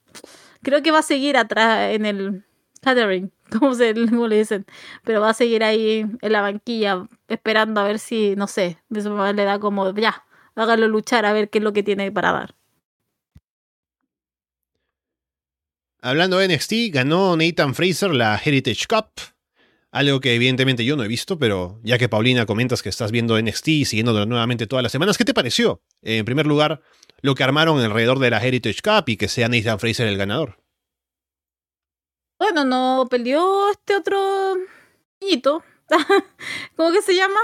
creo 0.61 0.81
que 0.81 0.91
va 0.91 0.99
a 0.99 1.03
seguir 1.03 1.37
atrás 1.37 1.91
en 1.93 2.05
el 2.05 2.45
catering, 2.81 3.31
como, 3.59 3.73
se, 3.75 3.93
como 3.93 4.27
le 4.27 4.37
dicen. 4.37 4.65
Pero 5.03 5.21
va 5.21 5.29
a 5.29 5.33
seguir 5.33 5.63
ahí 5.63 6.05
en 6.21 6.31
la 6.31 6.41
banquilla 6.41 7.07
esperando 7.27 7.81
a 7.81 7.85
ver 7.85 7.99
si, 7.99 8.35
no 8.35 8.47
sé, 8.47 8.77
le 8.89 9.43
da 9.43 9.59
como, 9.59 9.93
ya, 9.95 10.23
hágalo 10.55 10.87
luchar 10.87 11.25
a 11.25 11.33
ver 11.33 11.49
qué 11.49 11.59
es 11.59 11.63
lo 11.63 11.73
que 11.73 11.83
tiene 11.83 12.11
para 12.11 12.31
dar. 12.31 12.55
Hablando 16.01 16.37
de 16.37 16.49
NXT, 16.49 16.73
ganó 16.91 17.37
Nathan 17.37 17.73
Fraser 17.73 18.13
la 18.13 18.39
Heritage 18.43 18.87
Cup. 18.89 19.32
Algo 19.93 20.21
que 20.21 20.33
evidentemente 20.33 20.83
yo 20.83 20.95
no 20.95 21.03
he 21.03 21.07
visto, 21.07 21.37
pero 21.37 21.79
ya 21.83 21.99
que 21.99 22.09
Paulina 22.09 22.47
comentas 22.47 22.81
que 22.81 22.89
estás 22.89 23.11
viendo 23.11 23.39
NXT 23.39 23.67
y 23.67 23.85
siguiéndolo 23.85 24.25
nuevamente 24.25 24.65
todas 24.65 24.81
las 24.81 24.91
semanas, 24.91 25.19
¿qué 25.19 25.23
te 25.23 25.35
pareció? 25.35 25.83
En 26.01 26.25
primer 26.25 26.47
lugar, 26.47 26.81
lo 27.21 27.35
que 27.35 27.43
armaron 27.43 27.79
alrededor 27.79 28.17
de 28.17 28.31
la 28.31 28.43
Heritage 28.43 28.81
Cup 28.81 29.07
y 29.07 29.17
que 29.17 29.27
sea 29.27 29.49
Nathan 29.49 29.77
Fraser 29.77 30.07
el 30.07 30.17
ganador. 30.17 30.57
Bueno, 32.39 32.65
no 32.65 33.05
peleó 33.07 33.69
este 33.69 33.95
otro 33.95 34.57
niñito. 35.21 35.63
¿Cómo 36.75 36.91
que 36.91 37.03
se 37.03 37.15
llama? 37.15 37.39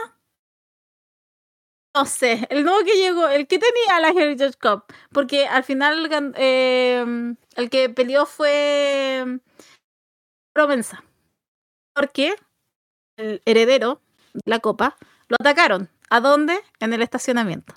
No 1.94 2.06
sé, 2.08 2.48
el 2.50 2.64
nuevo 2.64 2.84
que 2.84 2.96
llegó, 2.96 3.28
el 3.28 3.46
que 3.46 3.60
tenía 3.60 4.00
la 4.00 4.10
Heritage 4.10 4.58
Cup, 4.60 4.86
porque 5.12 5.46
al 5.46 5.64
final 5.64 6.10
eh, 6.36 7.36
el 7.58 7.70
que 7.70 7.90
peleó 7.90 8.26
fue 8.26 9.40
Provenza. 10.52 11.04
Porque 12.00 12.34
el 13.18 13.42
heredero 13.44 14.02
de 14.34 14.42
la 14.46 14.60
copa 14.60 14.96
lo 15.28 15.36
atacaron. 15.38 15.90
¿A 16.10 16.22
dónde? 16.22 16.58
En 16.80 16.94
el 16.94 17.02
estacionamiento. 17.02 17.76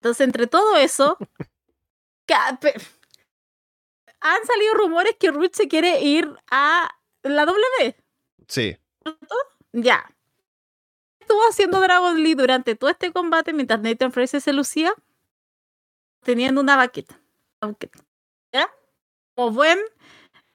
Entonces, 0.00 0.26
entre 0.26 0.46
todo 0.46 0.76
eso, 0.76 1.16
han 4.20 4.46
salido 4.46 4.74
rumores 4.74 5.16
que 5.18 5.30
Ruth 5.30 5.52
se 5.54 5.66
quiere 5.66 6.02
ir 6.02 6.30
a 6.50 6.94
la 7.22 7.46
W. 7.46 7.96
Sí. 8.48 8.76
Ya. 9.72 10.14
Estuvo 11.18 11.40
haciendo 11.48 11.80
Dragon 11.80 12.22
Lee 12.22 12.34
durante 12.34 12.74
todo 12.76 12.90
este 12.90 13.12
combate 13.12 13.54
mientras 13.54 13.80
Nathan 13.80 14.12
Fraser 14.12 14.42
se 14.42 14.52
lucía 14.52 14.92
teniendo 16.22 16.60
una 16.60 16.76
baqueta. 16.76 17.18
¿Ya? 18.52 18.70
Como 19.34 19.52
buen 19.52 19.78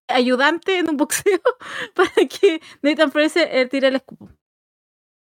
ayudante 0.07 0.79
en 0.79 0.89
un 0.89 0.97
boxeo 0.97 1.41
para 1.93 2.11
que 2.27 2.61
Nathan 2.81 3.11
Fraser 3.11 3.47
eh, 3.51 3.67
tire 3.67 3.87
el 3.87 3.95
escupo. 3.95 4.29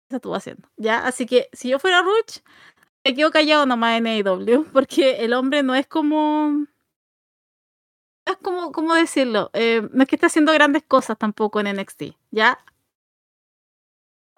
Eso 0.09 0.17
estuvo 0.17 0.35
haciendo. 0.35 0.69
¿Ya? 0.77 1.07
Así 1.07 1.27
que 1.27 1.49
si 1.53 1.69
yo 1.69 1.79
fuera 1.79 2.03
Ruch, 2.03 2.43
me 3.05 3.15
quedo 3.15 3.31
callado 3.31 3.67
nomás 3.67 3.99
en 3.99 4.07
AEW, 4.07 4.65
porque 4.73 5.25
el 5.25 5.33
hombre 5.33 5.63
no 5.63 5.75
es 5.75 5.87
como. 5.87 6.67
Es 8.27 8.37
como, 8.37 8.71
¿cómo 8.73 8.95
decirlo? 8.95 9.51
Eh, 9.55 9.89
no 9.93 10.03
es 10.03 10.09
que 10.09 10.17
esté 10.17 10.27
haciendo 10.27 10.53
grandes 10.53 10.83
cosas 10.85 11.19
tampoco 11.19 11.59
en 11.61 11.75
NXT, 11.75 12.03
¿ya? 12.31 12.59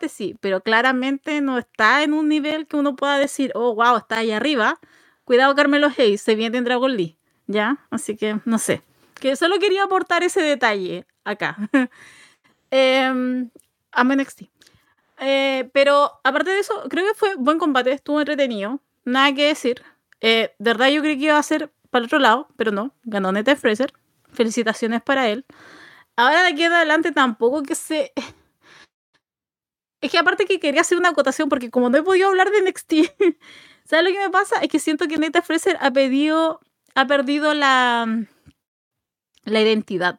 Sí, 0.08 0.36
pero 0.40 0.62
claramente 0.62 1.40
no 1.40 1.58
está 1.58 2.02
en 2.02 2.12
un 2.12 2.28
nivel 2.28 2.66
que 2.66 2.76
uno 2.76 2.96
pueda 2.96 3.18
decir, 3.18 3.52
oh, 3.54 3.74
wow, 3.74 3.96
está 3.96 4.18
ahí 4.18 4.32
arriba. 4.32 4.80
Cuidado, 5.24 5.54
Carmelo 5.54 5.88
Hayes, 5.96 6.20
se 6.20 6.34
viene 6.34 6.58
en 6.58 6.64
Dragon 6.64 6.96
Lee, 6.96 7.18
¿ya? 7.46 7.86
Así 7.90 8.16
que, 8.16 8.40
no 8.44 8.58
sé. 8.58 8.82
Que 9.22 9.36
solo 9.36 9.60
quería 9.60 9.84
aportar 9.84 10.24
ese 10.24 10.42
detalle 10.42 11.06
acá. 11.22 11.56
eh, 12.72 13.46
NXT. 13.96 14.42
Eh, 15.20 15.70
pero 15.72 16.20
aparte 16.24 16.50
de 16.50 16.58
eso, 16.58 16.82
creo 16.90 17.06
que 17.06 17.14
fue 17.14 17.36
buen 17.36 17.60
combate, 17.60 17.92
estuvo 17.92 18.18
entretenido. 18.18 18.80
Nada 19.04 19.32
que 19.32 19.46
decir. 19.46 19.80
Eh, 20.20 20.52
de 20.58 20.70
verdad 20.72 20.88
yo 20.88 21.02
creí 21.02 21.16
que 21.18 21.26
iba 21.26 21.38
a 21.38 21.42
ser 21.44 21.70
para 21.90 22.00
el 22.00 22.06
otro 22.06 22.18
lado, 22.18 22.48
pero 22.56 22.72
no. 22.72 22.96
Ganó 23.04 23.30
Nete 23.30 23.54
Fraser. 23.54 23.92
Felicitaciones 24.32 25.00
para 25.02 25.28
él. 25.28 25.46
Ahora 26.16 26.42
de 26.42 26.48
aquí 26.48 26.64
en 26.64 26.72
adelante 26.72 27.12
tampoco 27.12 27.62
que 27.62 27.76
se... 27.76 28.12
Es 30.00 30.10
que 30.10 30.18
aparte 30.18 30.46
que 30.46 30.58
quería 30.58 30.80
hacer 30.80 30.98
una 30.98 31.10
acotación 31.10 31.48
porque 31.48 31.70
como 31.70 31.90
no 31.90 31.98
he 31.98 32.02
podido 32.02 32.28
hablar 32.28 32.50
de 32.50 32.60
NXT, 32.60 32.92
¿sabes 33.84 34.04
lo 34.04 34.10
que 34.10 34.18
me 34.18 34.30
pasa? 34.30 34.56
Es 34.56 34.68
que 34.68 34.80
siento 34.80 35.06
que 35.06 35.16
Neta 35.16 35.42
Fraser 35.42 35.78
ha, 35.80 35.92
pedido, 35.92 36.58
ha 36.96 37.06
perdido 37.06 37.54
la, 37.54 38.26
la 39.44 39.60
identidad. 39.60 40.18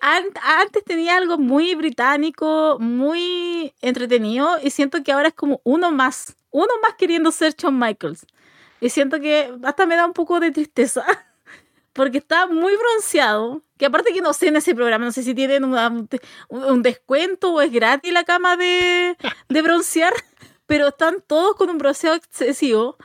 Antes 0.00 0.84
tenía 0.84 1.16
algo 1.16 1.38
muy 1.38 1.74
británico, 1.74 2.78
muy 2.80 3.72
entretenido, 3.80 4.58
y 4.62 4.70
siento 4.70 5.02
que 5.02 5.12
ahora 5.12 5.28
es 5.28 5.34
como 5.34 5.60
uno 5.64 5.90
más, 5.90 6.36
uno 6.50 6.68
más 6.82 6.94
queriendo 6.98 7.30
ser 7.30 7.54
Shawn 7.54 7.78
Michaels. 7.78 8.26
Y 8.80 8.90
siento 8.90 9.20
que 9.20 9.52
hasta 9.64 9.86
me 9.86 9.96
da 9.96 10.06
un 10.06 10.12
poco 10.12 10.40
de 10.40 10.50
tristeza, 10.50 11.04
porque 11.92 12.18
está 12.18 12.46
muy 12.46 12.74
bronceado, 12.76 13.62
que 13.76 13.86
aparte 13.86 14.12
que 14.12 14.20
no 14.20 14.32
sé 14.32 14.48
en 14.48 14.56
ese 14.56 14.74
programa, 14.74 15.04
no 15.04 15.12
sé 15.12 15.22
si 15.22 15.34
tienen 15.34 15.64
un 15.64 16.82
descuento 16.82 17.54
o 17.54 17.60
es 17.60 17.72
gratis 17.72 18.12
la 18.12 18.24
cama 18.24 18.56
de, 18.56 19.16
de 19.48 19.62
broncear, 19.62 20.12
pero 20.66 20.88
están 20.88 21.22
todos 21.26 21.54
con 21.56 21.70
un 21.70 21.78
bronceado 21.78 22.16
excesivo. 22.16 22.96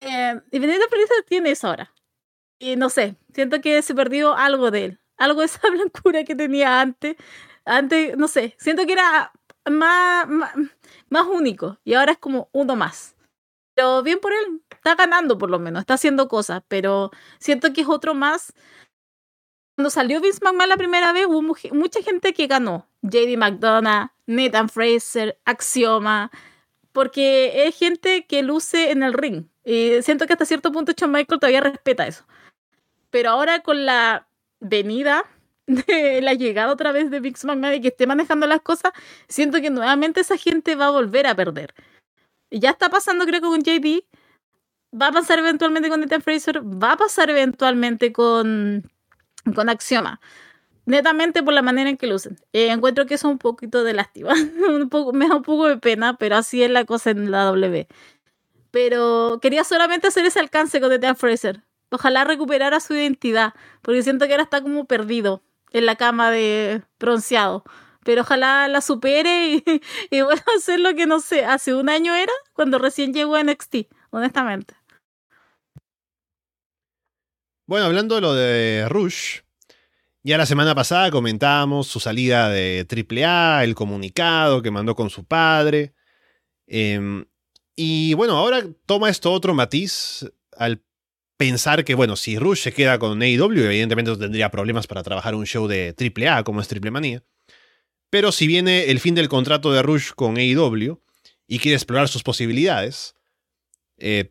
Eh, 0.00 0.40
y 0.50 0.58
Benedetta 0.58 0.88
Felicia 0.88 1.16
tiene 1.26 1.50
eso 1.50 1.68
ahora. 1.68 1.93
Y 2.64 2.76
no 2.76 2.88
sé, 2.88 3.16
siento 3.34 3.60
que 3.60 3.82
se 3.82 3.94
perdió 3.94 4.34
algo 4.34 4.70
de 4.70 4.86
él, 4.86 5.00
algo 5.18 5.40
de 5.40 5.46
esa 5.52 5.68
blancura 5.68 6.24
que 6.24 6.34
tenía 6.34 6.80
antes. 6.80 7.16
Antes, 7.66 8.16
no 8.16 8.26
sé, 8.26 8.54
siento 8.58 8.86
que 8.86 8.94
era 8.94 9.32
más, 9.70 10.26
más, 11.10 11.26
único 11.26 11.78
y 11.84 11.92
ahora 11.92 12.12
es 12.12 12.18
como 12.18 12.48
uno 12.52 12.74
más. 12.74 13.16
Pero 13.74 14.02
bien 14.02 14.18
por 14.18 14.32
él, 14.32 14.62
está 14.70 14.94
ganando 14.94 15.36
por 15.36 15.50
lo 15.50 15.58
menos, 15.58 15.80
está 15.80 15.94
haciendo 15.94 16.26
cosas, 16.26 16.62
pero 16.66 17.10
siento 17.38 17.72
que 17.74 17.82
es 17.82 17.88
otro 17.88 18.14
más. 18.14 18.54
Cuando 19.76 19.90
salió 19.90 20.22
Vince 20.22 20.40
McMahon 20.42 20.68
la 20.70 20.76
primera 20.78 21.12
vez, 21.12 21.26
hubo 21.26 21.42
mucha 21.42 22.02
gente 22.02 22.32
que 22.32 22.46
ganó. 22.46 22.88
JD 23.02 23.36
McDonough, 23.36 24.10
Nathan 24.26 24.70
Fraser, 24.70 25.38
Axioma, 25.44 26.30
porque 26.92 27.66
es 27.66 27.76
gente 27.76 28.24
que 28.26 28.42
luce 28.42 28.90
en 28.90 29.02
el 29.02 29.12
ring. 29.12 29.48
Y 29.64 30.00
siento 30.02 30.26
que 30.26 30.32
hasta 30.32 30.46
cierto 30.46 30.72
punto 30.72 30.92
Shawn 30.96 31.12
Michael 31.12 31.40
todavía 31.40 31.60
respeta 31.60 32.06
eso. 32.06 32.24
Pero 33.14 33.30
ahora 33.30 33.60
con 33.60 33.86
la 33.86 34.26
venida 34.58 35.24
la 35.68 36.34
llegada 36.34 36.72
otra 36.72 36.90
vez 36.90 37.12
de 37.12 37.20
Vince 37.20 37.46
McMahon 37.46 37.74
y 37.74 37.80
que 37.80 37.86
esté 37.86 38.08
manejando 38.08 38.44
las 38.48 38.60
cosas, 38.60 38.90
siento 39.28 39.60
que 39.60 39.70
nuevamente 39.70 40.20
esa 40.20 40.36
gente 40.36 40.74
va 40.74 40.86
a 40.86 40.90
volver 40.90 41.28
a 41.28 41.36
perder. 41.36 41.74
Ya 42.50 42.70
está 42.70 42.88
pasando 42.88 43.24
creo 43.24 43.40
que 43.40 43.46
con 43.46 43.62
JD, 43.62 44.02
va 45.00 45.06
a 45.06 45.12
pasar 45.12 45.38
eventualmente 45.38 45.88
con 45.88 46.00
Nathan 46.00 46.22
Fraser, 46.22 46.60
va 46.60 46.94
a 46.94 46.96
pasar 46.96 47.30
eventualmente 47.30 48.12
con, 48.12 48.90
con 49.54 49.68
Axioma. 49.68 50.20
Netamente 50.84 51.44
por 51.44 51.54
la 51.54 51.62
manera 51.62 51.90
en 51.90 51.96
que 51.96 52.08
lo 52.08 52.16
usen. 52.16 52.36
Eh, 52.52 52.72
encuentro 52.72 53.06
que 53.06 53.14
eso 53.14 53.28
es 53.28 53.32
un 53.32 53.38
poquito 53.38 53.84
de 53.84 53.92
lástima. 53.92 54.34
un 54.68 54.88
poco, 54.88 55.12
me 55.12 55.28
da 55.28 55.36
un 55.36 55.44
poco 55.44 55.68
de 55.68 55.76
pena, 55.76 56.16
pero 56.16 56.34
así 56.34 56.64
es 56.64 56.70
la 56.72 56.84
cosa 56.84 57.10
en 57.10 57.30
la 57.30 57.44
W. 57.44 57.86
Pero 58.72 59.38
quería 59.40 59.62
solamente 59.62 60.08
hacer 60.08 60.26
ese 60.26 60.40
alcance 60.40 60.80
con 60.80 60.90
Nathan 60.90 61.14
Fraser. 61.14 61.62
Ojalá 61.94 62.24
recuperara 62.24 62.80
su 62.80 62.92
identidad, 62.92 63.54
porque 63.80 64.02
siento 64.02 64.26
que 64.26 64.32
ahora 64.32 64.42
está 64.42 64.60
como 64.60 64.84
perdido 64.84 65.44
en 65.70 65.86
la 65.86 65.94
cama 65.94 66.32
de 66.32 66.82
bronceado. 66.98 67.62
Pero 68.02 68.22
ojalá 68.22 68.66
la 68.66 68.80
supere 68.80 69.52
y, 69.52 69.64
y 70.10 70.20
vuelva 70.22 70.42
a 70.52 70.58
hacer 70.58 70.80
lo 70.80 70.92
que 70.96 71.06
no 71.06 71.20
sé, 71.20 71.44
hace 71.44 71.72
un 71.72 71.88
año 71.88 72.12
era, 72.12 72.32
cuando 72.52 72.78
recién 72.78 73.14
llegó 73.14 73.36
a 73.36 73.44
NXT, 73.44 73.86
honestamente. 74.10 74.74
Bueno, 77.64 77.86
hablando 77.86 78.16
de 78.16 78.20
lo 78.20 78.34
de 78.34 78.88
Rush, 78.88 79.42
ya 80.24 80.36
la 80.36 80.46
semana 80.46 80.74
pasada 80.74 81.12
comentábamos 81.12 81.86
su 81.86 82.00
salida 82.00 82.48
de 82.48 82.88
AAA, 82.90 83.62
el 83.62 83.76
comunicado 83.76 84.62
que 84.62 84.72
mandó 84.72 84.96
con 84.96 85.10
su 85.10 85.24
padre. 85.24 85.94
Em, 86.66 87.24
y 87.76 88.14
bueno, 88.14 88.36
ahora 88.36 88.64
toma 88.84 89.10
esto 89.10 89.30
otro 89.30 89.54
matiz 89.54 90.26
al 90.56 90.82
pensar 91.36 91.84
que, 91.84 91.94
bueno, 91.94 92.16
si 92.16 92.38
Rush 92.38 92.60
se 92.60 92.72
queda 92.72 92.98
con 92.98 93.20
AEW, 93.20 93.64
evidentemente 93.64 94.16
tendría 94.16 94.50
problemas 94.50 94.86
para 94.86 95.02
trabajar 95.02 95.34
un 95.34 95.46
show 95.46 95.66
de 95.66 95.94
AAA 95.98 96.44
como 96.44 96.60
es 96.60 96.68
Triple 96.68 96.90
Manía. 96.90 97.22
Pero 98.10 98.30
si 98.32 98.46
viene 98.46 98.90
el 98.90 99.00
fin 99.00 99.14
del 99.14 99.28
contrato 99.28 99.72
de 99.72 99.82
Rush 99.82 100.10
con 100.14 100.36
AEW 100.36 101.00
y 101.46 101.58
quiere 101.58 101.74
explorar 101.74 102.08
sus 102.08 102.22
posibilidades, 102.22 103.16
eh, 103.98 104.30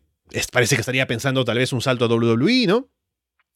parece 0.52 0.76
que 0.76 0.80
estaría 0.80 1.06
pensando 1.06 1.44
tal 1.44 1.58
vez 1.58 1.72
un 1.72 1.82
salto 1.82 2.06
a 2.06 2.08
WWE, 2.08 2.66
¿no? 2.66 2.90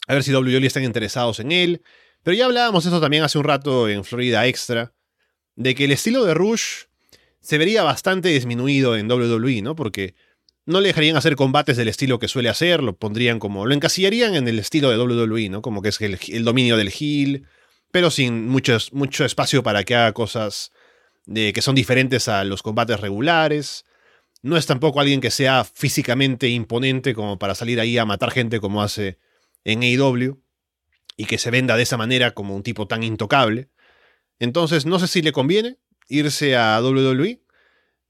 A 0.06 0.14
ver 0.14 0.22
si 0.22 0.34
WWE 0.34 0.66
están 0.66 0.84
interesados 0.84 1.40
en 1.40 1.52
él. 1.52 1.82
Pero 2.22 2.36
ya 2.36 2.46
hablábamos 2.46 2.84
eso 2.84 3.00
también 3.00 3.22
hace 3.22 3.38
un 3.38 3.44
rato 3.44 3.88
en 3.88 4.04
Florida 4.04 4.46
Extra, 4.46 4.92
de 5.56 5.74
que 5.74 5.84
el 5.84 5.92
estilo 5.92 6.24
de 6.24 6.34
Rush 6.34 6.84
se 7.40 7.58
vería 7.58 7.82
bastante 7.82 8.28
disminuido 8.28 8.96
en 8.96 9.10
WWE, 9.10 9.62
¿no? 9.62 9.74
Porque 9.74 10.14
no 10.68 10.82
le 10.82 10.88
dejarían 10.88 11.16
hacer 11.16 11.34
combates 11.34 11.78
del 11.78 11.88
estilo 11.88 12.18
que 12.18 12.28
suele 12.28 12.50
hacer, 12.50 12.82
lo 12.82 12.94
pondrían 12.94 13.38
como, 13.38 13.64
lo 13.64 13.72
encasillarían 13.72 14.34
en 14.34 14.48
el 14.48 14.58
estilo 14.58 14.90
de 14.90 14.98
WWE, 14.98 15.48
¿no? 15.48 15.62
Como 15.62 15.80
que 15.80 15.88
es 15.88 15.98
el, 16.02 16.44
dominio 16.44 16.76
del 16.76 16.92
heel, 16.92 17.46
pero 17.90 18.10
sin 18.10 18.46
mucho, 18.48 18.76
mucho 18.92 19.24
espacio 19.24 19.62
para 19.62 19.82
que 19.84 19.94
haga 19.94 20.12
cosas 20.12 20.70
de, 21.24 21.54
que 21.54 21.62
son 21.62 21.74
diferentes 21.74 22.28
a 22.28 22.44
los 22.44 22.62
combates 22.62 23.00
regulares. 23.00 23.86
No 24.42 24.58
es 24.58 24.66
tampoco 24.66 25.00
alguien 25.00 25.22
que 25.22 25.30
sea 25.30 25.64
físicamente 25.64 26.48
imponente 26.48 27.14
como 27.14 27.38
para 27.38 27.54
salir 27.54 27.80
ahí 27.80 27.96
a 27.96 28.04
matar 28.04 28.30
gente 28.30 28.60
como 28.60 28.82
hace 28.82 29.18
en 29.64 29.82
AEW 29.82 30.38
y 31.16 31.24
que 31.24 31.38
se 31.38 31.50
venda 31.50 31.78
de 31.78 31.84
esa 31.84 31.96
manera 31.96 32.32
como 32.32 32.54
un 32.54 32.62
tipo 32.62 32.86
tan 32.86 33.02
intocable. 33.02 33.70
Entonces, 34.38 34.84
no 34.84 34.98
sé 34.98 35.08
si 35.08 35.22
le 35.22 35.32
conviene 35.32 35.78
irse 36.10 36.56
a 36.56 36.78
WWE. 36.82 37.40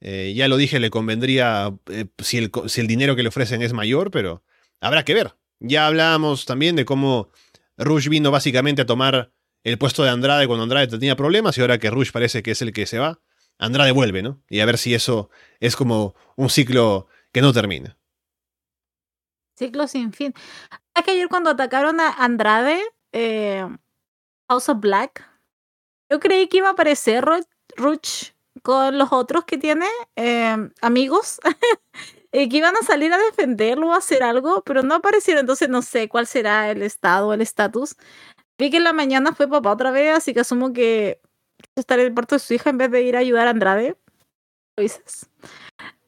Eh, 0.00 0.32
ya 0.36 0.48
lo 0.48 0.56
dije, 0.56 0.78
le 0.78 0.90
convendría 0.90 1.74
eh, 1.86 2.06
si, 2.18 2.38
el, 2.38 2.52
si 2.66 2.80
el 2.80 2.86
dinero 2.86 3.16
que 3.16 3.22
le 3.22 3.28
ofrecen 3.28 3.62
es 3.62 3.72
mayor, 3.72 4.10
pero 4.10 4.42
habrá 4.80 5.04
que 5.04 5.14
ver. 5.14 5.34
Ya 5.60 5.86
hablábamos 5.86 6.44
también 6.44 6.76
de 6.76 6.84
cómo 6.84 7.30
Rush 7.76 8.08
vino 8.08 8.30
básicamente 8.30 8.82
a 8.82 8.86
tomar 8.86 9.32
el 9.64 9.78
puesto 9.78 10.04
de 10.04 10.10
Andrade 10.10 10.46
cuando 10.46 10.62
Andrade 10.62 10.86
tenía 10.86 11.16
problemas 11.16 11.58
y 11.58 11.60
ahora 11.60 11.78
que 11.78 11.90
Rush 11.90 12.12
parece 12.12 12.42
que 12.42 12.52
es 12.52 12.62
el 12.62 12.72
que 12.72 12.86
se 12.86 12.98
va, 12.98 13.20
Andrade 13.58 13.92
vuelve, 13.92 14.22
¿no? 14.22 14.42
Y 14.48 14.60
a 14.60 14.66
ver 14.66 14.78
si 14.78 14.94
eso 14.94 15.30
es 15.58 15.74
como 15.74 16.14
un 16.36 16.48
ciclo 16.48 17.08
que 17.32 17.40
no 17.40 17.52
termina. 17.52 17.96
Ciclo 19.56 19.88
sin 19.88 20.12
fin. 20.12 20.32
Es 20.94 21.02
que 21.04 21.10
ayer 21.10 21.28
cuando 21.28 21.50
atacaron 21.50 22.00
a 22.00 22.10
Andrade, 22.10 22.80
eh, 23.12 23.66
House 24.48 24.68
of 24.68 24.78
Black, 24.78 25.28
yo 26.08 26.20
creí 26.20 26.46
que 26.46 26.58
iba 26.58 26.68
a 26.68 26.72
aparecer 26.72 27.24
Rush 27.76 28.30
con 28.62 28.98
los 28.98 29.12
otros 29.12 29.44
que 29.44 29.58
tiene, 29.58 29.86
eh, 30.16 30.56
amigos, 30.80 31.40
y 32.32 32.48
que 32.48 32.56
iban 32.56 32.76
a 32.76 32.82
salir 32.82 33.12
a 33.12 33.18
defenderlo 33.18 33.92
a 33.92 33.98
hacer 33.98 34.22
algo, 34.22 34.62
pero 34.64 34.82
no 34.82 34.96
aparecieron, 34.96 35.40
entonces 35.40 35.68
no 35.68 35.82
sé 35.82 36.08
cuál 36.08 36.26
será 36.26 36.70
el 36.70 36.82
estado, 36.82 37.32
el 37.32 37.40
estatus. 37.40 37.96
Vi 38.58 38.70
que 38.70 38.78
en 38.78 38.84
la 38.84 38.92
mañana 38.92 39.32
fue 39.34 39.48
papá 39.48 39.72
otra 39.72 39.90
vez, 39.90 40.16
así 40.16 40.34
que 40.34 40.40
asumo 40.40 40.72
que 40.72 41.20
estar 41.76 41.98
en 42.00 42.06
el 42.06 42.14
parto 42.14 42.34
de 42.36 42.40
su 42.40 42.54
hija 42.54 42.70
en 42.70 42.78
vez 42.78 42.90
de 42.90 43.02
ir 43.02 43.16
a 43.16 43.20
ayudar 43.20 43.46
a 43.46 43.50
Andrade. 43.50 43.96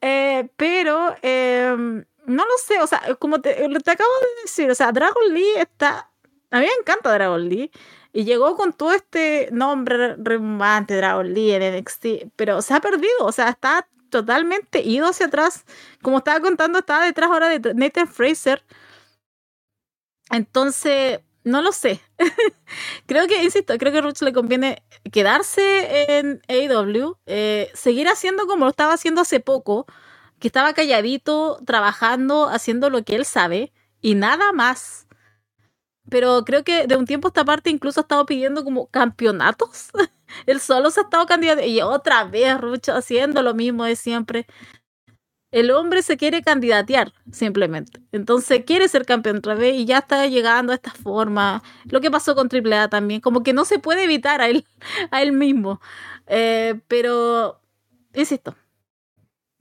Eh, 0.01 0.49
pero 0.57 1.15
em, 1.21 2.05
no 2.25 2.45
lo 2.45 2.57
sé, 2.65 2.81
o 2.81 2.87
sea, 2.87 3.01
como 3.19 3.41
te, 3.41 3.53
te, 3.53 3.91
acabo 3.91 4.09
de 4.21 4.41
decir, 4.43 4.69
o 4.71 4.75
sea, 4.75 4.91
Dragon 4.91 5.33
Lee 5.33 5.57
está. 5.57 6.11
A 6.51 6.59
mí 6.59 6.65
me 6.65 6.81
encanta 6.81 7.13
Dragon 7.13 7.47
Lee. 7.47 7.71
Y 8.13 8.25
llegó 8.25 8.57
con 8.57 8.73
todo 8.73 8.91
este 8.91 9.49
nombre 9.51 10.15
remumbante, 10.17 10.95
Dragon 10.95 11.33
Lee 11.33 11.53
en 11.53 11.77
NXT, 11.77 12.05
pero 12.35 12.61
se 12.61 12.73
ha 12.73 12.81
perdido, 12.81 13.25
o 13.25 13.31
sea, 13.31 13.49
está 13.49 13.87
totalmente 14.09 14.81
ido 14.81 15.07
hacia 15.07 15.27
atrás. 15.27 15.65
Como 16.01 16.17
estaba 16.17 16.39
contando, 16.41 16.79
estaba 16.79 17.05
detrás 17.05 17.31
ahora 17.31 17.47
de 17.49 17.73
Nathan 17.73 18.07
Fraser. 18.07 18.63
Entonces, 20.29 21.21
no 21.43 21.61
lo 21.61 21.71
sé. 21.71 22.01
creo 23.07 23.27
que, 23.27 23.43
insisto, 23.43 23.77
creo 23.77 23.91
que 23.91 23.97
a 23.99 24.01
Ruch 24.01 24.21
le 24.21 24.33
conviene 24.33 24.83
quedarse 25.11 26.17
en 26.19 26.41
AEW, 26.47 27.17
eh, 27.25 27.71
seguir 27.73 28.07
haciendo 28.07 28.45
como 28.45 28.65
lo 28.65 28.71
estaba 28.71 28.93
haciendo 28.93 29.21
hace 29.21 29.39
poco, 29.39 29.85
que 30.39 30.47
estaba 30.47 30.73
calladito, 30.73 31.59
trabajando, 31.65 32.49
haciendo 32.49 32.89
lo 32.89 33.03
que 33.03 33.15
él 33.15 33.25
sabe 33.25 33.71
y 34.01 34.15
nada 34.15 34.51
más. 34.51 35.07
Pero 36.09 36.43
creo 36.45 36.63
que 36.63 36.87
de 36.87 36.95
un 36.95 37.05
tiempo 37.05 37.27
a 37.27 37.29
esta 37.29 37.45
parte 37.45 37.69
incluso 37.69 37.99
ha 37.99 38.03
estado 38.03 38.25
pidiendo 38.25 38.63
como 38.63 38.87
campeonatos. 38.87 39.89
él 40.45 40.59
solo 40.59 40.91
se 40.91 41.01
ha 41.01 41.03
estado 41.03 41.25
candidato 41.25 41.63
y 41.63 41.81
otra 41.81 42.23
vez 42.25 42.59
Rucho 42.59 42.93
haciendo 42.93 43.41
lo 43.43 43.53
mismo 43.53 43.85
de 43.85 43.95
siempre 43.95 44.47
el 45.51 45.69
hombre 45.71 46.01
se 46.01 46.17
quiere 46.17 46.41
candidatear, 46.41 47.13
simplemente. 47.31 48.01
Entonces 48.11 48.63
quiere 48.65 48.87
ser 48.87 49.05
campeón 49.05 49.37
otra 49.37 49.53
vez 49.53 49.75
y 49.75 49.85
ya 49.85 49.99
está 49.99 50.25
llegando 50.27 50.71
a 50.71 50.75
esta 50.75 50.91
forma. 50.91 51.61
Lo 51.85 51.99
que 52.01 52.09
pasó 52.09 52.35
con 52.35 52.49
AAA 52.49 52.89
también, 52.89 53.21
como 53.21 53.43
que 53.43 53.53
no 53.53 53.65
se 53.65 53.79
puede 53.79 54.05
evitar 54.05 54.41
a 54.41 54.47
él, 54.49 54.65
a 55.11 55.21
él 55.21 55.33
mismo. 55.33 55.81
Eh, 56.27 56.79
pero, 56.87 57.61
insisto, 58.13 58.55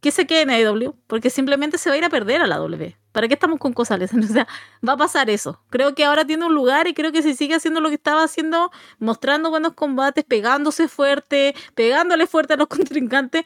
que 0.01 0.12
se 0.12 0.26
quede 0.26 0.43
en 0.43 0.51
AEW, 0.51 0.97
porque 1.07 1.30
simplemente 1.30 1.78
se 1.78 1.91
va 1.91 1.95
a 1.97 1.99
ir 1.99 2.05
a 2.05 2.11
perder 2.11 2.41
a 2.43 2.47
la 2.47 2.59
W. 2.59 2.97
¿Para 3.12 3.28
qué 3.28 3.34
estamos 3.34 3.58
con 3.58 3.72
cosas? 3.72 4.00
O 4.14 4.22
sea, 4.22 4.46
va 4.86 4.94
a 4.94 4.96
pasar 4.96 5.30
eso. 5.30 5.61
Creo 5.70 5.94
que 5.94 6.04
ahora 6.04 6.24
tiene 6.24 6.46
un 6.46 6.54
lugar 6.54 6.86
y 6.86 6.94
creo 6.94 7.12
que 7.12 7.22
si 7.22 7.34
sigue 7.34 7.54
haciendo 7.54 7.80
lo 7.80 7.88
que 7.88 7.96
estaba 7.96 8.22
haciendo, 8.22 8.70
mostrando 8.98 9.50
buenos 9.50 9.72
combates, 9.74 10.24
pegándose 10.24 10.88
fuerte, 10.88 11.54
pegándole 11.74 12.26
fuerte 12.26 12.54
a 12.54 12.56
los 12.56 12.66
contrincantes, 12.68 13.44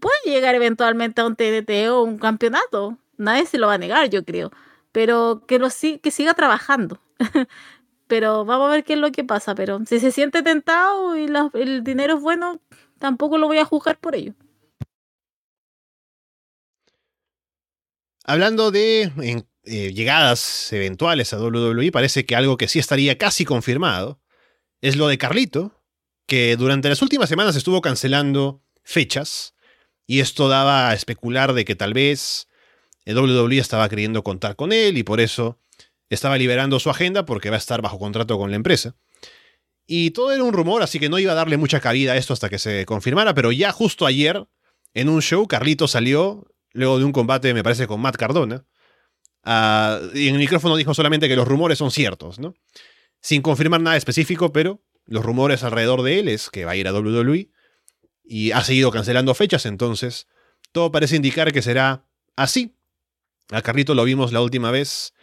puede 0.00 0.16
llegar 0.26 0.54
eventualmente 0.54 1.20
a 1.20 1.26
un 1.26 1.36
TDT 1.36 1.88
o 1.90 2.02
un 2.02 2.18
campeonato. 2.18 2.98
Nadie 3.16 3.46
se 3.46 3.58
lo 3.58 3.66
va 3.68 3.74
a 3.74 3.78
negar, 3.78 4.10
yo 4.10 4.24
creo. 4.24 4.50
Pero 4.92 5.42
que, 5.46 5.58
lo, 5.58 5.68
que 5.68 6.10
siga 6.10 6.34
trabajando. 6.34 7.00
pero 8.06 8.44
vamos 8.44 8.68
a 8.68 8.72
ver 8.72 8.84
qué 8.84 8.94
es 8.94 8.98
lo 8.98 9.10
que 9.12 9.24
pasa. 9.24 9.54
Pero 9.54 9.80
si 9.86 10.00
se 10.00 10.10
siente 10.12 10.42
tentado 10.42 11.16
y 11.16 11.26
el 11.54 11.82
dinero 11.84 12.16
es 12.16 12.20
bueno, 12.20 12.60
tampoco 12.98 13.38
lo 13.38 13.46
voy 13.46 13.58
a 13.58 13.64
juzgar 13.64 13.98
por 13.98 14.14
ello. 14.14 14.34
Hablando 18.28 18.72
de 18.72 19.12
eh, 19.62 19.92
llegadas 19.92 20.72
eventuales 20.72 21.32
a 21.32 21.38
WWE, 21.38 21.92
parece 21.92 22.26
que 22.26 22.34
algo 22.34 22.56
que 22.56 22.66
sí 22.66 22.80
estaría 22.80 23.18
casi 23.18 23.44
confirmado 23.44 24.20
es 24.80 24.96
lo 24.96 25.06
de 25.06 25.16
Carlito, 25.16 25.80
que 26.26 26.56
durante 26.56 26.88
las 26.88 27.02
últimas 27.02 27.28
semanas 27.28 27.54
estuvo 27.54 27.80
cancelando 27.80 28.64
fechas 28.82 29.54
y 30.08 30.18
esto 30.18 30.48
daba 30.48 30.90
a 30.90 30.94
especular 30.94 31.52
de 31.52 31.64
que 31.64 31.76
tal 31.76 31.94
vez 31.94 32.48
WWE 33.06 33.58
estaba 33.58 33.88
queriendo 33.88 34.24
contar 34.24 34.56
con 34.56 34.72
él 34.72 34.98
y 34.98 35.04
por 35.04 35.20
eso 35.20 35.60
estaba 36.10 36.36
liberando 36.36 36.80
su 36.80 36.90
agenda 36.90 37.26
porque 37.26 37.50
va 37.50 37.56
a 37.56 37.58
estar 37.58 37.80
bajo 37.80 38.00
contrato 38.00 38.36
con 38.38 38.50
la 38.50 38.56
empresa. 38.56 38.96
Y 39.86 40.10
todo 40.10 40.32
era 40.32 40.42
un 40.42 40.52
rumor, 40.52 40.82
así 40.82 40.98
que 40.98 41.08
no 41.08 41.20
iba 41.20 41.30
a 41.30 41.36
darle 41.36 41.58
mucha 41.58 41.78
cabida 41.78 42.14
a 42.14 42.16
esto 42.16 42.32
hasta 42.32 42.48
que 42.48 42.58
se 42.58 42.84
confirmara, 42.86 43.34
pero 43.34 43.52
ya 43.52 43.70
justo 43.70 44.04
ayer, 44.04 44.48
en 44.94 45.08
un 45.08 45.22
show, 45.22 45.46
Carlito 45.46 45.86
salió, 45.86 46.48
luego 46.76 46.98
de 46.98 47.04
un 47.04 47.12
combate, 47.12 47.52
me 47.54 47.62
parece, 47.62 47.86
con 47.86 48.00
Matt 48.00 48.16
Cardona, 48.16 48.64
uh, 49.44 50.16
y 50.16 50.28
en 50.28 50.34
el 50.34 50.38
micrófono 50.38 50.76
dijo 50.76 50.94
solamente 50.94 51.28
que 51.28 51.36
los 51.36 51.48
rumores 51.48 51.78
son 51.78 51.90
ciertos, 51.90 52.38
¿no? 52.38 52.54
Sin 53.20 53.42
confirmar 53.42 53.80
nada 53.80 53.96
específico, 53.96 54.52
pero 54.52 54.82
los 55.06 55.24
rumores 55.24 55.64
alrededor 55.64 56.02
de 56.02 56.18
él 56.20 56.28
es 56.28 56.50
que 56.50 56.64
va 56.64 56.72
a 56.72 56.76
ir 56.76 56.86
a 56.86 56.92
WWE 56.92 57.50
y 58.24 58.52
ha 58.52 58.62
seguido 58.62 58.90
cancelando 58.90 59.34
fechas, 59.34 59.66
entonces 59.66 60.26
todo 60.72 60.92
parece 60.92 61.16
indicar 61.16 61.52
que 61.52 61.62
será 61.62 62.06
así. 62.36 62.76
A 63.50 63.62
Carlito 63.62 63.94
lo 63.94 64.04
vimos 64.04 64.32
la 64.32 64.42
última 64.42 64.70
vez 64.70 65.14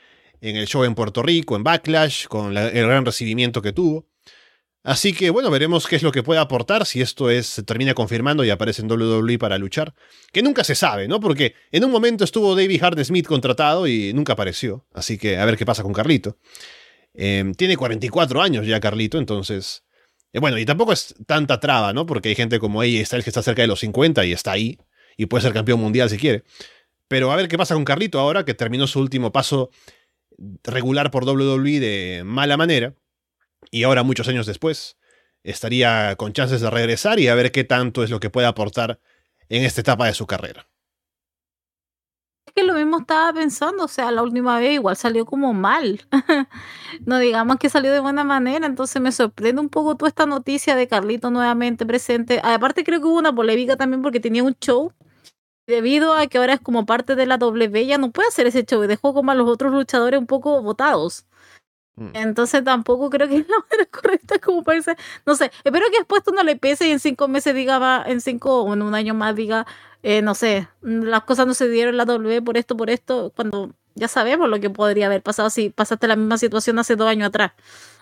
en 0.42 0.56
el 0.56 0.68
show 0.68 0.84
en 0.84 0.96
Puerto 0.96 1.22
Rico, 1.22 1.56
en 1.56 1.64
Backlash, 1.64 2.28
con 2.28 2.58
el 2.58 2.88
gran 2.88 3.06
recibimiento 3.06 3.62
que 3.62 3.74
tuvo. 3.74 4.08
Así 4.84 5.14
que 5.14 5.30
bueno, 5.30 5.50
veremos 5.50 5.88
qué 5.88 5.96
es 5.96 6.04
lo 6.04 6.12
que 6.12 6.24
puede 6.24 6.42
aportar, 6.42 6.86
si 6.86 7.02
esto 7.02 7.30
es, 7.30 7.48
se 7.48 7.64
termina 7.64 7.94
confirmando 7.94 8.44
y 8.44 8.50
aparece 8.50 8.82
en 8.82 8.92
WWE 8.92 9.40
para 9.40 9.58
luchar. 9.58 9.94
Que 10.32 10.44
nunca 10.44 10.64
se 10.64 10.76
sabe, 10.76 11.08
¿no? 11.08 11.20
Porque 11.20 11.56
en 11.72 11.86
un 11.86 11.92
momento 11.92 12.24
estuvo 12.24 12.56
David 12.56 12.84
Hart 12.84 13.00
Smith 13.04 13.26
contratado 13.26 13.88
y 13.88 14.14
nunca 14.14 14.34
apareció. 14.34 14.86
Así 14.94 15.18
que 15.18 15.38
a 15.38 15.46
ver 15.46 15.58
qué 15.58 15.66
pasa 15.66 15.84
con 15.84 15.94
Carlito. 15.94 16.38
Em, 17.14 17.54
tiene 17.54 17.78
44 17.78 18.42
años 18.42 18.68
ya 18.68 18.80
Carlito, 18.80 19.18
entonces 19.18 19.84
eh, 20.34 20.40
bueno, 20.40 20.58
y 20.58 20.66
tampoco 20.66 20.92
es 20.92 21.16
tanta 21.28 21.60
traba, 21.60 21.94
¿no? 21.94 22.06
Porque 22.06 22.30
hay 22.30 22.36
gente 22.36 22.60
como 22.60 22.82
ella 22.84 23.06
Styles 23.06 23.24
que 23.24 23.30
está 23.30 23.44
cerca 23.44 23.62
de 23.62 23.68
los 23.68 23.80
50 23.80 24.26
y 24.26 24.34
está 24.34 24.52
ahí. 24.52 24.80
Y 25.16 25.28
puede 25.28 25.44
ser 25.44 25.54
campeón 25.54 25.80
mundial 25.80 26.10
si 26.10 26.18
quiere. 26.18 26.44
Pero 27.08 27.32
a 27.32 27.36
ver 27.36 27.48
qué 27.48 27.58
pasa 27.58 27.76
con 27.76 27.86
Carlito 27.86 28.20
ahora, 28.20 28.44
que 28.44 28.56
terminó 28.56 28.88
su 28.88 29.00
último 29.00 29.32
paso 29.32 29.70
regular 30.64 31.12
por 31.12 31.26
WWE 31.26 31.80
de 31.80 32.24
mala 32.26 32.58
manera. 32.58 32.96
Y 33.72 33.84
ahora, 33.84 34.04
muchos 34.04 34.28
años 34.28 34.46
después, 34.46 34.98
estaría 35.44 36.16
con 36.16 36.34
chances 36.34 36.62
de 36.62 36.70
regresar 36.70 37.20
y 37.20 37.28
a 37.28 37.36
ver 37.36 37.52
qué 37.52 37.64
tanto 37.64 38.04
es 38.04 38.10
lo 38.10 38.20
que 38.20 38.30
puede 38.30 38.48
aportar 38.48 39.00
en 39.50 39.64
esta 39.64 39.82
etapa 39.82 40.08
de 40.08 40.14
su 40.14 40.28
carrera 40.28 40.68
que 42.54 42.64
lo 42.64 42.74
mismo 42.76 43.00
estaba 43.00 43.34
pensando, 43.34 43.86
o 43.86 43.88
sea, 43.88 44.12
la 44.12 44.22
última 44.22 44.60
vez 44.60 44.74
igual 44.74 44.96
salió 44.96 45.26
como 45.26 45.54
mal. 45.54 46.02
no 47.06 47.18
digamos 47.20 47.58
que 47.58 47.70
salió 47.70 47.92
de 47.92 48.00
buena 48.00 48.24
manera, 48.24 48.66
entonces 48.68 49.02
me 49.02 49.12
sorprende 49.12 49.62
un 49.62 49.70
poco 49.70 49.96
toda 49.96 50.10
esta 50.10 50.26
noticia 50.26 50.76
de 50.76 50.88
Carlito 50.88 51.32
nuevamente 51.32 51.86
presente. 51.86 52.40
Aparte 52.44 52.84
creo 52.84 53.00
que 53.00 53.08
hubo 53.08 53.18
una 53.18 53.34
polémica 53.34 53.76
también 53.76 54.02
porque 54.02 54.20
tenía 54.20 54.44
un 54.44 54.56
show. 54.60 54.94
Debido 55.66 56.14
a 56.14 56.28
que 56.28 56.38
ahora 56.38 56.54
es 56.56 56.60
como 56.60 56.86
parte 56.86 57.16
de 57.16 57.26
la 57.26 57.38
W, 57.38 57.86
ya 57.86 57.98
no 57.98 58.12
puede 58.12 58.28
hacer 58.28 58.48
ese 58.48 58.66
show 58.66 58.84
y 58.84 58.88
dejó 58.88 59.14
como 59.14 59.32
a 59.32 59.36
los 59.36 59.48
otros 59.50 59.72
luchadores 59.72 60.20
un 60.20 60.28
poco 60.28 60.62
votados. 60.62 61.26
Mm. 61.96 62.10
Entonces 62.14 62.64
tampoco 62.64 63.10
creo 63.10 63.28
que 63.28 63.38
es 63.38 63.48
la 63.50 63.58
manera 63.60 63.90
correcta 63.92 64.40
como 64.40 64.64
parece. 64.64 64.96
No 65.26 65.36
sé, 65.36 65.52
espero 65.64 65.86
que 65.92 66.00
después 66.00 66.24
tú 66.24 66.32
no 66.32 66.44
le 66.44 66.56
pese 66.56 66.88
y 66.88 66.92
en 66.92 67.00
cinco 67.00 67.28
meses 67.28 67.54
diga, 67.56 68.04
en 68.08 68.22
cinco 68.22 68.64
o 68.64 68.74
en 68.74 68.82
un 68.82 68.96
año 68.96 69.14
más 69.14 69.36
diga, 69.36 69.66
eh, 70.04 70.22
no 70.22 70.36
sé, 70.36 70.68
las 70.82 71.24
cosas 71.24 71.48
no 71.48 71.54
se 71.54 71.70
dieron 71.70 71.98
la 71.98 72.06
W 72.06 72.42
por 72.42 72.58
esto, 72.58 72.76
por 72.76 72.90
esto, 72.90 73.32
cuando 73.36 73.72
ya 73.96 74.08
sabemos 74.08 74.50
lo 74.50 74.60
que 74.60 74.70
podría 74.70 75.06
haber 75.06 75.22
pasado 75.22 75.50
si 75.50 75.70
pasaste 75.70 76.08
la 76.08 76.16
misma 76.16 76.38
situación 76.38 76.80
hace 76.80 76.96
dos 76.96 77.08
años 77.08 77.28
atrás. 77.30 77.54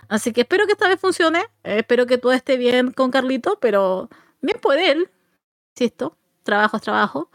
Así 0.07 0.33
que 0.33 0.41
espero 0.41 0.65
que 0.65 0.73
esta 0.73 0.87
vez 0.87 0.99
funcione, 0.99 1.39
eh, 1.63 1.79
espero 1.79 2.05
que 2.07 2.17
todo 2.17 2.33
esté 2.33 2.57
bien 2.57 2.91
con 2.91 3.11
Carlito, 3.11 3.57
pero 3.61 4.09
bien 4.41 4.57
por 4.61 4.77
él, 4.77 5.09
insisto, 5.75 6.17
trabajo 6.43 6.77
es 6.77 6.83
trabajo. 6.83 7.29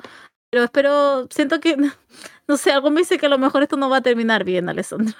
Pero 0.51 0.65
espero, 0.65 1.27
siento 1.31 1.61
que, 1.61 1.77
no 2.49 2.57
sé, 2.57 2.73
algo 2.73 2.91
me 2.91 3.01
dice 3.01 3.19
que 3.19 3.27
a 3.27 3.29
lo 3.29 3.39
mejor 3.39 3.63
esto 3.63 3.77
no 3.77 3.91
va 3.91 3.99
a 3.99 4.03
terminar 4.03 4.45
bien, 4.45 4.69
Alessandro. 4.69 5.15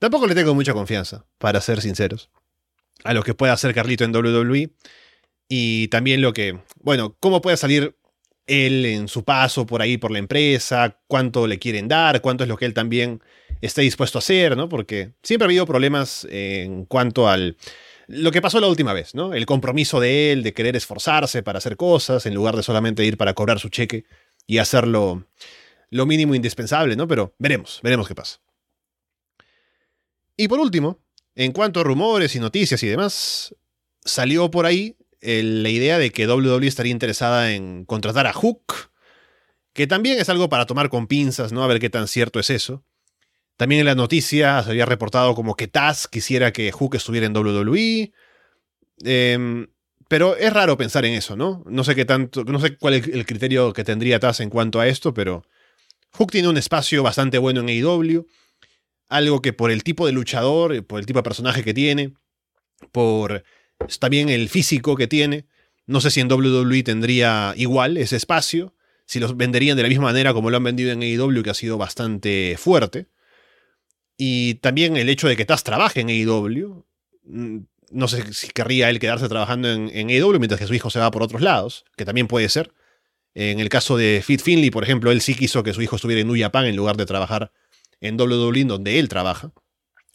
Tampoco 0.00 0.26
le 0.26 0.34
tengo 0.34 0.54
mucha 0.54 0.72
confianza, 0.72 1.26
para 1.38 1.60
ser 1.60 1.82
sinceros, 1.82 2.30
a 3.04 3.14
lo 3.14 3.22
que 3.22 3.34
pueda 3.34 3.52
hacer 3.52 3.74
Carlito 3.74 4.02
en 4.02 4.16
WWE. 4.16 4.70
Y 5.46 5.88
también 5.88 6.22
lo 6.22 6.32
que, 6.32 6.58
bueno, 6.76 7.16
cómo 7.20 7.42
puede 7.42 7.56
salir 7.56 7.96
él 8.46 8.86
en 8.86 9.08
su 9.08 9.24
paso 9.24 9.66
por 9.66 9.82
ahí 9.82 9.98
por 9.98 10.10
la 10.10 10.18
empresa, 10.18 10.98
cuánto 11.06 11.46
le 11.46 11.58
quieren 11.58 11.86
dar, 11.86 12.22
cuánto 12.22 12.44
es 12.44 12.48
lo 12.48 12.56
que 12.56 12.64
él 12.64 12.72
también 12.72 13.20
esté 13.60 13.82
dispuesto 13.82 14.16
a 14.18 14.20
hacer, 14.20 14.56
¿no? 14.56 14.70
Porque 14.70 15.12
siempre 15.22 15.44
ha 15.44 15.48
habido 15.48 15.66
problemas 15.66 16.26
en 16.30 16.86
cuanto 16.86 17.28
al 17.28 17.56
lo 18.06 18.32
que 18.32 18.40
pasó 18.40 18.58
la 18.58 18.68
última 18.68 18.92
vez, 18.92 19.14
¿no? 19.14 19.34
El 19.34 19.44
compromiso 19.44 20.00
de 20.00 20.32
él 20.32 20.42
de 20.42 20.54
querer 20.54 20.76
esforzarse 20.76 21.42
para 21.42 21.58
hacer 21.58 21.76
cosas 21.76 22.24
en 22.24 22.34
lugar 22.34 22.56
de 22.56 22.62
solamente 22.62 23.04
ir 23.04 23.16
para 23.18 23.34
cobrar 23.34 23.60
su 23.60 23.68
cheque 23.68 24.04
y 24.46 24.58
hacerlo 24.58 25.26
lo 25.90 26.06
mínimo 26.06 26.34
indispensable, 26.34 26.96
¿no? 26.96 27.06
Pero 27.06 27.34
veremos, 27.38 27.80
veremos 27.82 28.08
qué 28.08 28.14
pasa. 28.14 28.40
Y 30.40 30.48
por 30.48 30.58
último, 30.58 30.98
en 31.34 31.52
cuanto 31.52 31.80
a 31.80 31.84
rumores 31.84 32.34
y 32.34 32.40
noticias 32.40 32.82
y 32.82 32.86
demás, 32.86 33.54
salió 34.06 34.50
por 34.50 34.64
ahí 34.64 34.96
la 35.20 35.68
idea 35.68 35.98
de 35.98 36.12
que 36.12 36.26
WWE 36.26 36.66
estaría 36.66 36.92
interesada 36.92 37.52
en 37.52 37.84
contratar 37.84 38.26
a 38.26 38.32
Hook, 38.32 38.72
que 39.74 39.86
también 39.86 40.18
es 40.18 40.30
algo 40.30 40.48
para 40.48 40.64
tomar 40.64 40.88
con 40.88 41.08
pinzas, 41.08 41.52
¿no? 41.52 41.62
A 41.62 41.66
ver 41.66 41.78
qué 41.78 41.90
tan 41.90 42.08
cierto 42.08 42.40
es 42.40 42.48
eso. 42.48 42.82
También 43.58 43.80
en 43.80 43.84
la 43.84 43.94
noticia 43.94 44.62
se 44.62 44.70
había 44.70 44.86
reportado 44.86 45.34
como 45.34 45.56
que 45.56 45.68
Taz 45.68 46.08
quisiera 46.08 46.54
que 46.54 46.72
Hook 46.72 46.94
estuviera 46.94 47.26
en 47.26 47.36
WWE. 47.36 48.10
Em, 49.04 49.66
pero 50.08 50.36
es 50.36 50.50
raro 50.54 50.78
pensar 50.78 51.04
en 51.04 51.12
eso, 51.12 51.36
¿no? 51.36 51.62
No 51.66 51.84
sé 51.84 51.94
qué 51.94 52.06
tanto, 52.06 52.44
no 52.44 52.60
sé 52.60 52.78
cuál 52.78 52.94
es 52.94 53.06
el 53.08 53.26
criterio 53.26 53.74
que 53.74 53.84
tendría 53.84 54.18
Taz 54.18 54.40
en 54.40 54.48
cuanto 54.48 54.80
a 54.80 54.88
esto, 54.88 55.12
pero 55.12 55.44
Hook 56.12 56.30
tiene 56.30 56.48
un 56.48 56.56
espacio 56.56 57.02
bastante 57.02 57.36
bueno 57.36 57.60
en 57.60 57.68
AEW 57.68 58.26
algo 59.10 59.42
que 59.42 59.52
por 59.52 59.70
el 59.70 59.82
tipo 59.82 60.06
de 60.06 60.12
luchador, 60.12 60.86
por 60.86 61.00
el 61.00 61.06
tipo 61.06 61.18
de 61.18 61.24
personaje 61.24 61.62
que 61.62 61.74
tiene, 61.74 62.14
por 62.92 63.44
también 63.98 64.28
el 64.28 64.48
físico 64.48 64.96
que 64.96 65.06
tiene, 65.06 65.46
no 65.86 66.00
sé 66.00 66.10
si 66.10 66.20
en 66.20 66.30
WWE 66.32 66.82
tendría 66.84 67.52
igual 67.56 67.96
ese 67.96 68.16
espacio, 68.16 68.74
si 69.06 69.18
los 69.18 69.36
venderían 69.36 69.76
de 69.76 69.82
la 69.82 69.88
misma 69.88 70.04
manera 70.04 70.32
como 70.32 70.50
lo 70.50 70.56
han 70.56 70.64
vendido 70.64 70.92
en 70.92 71.02
AEW, 71.02 71.42
que 71.42 71.50
ha 71.50 71.54
sido 71.54 71.76
bastante 71.76 72.54
fuerte. 72.56 73.08
Y 74.16 74.54
también 74.56 74.96
el 74.96 75.08
hecho 75.08 75.26
de 75.26 75.36
que 75.36 75.44
Taz 75.44 75.64
trabaje 75.64 76.00
en 76.00 76.08
AEW. 76.08 76.86
Mm, 77.24 77.58
no 77.90 78.06
sé 78.06 78.32
si 78.32 78.48
querría 78.50 78.88
él 78.88 79.00
quedarse 79.00 79.28
trabajando 79.28 79.72
en, 79.72 79.90
en 79.92 80.10
AEW 80.10 80.38
mientras 80.38 80.60
que 80.60 80.68
su 80.68 80.74
hijo 80.74 80.90
se 80.90 81.00
va 81.00 81.10
por 81.10 81.24
otros 81.24 81.42
lados, 81.42 81.84
que 81.96 82.04
también 82.04 82.28
puede 82.28 82.48
ser. 82.48 82.72
En 83.34 83.58
el 83.58 83.68
caso 83.68 83.96
de 83.96 84.22
Fit 84.24 84.40
Finley, 84.40 84.70
por 84.70 84.84
ejemplo, 84.84 85.10
él 85.10 85.20
sí 85.20 85.34
quiso 85.34 85.64
que 85.64 85.74
su 85.74 85.82
hijo 85.82 85.96
estuviera 85.96 86.20
en 86.20 86.28
New 86.28 86.40
Japan 86.40 86.66
en 86.66 86.76
lugar 86.76 86.96
de 86.96 87.06
trabajar 87.06 87.50
en 88.00 88.20
WWE, 88.20 88.64
donde 88.64 88.98
él 88.98 89.08
trabaja, 89.08 89.52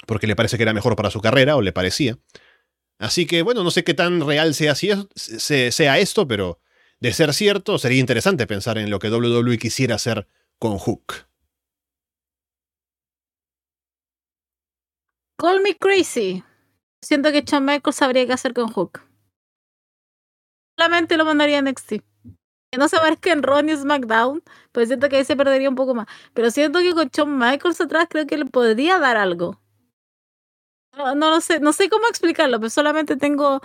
porque 0.07 0.27
le 0.27 0.35
parece 0.35 0.57
que 0.57 0.63
era 0.63 0.73
mejor 0.73 0.95
para 0.95 1.11
su 1.11 1.21
carrera, 1.21 1.55
o 1.55 1.61
le 1.61 1.71
parecía. 1.71 2.17
Así 2.97 3.25
que, 3.25 3.41
bueno, 3.41 3.63
no 3.63 3.71
sé 3.71 3.83
qué 3.83 3.93
tan 3.93 4.25
real 4.25 4.53
sea, 4.53 4.75
sea 4.75 5.99
esto, 5.99 6.27
pero 6.27 6.59
de 6.99 7.13
ser 7.13 7.33
cierto, 7.33 7.77
sería 7.77 7.99
interesante 7.99 8.47
pensar 8.47 8.77
en 8.77 8.89
lo 8.89 8.99
que 8.99 9.09
WWE 9.09 9.57
quisiera 9.57 9.95
hacer 9.95 10.27
con 10.57 10.77
Hook. 10.77 11.27
Call 15.37 15.61
me 15.61 15.75
crazy. 15.75 16.43
Siento 17.01 17.31
que 17.31 17.41
Shawn 17.41 17.65
Michaels 17.65 17.97
sabría 17.97 18.25
qué 18.25 18.33
hacer 18.33 18.53
con 18.53 18.69
Hook. 18.69 19.01
Solamente 20.77 21.17
lo 21.17 21.25
mandaría 21.25 21.59
en 21.59 21.65
NXT 21.65 22.14
no 22.77 22.87
se 22.87 22.97
que 23.21 23.31
en 23.31 23.43
Ronnie 23.43 23.73
y 23.73 23.77
SmackDown, 23.77 24.43
pues 24.71 24.87
siento 24.89 25.09
que 25.09 25.17
ahí 25.17 25.25
se 25.25 25.35
perdería 25.35 25.69
un 25.69 25.75
poco 25.75 25.95
más. 25.95 26.07
Pero 26.33 26.51
siento 26.51 26.79
que 26.79 26.93
con 26.93 27.09
Shawn 27.09 27.37
Michaels 27.37 27.81
atrás 27.81 28.07
creo 28.09 28.27
que 28.27 28.37
le 28.37 28.45
podría 28.45 28.99
dar 28.99 29.17
algo. 29.17 29.59
No, 30.97 31.13
no 31.15 31.29
lo 31.29 31.41
sé, 31.41 31.59
no 31.59 31.73
sé 31.73 31.89
cómo 31.89 32.07
explicarlo, 32.07 32.57
pero 32.59 32.69
solamente 32.69 33.17
tengo, 33.17 33.61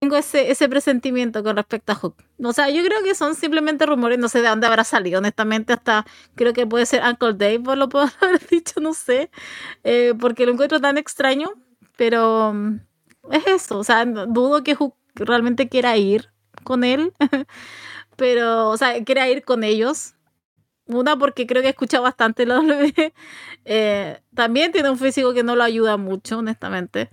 tengo 0.00 0.16
ese, 0.16 0.50
ese 0.50 0.68
presentimiento 0.68 1.42
con 1.44 1.56
respecto 1.56 1.92
a 1.92 1.94
Hook. 1.96 2.16
O 2.42 2.52
sea, 2.52 2.70
yo 2.70 2.82
creo 2.84 3.02
que 3.02 3.14
son 3.14 3.34
simplemente 3.34 3.86
rumores, 3.86 4.18
no 4.18 4.28
sé 4.28 4.42
de 4.42 4.48
dónde 4.48 4.66
habrá 4.66 4.84
salido, 4.84 5.18
honestamente, 5.18 5.72
hasta 5.74 6.06
creo 6.34 6.52
que 6.54 6.66
puede 6.66 6.86
ser 6.86 7.02
Uncle 7.04 7.34
Dave, 7.34 7.60
por 7.60 7.78
lo 7.78 7.88
puedo 7.90 8.06
haber 8.20 8.46
dicho, 8.48 8.80
no 8.80 8.94
sé, 8.94 9.30
eh, 9.84 10.14
porque 10.18 10.46
lo 10.46 10.52
encuentro 10.52 10.80
tan 10.80 10.98
extraño, 10.98 11.50
pero 11.96 12.52
mm, 12.54 12.80
es 13.32 13.46
eso, 13.46 13.78
o 13.78 13.84
sea, 13.84 14.04
dudo 14.06 14.62
que 14.64 14.74
Hook 14.74 14.94
realmente 15.14 15.68
quiera 15.68 15.96
ir 15.96 16.30
con 16.64 16.84
él. 16.84 17.12
pero, 18.16 18.70
o 18.70 18.76
sea, 18.76 19.02
quería 19.04 19.30
ir 19.30 19.44
con 19.44 19.64
ellos. 19.64 20.14
Una, 20.86 21.18
porque 21.18 21.46
creo 21.46 21.62
que 21.62 21.68
he 21.68 21.70
escuchado 21.70 22.04
bastante 22.04 22.46
la 22.46 22.54
W. 22.60 23.12
Eh, 23.64 24.20
también 24.34 24.72
tiene 24.72 24.90
un 24.90 24.98
físico 24.98 25.34
que 25.34 25.42
no 25.42 25.56
lo 25.56 25.62
ayuda 25.64 25.96
mucho, 25.96 26.38
honestamente. 26.38 27.10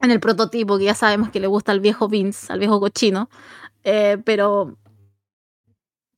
En 0.00 0.10
el 0.10 0.20
prototipo, 0.20 0.78
que 0.78 0.84
ya 0.84 0.94
sabemos 0.94 1.30
que 1.30 1.40
le 1.40 1.46
gusta 1.46 1.72
al 1.72 1.80
viejo 1.80 2.08
Vince, 2.08 2.52
al 2.52 2.58
viejo 2.58 2.80
cochino. 2.80 3.30
Eh, 3.84 4.18
pero 4.24 4.76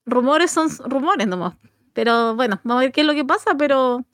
rumores 0.07 0.51
son 0.51 0.69
rumores 0.87 1.27
nomás. 1.27 1.55
Pero 1.93 2.35
bueno, 2.35 2.61
vamos 2.65 2.81
a 2.81 2.85
ver 2.85 2.93
qué 2.93 3.03
es 3.03 3.07
lo 3.07 3.15
que 3.15 3.25
pasa. 3.25 3.55
Pero 3.57 4.05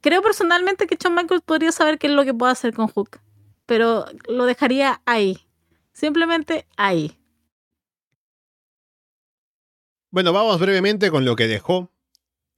creo 0.00 0.22
personalmente 0.22 0.86
que 0.86 0.98
John 1.02 1.14
Michaels 1.14 1.42
podría 1.42 1.72
saber 1.72 1.98
qué 1.98 2.08
es 2.08 2.12
lo 2.12 2.24
que 2.24 2.34
puede 2.34 2.52
hacer 2.52 2.74
con 2.74 2.88
Hook. 2.88 3.20
Pero 3.66 4.06
lo 4.28 4.46
dejaría 4.46 5.00
ahí. 5.06 5.46
Simplemente 5.92 6.66
ahí. 6.76 7.16
Bueno, 10.10 10.32
vamos 10.32 10.60
brevemente 10.60 11.10
con 11.10 11.24
lo 11.24 11.34
que 11.34 11.48
dejó 11.48 11.90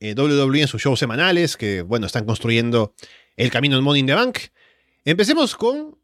eh, 0.01 0.15
WWE 0.15 0.61
en 0.61 0.69
sus 0.69 0.83
shows 0.83 0.99
semanales, 0.99 1.57
que 1.57 1.83
bueno, 1.83 2.07
están 2.07 2.25
construyendo 2.25 2.95
el 3.37 3.51
camino 3.51 3.77
al 3.77 3.83
Money 3.83 4.01
in 4.01 4.07
the 4.07 4.15
Bank. 4.15 4.39
Empecemos 5.05 5.57
con 5.57 5.97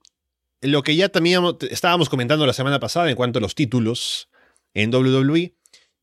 lo 0.63 0.83
que 0.83 0.97
ya 0.97 1.11
también 1.11 1.43
estábamos 1.71 2.09
comentando 2.09 2.47
la 2.47 2.55
semana 2.55 2.81
pasada 2.81 3.11
en 3.11 3.17
cuanto 3.17 3.39
a 3.39 3.43
los 3.43 3.55
títulos 3.55 4.31
en 4.73 4.93
WWE. 4.93 5.55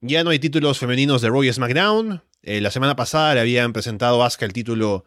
Ya 0.01 0.23
no 0.23 0.30
hay 0.30 0.39
títulos 0.39 0.77
femeninos 0.77 1.22
de 1.22 1.30
Roy 1.30 1.51
SmackDown. 1.51 2.22
Eh, 2.43 2.61
la 2.61 2.69
semana 2.69 2.95
pasada 2.95 3.34
le 3.34 3.41
habían 3.41 3.73
presentado 3.73 4.22
a 4.22 4.27
Asuka 4.27 4.45
el 4.45 4.53
título 4.53 5.05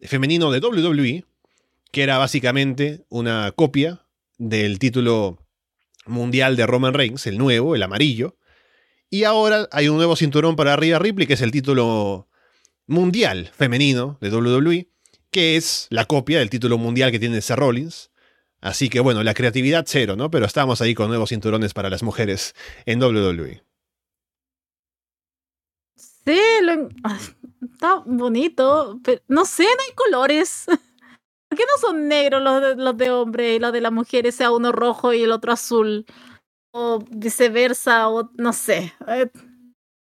femenino 0.00 0.50
de 0.50 0.58
WWE, 0.58 1.24
que 1.92 2.02
era 2.02 2.18
básicamente 2.18 3.04
una 3.08 3.52
copia 3.52 4.04
del 4.36 4.78
título 4.80 5.38
mundial 6.06 6.56
de 6.56 6.66
Roman 6.66 6.94
Reigns, 6.94 7.26
el 7.26 7.38
nuevo, 7.38 7.76
el 7.76 7.82
amarillo. 7.82 8.36
Y 9.10 9.24
ahora 9.24 9.68
hay 9.72 9.88
un 9.88 9.96
nuevo 9.96 10.14
cinturón 10.14 10.54
para 10.54 10.76
Rhea 10.76 11.00
Ripley, 11.00 11.26
que 11.26 11.34
es 11.34 11.40
el 11.42 11.50
título 11.50 12.28
mundial 12.86 13.50
femenino 13.52 14.18
de 14.20 14.30
WWE, 14.30 14.88
que 15.32 15.56
es 15.56 15.88
la 15.90 16.04
copia 16.04 16.38
del 16.38 16.48
título 16.48 16.78
mundial 16.78 17.10
que 17.10 17.18
tiene 17.18 17.40
Seth 17.40 17.58
Rollins. 17.58 18.10
Así 18.60 18.88
que 18.88 19.00
bueno, 19.00 19.24
la 19.24 19.34
creatividad 19.34 19.84
cero, 19.88 20.14
¿no? 20.14 20.30
Pero 20.30 20.46
estamos 20.46 20.80
ahí 20.80 20.94
con 20.94 21.08
nuevos 21.08 21.30
cinturones 21.30 21.74
para 21.74 21.90
las 21.90 22.04
mujeres 22.04 22.54
en 22.86 23.02
WWE. 23.02 23.64
Sí, 25.96 26.40
está 27.72 28.02
bonito. 28.06 29.00
Pero 29.02 29.22
no 29.26 29.44
sé, 29.44 29.64
no 29.64 29.82
hay 29.88 29.94
colores. 29.94 30.66
¿Por 31.48 31.58
qué 31.58 31.64
no 31.64 31.80
son 31.80 32.06
negros 32.06 32.42
los 32.42 32.60
de, 32.60 32.76
los 32.76 32.96
de 32.96 33.10
hombre 33.10 33.54
y 33.56 33.58
los 33.58 33.72
de 33.72 33.80
las 33.80 33.90
mujeres, 33.90 34.36
sea 34.36 34.52
uno 34.52 34.70
rojo 34.70 35.12
y 35.12 35.22
el 35.22 35.32
otro 35.32 35.52
azul? 35.52 36.06
O 36.72 37.00
viceversa, 37.10 38.08
o 38.08 38.30
no 38.36 38.52
sé. 38.52 38.92
Eh, 39.06 39.30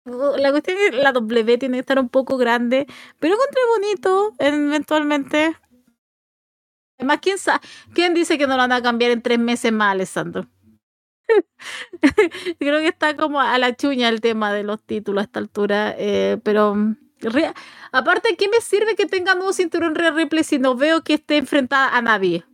la 0.05 0.51
cuestión 0.51 0.79
es 0.79 0.91
que 0.91 0.97
la 0.97 1.13
W 1.13 1.59
tiene 1.59 1.77
que 1.77 1.81
estar 1.81 1.99
un 1.99 2.09
poco 2.09 2.37
grande, 2.37 2.87
pero 3.19 3.35
encontré 3.35 3.61
bonito 3.77 4.35
eventualmente. 4.39 5.57
Además, 6.99 7.19
¿quién, 7.23 7.37
¿quién 7.95 8.15
dice 8.15 8.39
que 8.39 8.47
no 8.47 8.55
lo 8.55 8.63
van 8.63 8.73
a 8.73 8.83
cambiar 8.83 9.13
en 9.13 9.23
tres 9.23 9.39
meses 9.39 9.71
más, 9.73 9.93
Alessandro? 9.93 10.49
Creo 12.59 12.79
que 12.81 12.89
está 12.89 13.17
como 13.17 13.41
a 13.41 13.57
la 13.59 13.77
chuña 13.77 14.09
el 14.09 14.21
tema 14.21 14.53
de 14.53 14.65
los 14.65 14.83
títulos 14.83 15.23
a 15.23 15.25
esta 15.25 15.39
altura, 15.41 15.95
eh, 15.99 16.39
pero 16.43 16.77
aparte, 17.93 18.37
¿qué 18.37 18.49
me 18.49 18.61
sirve 18.61 18.95
que 18.95 19.07
tenga 19.07 19.35
nuevo 19.35 19.53
cinturón 19.53 19.95
Real 19.95 20.15
Ripley 20.15 20.45
si 20.45 20.59
no 20.59 20.75
veo 20.75 21.03
que 21.03 21.15
esté 21.15 21.37
enfrentada 21.37 21.97
a 21.97 22.03
nadie? 22.03 22.45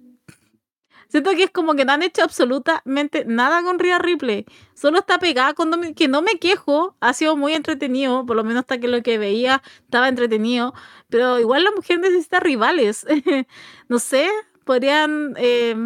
Siento 1.15 1.31
que 1.31 1.45
es 1.45 1.51
como 1.53 1.77
que 1.77 1.85
no 1.85 1.93
han 1.93 2.03
hecho 2.03 2.25
absolutamente 2.25 3.25
nada 3.25 3.63
con 3.63 3.79
Rhea 3.79 4.01
Ripley. 4.01 4.47
Solo 4.75 4.99
está 4.99 5.21
pegada 5.21 5.55
con 5.55 5.71
Dominic, 5.71 5.97
que 5.97 6.09
no 6.09 6.23
me 6.23 6.41
quejo, 6.41 6.97
ha 6.99 7.13
sido 7.13 7.37
muy 7.37 7.53
entretenido, 7.53 8.27
por 8.27 8.35
lo 8.35 8.43
menos 8.43 8.63
hasta 8.63 8.81
que 8.81 8.89
lo 8.89 9.01
que 9.01 9.17
veía 9.17 9.63
estaba 9.85 10.09
entretenido. 10.09 10.75
Pero 11.09 11.39
igual 11.39 11.63
la 11.63 11.71
mujer 11.71 12.01
necesita 12.01 12.41
rivales. 12.41 13.07
no 13.89 14.01
sé, 14.01 14.29
podrían 14.65 15.35
eh, 15.37 15.77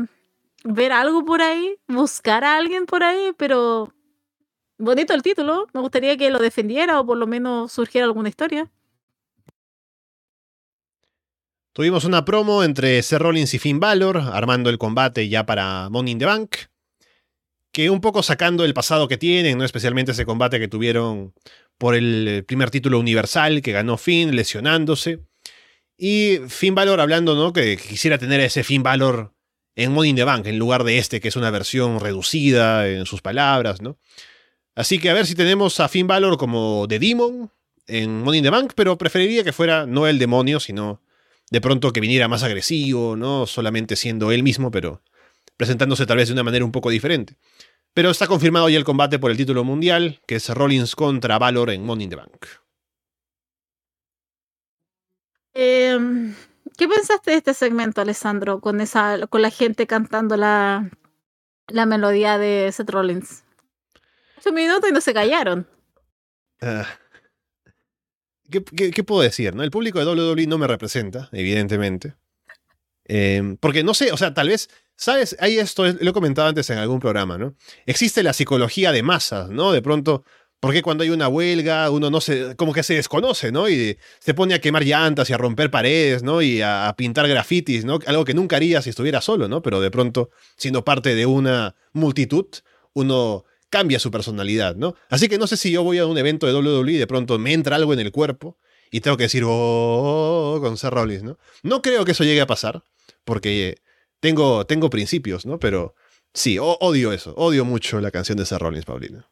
ver 0.65 0.93
algo 0.93 1.23
por 1.27 1.43
ahí, 1.43 1.77
buscar 1.89 2.43
a 2.43 2.57
alguien 2.57 2.87
por 2.87 3.05
ahí, 3.05 3.35
pero 3.37 3.93
bonito 4.79 5.13
el 5.13 5.21
título. 5.23 5.67
Me 5.75 5.83
gustaría 5.83 6.17
que 6.17 6.31
lo 6.31 6.39
defendiera 6.39 6.99
o 7.01 7.05
por 7.05 7.19
lo 7.19 7.27
menos 7.27 7.71
surgiera 7.71 8.07
alguna 8.07 8.31
historia. 8.31 8.71
Tuvimos 11.79 12.05
una 12.05 12.25
promo 12.25 12.65
entre 12.65 13.01
Seth 13.05 13.21
Rollins 13.21 13.55
y 13.55 13.61
Finn 13.61 13.79
Balor, 13.79 14.17
armando 14.17 14.69
el 14.69 14.79
combate 14.79 15.29
ya 15.29 15.47
para 15.47 15.89
Money 15.91 16.11
in 16.11 16.19
the 16.19 16.25
Bank. 16.25 16.57
Que 17.71 17.89
un 17.89 18.01
poco 18.01 18.25
sacando 18.25 18.65
el 18.65 18.75
pasado 18.75 19.07
que 19.07 19.17
tienen, 19.17 19.59
¿no? 19.59 19.65
especialmente 19.65 20.11
ese 20.11 20.27
combate 20.27 20.59
que 20.59 20.67
tuvieron 20.67 21.35
por 21.79 21.95
el 21.95 22.45
primer 22.49 22.71
título 22.73 22.99
universal 22.99 23.63
que 23.63 23.71
ganó 23.71 23.97
Finn, 23.97 24.35
lesionándose. 24.35 25.21
Y 25.97 26.39
Finn 26.49 26.75
Balor 26.75 27.01
hablando, 27.01 27.37
¿no? 27.37 27.53
Que 27.53 27.77
quisiera 27.77 28.19
tener 28.19 28.41
ese 28.41 28.65
Finn 28.65 28.83
Balor 28.83 29.33
en 29.77 29.93
Money 29.93 30.11
in 30.11 30.17
the 30.17 30.25
Bank, 30.25 30.47
en 30.47 30.59
lugar 30.59 30.83
de 30.83 30.99
este, 30.99 31.21
que 31.21 31.29
es 31.29 31.37
una 31.37 31.53
versión 31.53 32.01
reducida 32.01 32.89
en 32.89 33.07
sus 33.07 33.23
palabras, 33.23 33.81
¿no? 33.81 34.01
Así 34.75 34.99
que 34.99 35.11
a 35.11 35.15
ver 35.15 35.27
si 35.27 35.37
tenemos 35.37 35.79
a 35.79 35.87
Finn 35.87 36.09
Balor 36.09 36.39
como 36.39 36.87
The 36.89 36.99
Demon 36.99 37.53
en 37.87 38.25
Money 38.25 38.39
in 38.39 38.45
the 38.45 38.51
Bank, 38.51 38.73
pero 38.75 38.99
preferiría 38.99 39.45
que 39.45 39.53
fuera 39.53 39.87
no 39.87 40.09
el 40.09 40.19
demonio, 40.19 40.59
sino 40.59 41.03
de 41.51 41.61
pronto 41.61 41.93
que 41.93 42.01
viniera 42.01 42.29
más 42.29 42.43
agresivo, 42.43 43.17
no 43.17 43.47
solamente 43.47 43.97
siendo 43.97 44.33
él 44.33 44.43
mismo, 44.43 44.71
pero 44.71 45.03
presentándose 45.57 46.07
tal 46.07 46.19
vez 46.19 46.29
de 46.29 46.35
una 46.35 46.45
manera 46.45 46.65
un 46.65 46.73
poco 46.73 46.91
diferente. 46.91 47.37
Pero 47.95 48.11
está 48.11 48.27
confirmado 48.27 48.69
ya 48.69 48.79
el 48.79 48.85
combate 48.85 49.19
por 49.19 49.31
el 49.31 49.37
título 49.37 49.65
mundial, 49.65 50.21
que 50.27 50.37
es 50.37 50.49
Rollins 50.49 50.95
contra 50.95 51.39
Valor 51.39 51.71
en 51.71 51.85
Money 51.85 52.05
in 52.05 52.11
the 52.11 52.17
Bank. 52.17 52.47
Em, 55.55 56.35
¿Qué 56.77 56.87
pensaste 56.87 57.33
de 57.33 57.39
este 57.39 57.55
segmento, 57.55 58.01
Alessandro, 58.01 58.61
con 58.61 58.81
esa, 58.81 59.27
con 59.27 59.43
la 59.43 59.51
gente 59.51 59.89
cantando 59.89 60.37
la, 60.37 60.91
la 61.67 61.87
melodía 61.87 62.39
de 62.39 62.71
Seth 62.71 62.91
Rollins? 62.91 63.43
Ocho 64.39 64.53
minutos 64.53 64.89
y 64.89 64.93
no 64.93 65.01
se 65.01 65.13
callaron. 65.13 65.67
Uh, 66.63 66.85
¿qué, 68.51 69.05
puedo 69.05 69.23
decir? 69.23 69.55
¿no? 69.55 69.63
El 69.63 69.71
público 69.71 69.99
de 69.99 70.07
WWE 70.07 70.47
no 70.47 70.59
me 70.59 70.67
representa, 70.67 71.29
evidentemente. 71.33 72.15
Eh, 73.07 73.57
porque 73.61 73.83
no 73.83 73.95
sé, 73.95 74.13
o 74.13 74.17
sea, 74.17 74.35
tal 74.35 74.49
vez, 74.49 74.69
¿sabes? 74.97 75.37
Hay 75.41 75.59
esto, 75.59 75.87
lo 75.87 76.11
he 76.11 76.13
comentado 76.13 76.49
antes 76.49 76.69
en 76.71 76.79
algún 76.79 77.01
programa, 77.01 77.39
¿no? 77.39 77.55
Existe 77.87 78.23
la 78.23 78.33
psicología 78.33 78.93
de 78.93 79.03
masas, 79.03 79.49
¿no? 79.49 79.73
De 79.73 79.81
pronto, 79.81 80.25
porque 80.61 80.83
cuando 80.83 81.05
hay 81.05 81.11
una 81.11 81.29
huelga, 81.29 81.91
uno 81.91 82.11
no 82.11 82.21
se, 82.21 82.55
como 82.57 82.75
que 82.75 82.83
se 82.83 82.95
desconoce, 82.95 83.51
¿no? 83.51 83.69
Y 83.69 83.97
se 84.19 84.35
pone 84.35 84.55
a 84.55 84.61
quemar 84.61 84.85
llantas 84.85 85.31
y 85.31 85.33
a 85.33 85.39
romper 85.39 85.71
paredes, 85.71 86.23
¿no? 86.23 86.43
Y 86.43 86.61
a, 86.61 86.89
a 86.89 86.97
pintar 86.97 87.29
grafitis, 87.29 87.85
¿no? 87.85 87.99
Algo 88.07 88.25
que 88.25 88.35
nunca 88.35 88.57
haría 88.57 88.83
si 88.83 88.91
estuviera 88.91 89.21
solo, 89.23 89.49
¿no? 89.49 89.63
Pero 89.63 89.81
de 89.81 89.91
pronto, 89.91 90.31
siendo 90.57 90.85
parte 90.85 91.15
de 91.15 91.25
una 91.25 91.77
multitud, 91.93 92.47
uno 92.93 93.45
cambia 93.71 93.99
su 93.99 94.11
personalidad, 94.11 94.77
¿no? 94.77 94.95
Así 95.09 95.29
que 95.29 95.39
no 95.39 95.47
sé 95.47 95.57
si 95.57 95.71
yo 95.71 95.83
voy 95.83 95.99
a 95.99 96.07
un 96.07 96.19
evento 96.19 96.47
de 96.47 96.55
WWE 96.55 96.93
y 96.93 96.97
de 96.97 97.07
pronto 97.07 97.39
me 97.39 97.53
entra 97.53 97.77
algo 97.77 97.93
en 97.93 98.01
el 98.01 98.13
cuerpo 98.13 98.59
y 98.91 99.01
tengo 99.01 99.17
que 99.17 99.25
decir, 99.25 99.43
oh, 99.47 100.59
con 100.61 100.77
Seth 100.77 100.91
Rollins, 100.91 101.23
¿no? 101.23 101.39
No 101.63 101.83
creo 101.83 102.05
que 102.05 102.13
eso 102.13 102.25
llegue 102.25 102.41
a 102.41 102.47
pasar, 102.47 102.83
porque 103.25 103.77
tengo, 104.21 104.67
tengo 104.67 104.91
principios, 104.91 105.45
¿no? 105.47 105.59
Pero 105.59 105.95
sí, 106.33 106.59
odio 106.61 107.13
eso, 107.13 107.35
odio 107.37 107.65
mucho 107.65 108.01
la 108.01 108.11
canción 108.11 108.39
de 108.39 108.47
Seth 108.47 108.61
Rollins, 108.61 108.87
Paulina. 108.87 109.29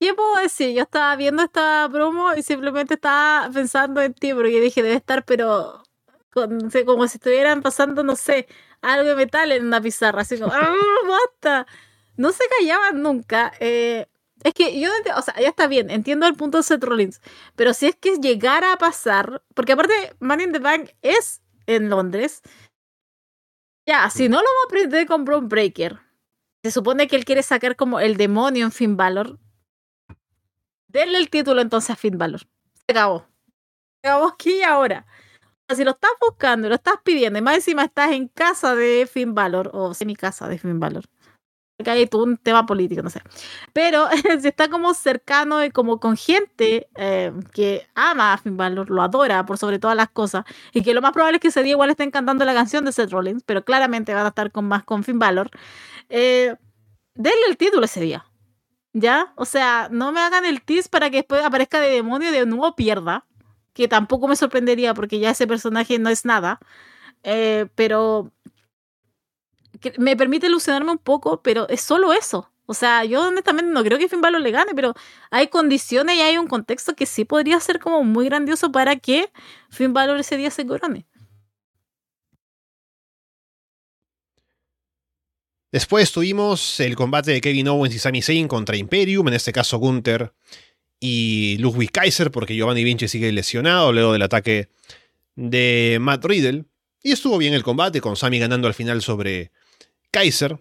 ¿Qué 0.00 0.14
puedo 0.14 0.36
decir? 0.36 0.74
Yo 0.74 0.82
estaba 0.82 1.16
viendo 1.16 1.42
esta 1.42 1.88
promo 1.90 2.32
y 2.34 2.42
simplemente 2.42 2.94
estaba 2.94 3.50
pensando 3.52 4.00
en 4.00 4.14
ti, 4.14 4.32
porque 4.32 4.60
dije, 4.60 4.82
debe 4.82 4.94
estar, 4.94 5.24
pero 5.24 5.82
como 6.30 7.08
si 7.08 7.16
estuvieran 7.16 7.62
pasando, 7.62 8.04
no 8.04 8.14
sé, 8.14 8.46
algo 8.80 9.08
de 9.08 9.16
metal 9.16 9.50
en 9.50 9.66
una 9.66 9.80
pizarra, 9.80 10.22
así 10.22 10.38
como, 10.38 10.52
¡ah, 10.52 10.74
basta! 11.08 11.66
No 12.18 12.32
se 12.32 12.44
callaban 12.58 13.02
nunca. 13.02 13.52
Eh, 13.60 14.06
es 14.44 14.52
que 14.52 14.78
yo, 14.78 14.90
o 15.16 15.22
sea, 15.22 15.34
ya 15.40 15.48
está 15.48 15.66
bien, 15.66 15.90
entiendo 15.90 16.26
el 16.26 16.34
punto 16.34 16.58
de 16.58 16.64
Seth 16.64 16.84
Rollins, 16.84 17.20
pero 17.56 17.72
si 17.74 17.86
es 17.86 17.96
que 17.96 18.16
llegara 18.18 18.72
a 18.72 18.76
pasar, 18.76 19.42
porque 19.54 19.72
aparte 19.72 20.14
Money 20.20 20.46
in 20.46 20.52
the 20.52 20.58
Bank 20.58 20.90
es 21.02 21.42
en 21.66 21.90
Londres, 21.90 22.42
ya, 23.86 24.10
si 24.10 24.28
no 24.28 24.36
lo 24.36 24.44
va 24.44 24.62
a 24.64 24.66
aprender 24.66 25.06
con 25.06 25.24
Braun 25.24 25.48
Breaker, 25.48 25.98
se 26.62 26.70
supone 26.70 27.08
que 27.08 27.16
él 27.16 27.24
quiere 27.24 27.42
sacar 27.42 27.74
como 27.74 27.98
el 27.98 28.16
demonio 28.16 28.66
en 28.66 28.72
Finn 28.72 28.96
Balor, 28.96 29.38
denle 30.88 31.18
el 31.18 31.30
título 31.30 31.60
entonces 31.60 31.90
a 31.90 31.96
Finn 31.96 32.18
Balor. 32.18 32.42
Se 32.86 32.92
acabó. 32.92 33.26
Se 34.02 34.08
acabó 34.08 34.28
aquí 34.28 34.58
y 34.58 34.62
ahora. 34.62 35.06
Si 35.74 35.84
lo 35.84 35.90
estás 35.90 36.12
buscando, 36.20 36.68
lo 36.68 36.76
estás 36.76 36.96
pidiendo, 37.02 37.38
y 37.38 37.42
más 37.42 37.56
encima 37.56 37.84
estás 37.84 38.12
en 38.12 38.28
casa 38.28 38.74
de 38.74 39.08
Finn 39.10 39.34
Balor, 39.34 39.70
o 39.74 39.94
semi 39.94 40.14
casa 40.14 40.48
de 40.48 40.58
Finn 40.58 40.80
Balor 40.80 41.04
que 41.84 41.90
hay 41.90 42.06
todo 42.06 42.24
un 42.24 42.36
tema 42.36 42.66
político, 42.66 43.02
no 43.02 43.10
sé. 43.10 43.22
Pero 43.72 44.08
si 44.40 44.48
está 44.48 44.68
como 44.68 44.94
cercano 44.94 45.64
y 45.64 45.70
como 45.70 46.00
con 46.00 46.16
gente 46.16 46.88
eh, 46.96 47.32
que 47.52 47.86
ama 47.94 48.32
a 48.32 48.38
Finn 48.38 48.56
Balor, 48.56 48.90
lo 48.90 49.02
adora 49.02 49.46
por 49.46 49.58
sobre 49.58 49.78
todas 49.78 49.96
las 49.96 50.08
cosas, 50.08 50.44
y 50.72 50.82
que 50.82 50.94
lo 50.94 51.02
más 51.02 51.12
probable 51.12 51.36
es 51.36 51.42
que 51.42 51.48
ese 51.48 51.62
día 51.62 51.72
igual 51.72 51.90
estén 51.90 52.10
cantando 52.10 52.44
la 52.44 52.54
canción 52.54 52.84
de 52.84 52.92
Seth 52.92 53.10
Rollins, 53.10 53.42
pero 53.44 53.64
claramente 53.64 54.14
van 54.14 54.24
a 54.24 54.28
estar 54.28 54.50
con 54.50 54.66
más 54.66 54.84
con 54.84 55.04
Finn 55.04 55.18
Balor, 55.18 55.50
eh, 56.08 56.56
denle 57.14 57.46
el 57.48 57.56
título 57.56 57.84
ese 57.84 58.00
día. 58.00 58.24
¿Ya? 58.94 59.32
O 59.36 59.44
sea, 59.44 59.88
no 59.92 60.12
me 60.12 60.20
hagan 60.20 60.44
el 60.44 60.62
tease 60.62 60.88
para 60.88 61.10
que 61.10 61.18
después 61.18 61.44
aparezca 61.44 61.78
de 61.78 61.90
demonio 61.90 62.30
y 62.30 62.32
de 62.32 62.46
nuevo 62.46 62.74
pierda, 62.74 63.26
que 63.74 63.86
tampoco 63.86 64.26
me 64.28 64.34
sorprendería 64.34 64.94
porque 64.94 65.20
ya 65.20 65.30
ese 65.30 65.46
personaje 65.46 65.98
no 65.98 66.08
es 66.10 66.24
nada. 66.24 66.58
Eh, 67.22 67.66
pero 67.74 68.32
me 69.98 70.16
permite 70.16 70.46
ilusionarme 70.46 70.92
un 70.92 70.98
poco, 70.98 71.42
pero 71.42 71.68
es 71.68 71.80
solo 71.80 72.12
eso. 72.12 72.50
O 72.66 72.74
sea, 72.74 73.04
yo 73.04 73.26
honestamente 73.26 73.72
no 73.72 73.82
creo 73.82 73.98
que 73.98 74.10
Finn 74.10 74.20
Balor 74.20 74.42
le 74.42 74.50
gane, 74.50 74.72
pero 74.74 74.92
hay 75.30 75.48
condiciones 75.48 76.16
y 76.16 76.20
hay 76.20 76.36
un 76.36 76.46
contexto 76.46 76.94
que 76.94 77.06
sí 77.06 77.24
podría 77.24 77.58
ser 77.60 77.78
como 77.78 78.04
muy 78.04 78.26
grandioso 78.26 78.70
para 78.70 78.96
que 78.96 79.30
Finn 79.70 79.94
Balor 79.94 80.20
ese 80.20 80.36
día 80.36 80.50
se 80.50 80.66
corone. 80.66 81.06
Después 85.72 86.12
tuvimos 86.12 86.80
el 86.80 86.94
combate 86.94 87.30
de 87.30 87.40
Kevin 87.40 87.68
Owens 87.68 87.94
y 87.94 87.98
Sami 87.98 88.20
Zayn 88.20 88.48
contra 88.48 88.76
Imperium, 88.76 89.28
en 89.28 89.34
este 89.34 89.52
caso 89.52 89.78
Gunther 89.78 90.34
y 91.00 91.56
Ludwig 91.60 91.90
Kaiser, 91.90 92.30
porque 92.30 92.54
Giovanni 92.54 92.84
Vinci 92.84 93.08
sigue 93.08 93.32
lesionado 93.32 93.92
luego 93.92 94.12
del 94.12 94.22
ataque 94.22 94.68
de 95.36 95.98
Matt 96.00 96.24
Riddle. 96.24 96.64
Y 97.02 97.12
estuvo 97.12 97.38
bien 97.38 97.54
el 97.54 97.62
combate, 97.62 98.00
con 98.02 98.16
Sami 98.16 98.38
ganando 98.38 98.66
al 98.66 98.74
final 98.74 99.00
sobre 99.00 99.52
Kaiser. 100.18 100.58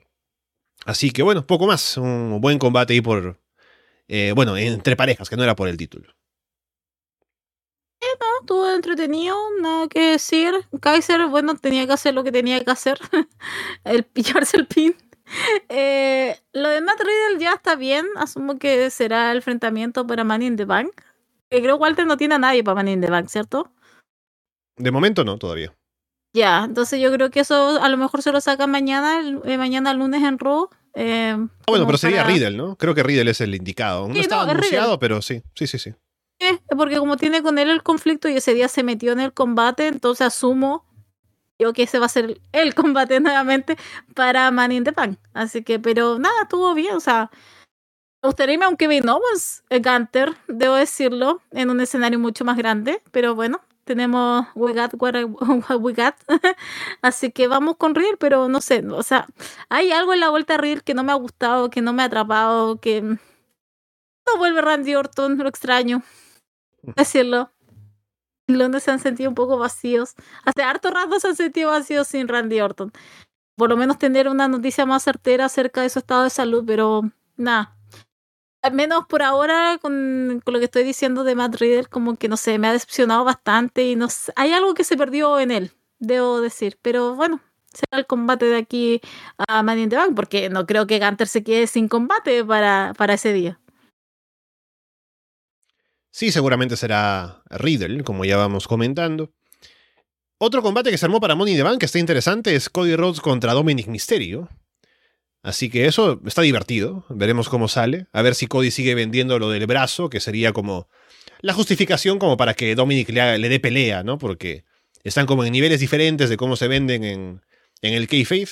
Así 0.85 1.09
que 1.09 1.23
bueno, 1.23 1.45
poco 1.47 1.65
más. 1.65 1.97
Un 1.97 2.39
buen 2.39 2.59
combate 2.59 2.93
ahí 2.93 3.01
por. 3.01 3.39
Eh, 4.07 4.31
bueno, 4.35 4.55
entre 4.55 4.95
parejas, 4.95 5.29
que 5.29 5.35
no 5.35 5.43
era 5.43 5.55
por 5.55 5.67
el 5.67 5.77
título. 5.77 6.13
Eh, 7.99 8.17
no, 8.21 8.27
estuvo 8.41 8.69
entretenido, 8.69 9.35
nada 9.59 9.87
que 9.87 10.11
decir. 10.11 10.53
Kaiser, 10.79 11.25
bueno, 11.25 11.55
tenía 11.55 11.87
que 11.87 11.93
hacer 11.93 12.13
lo 12.13 12.23
que 12.23 12.31
tenía 12.31 12.63
que 12.63 12.69
hacer. 12.69 12.99
el 13.83 14.03
pillarse 14.03 14.57
el 14.57 14.67
pin. 14.67 14.95
Eh, 15.69 16.39
lo 16.53 16.69
de 16.69 16.81
Matt 16.81 16.99
Riddle 16.99 17.43
ya 17.43 17.53
está 17.53 17.75
bien. 17.75 18.05
Asumo 18.15 18.59
que 18.59 18.91
será 18.91 19.31
el 19.31 19.37
enfrentamiento 19.37 20.05
para 20.05 20.23
Money 20.23 20.49
in 20.49 20.55
the 20.55 20.65
Bank. 20.65 21.01
creo 21.49 21.77
que 21.77 21.81
Walter 21.81 22.05
no 22.05 22.17
tiene 22.17 22.35
a 22.35 22.39
nadie 22.39 22.63
para 22.63 22.75
Money 22.75 22.93
in 22.93 23.01
the 23.01 23.09
Bank, 23.09 23.27
¿cierto? 23.27 23.71
De 24.77 24.91
momento 24.91 25.25
no, 25.25 25.39
todavía. 25.39 25.75
Ya, 26.37 26.65
entonces 26.65 27.01
yo 27.01 27.11
creo 27.11 27.31
que 27.31 27.39
eso 27.39 27.81
a 27.81 27.89
lo 27.89 27.97
mejor 27.97 28.21
se 28.21 28.31
lo 28.31 28.39
saca 28.41 28.67
mañana, 28.67 29.21
eh, 29.43 29.57
mañana 29.57 29.91
lunes 29.95 30.21
en 30.21 30.37
Raw. 30.37 30.69
Eh, 30.93 31.35
ah, 31.35 31.63
bueno, 31.65 31.87
pero 31.87 31.97
sería 31.97 32.23
Riddle, 32.23 32.55
¿no? 32.55 32.75
Creo 32.75 32.93
que 32.93 33.01
Riddle 33.01 33.31
es 33.31 33.41
el 33.41 33.55
indicado. 33.55 34.07
No 34.07 34.13
estaba 34.13 34.43
anunciado, 34.43 34.99
pero 34.99 35.23
sí, 35.23 35.41
sí, 35.55 35.65
sí, 35.65 35.79
sí. 35.79 35.95
porque 36.77 36.97
como 36.97 37.17
tiene 37.17 37.41
con 37.41 37.57
él 37.57 37.71
el 37.71 37.81
conflicto 37.81 38.29
y 38.29 38.37
ese 38.37 38.53
día 38.53 38.67
se 38.67 38.83
metió 38.83 39.13
en 39.13 39.19
el 39.19 39.33
combate, 39.33 39.87
entonces 39.87 40.27
asumo 40.27 40.85
yo 41.57 41.73
que 41.73 41.83
ese 41.83 41.97
va 41.97 42.05
a 42.05 42.09
ser 42.09 42.39
el 42.51 42.75
combate 42.75 43.19
nuevamente 43.19 43.75
para 44.13 44.51
Man 44.51 44.71
in 44.71 44.83
the 44.83 44.91
Bank. 44.91 45.17
Así 45.33 45.63
que, 45.63 45.79
pero 45.79 46.19
nada, 46.19 46.43
estuvo 46.43 46.71
bien, 46.75 46.95
o 46.95 46.99
sea, 46.99 47.31
me 48.21 48.29
gustaría 48.29 48.53
irme 48.53 48.65
a 48.65 48.69
un 48.69 48.77
Kevin 48.77 49.09
Owens, 49.09 49.63
Gunter, 49.71 50.35
debo 50.47 50.75
decirlo, 50.75 51.41
en 51.49 51.71
un 51.71 51.81
escenario 51.81 52.19
mucho 52.19 52.45
más 52.45 52.57
grande, 52.57 53.01
pero 53.11 53.33
bueno, 53.33 53.59
tenemos 53.87 54.45
We 54.53 54.73
Got 54.73 54.93
We 55.81 55.93
Got. 55.93 56.15
Así 57.01 57.31
que 57.31 57.47
vamos 57.47 57.77
con 57.77 57.95
Real, 57.95 58.17
pero 58.19 58.47
no 58.47 58.61
sé, 58.61 58.85
o 58.87 59.01
sea, 59.01 59.27
hay 59.69 59.91
algo 59.91 60.13
en 60.13 60.19
la 60.19 60.29
vuelta 60.29 60.55
a 60.55 60.57
Real 60.57 60.83
que 60.83 60.93
no 60.93 61.03
me 61.03 61.11
ha 61.11 61.15
gustado, 61.15 61.71
que 61.71 61.81
no 61.81 61.93
me 61.93 62.03
ha 62.03 62.05
atrapado, 62.05 62.79
que 62.79 63.01
no 63.01 63.17
vuelve 64.37 64.61
Randy 64.61 64.93
Orton, 64.95 65.37
lo 65.39 65.49
extraño. 65.49 66.03
Decirlo. 66.83 67.51
Londres 68.47 68.83
se 68.83 68.91
han 68.91 68.99
sentido 68.99 69.29
un 69.29 69.35
poco 69.35 69.57
vacíos. 69.57 70.15
Hace 70.45 70.63
harto 70.63 70.91
rato 70.91 71.19
se 71.19 71.29
han 71.29 71.35
sentido 71.35 71.71
vacíos 71.71 72.07
sin 72.07 72.27
Randy 72.27 72.61
Orton. 72.61 72.91
por 73.55 73.69
lo 73.69 73.77
menos 73.77 73.97
tener 73.99 74.29
una 74.29 74.47
noticia 74.47 74.85
más 74.85 75.03
certera 75.03 75.45
acerca 75.45 75.81
de 75.81 75.89
su 75.89 75.99
estado 75.99 76.23
de 76.23 76.29
salud, 76.31 76.63
pero 76.67 77.03
nada. 77.37 77.76
Al 78.67 78.73
menos 78.73 79.05
por 79.07 79.23
ahora, 79.23 79.79
con, 79.81 80.43
lo 80.45 80.59
que 80.59 80.65
estoy 80.65 80.83
diciendo 80.83 81.23
de 81.23 81.35
Matt 81.35 81.55
Riddle, 81.55 81.85
como 81.85 82.17
que 82.17 82.27
no 82.27 82.35
sé, 82.35 82.59
me 82.59 82.67
ha 82.67 82.73
decepcionado 82.73 83.23
bastante 83.23 83.87
y 83.87 83.95
no 83.95 84.09
hay 84.35 84.51
algo 84.51 84.73
que 84.73 84.83
se 84.83 84.97
perdió 84.97 85.39
en 85.39 85.51
él, 85.51 85.71
debo 85.99 86.41
decir. 86.41 86.77
Pero 86.81 87.15
bueno, 87.15 87.39
será 87.71 87.97
el 87.97 88.05
combate 88.05 88.43
de 88.47 88.57
aquí 88.57 88.99
a 89.47 89.63
Money 89.63 89.83
in 89.83 89.89
the 89.89 89.95
Bank, 89.95 90.15
porque 90.17 90.49
no 90.49 90.65
creo 90.65 90.85
que 90.85 90.99
Gunter 90.99 91.29
se 91.29 91.45
quede 91.45 91.65
sin 91.67 91.87
combate 91.87 92.43
para, 92.43 92.93
para 92.97 93.13
ese 93.13 93.31
día. 93.31 93.57
Sí, 96.11 96.33
seguramente 96.33 96.75
será 96.75 97.43
Riddle, 97.49 98.03
como 98.03 98.25
ya 98.25 98.35
vamos 98.35 98.67
comentando. 98.67 99.31
Otro 100.39 100.61
combate 100.61 100.91
que 100.91 100.97
se 100.97 101.05
armó 101.05 101.21
para 101.21 101.35
Money 101.35 101.53
in 101.53 101.59
the 101.59 101.63
Bank 101.63 101.79
que 101.79 101.85
está 101.85 101.99
interesante 101.99 102.53
es 102.53 102.69
Cody 102.69 102.97
Rhodes 102.97 103.21
contra 103.21 103.53
Dominic 103.53 103.87
Mysterio. 103.87 104.49
Así 105.43 105.69
que 105.69 105.85
eso 105.85 106.21
está 106.25 106.41
divertido. 106.41 107.05
Veremos 107.09 107.49
cómo 107.49 107.67
sale. 107.67 108.07
A 108.11 108.21
ver 108.21 108.35
si 108.35 108.47
Cody 108.47 108.71
sigue 108.71 108.95
vendiendo 108.95 109.39
lo 109.39 109.49
del 109.49 109.65
brazo, 109.67 110.09
que 110.09 110.19
sería 110.19 110.51
como 110.51 110.89
la 111.41 111.53
justificación 111.53 112.19
como 112.19 112.37
para 112.37 112.53
que 112.53 112.75
Dominic 112.75 113.09
le, 113.09 113.37
le 113.37 113.49
dé 113.49 113.59
pelea, 113.59 114.03
¿no? 114.03 114.17
Porque 114.17 114.65
están 115.03 115.25
como 115.25 115.43
en 115.43 115.53
niveles 115.53 115.79
diferentes 115.79 116.29
de 116.29 116.37
cómo 116.37 116.55
se 116.55 116.67
venden 116.67 117.03
en, 117.03 117.41
en 117.81 117.93
el 117.93 118.07
Kayfabe. 118.07 118.49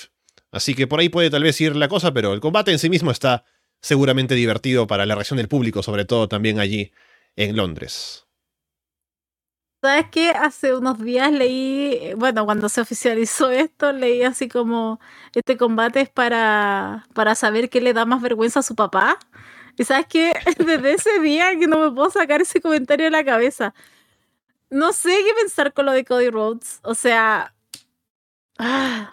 Así 0.52 0.74
que 0.74 0.88
por 0.88 1.00
ahí 1.00 1.10
puede 1.10 1.30
tal 1.30 1.44
vez 1.44 1.60
ir 1.60 1.76
la 1.76 1.88
cosa, 1.88 2.14
pero 2.14 2.34
el 2.34 2.40
combate 2.40 2.72
en 2.72 2.80
sí 2.80 2.90
mismo 2.90 3.12
está 3.12 3.44
seguramente 3.82 4.36
divertido 4.36 4.88
para 4.88 5.06
la 5.06 5.16
reacción 5.16 5.38
del 5.38 5.48
público, 5.48 5.84
sobre 5.84 6.06
todo 6.06 6.28
también 6.28 6.60
allí 6.60 6.92
en 7.36 7.56
Londres. 7.56 8.25
¿Sabes 9.86 10.08
qué? 10.10 10.32
Hace 10.32 10.76
unos 10.76 10.98
días 11.00 11.32
leí, 11.32 12.12
bueno, 12.16 12.44
cuando 12.46 12.70
se 12.70 12.82
oficializó 12.82 13.52
esto, 13.52 13.92
leí 13.92 14.24
así 14.24 14.50
como 14.50 15.00
este 15.36 15.58
combate 15.58 16.02
es 16.02 16.10
para, 16.10 17.08
para 17.14 17.36
saber 17.36 17.70
qué 17.70 17.82
le 17.82 17.94
da 17.94 18.04
más 18.06 18.20
vergüenza 18.20 18.62
a 18.62 18.64
su 18.64 18.74
papá. 18.76 19.20
Y 19.78 19.84
sabes 19.84 20.08
qué? 20.10 20.34
Desde 20.58 20.94
ese 20.94 21.20
día 21.20 21.56
que 21.60 21.68
no 21.68 21.78
me 21.80 21.92
puedo 21.92 22.10
sacar 22.10 22.42
ese 22.42 22.62
comentario 22.62 23.06
de 23.06 23.12
la 23.12 23.24
cabeza. 23.24 23.76
No 24.72 24.94
sé 24.94 25.12
qué 25.26 25.34
pensar 25.40 25.74
con 25.74 25.86
lo 25.86 25.92
de 25.94 26.06
Cody 26.06 26.30
Rhodes. 26.32 26.80
O 26.84 26.96
sea. 26.96 27.54
Ah, 28.58 29.12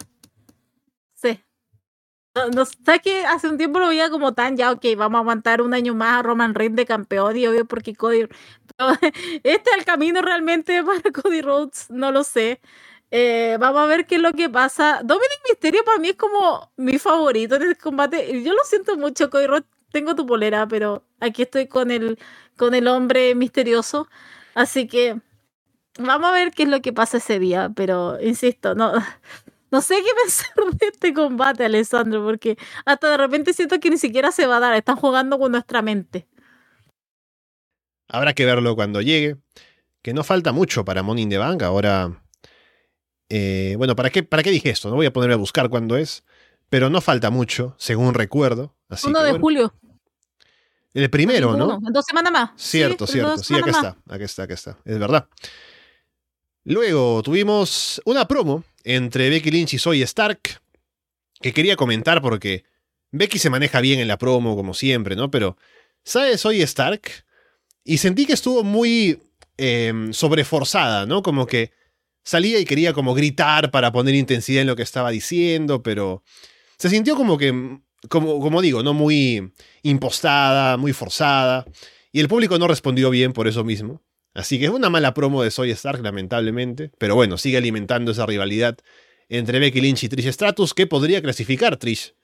¿Sabes 2.83 3.01
que 3.03 3.25
Hace 3.25 3.47
un 3.47 3.57
tiempo 3.57 3.79
lo 3.79 3.89
veía 3.89 4.09
como 4.09 4.33
tan, 4.33 4.57
ya, 4.57 4.71
ok, 4.71 4.83
vamos 4.97 5.17
a 5.17 5.21
aguantar 5.21 5.61
un 5.61 5.73
año 5.73 5.93
más 5.93 6.19
a 6.19 6.23
Roman 6.23 6.55
Reigns 6.55 6.75
de 6.75 6.85
campeón 6.85 7.37
y 7.37 7.45
obvio 7.45 7.65
porque 7.65 7.95
Cody 7.95 8.27
este 9.43 9.71
es 9.71 9.77
el 9.77 9.85
camino 9.85 10.21
realmente 10.21 10.83
para 10.85 11.01
Cody 11.11 11.41
Rhodes, 11.41 11.89
no 11.89 12.11
lo 12.11 12.23
sé. 12.23 12.61
Eh, 13.11 13.57
vamos 13.59 13.81
a 13.81 13.85
ver 13.85 14.07
qué 14.07 14.15
es 14.15 14.21
lo 14.21 14.33
que 14.33 14.49
pasa. 14.49 15.01
Dominic 15.03 15.39
Mysterio 15.49 15.83
para 15.83 15.99
mí 15.99 16.09
es 16.09 16.15
como 16.15 16.71
mi 16.77 16.97
favorito 16.97 17.55
en 17.55 17.63
el 17.63 17.77
combate. 17.77 18.43
Yo 18.43 18.53
lo 18.53 18.63
siento 18.65 18.97
mucho, 18.97 19.29
Cody 19.29 19.47
Rhodes. 19.47 19.65
Tengo 19.91 20.15
tu 20.15 20.25
polera, 20.25 20.67
pero 20.67 21.05
aquí 21.19 21.43
estoy 21.43 21.67
con 21.67 21.91
el, 21.91 22.17
con 22.57 22.73
el 22.73 22.87
hombre 22.87 23.35
misterioso. 23.35 24.07
Así 24.55 24.87
que 24.87 25.21
vamos 25.99 26.29
a 26.29 26.33
ver 26.33 26.51
qué 26.51 26.63
es 26.63 26.69
lo 26.69 26.81
que 26.81 26.93
pasa 26.93 27.17
ese 27.17 27.39
día. 27.39 27.71
Pero 27.75 28.19
insisto, 28.21 28.75
no, 28.75 28.93
no 29.71 29.81
sé 29.81 29.95
qué 29.97 30.11
pensar 30.23 30.77
de 30.79 30.87
este 30.87 31.13
combate, 31.13 31.65
Alessandro, 31.65 32.23
porque 32.25 32.57
hasta 32.85 33.09
de 33.11 33.17
repente 33.17 33.53
siento 33.53 33.79
que 33.79 33.89
ni 33.91 33.97
siquiera 33.99 34.31
se 34.31 34.47
va 34.47 34.57
a 34.57 34.61
dar. 34.61 34.73
Están 34.75 34.97
jugando 34.97 35.39
con 35.39 35.51
nuestra 35.53 35.81
mente. 35.83 36.27
Habrá 38.13 38.33
que 38.33 38.45
verlo 38.45 38.75
cuando 38.75 39.01
llegue. 39.01 39.37
Que 40.03 40.13
no 40.13 40.23
falta 40.23 40.51
mucho 40.51 40.85
para 40.85 41.01
Money 41.01 41.23
in 41.23 41.29
the 41.29 41.37
Bank. 41.37 41.63
Ahora. 41.63 42.21
eh, 43.29 43.73
bueno, 43.77 43.95
¿para 43.95 44.09
qué, 44.09 44.21
¿para 44.23 44.43
qué 44.43 44.51
dije 44.51 44.69
esto? 44.69 44.89
No 44.89 44.95
voy 44.95 45.07
a 45.07 45.11
ponerme 45.13 45.33
a 45.33 45.37
buscar 45.37 45.67
cuándo 45.69 45.97
es. 45.97 46.23
Pero 46.69 46.89
no 46.89 47.01
falta 47.01 47.29
mucho, 47.29 47.75
según 47.77 48.13
recuerdo. 48.13 48.75
Así 48.89 49.07
1 49.07 49.17
que, 49.19 49.25
de 49.25 49.31
bueno, 49.31 49.41
julio. 49.43 49.73
El 50.93 51.09
primero, 51.09 51.57
¿no? 51.57 51.79
Dos 51.91 52.05
semanas 52.05 52.31
más. 52.31 52.51
Cierto, 52.55 53.07
Sí, 53.07 53.13
cierto. 53.13 53.37
Sí, 53.39 53.55
acá 53.55 53.65
más. 53.67 53.75
está. 53.77 53.97
Acá 54.07 54.25
está, 54.25 54.43
acá 54.43 54.53
está. 54.53 54.77
Es 54.85 54.99
verdad. 54.99 55.27
Luego 56.65 57.21
tuvimos 57.23 58.01
una 58.05 58.27
promo 58.27 58.63
entre 58.83 59.29
Becky 59.29 59.49
Lynch 59.51 59.73
y 59.73 59.79
Zoe 59.79 60.01
Stark. 60.03 60.61
Que 61.41 61.51
quería 61.53 61.75
comentar 61.75 62.21
porque 62.21 62.63
Becky 63.11 63.39
se 63.39 63.49
maneja 63.49 63.81
bien 63.81 63.99
en 63.99 64.07
la 64.07 64.17
promo, 64.17 64.55
como 64.55 64.73
siempre, 64.73 65.15
¿no? 65.15 65.29
Pero, 65.31 65.57
¿sabes 66.03 66.41
Zoe 66.41 66.61
Stark? 66.61 67.01
Y 67.83 67.97
sentí 67.97 68.25
que 68.25 68.33
estuvo 68.33 68.63
muy 68.63 69.19
eh, 69.57 70.09
sobreforzada, 70.11 71.05
¿no? 71.05 71.21
Como 71.21 71.45
que 71.45 71.71
salía 72.23 72.59
y 72.59 72.65
quería 72.65 72.93
como 72.93 73.13
gritar 73.13 73.71
para 73.71 73.91
poner 73.91 74.15
intensidad 74.15 74.61
en 74.61 74.67
lo 74.67 74.75
que 74.75 74.83
estaba 74.83 75.11
diciendo, 75.11 75.83
pero 75.83 76.23
se 76.77 76.89
sintió 76.89 77.15
como 77.15 77.37
que, 77.37 77.79
como, 78.09 78.39
como 78.39 78.61
digo, 78.61 78.83
¿no? 78.83 78.93
Muy 78.93 79.53
impostada, 79.83 80.77
muy 80.77 80.93
forzada. 80.93 81.65
Y 82.11 82.19
el 82.19 82.27
público 82.27 82.57
no 82.59 82.67
respondió 82.67 83.09
bien 83.09 83.33
por 83.33 83.47
eso 83.47 83.63
mismo. 83.63 84.01
Así 84.33 84.59
que 84.59 84.65
es 84.65 84.71
una 84.71 84.89
mala 84.89 85.13
promo 85.13 85.43
de 85.43 85.51
Soy 85.51 85.71
Stark, 85.71 86.01
lamentablemente. 86.01 86.91
Pero 86.97 87.15
bueno, 87.15 87.37
sigue 87.37 87.57
alimentando 87.57 88.11
esa 88.11 88.25
rivalidad 88.25 88.77
entre 89.29 89.59
Becky 89.59 89.81
Lynch 89.81 90.03
y 90.03 90.09
Trish 90.09 90.31
Stratus, 90.31 90.73
que 90.73 90.87
podría 90.87 91.21
clasificar 91.21 91.77
Trish 91.77 92.15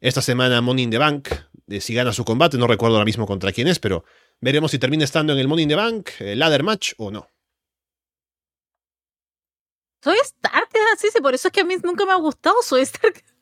esta 0.00 0.22
semana 0.22 0.60
Money 0.60 0.84
in 0.84 0.90
the 0.90 0.98
Bank. 0.98 1.28
Eh, 1.68 1.80
si 1.80 1.94
gana 1.94 2.12
su 2.12 2.24
combate, 2.24 2.58
no 2.58 2.66
recuerdo 2.66 2.96
ahora 2.96 3.04
mismo 3.04 3.26
contra 3.26 3.52
quién 3.52 3.68
es, 3.68 3.78
pero 3.78 4.04
veremos 4.40 4.70
si 4.70 4.78
termina 4.78 5.04
estando 5.04 5.32
en 5.32 5.38
el 5.38 5.48
Money 5.48 5.64
in 5.64 5.68
the 5.68 5.74
Bank, 5.76 6.10
el 6.20 6.38
ladder 6.38 6.62
match 6.62 6.92
o 6.98 7.10
no. 7.10 7.28
Soy 10.02 10.18
Stark, 10.18 10.68
así, 10.94 11.08
sí, 11.12 11.20
por 11.20 11.32
eso 11.34 11.48
es 11.48 11.52
que 11.52 11.60
a 11.60 11.64
mí 11.64 11.76
nunca 11.82 12.04
me 12.04 12.12
ha 12.12 12.16
gustado 12.16 12.56
Soy 12.62 12.82
Stark. 12.82 13.22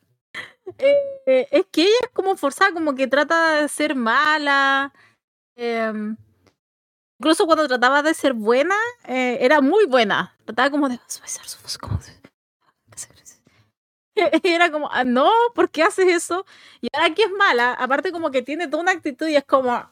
Eh, 0.79 0.95
eh, 1.27 1.49
es 1.51 1.67
que 1.73 1.83
ella 1.83 1.91
es 2.05 2.11
como 2.13 2.37
forzada, 2.37 2.73
como 2.73 2.95
que 2.95 3.09
trata 3.09 3.61
de 3.61 3.69
ser 3.69 3.97
mala. 3.97 4.93
em, 5.57 6.17
incluso 7.19 7.45
cuando 7.47 7.67
trataba 7.67 8.03
de 8.05 8.15
ser 8.15 8.35
buena, 8.35 8.77
eh, 9.05 9.39
era 9.41 9.61
muy 9.61 9.87
buena. 9.87 10.37
Trataba 10.45 10.71
como 10.71 10.89
de 10.89 11.01
como 11.81 11.99
de- 11.99 12.20
Era 14.43 14.71
como, 14.71 14.91
ah, 14.93 15.05
no, 15.05 15.31
¿por 15.55 15.71
qué 15.71 15.83
haces 15.83 16.07
eso? 16.09 16.45
Y 16.81 16.89
ahora 16.93 17.15
que 17.15 17.23
es 17.25 17.31
mala, 17.33 17.73
aparte 17.75 18.13
como 18.13 18.31
que 18.31 18.43
tiene 18.43 18.69
toda 18.69 18.83
una 18.83 18.93
actitud 18.93 19.27
y 19.29 19.37
es 19.37 19.45
como, 19.45 19.91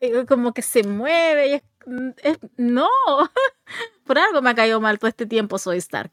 eh, 0.00 0.26
como 0.26 0.52
que 0.52 0.62
se 0.62 0.82
mueve 0.82 1.48
y 1.48 1.52
es, 2.22 2.38
no, 2.56 2.88
por 4.04 4.18
algo 4.18 4.42
me 4.42 4.50
ha 4.50 4.54
caído 4.54 4.80
mal 4.80 4.98
todo 4.98 5.08
este 5.08 5.26
tiempo 5.26 5.58
Soy 5.58 5.78
Stark. 5.78 6.10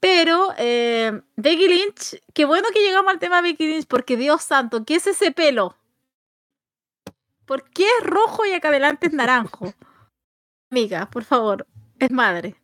Pero 0.00 0.52
eh, 0.58 1.22
Becky 1.36 1.68
Lynch, 1.68 2.22
qué 2.34 2.44
bueno 2.44 2.68
que 2.74 2.80
llegamos 2.80 3.10
al 3.12 3.18
tema 3.18 3.40
de 3.40 3.52
Becky 3.52 3.68
Lynch, 3.68 3.86
porque 3.86 4.16
Dios 4.16 4.42
santo, 4.42 4.84
¿qué 4.84 4.96
es 4.96 5.06
ese 5.06 5.32
pelo? 5.32 5.76
¿Por 7.46 7.68
qué 7.70 7.84
es 7.84 8.06
rojo 8.06 8.44
y 8.44 8.52
acá 8.52 8.68
adelante 8.68 9.06
es 9.06 9.12
naranjo? 9.12 9.72
Amiga, 10.70 11.08
por 11.10 11.24
favor, 11.24 11.66
es 11.98 12.10
madre. 12.10 12.56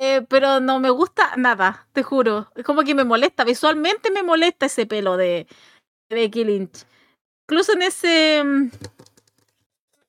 Eh, 0.00 0.22
pero 0.28 0.60
no 0.60 0.78
me 0.80 0.90
gusta 0.90 1.34
nada, 1.36 1.88
te 1.92 2.02
juro. 2.02 2.50
Es 2.54 2.64
como 2.64 2.82
que 2.84 2.94
me 2.94 3.04
molesta, 3.04 3.44
visualmente 3.44 4.10
me 4.10 4.22
molesta 4.22 4.66
ese 4.66 4.86
pelo 4.86 5.16
de, 5.16 5.46
Becky 6.10 6.44
Lynch. 6.44 6.86
Incluso 7.48 7.72
en 7.74 7.82
ese... 7.82 8.42
mm, 8.44 8.70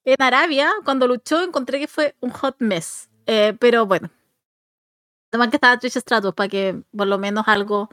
En 0.05 0.21
Arabia, 0.21 0.71
cuando 0.83 1.07
luchó, 1.07 1.41
encontré 1.43 1.79
que 1.79 1.87
fue 1.87 2.15
un 2.21 2.31
hot 2.31 2.55
mess. 2.59 3.09
Eh, 3.25 3.55
pero 3.59 3.85
bueno. 3.85 4.09
Además 5.31 5.49
que 5.49 5.57
estaba 5.57 5.77
Trish 5.77 5.97
Stratus 5.99 6.33
para 6.33 6.49
que 6.49 6.81
por 6.95 7.07
lo 7.07 7.19
menos 7.19 7.47
algo 7.47 7.89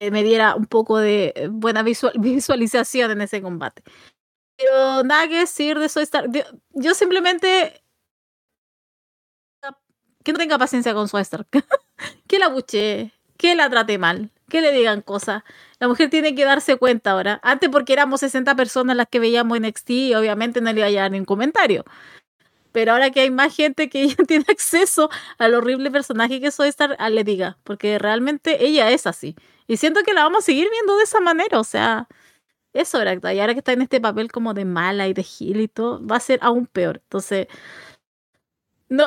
eh, 0.00 0.10
me 0.10 0.22
diera 0.22 0.54
un 0.56 0.66
poco 0.66 0.98
de 0.98 1.48
buena 1.52 1.82
visual- 1.82 2.14
visualización 2.20 3.12
en 3.12 3.22
ese 3.22 3.42
combate. 3.42 3.82
Pero 4.56 5.04
nada 5.04 5.28
que 5.28 5.40
decir 5.40 5.78
de 5.78 5.86
eso. 5.86 6.00
Yo, 6.30 6.42
yo 6.72 6.94
simplemente 6.94 7.82
que 10.28 10.32
no 10.34 10.38
tenga 10.38 10.58
paciencia 10.58 10.92
con 10.92 11.08
su 11.08 11.16
que 12.26 12.38
la 12.38 12.48
buche, 12.48 13.12
que 13.38 13.54
la 13.54 13.70
trate 13.70 13.96
mal, 13.96 14.30
que 14.50 14.60
le 14.60 14.72
digan 14.72 15.00
cosas. 15.00 15.42
La 15.80 15.88
mujer 15.88 16.10
tiene 16.10 16.34
que 16.34 16.44
darse 16.44 16.76
cuenta 16.76 17.12
ahora. 17.12 17.40
Antes 17.42 17.70
porque 17.70 17.94
éramos 17.94 18.20
60 18.20 18.54
personas 18.54 18.94
las 18.94 19.08
que 19.08 19.20
veíamos 19.20 19.58
NXT 19.58 19.88
y 19.88 20.14
obviamente 20.14 20.60
no 20.60 20.70
le 20.70 20.80
iba 20.80 20.86
a 20.86 20.90
llegar 20.90 21.10
ningún 21.10 21.24
comentario. 21.24 21.86
Pero 22.72 22.92
ahora 22.92 23.08
que 23.08 23.20
hay 23.20 23.30
más 23.30 23.56
gente 23.56 23.88
que 23.88 24.06
ya 24.08 24.16
tiene 24.24 24.44
acceso 24.48 25.08
al 25.38 25.54
horrible 25.54 25.90
personaje 25.90 26.42
que 26.42 26.50
soy 26.50 26.68
Star, 26.68 26.94
le 27.10 27.24
diga, 27.24 27.56
porque 27.64 27.98
realmente 27.98 28.66
ella 28.66 28.90
es 28.90 29.06
así. 29.06 29.34
Y 29.66 29.78
siento 29.78 30.02
que 30.02 30.12
la 30.12 30.24
vamos 30.24 30.40
a 30.40 30.42
seguir 30.44 30.68
viendo 30.70 30.94
de 30.98 31.04
esa 31.04 31.20
manera, 31.20 31.58
o 31.58 31.64
sea, 31.64 32.06
eso 32.74 33.00
era 33.00 33.14
Y 33.32 33.40
ahora 33.40 33.54
que 33.54 33.60
está 33.60 33.72
en 33.72 33.80
este 33.80 33.98
papel 33.98 34.30
como 34.30 34.52
de 34.52 34.66
mala 34.66 35.08
y 35.08 35.14
de 35.14 35.22
gil 35.22 35.62
y 35.62 35.68
todo, 35.68 36.06
va 36.06 36.16
a 36.16 36.20
ser 36.20 36.38
aún 36.42 36.66
peor. 36.66 37.00
Entonces, 37.02 37.46
no, 38.88 39.06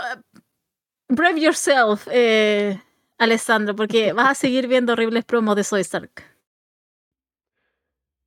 brave 1.12 1.40
yourself, 1.40 2.08
eh, 2.12 2.80
Alessandro, 3.18 3.76
porque 3.76 4.14
vas 4.14 4.32
a 4.32 4.36
seguir 4.36 4.68
viendo 4.68 4.94
horribles 4.94 5.26
promos 5.26 5.56
de 5.56 5.64
Soy 5.64 5.82
Stark. 5.82 6.24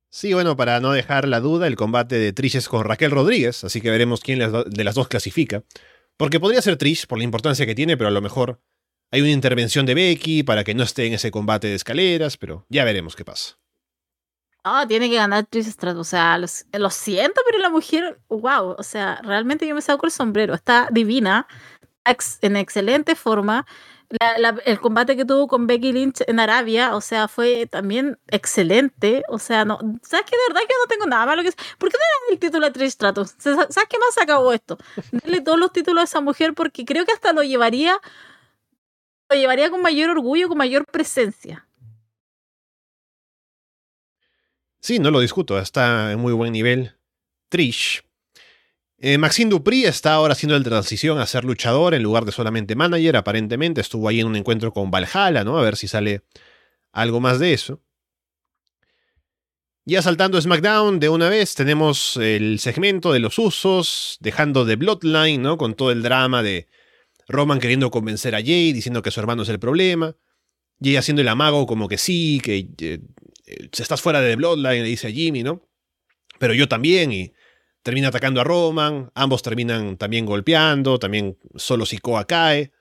Sí, 0.09 0.33
bueno, 0.33 0.55
para 0.55 0.79
no 0.79 0.93
dejar 0.93 1.27
la 1.27 1.41
duda, 1.41 1.67
el 1.67 1.75
combate 1.75 2.17
de 2.17 2.31
Trish 2.31 2.55
es 2.55 2.69
con 2.69 2.85
Raquel 2.85 3.11
Rodríguez, 3.11 3.65
así 3.65 3.81
que 3.81 3.91
veremos 3.91 4.21
quién 4.21 4.39
de 4.39 4.83
las 4.85 4.95
dos 4.95 5.09
clasifica. 5.09 5.63
Porque 6.15 6.39
podría 6.39 6.61
ser 6.61 6.77
Trish 6.77 7.05
por 7.05 7.17
la 7.17 7.25
importancia 7.25 7.65
que 7.65 7.75
tiene, 7.75 7.97
pero 7.97 8.07
a 8.07 8.11
lo 8.11 8.21
mejor 8.21 8.61
Hay 9.11 9.21
una 9.21 9.31
intervención 9.31 9.85
de 9.85 9.93
Becky 9.93 10.43
para 10.43 10.63
que 10.63 10.73
no 10.73 10.83
esté 10.83 11.05
en 11.05 11.13
ese 11.13 11.31
combate 11.31 11.67
de 11.67 11.75
escaleras, 11.75 12.37
pero 12.37 12.65
ya 12.69 12.83
veremos 12.83 13.15
qué 13.15 13.23
pasa. 13.23 13.57
No, 14.65 14.87
tiene 14.87 15.09
que 15.09 15.15
ganar 15.15 15.45
Trish 15.45 15.67
Stratus. 15.67 16.01
O 16.01 16.03
sea, 16.03 16.39
lo, 16.39 16.89
siento, 16.89 17.41
pero 17.45 17.59
la 17.59 17.69
mujer, 17.69 18.19
wow. 18.29 18.75
O 18.77 18.83
sea, 18.83 19.21
realmente 19.23 19.67
yo 19.67 19.75
me 19.75 19.81
saco 19.81 20.07
el 20.07 20.11
sombrero. 20.11 20.55
Está 20.55 20.89
divina, 20.91 21.47
en 22.41 22.55
excelente 22.55 23.15
forma. 23.15 23.65
el 24.65 24.79
combate 24.79 25.17
que 25.17 25.25
tuvo 25.25 25.47
con 25.47 25.67
Becky 25.67 25.91
Lynch 25.91 26.21
en 26.27 26.39
Arabia, 26.39 26.95
o 26.95 27.01
sea, 27.01 27.27
fue 27.27 27.65
también 27.67 28.19
excelente. 28.27 29.23
O 29.29 29.39
sea, 29.39 29.65
no, 29.65 29.79
¿sabes 30.03 30.25
qué? 30.29 30.37
De 30.37 30.53
verdad 30.53 30.61
que 30.67 30.75
no 30.81 30.87
tengo 30.87 31.05
nada 31.07 31.25
malo 31.25 31.43
que 31.43 31.51
¿Por 31.77 31.89
qué 31.89 31.97
no 31.97 32.29
le 32.29 32.33
el 32.35 32.39
título 32.39 32.65
a 32.67 32.71
Trish 32.71 32.91
Stratus? 32.91 33.35
¿Sabes 33.37 33.67
qué 33.89 33.97
más 33.99 34.17
acabó 34.21 34.53
esto? 34.53 34.77
Darle 35.11 35.41
todos 35.41 35.59
los 35.59 35.71
títulos 35.73 36.01
a 36.01 36.05
esa 36.05 36.21
mujer 36.21 36.53
porque 36.53 36.85
creo 36.85 37.05
que 37.05 37.13
hasta 37.13 37.33
lo 37.33 37.43
llevaría, 37.43 37.99
lo 39.29 39.35
llevaría 39.37 39.69
con 39.69 39.81
mayor 39.81 40.11
orgullo, 40.11 40.47
con 40.47 40.57
mayor 40.57 40.85
presencia. 40.85 41.67
Sí, 44.79 44.99
no 44.99 45.09
lo 45.09 45.19
discuto, 45.19 45.57
está 45.57 46.11
en 46.11 46.19
muy 46.19 46.31
buen 46.31 46.53
nivel. 46.53 46.95
Trish. 47.49 48.04
Eh, 49.07 49.19
Maxine 49.19 49.51
Dupri 49.51 49.85
está 49.85 50.15
ahora 50.15 50.31
haciendo 50.31 50.57
la 50.57 50.63
transición 50.63 51.19
a 51.19 51.27
ser 51.27 51.45
luchador 51.45 51.93
en 51.93 52.01
lugar 52.01 52.25
de 52.25 52.31
solamente 52.31 52.75
manager, 52.75 53.17
aparentemente. 53.17 53.79
Estuvo 53.79 54.09
ahí 54.09 54.19
en 54.19 54.25
un 54.25 54.35
encuentro 54.35 54.73
con 54.73 54.89
Valhalla, 54.89 55.43
¿no? 55.43 55.59
A 55.59 55.61
ver 55.61 55.75
si 55.77 55.87
sale 55.87 56.23
algo 56.91 57.19
más 57.19 57.37
de 57.37 57.53
eso. 57.53 57.83
Ya 59.85 60.01
saltando 60.01 60.41
SmackDown 60.41 60.99
de 60.99 61.09
una 61.09 61.29
vez, 61.29 61.53
tenemos 61.53 62.17
el 62.17 62.57
segmento 62.57 63.13
de 63.13 63.19
los 63.19 63.37
usos, 63.37 64.17
dejando 64.21 64.65
de 64.65 64.75
Bloodline, 64.75 65.39
¿no? 65.39 65.59
Con 65.59 65.75
todo 65.75 65.91
el 65.91 66.01
drama 66.01 66.41
de 66.41 66.67
Roman 67.27 67.59
queriendo 67.59 67.91
convencer 67.91 68.33
a 68.33 68.41
Jay, 68.41 68.73
diciendo 68.73 69.03
que 69.03 69.11
su 69.11 69.19
hermano 69.19 69.43
es 69.43 69.49
el 69.49 69.59
problema. 69.59 70.17
Jay 70.81 70.95
haciendo 70.95 71.21
el 71.21 71.27
amago 71.27 71.67
como 71.67 71.87
que 71.87 71.99
sí, 71.99 72.41
que 72.43 72.57
eh, 72.57 73.01
eh, 73.45 73.69
estás 73.71 74.01
fuera 74.01 74.19
de 74.21 74.35
Bloodline, 74.35 74.81
le 74.81 74.89
dice 74.89 75.09
a 75.09 75.11
Jimmy, 75.11 75.43
¿no? 75.43 75.61
Pero 76.39 76.55
yo 76.55 76.67
también, 76.67 77.11
y 77.11 77.33
termina 77.85 78.07
atacando 78.07 78.41
a 78.41 78.43
Roman, 78.43 79.11
ambos 79.13 79.43
terminan 79.43 79.97
también 79.97 80.25
golpeando, 80.25 80.97
también 80.97 81.37
solo 81.55 81.85
Sikoa 81.85 82.25
cae. 82.25 82.71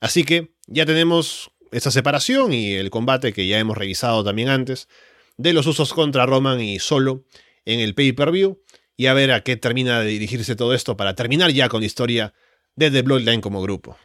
Así 0.00 0.24
que 0.24 0.54
ya 0.66 0.86
tenemos 0.86 1.50
esa 1.72 1.90
separación 1.90 2.54
y 2.54 2.72
el 2.72 2.88
combate 2.88 3.34
que 3.34 3.46
ya 3.46 3.58
hemos 3.58 3.76
revisado 3.76 4.24
también 4.24 4.48
antes, 4.48 4.88
de 5.36 5.52
los 5.52 5.66
usos 5.66 5.92
contra 5.92 6.24
Roman 6.24 6.62
y 6.62 6.78
solo 6.78 7.26
en 7.66 7.80
el 7.80 7.94
pay-per-view, 7.94 8.62
y 8.96 9.08
a 9.08 9.12
ver 9.12 9.30
a 9.32 9.42
qué 9.42 9.58
termina 9.58 10.00
de 10.00 10.06
dirigirse 10.06 10.56
todo 10.56 10.72
esto 10.72 10.96
para 10.96 11.14
terminar 11.14 11.50
ya 11.50 11.68
con 11.68 11.80
la 11.80 11.86
historia 11.86 12.32
de 12.76 12.90
The 12.90 13.02
Bloodline 13.02 13.42
como 13.42 13.60
grupo. 13.60 13.98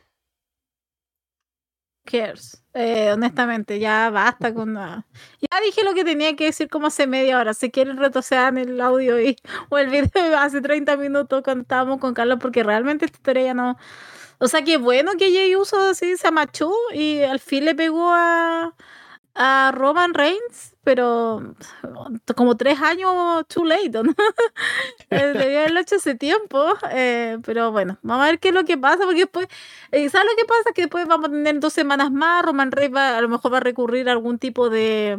Eh, 2.73 3.11
honestamente, 3.11 3.79
ya 3.79 4.09
basta 4.09 4.53
con 4.53 4.73
nada. 4.73 5.05
Ya 5.41 5.59
dije 5.61 5.83
lo 5.83 5.93
que 5.93 6.05
tenía 6.05 6.35
que 6.35 6.45
decir 6.45 6.69
como 6.69 6.87
hace 6.87 7.05
media 7.05 7.37
hora. 7.37 7.53
Si 7.53 7.69
quieren 7.69 7.97
retroceder 7.97 8.57
el 8.57 8.79
audio 8.79 9.19
y, 9.21 9.35
o 9.69 9.77
el 9.77 9.89
video 9.89 10.37
hace 10.37 10.61
30 10.61 10.95
minutos 10.97 11.41
cuando 11.43 11.63
estábamos 11.63 11.99
con 11.99 12.13
Carlos, 12.13 12.39
porque 12.41 12.63
realmente 12.63 13.05
esta 13.05 13.17
historia 13.17 13.43
ya 13.43 13.53
no. 13.53 13.77
O 14.39 14.47
sea, 14.47 14.63
qué 14.63 14.77
bueno 14.77 15.13
que 15.19 15.31
Jay 15.33 15.55
Uso 15.55 15.79
así 15.79 16.17
se 16.17 16.27
amachó 16.27 16.71
y 16.93 17.21
al 17.21 17.39
fin 17.39 17.65
le 17.65 17.75
pegó 17.75 18.11
a, 18.13 18.73
a 19.35 19.71
Roman 19.73 20.13
Reigns, 20.13 20.75
pero 20.83 21.55
como 22.35 22.57
tres 22.57 22.79
años 22.81 23.45
too 23.47 23.65
late, 23.65 24.03
¿no? 24.03 24.13
Eh, 25.09 25.33
debía 25.33 25.59
haberlo 25.59 25.81
hecho 25.81 25.97
hace 25.97 26.15
tiempo, 26.15 26.65
eh, 26.91 27.37
pero 27.45 27.69
bueno, 27.73 27.99
vamos 28.01 28.23
a 28.23 28.27
ver 28.27 28.39
qué 28.39 28.47
es 28.47 28.53
lo 28.53 28.63
que 28.63 28.77
pasa, 28.77 29.03
porque 29.03 29.21
después, 29.21 29.47
eh, 29.91 30.09
¿sabes 30.09 30.25
lo 30.31 30.37
que 30.37 30.45
pasa? 30.45 30.71
Que 30.73 30.83
después 30.83 31.05
vamos 31.05 31.27
a 31.27 31.31
tener 31.31 31.59
dos 31.59 31.73
semanas 31.73 32.11
más, 32.11 32.45
Roman 32.45 32.71
Reigns 32.71 32.95
va, 32.95 33.17
a 33.17 33.21
lo 33.21 33.27
mejor 33.27 33.51
va 33.51 33.57
a 33.57 33.59
recurrir 33.59 34.07
a 34.07 34.13
algún 34.13 34.39
tipo 34.39 34.69
de 34.69 35.17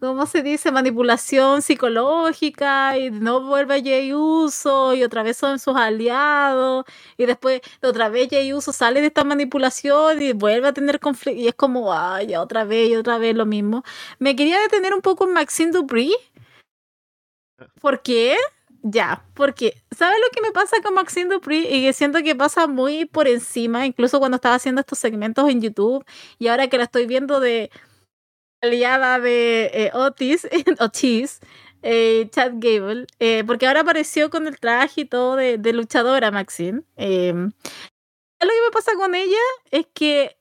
¿cómo 0.00 0.26
se 0.26 0.42
dice? 0.42 0.70
Manipulación 0.72 1.62
psicológica 1.62 2.98
y 2.98 3.10
no 3.10 3.42
vuelve 3.42 3.82
Jay 3.82 4.12
Uso 4.12 4.94
y 4.94 5.02
otra 5.02 5.22
vez 5.22 5.36
son 5.36 5.58
sus 5.58 5.76
aliados 5.76 6.84
y 7.16 7.26
después 7.26 7.60
otra 7.82 8.08
vez 8.08 8.28
Jay 8.30 8.52
Uso 8.52 8.72
sale 8.72 9.00
de 9.00 9.08
esta 9.08 9.24
manipulación 9.24 10.22
y 10.22 10.32
vuelve 10.32 10.68
a 10.68 10.72
tener 10.72 11.00
conflicto 11.00 11.40
y 11.40 11.48
es 11.48 11.54
como, 11.54 11.92
ay, 11.92 12.34
otra 12.36 12.64
vez 12.64 12.90
y 12.90 12.96
otra 12.96 13.18
vez 13.18 13.34
lo 13.34 13.46
mismo. 13.46 13.84
Me 14.18 14.36
quería 14.36 14.60
detener 14.60 14.94
un 14.94 15.02
poco 15.02 15.26
en 15.26 15.32
Maxine 15.34 15.72
Dupri. 15.72 16.14
¿Por 17.80 18.02
qué? 18.02 18.36
Ya, 18.82 19.24
porque 19.34 19.82
¿sabes 19.96 20.18
lo 20.20 20.30
que 20.32 20.40
me 20.42 20.52
pasa 20.52 20.76
con 20.82 20.94
Maxine 20.94 21.28
Dupri? 21.28 21.66
Y 21.66 21.82
que 21.82 21.92
siento 21.92 22.22
que 22.22 22.36
pasa 22.36 22.66
muy 22.66 23.04
por 23.06 23.26
encima, 23.26 23.86
incluso 23.86 24.18
cuando 24.20 24.36
estaba 24.36 24.54
haciendo 24.54 24.80
estos 24.80 24.98
segmentos 24.98 25.48
en 25.48 25.60
YouTube 25.60 26.04
y 26.38 26.48
ahora 26.48 26.68
que 26.68 26.78
la 26.78 26.84
estoy 26.84 27.06
viendo 27.06 27.40
de 27.40 27.70
aliada 28.66 29.18
de 29.18 29.70
eh, 29.72 29.90
Otis, 29.94 30.46
Otis 30.80 31.40
eh, 31.88 32.28
Chad 32.30 32.54
Gable, 32.56 33.06
eh, 33.20 33.44
porque 33.46 33.66
ahora 33.66 33.80
apareció 33.80 34.28
con 34.28 34.48
el 34.48 34.58
traje 34.58 35.02
y 35.02 35.04
todo 35.04 35.36
de, 35.36 35.72
luchadora, 35.72 36.32
Maxine. 36.32 36.82
Eh, 36.96 37.32
lo 37.32 38.48
que 38.48 38.62
me 38.64 38.70
pasa 38.72 38.92
con 38.96 39.14
ella 39.14 39.38
es 39.70 39.86
que 39.94 40.36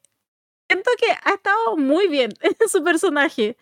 siento 0.67 0.89
que 0.99 1.11
ha 1.11 1.35
estado 1.35 1.77
muy 1.77 2.07
bien 2.07 2.31
en 2.41 2.69
su 2.69 2.83
personaje. 2.83 3.57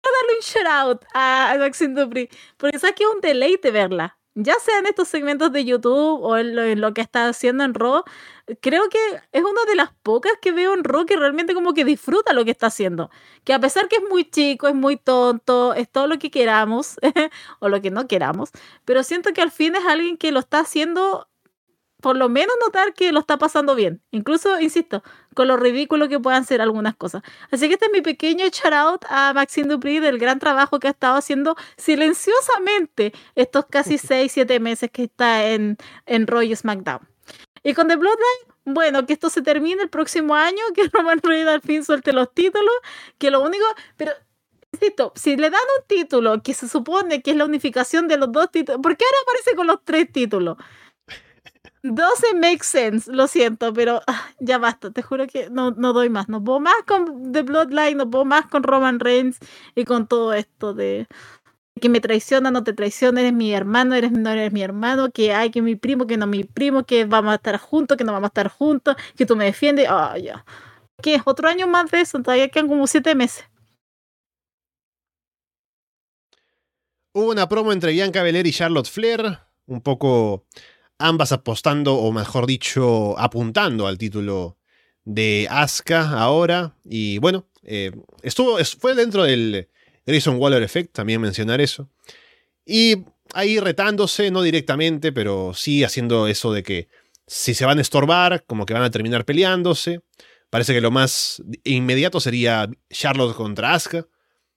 Quiero 0.00 0.16
darle 0.20 0.36
un 0.36 0.42
shout 0.42 0.66
out 0.66 1.04
a, 1.14 1.56
Maxine 1.58 1.94
Dupri, 1.94 2.28
porque 2.56 2.78
sabes 2.78 2.96
que 2.96 3.04
es 3.04 3.10
un 3.10 3.20
deleite 3.20 3.70
verla 3.70 4.17
ya 4.40 4.54
sea 4.60 4.78
en 4.78 4.86
estos 4.86 5.08
segmentos 5.08 5.52
de 5.52 5.64
YouTube 5.64 6.22
o 6.22 6.36
en 6.36 6.80
lo, 6.80 6.94
que 6.94 7.00
está 7.00 7.28
haciendo 7.28 7.64
en 7.64 7.74
Raw, 7.74 8.04
creo 8.60 8.88
que 8.88 8.98
es 9.32 9.42
una 9.42 9.64
de 9.66 9.74
las 9.74 9.90
pocas 10.02 10.32
que 10.40 10.52
veo 10.52 10.74
en 10.74 10.84
Raw 10.84 11.06
que 11.06 11.16
realmente 11.16 11.54
como 11.54 11.74
que 11.74 11.84
disfruta 11.84 12.32
lo 12.32 12.44
que 12.44 12.52
está 12.52 12.68
haciendo. 12.68 13.10
Que 13.42 13.52
a 13.52 13.58
pesar 13.58 13.88
que 13.88 13.96
es 13.96 14.02
muy 14.08 14.30
chico, 14.30 14.68
es 14.68 14.76
muy 14.76 14.96
tonto, 14.96 15.74
es 15.74 15.90
todo 15.90 16.06
lo 16.06 16.18
que 16.20 16.30
queramos 16.30 16.98
o 17.58 17.68
lo 17.68 17.82
que 17.82 17.90
no 17.90 18.06
queramos, 18.06 18.50
pero 18.84 19.02
siento 19.02 19.32
que 19.32 19.42
al 19.42 19.50
fin 19.50 19.74
es 19.74 19.84
alguien 19.84 20.16
que 20.16 20.30
lo 20.30 20.38
está 20.40 20.60
haciendo 20.60 21.28
por 22.00 22.16
lo 22.16 22.28
menos 22.28 22.54
notar 22.64 22.94
que 22.94 23.12
lo 23.12 23.20
está 23.20 23.38
pasando 23.38 23.74
bien. 23.74 24.02
Incluso, 24.10 24.60
insisto, 24.60 25.02
con 25.34 25.48
lo 25.48 25.56
ridículo 25.56 26.08
que 26.08 26.20
puedan 26.20 26.44
ser 26.44 26.60
algunas 26.60 26.96
cosas. 26.96 27.22
Así 27.50 27.66
que 27.66 27.74
este 27.74 27.86
es 27.86 27.92
mi 27.92 28.00
pequeño 28.00 28.46
shout 28.46 28.72
out 28.72 29.04
a 29.08 29.32
Maxine 29.32 29.68
Dupri 29.68 29.98
del 29.98 30.18
gran 30.18 30.38
trabajo 30.38 30.78
que 30.78 30.88
ha 30.88 30.90
estado 30.90 31.16
haciendo 31.16 31.56
silenciosamente 31.76 33.12
estos 33.34 33.66
casi 33.66 33.98
6, 33.98 34.30
7 34.30 34.60
meses 34.60 34.90
que 34.90 35.04
está 35.04 35.46
en, 35.48 35.76
en 36.06 36.26
Roy 36.26 36.54
SmackDown. 36.54 37.00
Y 37.64 37.74
con 37.74 37.88
The 37.88 37.96
Bloodline, 37.96 38.48
bueno, 38.64 39.04
que 39.06 39.12
esto 39.12 39.30
se 39.30 39.42
termine 39.42 39.82
el 39.82 39.90
próximo 39.90 40.34
año, 40.34 40.62
que 40.74 40.88
Roman 40.92 41.20
Reigns 41.22 41.48
al 41.48 41.60
fin 41.60 41.84
suelte 41.84 42.12
los 42.12 42.32
títulos, 42.32 42.74
que 43.18 43.30
lo 43.30 43.40
único, 43.40 43.64
pero 43.96 44.12
insisto, 44.72 45.12
si 45.16 45.36
le 45.36 45.50
dan 45.50 45.60
un 45.78 45.86
título 45.86 46.42
que 46.42 46.54
se 46.54 46.68
supone 46.68 47.22
que 47.22 47.32
es 47.32 47.36
la 47.36 47.44
unificación 47.44 48.06
de 48.06 48.18
los 48.18 48.30
dos 48.30 48.50
títulos, 48.50 48.80
¿por 48.82 48.96
qué 48.96 49.04
ahora 49.04 49.18
aparece 49.22 49.56
con 49.56 49.66
los 49.66 49.84
tres 49.84 50.12
títulos? 50.12 50.56
12 51.82 52.34
makes 52.34 52.66
sense, 52.66 53.10
lo 53.12 53.26
siento, 53.26 53.72
pero 53.72 54.00
ah, 54.06 54.28
ya 54.38 54.58
basta, 54.58 54.90
te 54.90 55.02
juro 55.02 55.26
que 55.26 55.48
no, 55.50 55.70
no 55.72 55.92
doy 55.92 56.10
más. 56.10 56.28
No 56.28 56.42
puedo 56.42 56.60
más 56.60 56.74
con 56.86 57.32
The 57.32 57.42
Bloodline, 57.42 57.96
no 57.96 58.10
puedo 58.10 58.24
más 58.24 58.46
con 58.46 58.62
Roman 58.62 59.00
Reigns 59.00 59.38
y 59.74 59.84
con 59.84 60.06
todo 60.06 60.32
esto 60.32 60.74
de 60.74 61.06
que 61.80 61.88
me 61.88 62.00
traiciona, 62.00 62.50
no 62.50 62.64
te 62.64 62.72
traiciona, 62.72 63.20
eres 63.20 63.32
mi 63.32 63.52
hermano, 63.52 63.94
eres, 63.94 64.12
no 64.12 64.30
eres 64.30 64.52
mi 64.52 64.62
hermano, 64.62 65.10
que 65.10 65.32
hay 65.32 65.50
que 65.50 65.62
mi 65.62 65.76
primo, 65.76 66.06
que 66.06 66.16
no 66.16 66.26
mi 66.26 66.44
primo, 66.44 66.84
que 66.84 67.04
vamos 67.04 67.32
a 67.32 67.36
estar 67.36 67.56
juntos, 67.58 67.96
que 67.96 68.04
no 68.04 68.12
vamos 68.12 68.26
a 68.26 68.28
estar 68.28 68.48
juntos, 68.48 68.96
que 69.16 69.26
tú 69.26 69.36
me 69.36 69.44
defiendes. 69.44 69.86
Ah, 69.88 70.16
ya. 70.18 70.44
¿Qué? 71.00 71.20
Otro 71.24 71.48
año 71.48 71.68
más 71.68 71.90
de 71.90 72.00
eso, 72.00 72.20
todavía 72.20 72.48
quedan 72.48 72.68
como 72.68 72.86
siete 72.86 73.14
meses. 73.14 73.44
Hubo 77.12 77.30
una 77.30 77.48
promo 77.48 77.72
entre 77.72 77.92
Bianca 77.92 78.22
Belair 78.22 78.46
y 78.46 78.52
Charlotte 78.52 78.88
Flair, 78.88 79.38
un 79.66 79.80
poco 79.80 80.44
ambas 80.98 81.32
apostando, 81.32 81.94
o 81.96 82.12
mejor 82.12 82.46
dicho, 82.46 83.18
apuntando 83.18 83.86
al 83.86 83.98
título 83.98 84.58
de 85.04 85.46
Asuka 85.50 86.10
ahora. 86.10 86.74
Y 86.84 87.18
bueno, 87.18 87.46
eh, 87.62 87.92
estuvo, 88.22 88.58
fue 88.78 88.94
dentro 88.94 89.24
del 89.24 89.68
Grayson 90.06 90.36
Waller 90.36 90.62
Effect, 90.62 90.92
también 90.92 91.20
mencionar 91.20 91.60
eso. 91.60 91.88
Y 92.66 93.04
ahí 93.32 93.60
retándose, 93.60 94.30
no 94.30 94.42
directamente, 94.42 95.12
pero 95.12 95.52
sí 95.54 95.84
haciendo 95.84 96.26
eso 96.26 96.52
de 96.52 96.62
que 96.62 96.88
si 97.26 97.54
se 97.54 97.64
van 97.64 97.78
a 97.78 97.82
estorbar, 97.82 98.44
como 98.46 98.66
que 98.66 98.74
van 98.74 98.82
a 98.82 98.90
terminar 98.90 99.24
peleándose. 99.24 100.00
Parece 100.50 100.72
que 100.72 100.80
lo 100.80 100.90
más 100.90 101.42
inmediato 101.64 102.20
sería 102.20 102.70
Charlotte 102.90 103.36
contra 103.36 103.74
Asuka. 103.74 104.06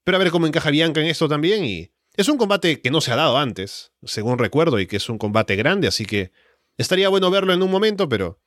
Pero 0.03 0.17
a 0.17 0.19
ver 0.19 0.31
cómo 0.31 0.47
encaja 0.47 0.71
Bianca 0.71 0.99
en 0.99 1.07
esto 1.07 1.27
también 1.27 1.63
y 1.63 1.91
es 2.15 2.27
un 2.27 2.37
combate 2.37 2.81
que 2.81 2.91
no 2.91 3.01
se 3.01 3.11
ha 3.11 3.15
dado 3.15 3.37
antes, 3.37 3.93
según 4.03 4.37
recuerdo, 4.37 4.79
y 4.79 4.87
que 4.87 4.97
es 4.97 5.09
un 5.09 5.17
combate 5.17 5.55
grande, 5.55 5.87
así 5.87 6.05
que 6.05 6.31
estaría 6.77 7.09
bueno 7.09 7.31
verlo 7.31 7.53
en 7.53 7.63
un 7.63 7.71
momento, 7.71 8.09
pero 8.09 8.39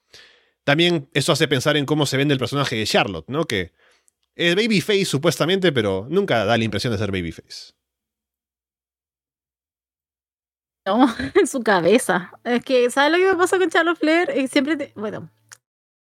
también 0.64 1.08
eso 1.12 1.32
hace 1.32 1.48
pensar 1.48 1.76
en 1.76 1.86
cómo 1.86 2.06
se 2.06 2.16
vende 2.16 2.34
el 2.34 2.40
personaje 2.40 2.76
de 2.76 2.86
Charlotte, 2.86 3.28
¿no? 3.28 3.44
Que 3.44 3.72
es 4.34 4.56
babyface 4.56 5.04
supuestamente, 5.04 5.72
pero 5.72 6.06
nunca 6.10 6.44
da 6.44 6.56
la 6.58 6.64
impresión 6.64 6.92
de 6.92 6.98
ser 6.98 7.12
babyface. 7.12 7.74
No, 10.86 11.06
en 11.34 11.46
su 11.46 11.62
cabeza. 11.62 12.32
Es 12.44 12.62
que, 12.64 12.90
¿sabes 12.90 13.12
lo 13.12 13.18
que 13.18 13.32
me 13.32 13.38
pasa 13.38 13.58
con 13.58 13.70
Charlotte 13.70 13.98
Flair? 13.98 14.48
siempre, 14.48 14.92
bueno, 14.94 15.30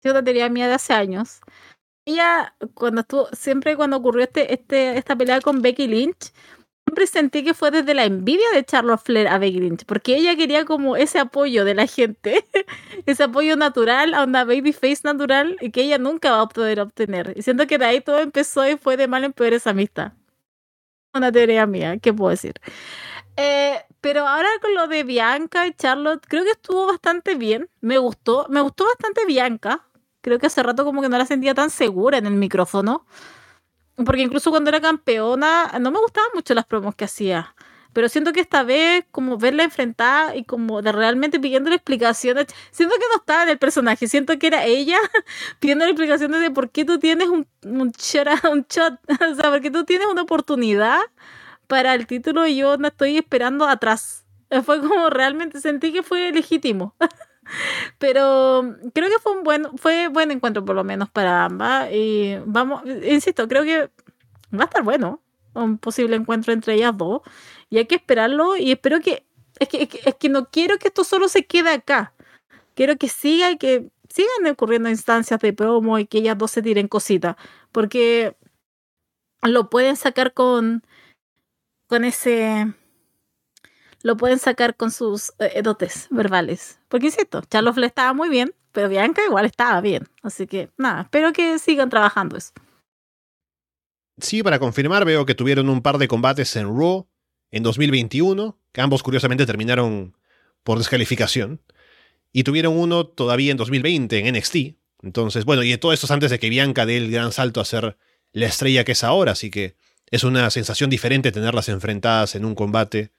yo 0.04 0.12
una 0.12 0.24
teoría 0.24 0.50
mía 0.50 0.68
de 0.68 0.76
hace 0.76 0.94
años. 0.94 1.42
ella, 2.06 2.56
cuando 2.74 3.02
estuvo, 3.02 3.28
siempre 3.34 3.76
cuando 3.76 3.98
ocurrió 3.98 4.24
este, 4.24 4.54
este, 4.54 4.98
esta 4.98 5.16
pelea 5.16 5.42
con 5.42 5.62
Becky 5.62 5.88
Lynch, 5.88 6.34
siempre 6.90 7.06
sentí 7.06 7.44
que 7.44 7.54
fue 7.54 7.70
desde 7.70 7.94
la 7.94 8.06
envidia 8.06 8.48
de 8.52 8.66
Charlotte 8.66 9.00
Flair 9.00 9.28
a 9.28 9.38
Becky 9.38 9.60
Lynch, 9.60 9.86
porque 9.86 10.16
ella 10.16 10.36
quería 10.36 10.66
como 10.66 10.96
ese 10.96 11.20
apoyo 11.20 11.64
de 11.64 11.76
la 11.76 11.86
gente, 11.86 12.46
ese 13.06 13.24
apoyo 13.24 13.56
natural 13.56 14.16
a 14.16 14.24
una 14.24 14.44
babyface 14.44 15.02
natural 15.04 15.56
y 15.62 15.70
que 15.70 15.84
ella 15.84 16.00
nunca 16.00 16.32
va 16.32 16.42
a 16.42 16.48
poder 16.48 16.80
obtener. 16.80 17.34
Y 17.36 17.44
siento 17.44 17.68
que 17.68 17.78
de 17.78 17.86
ahí 17.86 18.02
todo 18.02 18.18
empezó 18.20 18.68
y 18.68 18.76
fue 18.76 18.98
de 18.98 19.08
mal 19.08 19.24
en 19.24 19.34
peor 19.34 19.54
esa 19.54 19.70
amistad. 19.70 20.14
Una 21.14 21.32
teoría 21.32 21.68
mía, 21.68 21.98
¿qué 22.00 22.12
puedo 22.12 22.32
decir? 22.32 22.56
Eh, 23.38 23.80
pero 24.02 24.28
ahora 24.28 24.50
con 24.60 24.74
lo 24.74 24.88
de 24.88 25.04
Bianca 25.04 25.68
y 25.68 25.74
Charlotte, 25.74 26.26
creo 26.28 26.44
que 26.44 26.52
estuvo 26.52 26.88
bastante 26.88 27.36
bien. 27.36 27.70
Me 27.82 28.00
gustó, 28.00 28.48
me 28.50 28.62
gustó 28.62 28.86
bastante 28.86 29.26
Bianca. 29.28 29.86
Creo 30.22 30.40
que 30.40 30.48
hace 30.48 30.64
rato 30.64 30.86
como 30.86 31.04
que 31.04 31.10
no 31.10 31.18
la 31.20 31.26
sentía 31.28 31.54
tan 31.54 31.70
segura 31.70 32.18
en 32.18 32.26
el 32.26 32.34
micrófono. 32.34 33.06
Porque 34.06 34.22
incluso 34.22 34.50
cuando 34.52 34.70
era 34.70 34.80
campeona, 34.80 35.72
no 35.80 35.92
me 35.92 36.00
gustaban 36.00 36.30
mucho 36.34 36.54
las 36.54 36.66
promos 36.66 36.96
que 36.96 37.06
hacía. 37.06 37.56
Pero 37.92 38.08
siento 38.08 38.32
que 38.34 38.40
esta 38.40 38.64
vez, 38.64 39.06
como 39.12 39.38
verla 39.38 39.64
enfrentada 39.64 40.36
y 40.36 40.44
como 40.44 40.82
de 40.82 40.92
realmente 40.92 41.40
pidiéndole 41.40 41.76
explicaciones, 41.76 42.46
siento 42.72 42.96
que 42.96 43.06
no 43.12 43.18
estaba 43.18 43.44
en 43.44 43.50
el 43.50 43.58
personaje, 43.58 44.08
siento 44.08 44.38
que 44.38 44.48
era 44.48 44.66
ella 44.66 44.98
pidiendo 45.60 45.86
explicaciones 45.86 46.40
de 46.42 46.52
por 46.52 46.70
qué 46.70 46.86
tú 46.86 47.00
tienes 47.00 47.30
un, 47.30 47.48
un 47.64 47.92
shot, 47.92 48.28
o 49.32 49.36
sea, 49.36 49.50
por 49.50 49.62
qué 49.62 49.72
tú 49.72 49.86
tienes 49.86 50.08
una 50.08 50.22
oportunidad 50.22 51.00
para 51.68 51.96
el 51.96 52.08
título 52.08 52.48
y 52.48 52.58
yo 52.58 52.78
no 52.78 52.88
estoy 52.88 53.18
esperando 53.18 53.68
atrás. 53.68 54.26
Fue 54.64 54.80
como 54.82 55.10
realmente 55.10 55.62
sentí 55.62 55.92
que 55.94 56.04
fue 56.04 56.32
legítimo. 56.32 56.96
Pero 57.98 58.76
creo 58.94 59.10
que 59.10 59.20
fue 59.20 59.34
un 59.34 59.44
buen, 59.44 59.78
fue 59.78 60.08
buen 60.08 60.32
encuentro 60.32 60.64
por 60.64 60.76
lo 60.76 60.84
menos 60.84 61.10
para 61.10 61.46
ambas. 61.46 61.92
Y 61.92 62.38
vamos, 62.46 62.84
insisto, 63.04 63.48
creo 63.48 63.64
que 63.64 63.90
va 64.54 64.64
a 64.64 64.66
estar 64.66 64.84
bueno 64.84 65.22
un 65.54 65.78
posible 65.78 66.16
encuentro 66.16 66.54
entre 66.54 66.76
ellas 66.76 66.96
dos. 66.98 67.22
Y 67.70 67.78
hay 67.78 67.86
que 67.86 67.96
esperarlo. 67.96 68.56
Y 68.58 68.72
espero 68.72 69.00
que 69.02 69.26
es 69.60 69.68
que, 69.68 69.90
es 70.06 70.16
que, 70.16 70.30
no 70.30 70.50
quiero 70.50 70.78
que 70.78 70.88
esto 70.88 71.04
solo 71.04 71.28
se 71.28 71.46
quede 71.46 71.72
acá. 71.72 72.14
Quiero 72.76 72.98
que 72.98 73.10
siga 73.10 73.52
y 73.52 73.58
que 73.58 73.90
sigan 74.10 74.52
ocurriendo 74.52 74.90
instancias 74.90 75.40
de 75.42 75.54
promo 75.54 76.00
y 76.00 76.08
que 76.08 76.20
ellas 76.20 76.38
dos 76.38 76.52
se 76.52 76.62
tiren 76.62 76.88
cositas. 76.88 77.36
Porque 77.72 78.38
lo 79.42 79.70
pueden 79.70 79.96
sacar 79.96 80.34
con, 80.34 80.84
con 81.88 82.06
ese 82.06 82.74
lo 84.04 84.18
pueden 84.18 84.40
sacar 84.40 84.76
con 84.76 84.92
sus 84.92 85.34
eh, 85.40 85.62
dotes 85.62 86.08
verbales. 86.10 86.80
Porque 86.88 87.08
insisto, 87.08 87.42
Charles 87.50 87.78
le 87.78 87.88
estaba 87.88 88.14
muy 88.14 88.30
bien, 88.30 88.54
pero 88.72 88.90
Bianca 88.90 89.22
igual 89.26 89.46
estaba 89.46 89.82
bien. 89.82 90.08
Así 90.24 90.48
que 90.48 90.70
nada, 90.78 91.02
espero 91.02 91.34
que 91.34 91.60
sigan 91.60 91.90
trabajando 91.90 92.38
eso. 92.38 92.52
Sí, 94.20 94.44
para 94.44 94.60
confirmar, 94.60 95.06
veo 95.06 95.26
que 95.26 95.36
tuvieron 95.36 95.70
un 95.70 95.82
par 95.82 95.98
de 95.98 96.08
combates 96.08 96.56
en 96.56 96.68
Raw 96.68 97.08
en 97.52 97.64
2021, 97.64 98.58
que 98.72 98.82
ambos 98.82 99.02
curiosamente 99.02 99.46
terminaron 99.46 100.16
por 100.64 100.78
descalificación. 100.78 101.62
Y 102.32 102.44
tuvieron 102.44 102.78
uno 102.78 103.08
todavía 103.08 103.52
en 103.52 103.58
2020 103.58 104.20
en 104.20 104.36
NXT. 104.36 104.56
Entonces, 105.02 105.46
bueno, 105.46 105.64
y 105.64 105.76
todo 105.78 105.94
esto 105.94 106.06
es 106.06 106.12
antes 106.12 106.32
de 106.32 106.40
que 106.40 106.50
Bianca 106.50 106.86
dé 106.86 106.98
el 106.98 107.12
gran 107.12 107.32
salto 107.32 107.62
a 107.62 107.66
ser 107.66 107.98
la 108.34 108.46
estrella 108.46 108.84
que 108.84 108.92
es 108.92 109.04
ahora, 109.04 109.32
así 109.32 109.50
que 109.50 109.76
es 110.12 110.24
una 110.24 110.50
sensación 110.50 110.90
diferente 110.90 111.32
tenerlas 111.32 111.70
enfrentadas 111.70 112.36
en 112.36 112.46
un 112.46 112.56
combate 112.56 113.12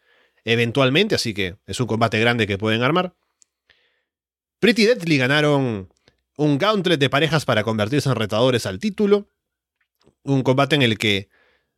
eventualmente, 0.45 1.15
así 1.15 1.35
que 1.35 1.57
es 1.67 1.81
un 1.81 1.87
combate 1.87 2.19
grande 2.21 2.47
que 2.47 2.59
pueden 2.59 2.83
armar. 2.83 3.15
Pretty 4.59 4.85
Deadly 4.85 5.17
ganaron 5.17 5.93
un 6.37 6.59
gauntlet 6.59 7.01
de 7.01 7.11
parejas 7.11 7.45
para 7.45 7.65
convertirse 7.65 8.09
en 8.09 8.15
retadores 8.15 8.67
al 8.67 8.79
título. 8.79 9.29
Un 10.23 10.43
combate 10.43 10.77
en 10.77 10.83
el 10.83 10.99
que 10.99 11.29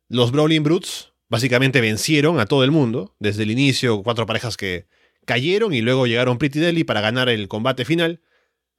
los 0.09 0.31
Brawling 0.31 0.63
Brutes 0.63 1.13
básicamente 1.29 1.81
vencieron 1.81 2.39
a 2.39 2.45
todo 2.45 2.63
el 2.63 2.71
mundo. 2.71 3.15
Desde 3.19 3.43
el 3.43 3.51
inicio, 3.51 4.03
cuatro 4.03 4.25
parejas 4.25 4.57
que 4.57 4.87
cayeron 5.25 5.73
y 5.73 5.81
luego 5.81 6.07
llegaron 6.07 6.37
Pretty 6.37 6.59
Deadly 6.59 6.83
para 6.83 7.01
ganar 7.01 7.29
el 7.29 7.47
combate 7.47 7.85
final. 7.85 8.21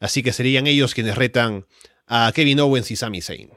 Así 0.01 0.23
que 0.23 0.33
serían 0.33 0.67
ellos 0.67 0.95
quienes 0.95 1.17
retan 1.17 1.67
a 2.07 2.31
Kevin 2.35 2.61
Owens 2.61 2.91
y 2.91 2.97
Sami 2.97 3.23
Zayn. 3.23 3.51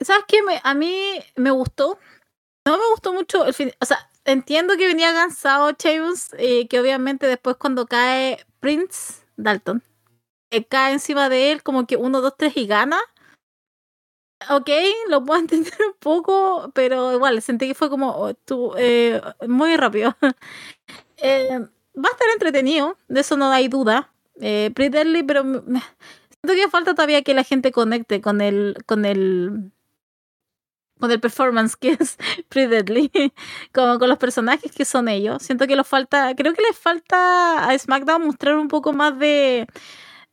¿Sabes 0.00 0.24
qué? 0.28 0.38
A 0.62 0.74
mí 0.74 0.94
me 1.36 1.50
gustó 1.50 1.98
no 2.64 2.78
me 2.78 2.90
gustó 2.90 3.12
mucho 3.12 3.44
el 3.44 3.54
fin. 3.54 3.72
O 3.80 3.86
sea, 3.86 4.10
entiendo 4.24 4.76
que 4.76 4.86
venía 4.86 5.12
cansado 5.12 5.72
Sheamus 5.72 6.30
y 6.38 6.66
que 6.68 6.80
obviamente 6.80 7.26
después 7.26 7.56
cuando 7.56 7.86
cae 7.86 8.44
Prince 8.60 9.24
Dalton, 9.36 9.82
eh, 10.50 10.64
cae 10.64 10.92
encima 10.92 11.28
de 11.28 11.52
él 11.52 11.62
como 11.62 11.86
que 11.86 11.96
uno, 11.96 12.20
dos, 12.20 12.34
tres 12.36 12.56
y 12.56 12.66
gana. 12.66 12.98
Ok, 14.50 14.70
lo 15.08 15.24
puedo 15.24 15.40
entender 15.40 15.74
un 15.86 15.94
poco, 15.98 16.70
pero 16.74 17.12
igual 17.12 17.40
sentí 17.42 17.68
que 17.68 17.74
fue 17.74 17.90
como 17.90 18.10
oh, 18.10 18.74
eh, 18.76 19.20
muy 19.48 19.76
rápido. 19.76 20.16
eh, 21.18 21.58
va 21.96 22.08
a 22.08 22.12
estar 22.12 22.28
entretenido, 22.32 22.96
de 23.08 23.20
eso 23.20 23.36
no 23.36 23.50
hay 23.50 23.68
duda. 23.68 24.12
Eh, 24.40 24.70
Pretty 24.74 25.22
pero 25.24 25.42
siento 25.42 26.54
que 26.54 26.68
falta 26.70 26.94
todavía 26.94 27.22
que 27.22 27.34
la 27.34 27.44
gente 27.44 27.70
conecte 27.70 28.20
con 28.20 28.40
el, 28.40 28.76
con 28.86 29.04
el 29.04 29.72
con 31.02 31.10
el 31.10 31.18
performance 31.18 31.74
que 31.74 31.96
es 31.98 32.16
Pretty 32.48 32.68
Deadly, 32.68 33.32
como 33.74 33.98
con 33.98 34.08
los 34.08 34.18
personajes 34.18 34.70
que 34.70 34.84
son 34.84 35.08
ellos. 35.08 35.42
Siento 35.42 35.66
que 35.66 35.74
les 35.74 35.84
falta, 35.84 36.32
creo 36.36 36.54
que 36.54 36.62
les 36.62 36.78
falta 36.78 37.68
a 37.68 37.76
SmackDown 37.76 38.24
mostrar 38.24 38.54
un 38.54 38.68
poco 38.68 38.92
más 38.92 39.18
de, 39.18 39.66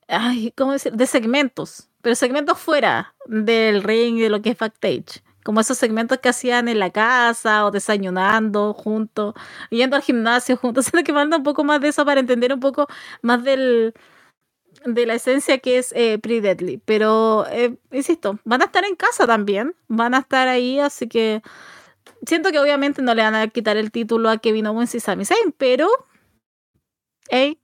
ay, 0.08 0.54
¿cómo 0.56 0.74
decir? 0.74 0.94
De 0.94 1.08
segmentos, 1.08 1.90
pero 2.04 2.14
segmentos 2.14 2.60
fuera 2.60 3.16
del 3.26 3.82
ring 3.82 4.18
y 4.18 4.22
de 4.22 4.30
lo 4.30 4.44
que 4.44 4.52
es 4.52 4.60
backstage. 4.60 5.24
Como 5.44 5.60
esos 5.60 5.80
segmentos 5.80 6.20
que 6.20 6.30
hacían 6.30 6.68
en 6.68 6.78
la 6.78 6.91
casa 6.91 7.66
o 7.66 7.72
desayunando 7.72 8.76
juntos, 8.76 9.34
yendo 9.72 9.96
al 9.96 10.04
gimnasio 10.04 10.56
juntos. 10.56 10.86
Siento 10.91 11.04
que 11.04 11.14
falta 11.14 11.38
un 11.38 11.44
poco 11.44 11.64
más 11.64 11.82
de 11.82 11.88
eso 11.88 12.06
para 12.06 12.20
entender 12.20 12.54
un 12.54 12.60
poco 12.60 12.86
más 13.24 13.44
del, 13.44 13.96
de 14.85 15.06
la 15.06 15.15
esencia 15.15 15.60
que 15.60 15.77
es 15.77 15.93
eh, 15.95 16.19
Pretty 16.19 16.41
Deadly. 16.41 16.81
Pero, 16.85 17.45
eh, 17.49 17.77
insisto, 17.91 18.39
van 18.43 18.61
a 18.61 18.65
estar 18.65 18.85
en 18.85 18.95
casa 18.95 19.27
también. 19.27 19.76
Van 19.88 20.14
a 20.14 20.19
estar 20.19 20.47
ahí, 20.47 20.80
así 20.80 21.07
que 21.07 21.41
siento 22.26 22.51
que 22.51 22.60
obviamente 22.60 23.01
no 23.01 23.15
le 23.15 23.23
van 23.23 23.35
a 23.35 23.47
quitar 23.47 23.77
el 23.77 23.91
título 23.91 24.30
a 24.30 24.38
Kevin 24.38 24.68
Owens 24.68 24.95
y 24.95 24.99
Sami 24.99 25.26
Zayn, 25.26 25.53
pero, 25.57 25.88
hey, 27.30 27.60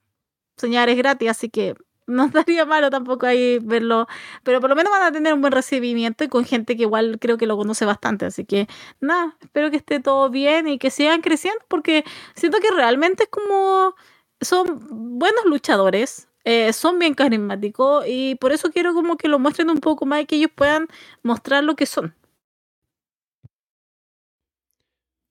soñar 0.57 0.89
es 0.89 0.97
gratis, 0.97 1.29
así 1.29 1.49
que 1.49 1.75
no 2.07 2.25
estaría 2.25 2.65
malo 2.65 2.89
tampoco 2.89 3.25
ahí 3.25 3.59
verlo. 3.59 4.07
Pero 4.43 4.61
por 4.61 4.69
lo 4.69 4.75
menos 4.75 4.91
van 4.91 5.03
a 5.03 5.11
tener 5.11 5.33
un 5.33 5.41
buen 5.41 5.53
recibimiento 5.53 6.23
y 6.23 6.27
con 6.29 6.45
gente 6.45 6.75
que 6.75 6.83
igual 6.83 7.17
creo 7.19 7.37
que 7.37 7.47
lo 7.47 7.57
conoce 7.57 7.85
bastante. 7.85 8.25
Así 8.25 8.45
que, 8.45 8.67
nada, 8.99 9.37
espero 9.41 9.71
que 9.71 9.77
esté 9.77 9.99
todo 9.99 10.29
bien 10.29 10.67
y 10.67 10.77
que 10.79 10.91
sigan 10.91 11.21
creciendo 11.21 11.63
porque 11.67 12.03
siento 12.35 12.59
que 12.59 12.71
realmente 12.71 13.23
es 13.23 13.29
como 13.29 13.95
son 14.41 15.17
buenos 15.17 15.45
luchadores, 15.45 16.27
eh, 16.45 16.71
son 16.73 16.99
bien 16.99 17.15
carismáticos 17.15 18.05
y 18.07 18.35
por 18.35 18.51
eso 18.51 18.71
quiero 18.71 18.93
como 18.93 19.17
que 19.17 19.27
lo 19.27 19.39
muestren 19.39 19.71
un 19.71 19.79
poco 19.79 20.05
más 20.05 20.21
y 20.21 20.25
que 20.27 20.35
ellos 20.35 20.51
puedan 20.53 20.87
mostrar 21.23 21.63
lo 21.63 21.75
que 21.75 21.87
son. 21.87 22.13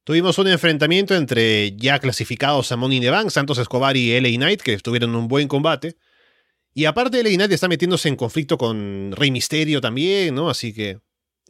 Tuvimos 0.03 0.37
un 0.39 0.49
enfrentamiento 0.49 1.15
entre 1.15 1.75
ya 1.77 1.99
clasificados 2.01 2.71
a 2.73 2.77
Money 2.77 2.99
in 2.99 3.31
Santos 3.31 3.59
Escobar 3.59 3.97
y 3.97 4.21
LA 4.21 4.37
Knight, 4.37 4.61
que 4.61 4.77
tuvieron 4.79 5.15
un 5.15 5.29
buen 5.29 5.49
combate. 5.49 5.97
Y 6.75 6.85
aparte 6.87 7.23
LA 7.23 7.31
Knight 7.37 7.53
está 7.53 7.69
metiéndose 7.69 8.09
en 8.09 8.17
conflicto 8.17 8.59
con 8.59 9.13
Rey 9.13 9.31
Misterio 9.31 9.81
también, 9.81 10.35
¿no? 10.35 10.51
Así 10.51 10.75
que, 10.75 10.99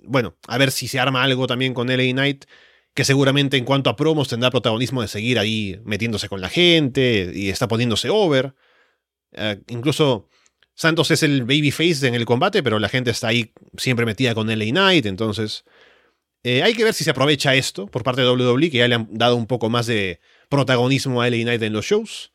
bueno, 0.02 0.36
a 0.46 0.58
ver 0.58 0.70
si 0.70 0.86
se 0.86 1.00
arma 1.00 1.24
algo 1.24 1.46
también 1.46 1.74
con 1.74 1.88
LA 1.88 2.12
Knight, 2.12 2.44
que 2.92 3.04
seguramente 3.04 3.56
en 3.56 3.64
cuanto 3.64 3.88
a 3.90 3.96
promos 3.96 4.28
tendrá 4.28 4.50
protagonismo 4.50 5.02
de 5.02 5.08
seguir 5.08 5.38
ahí 5.38 5.80
metiéndose 5.84 6.28
con 6.28 6.40
la 6.40 6.50
gente 6.50 7.32
y 7.34 7.48
está 7.48 7.66
poniéndose 7.66 8.10
over. 8.10 8.54
Eh, 9.34 9.60
incluso 9.68 10.28
Santos 10.74 11.10
es 11.10 11.22
el 11.22 11.42
babyface 11.42 12.06
en 12.06 12.14
el 12.14 12.24
combate, 12.24 12.62
pero 12.62 12.78
la 12.78 12.88
gente 12.88 13.10
está 13.10 13.28
ahí 13.28 13.52
siempre 13.76 14.06
metida 14.06 14.34
con 14.34 14.48
LA 14.48 14.66
Knight, 14.66 15.06
entonces 15.06 15.64
eh, 16.42 16.62
hay 16.62 16.74
que 16.74 16.84
ver 16.84 16.94
si 16.94 17.04
se 17.04 17.10
aprovecha 17.10 17.54
esto 17.54 17.86
por 17.86 18.02
parte 18.02 18.22
de 18.22 18.30
WWE, 18.30 18.70
que 18.70 18.78
ya 18.78 18.88
le 18.88 18.96
han 18.96 19.08
dado 19.10 19.36
un 19.36 19.46
poco 19.46 19.70
más 19.70 19.86
de 19.86 20.20
protagonismo 20.48 21.22
a 21.22 21.30
LA 21.30 21.42
Knight 21.42 21.62
en 21.62 21.72
los 21.72 21.86
shows, 21.86 22.32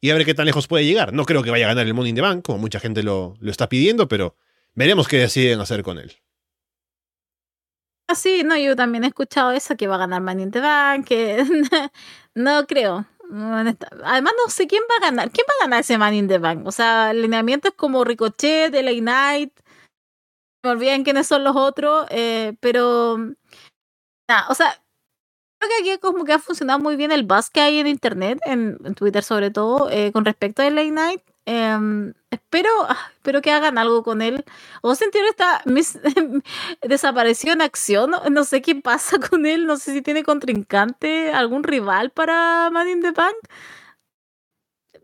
y 0.00 0.10
a 0.10 0.14
ver 0.14 0.24
qué 0.24 0.34
tan 0.34 0.46
lejos 0.46 0.66
puede 0.66 0.84
llegar. 0.84 1.12
No 1.12 1.24
creo 1.24 1.42
que 1.42 1.50
vaya 1.50 1.66
a 1.66 1.68
ganar 1.68 1.86
el 1.86 1.94
Money 1.94 2.10
in 2.10 2.16
the 2.16 2.22
Bank, 2.22 2.44
como 2.44 2.58
mucha 2.58 2.80
gente 2.80 3.02
lo, 3.02 3.34
lo 3.40 3.50
está 3.50 3.68
pidiendo, 3.68 4.08
pero 4.08 4.36
veremos 4.74 5.08
qué 5.08 5.18
deciden 5.18 5.60
hacer 5.60 5.82
con 5.82 5.98
él. 5.98 6.12
Ah, 8.08 8.14
sí, 8.14 8.42
no, 8.44 8.56
yo 8.56 8.76
también 8.76 9.04
he 9.04 9.08
escuchado 9.08 9.50
eso, 9.52 9.76
que 9.76 9.88
va 9.88 9.96
a 9.96 9.98
ganar 9.98 10.22
Money 10.22 10.44
in 10.44 10.50
the 10.50 10.60
Bank, 10.60 11.06
que 11.06 11.44
no 12.34 12.66
creo. 12.66 13.06
Además, 13.30 14.32
no 14.44 14.50
sé 14.50 14.66
quién 14.66 14.82
va 14.90 14.96
a 14.96 15.10
ganar. 15.10 15.30
¿Quién 15.30 15.46
va 15.48 15.54
a 15.60 15.64
ganar 15.66 15.80
ese 15.80 15.98
Man 15.98 16.14
in 16.14 16.28
the 16.28 16.38
Bank? 16.38 16.66
O 16.66 16.72
sea, 16.72 17.10
el 17.10 17.22
lineamiento 17.22 17.68
es 17.68 17.74
como 17.74 18.04
Ricochet, 18.04 18.72
LA 18.74 19.00
Knight. 19.00 19.52
Me 20.64 20.70
olviden 20.70 21.04
quiénes 21.04 21.26
son 21.26 21.44
los 21.44 21.56
otros. 21.56 22.06
Eh, 22.10 22.54
pero. 22.60 23.18
Nada, 24.28 24.46
o 24.48 24.54
sea, 24.54 24.80
creo 25.58 25.70
que 25.70 25.90
aquí 25.92 26.00
como 26.00 26.24
que 26.24 26.32
ha 26.32 26.38
funcionado 26.38 26.78
muy 26.80 26.96
bien 26.96 27.12
el 27.12 27.24
buzz 27.24 27.50
que 27.50 27.60
hay 27.60 27.78
en 27.78 27.86
internet, 27.86 28.38
en, 28.44 28.78
Twitter 28.94 29.22
sobre 29.22 29.50
todo, 29.50 29.90
eh, 29.90 30.10
con 30.12 30.24
respecto 30.24 30.62
a 30.62 30.70
LA 30.70 30.88
Knight. 30.90 31.22
Em, 31.48 32.12
espero, 32.30 32.68
ah, 32.88 32.98
espero 33.14 33.40
que 33.40 33.52
hagan 33.52 33.78
algo 33.78 34.02
con 34.02 34.20
él. 34.20 34.44
Austin 34.82 35.10
Theory 35.12 35.28
está 35.28 35.62
mis, 35.64 35.96
desapareció 36.82 37.52
en 37.52 37.62
acción. 37.62 38.10
No, 38.30 38.44
sé 38.44 38.62
qué 38.62 38.74
pasa 38.74 39.18
con 39.30 39.46
él. 39.46 39.66
No 39.66 39.76
sé 39.76 39.92
si 39.92 40.02
tiene 40.02 40.24
contrincante, 40.24 41.32
algún 41.32 41.62
rival 41.62 42.10
para 42.10 42.68
Man 42.70 42.88
in 42.88 43.00
the 43.00 43.12
Bank. 43.12 43.36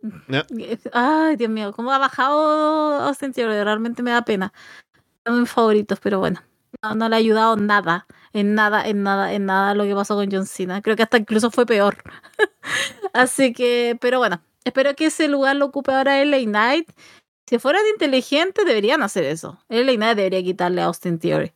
Ay, 0.92 1.36
Dios 1.36 1.50
mío, 1.50 1.72
cómo 1.72 1.92
ha 1.92 1.98
bajado 1.98 3.00
Austin 3.02 3.32
Theory. 3.32 3.62
Realmente 3.62 4.02
me 4.02 4.10
da 4.10 4.22
pena. 4.24 4.52
Son 5.24 5.40
mis 5.40 5.50
favoritos, 5.50 6.00
pero 6.00 6.18
bueno. 6.18 6.42
No, 6.82 6.94
no 6.96 7.08
le 7.08 7.16
ha 7.16 7.18
ayudado 7.18 7.56
nada. 7.56 8.06
En 8.32 8.54
nada, 8.54 8.86
en 8.88 9.02
nada, 9.04 9.32
en 9.34 9.46
nada 9.46 9.74
lo 9.74 9.84
que 9.84 9.94
pasó 9.94 10.16
con 10.16 10.30
John 10.32 10.46
Cena. 10.46 10.82
Creo 10.82 10.96
que 10.96 11.02
hasta 11.04 11.18
incluso 11.18 11.50
fue 11.50 11.66
peor. 11.66 11.98
Así 13.12 13.52
que, 13.52 13.96
pero 14.00 14.18
bueno, 14.18 14.42
Espero 14.64 14.94
que 14.94 15.06
ese 15.06 15.28
lugar 15.28 15.56
lo 15.56 15.66
ocupe 15.66 15.92
ahora 15.92 16.24
LA 16.24 16.44
Knight. 16.44 16.90
Si 17.46 17.58
fueran 17.58 17.82
inteligentes, 17.92 18.64
deberían 18.64 19.02
hacer 19.02 19.24
eso. 19.24 19.58
LA 19.68 19.94
Knight 19.94 20.16
debería 20.16 20.42
quitarle 20.42 20.82
a 20.82 20.86
Austin 20.86 21.18
Theory. 21.18 21.52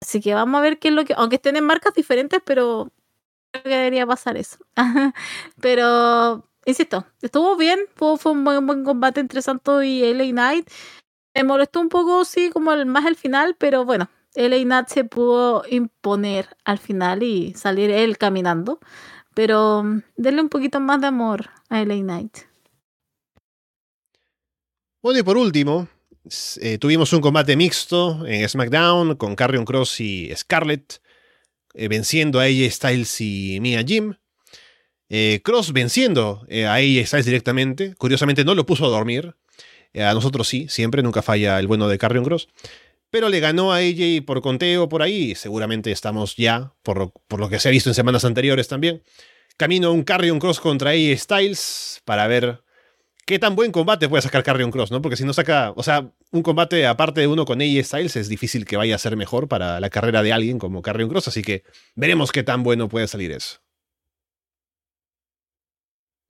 Así 0.00 0.20
que 0.20 0.34
vamos 0.34 0.58
a 0.58 0.62
ver 0.62 0.78
qué 0.78 0.88
es 0.88 0.94
lo 0.94 1.04
que. 1.04 1.14
Aunque 1.16 1.36
estén 1.36 1.56
en 1.56 1.64
marcas 1.64 1.94
diferentes, 1.94 2.40
pero 2.44 2.92
creo 3.50 3.64
que 3.64 3.70
debería 3.70 4.06
pasar 4.06 4.36
eso. 4.36 4.58
pero, 5.60 6.44
insisto, 6.66 7.06
estuvo 7.22 7.56
bien. 7.56 7.80
Fue, 7.94 8.16
un 8.26 8.44
buen, 8.44 8.66
buen, 8.66 8.84
combate 8.84 9.20
entre 9.20 9.42
Santos 9.42 9.84
y 9.84 10.12
LA 10.12 10.30
Knight. 10.30 10.70
Me 11.34 11.44
molestó 11.44 11.80
un 11.80 11.88
poco, 11.88 12.24
sí, 12.24 12.50
como 12.50 12.72
el, 12.72 12.86
más 12.86 13.06
el 13.06 13.16
final, 13.16 13.56
pero 13.58 13.84
bueno, 13.84 14.08
LA 14.34 14.62
Knight 14.62 14.88
se 14.88 15.04
pudo 15.04 15.62
imponer 15.70 16.56
al 16.64 16.78
final 16.78 17.22
y 17.22 17.54
salir 17.54 17.90
él 17.90 18.18
caminando. 18.18 18.80
Pero 19.34 19.84
denle 20.16 20.42
un 20.42 20.48
poquito 20.48 20.80
más 20.80 21.00
de 21.00 21.08
amor 21.08 21.50
a 21.68 21.80
LA 21.84 21.96
Knight. 22.00 22.47
Bueno, 25.00 25.20
y 25.20 25.22
por 25.22 25.36
último, 25.36 25.88
eh, 26.60 26.76
tuvimos 26.78 27.12
un 27.12 27.20
combate 27.20 27.54
mixto 27.54 28.26
en 28.26 28.48
SmackDown 28.48 29.14
con 29.14 29.36
Carrion 29.36 29.64
Cross 29.64 30.00
y 30.00 30.28
Scarlett, 30.34 31.00
eh, 31.74 31.86
venciendo 31.86 32.40
a 32.40 32.44
AJ 32.44 32.68
Styles 32.72 33.20
y 33.20 33.58
Mia 33.60 33.84
Jim. 33.86 34.14
Eh, 35.08 35.40
Cross 35.44 35.72
venciendo 35.72 36.44
a 36.66 36.74
AJ 36.74 37.06
Styles 37.06 37.26
directamente. 37.26 37.94
Curiosamente 37.94 38.44
no 38.44 38.56
lo 38.56 38.66
puso 38.66 38.86
a 38.86 38.88
dormir. 38.88 39.36
a 39.94 40.12
nosotros 40.14 40.48
sí, 40.48 40.66
siempre, 40.68 41.02
nunca 41.02 41.22
falla 41.22 41.60
el 41.60 41.68
bueno 41.68 41.86
de 41.88 41.96
Carrion 41.96 42.24
Cross. 42.24 42.48
Pero 43.08 43.28
le 43.28 43.38
ganó 43.38 43.72
a 43.72 43.76
AJ 43.76 44.24
por 44.26 44.42
conteo 44.42 44.88
por 44.88 45.02
ahí. 45.02 45.36
Seguramente 45.36 45.92
estamos 45.92 46.34
ya, 46.34 46.74
por, 46.82 47.12
por 47.28 47.38
lo 47.38 47.48
que 47.48 47.60
se 47.60 47.68
ha 47.68 47.70
visto 47.70 47.88
en 47.88 47.94
semanas 47.94 48.24
anteriores 48.24 48.66
también. 48.66 49.04
Camino 49.56 49.88
a 49.88 49.92
un 49.92 50.02
Carrion 50.02 50.40
Cross 50.40 50.58
contra 50.58 50.90
AJ 50.90 51.18
Styles 51.18 52.02
para 52.04 52.26
ver 52.26 52.64
qué 53.28 53.38
tan 53.38 53.54
buen 53.54 53.72
combate 53.72 54.08
puede 54.08 54.22
sacar 54.22 54.42
Carrion 54.42 54.70
Cross, 54.70 54.90
¿no? 54.90 55.02
Porque 55.02 55.16
si 55.16 55.24
no 55.24 55.34
saca, 55.34 55.74
o 55.76 55.82
sea, 55.82 56.10
un 56.30 56.42
combate 56.42 56.86
aparte 56.86 57.20
de 57.20 57.26
uno 57.26 57.44
con 57.44 57.60
AJ 57.60 57.84
Styles 57.84 58.16
es 58.16 58.30
difícil 58.30 58.64
que 58.64 58.78
vaya 58.78 58.94
a 58.94 58.98
ser 58.98 59.18
mejor 59.18 59.48
para 59.48 59.80
la 59.80 59.90
carrera 59.90 60.22
de 60.22 60.32
alguien 60.32 60.58
como 60.58 60.80
Carrion 60.80 61.10
Cross, 61.10 61.28
así 61.28 61.42
que 61.42 61.62
veremos 61.94 62.32
qué 62.32 62.42
tan 62.42 62.62
bueno 62.62 62.88
puede 62.88 63.06
salir 63.06 63.32
eso. 63.32 63.58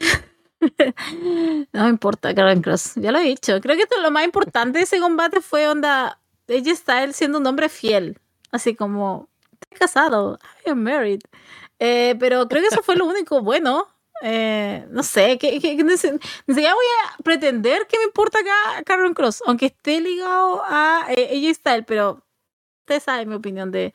no 1.72 1.84
me 1.84 1.88
importa, 1.88 2.34
Carrion 2.34 2.62
Cross, 2.62 2.94
ya 2.96 3.12
lo 3.12 3.18
he 3.20 3.28
dicho. 3.28 3.60
Creo 3.60 3.76
que 3.76 3.82
esto, 3.82 4.00
lo 4.02 4.10
más 4.10 4.24
importante 4.24 4.78
de 4.78 4.84
ese 4.84 4.98
combate 4.98 5.40
fue 5.40 5.68
onda 5.68 6.18
AJ 6.48 6.78
Styles 6.78 7.14
siendo 7.14 7.38
un 7.38 7.46
hombre 7.46 7.68
fiel, 7.68 8.18
así 8.50 8.74
como, 8.74 9.28
estoy 9.52 9.78
casado, 9.78 10.40
I 10.66 10.70
am 10.70 10.82
married. 10.82 11.20
Eh, 11.78 12.16
pero 12.18 12.48
creo 12.48 12.60
que 12.60 12.74
eso 12.74 12.82
fue 12.82 12.96
lo 12.96 13.06
único 13.06 13.40
bueno 13.40 13.86
eh, 14.22 14.86
no 14.90 15.02
sé, 15.02 15.38
que, 15.38 15.60
que, 15.60 15.82
ni, 15.82 15.96
siquiera 15.96 16.74
voy 16.74 16.86
a 17.04 17.22
pretender 17.22 17.86
que 17.86 17.98
me 17.98 18.04
importa 18.04 18.38
acá 18.40 18.82
Carron 18.84 19.14
Cross, 19.14 19.42
aunque 19.46 19.66
esté 19.66 20.00
ligado 20.00 20.62
a 20.66 21.06
eh, 21.08 21.46
AJ 21.46 21.56
Styles, 21.56 21.84
pero 21.86 22.24
usted 22.80 23.00
sabe 23.00 23.26
mi 23.26 23.34
opinión 23.34 23.70
de, 23.70 23.94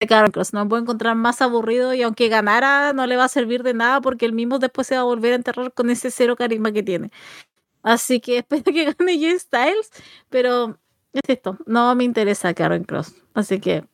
de 0.00 0.06
Cross. 0.06 0.52
No 0.52 0.64
me 0.64 0.68
puedo 0.68 0.82
encontrar 0.82 1.14
más 1.14 1.42
aburrido 1.42 1.92
y 1.94 2.02
aunque 2.02 2.28
ganara, 2.28 2.92
no 2.92 3.06
le 3.06 3.16
va 3.16 3.24
a 3.24 3.28
servir 3.28 3.62
de 3.62 3.74
nada 3.74 4.00
porque 4.00 4.26
él 4.26 4.32
mismo 4.32 4.58
después 4.58 4.86
se 4.86 4.94
va 4.94 5.02
a 5.02 5.04
volver 5.04 5.32
a 5.32 5.36
enterrar 5.36 5.72
con 5.72 5.90
ese 5.90 6.10
cero 6.10 6.36
carisma 6.36 6.72
que 6.72 6.82
tiene. 6.82 7.10
Así 7.82 8.20
que 8.20 8.38
espero 8.50 8.64
que 8.64 8.84
gane 8.92 9.12
AJ 9.14 9.40
Styles, 9.40 9.90
pero 10.30 10.78
es 11.12 11.22
esto, 11.28 11.58
no 11.66 11.94
me 11.94 12.04
interesa 12.04 12.54
Carron 12.54 12.84
Cross. 12.84 13.14
Así 13.34 13.60
que 13.60 13.84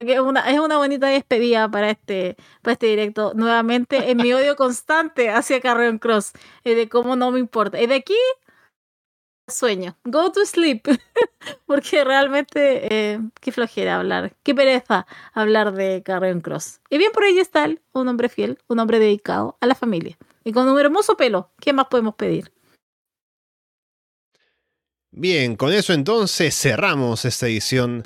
es 0.00 0.20
una, 0.20 0.40
es 0.50 0.58
bonita 0.58 1.08
despedida 1.08 1.70
para 1.70 1.90
este, 1.90 2.36
para 2.62 2.72
este 2.72 2.86
directo. 2.86 3.32
Nuevamente, 3.34 4.10
en 4.10 4.18
mi 4.18 4.32
odio 4.32 4.56
constante 4.56 5.30
hacia 5.30 5.60
Carrion 5.60 5.98
Cross. 5.98 6.32
Y 6.64 6.74
de 6.74 6.88
cómo 6.88 7.16
no 7.16 7.30
me 7.30 7.38
importa. 7.38 7.80
Y 7.80 7.86
de 7.86 7.96
aquí, 7.96 8.16
sueño. 9.48 9.96
Go 10.04 10.32
to 10.32 10.44
sleep. 10.44 10.82
Porque 11.66 12.04
realmente, 12.04 12.88
eh, 12.92 13.20
qué 13.40 13.52
flojera 13.52 13.96
hablar. 13.96 14.34
Qué 14.42 14.54
pereza 14.54 15.06
hablar 15.32 15.72
de 15.72 16.02
Carrion 16.02 16.40
Cross. 16.40 16.80
Y 16.90 16.98
bien 16.98 17.12
por 17.12 17.24
ahí 17.24 17.38
está 17.38 17.64
él, 17.64 17.80
un 17.92 18.08
hombre 18.08 18.28
fiel, 18.28 18.58
un 18.68 18.78
hombre 18.78 18.98
dedicado 18.98 19.56
a 19.60 19.66
la 19.66 19.74
familia. 19.74 20.18
Y 20.44 20.52
con 20.52 20.68
un 20.68 20.78
hermoso 20.78 21.16
pelo. 21.16 21.50
¿Qué 21.60 21.72
más 21.72 21.86
podemos 21.86 22.14
pedir? 22.14 22.52
Bien, 25.16 25.54
con 25.54 25.72
eso 25.72 25.92
entonces 25.92 26.60
cerramos 26.60 27.24
esta 27.24 27.46
edición 27.46 28.02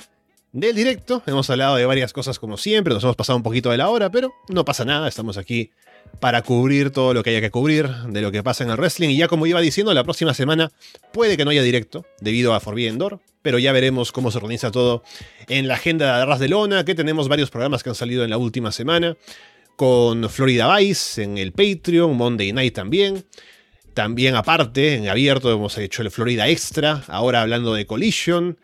del 0.51 0.75
directo. 0.75 1.21
Hemos 1.25 1.49
hablado 1.49 1.75
de 1.75 1.85
varias 1.85 2.13
cosas 2.13 2.39
como 2.39 2.57
siempre, 2.57 2.93
nos 2.93 3.03
hemos 3.03 3.15
pasado 3.15 3.37
un 3.37 3.43
poquito 3.43 3.69
de 3.69 3.77
la 3.77 3.89
hora, 3.89 4.09
pero 4.09 4.33
no 4.47 4.65
pasa 4.65 4.85
nada, 4.85 5.07
estamos 5.07 5.37
aquí 5.37 5.71
para 6.19 6.41
cubrir 6.41 6.89
todo 6.89 7.13
lo 7.13 7.23
que 7.23 7.29
haya 7.29 7.41
que 7.41 7.51
cubrir 7.51 7.87
de 7.87 8.21
lo 8.21 8.31
que 8.31 8.41
pasa 8.41 8.63
en 8.63 8.71
el 8.71 8.77
wrestling. 8.77 9.09
Y 9.09 9.17
ya 9.17 9.27
como 9.27 9.45
iba 9.45 9.61
diciendo, 9.61 9.93
la 9.93 10.03
próxima 10.03 10.33
semana 10.33 10.71
puede 11.13 11.37
que 11.37 11.45
no 11.45 11.51
haya 11.51 11.61
directo 11.61 12.05
debido 12.19 12.53
a 12.53 12.59
Forbidden 12.59 12.97
Door, 12.97 13.19
pero 13.41 13.59
ya 13.59 13.71
veremos 13.71 14.11
cómo 14.11 14.31
se 14.31 14.37
organiza 14.37 14.71
todo 14.71 15.03
en 15.47 15.67
la 15.67 15.75
agenda 15.75 16.05
de 16.05 16.21
Arras 16.23 16.39
de 16.39 16.49
Lona, 16.49 16.83
que 16.83 16.95
tenemos 16.95 17.27
varios 17.27 17.51
programas 17.51 17.83
que 17.83 17.89
han 17.89 17.95
salido 17.95 18.23
en 18.23 18.29
la 18.29 18.37
última 18.37 18.71
semana, 18.71 19.17
con 19.75 20.29
Florida 20.29 20.75
Vice 20.75 21.23
en 21.23 21.37
el 21.37 21.53
Patreon, 21.53 22.15
Monday 22.17 22.51
Night 22.51 22.73
también. 22.73 23.25
También 23.93 24.35
aparte, 24.35 24.95
en 24.95 25.09
abierto 25.09 25.51
hemos 25.51 25.77
hecho 25.77 26.01
el 26.01 26.11
Florida 26.11 26.47
Extra, 26.47 27.03
ahora 27.07 27.41
hablando 27.41 27.73
de 27.73 27.85
Collision. 27.85 28.57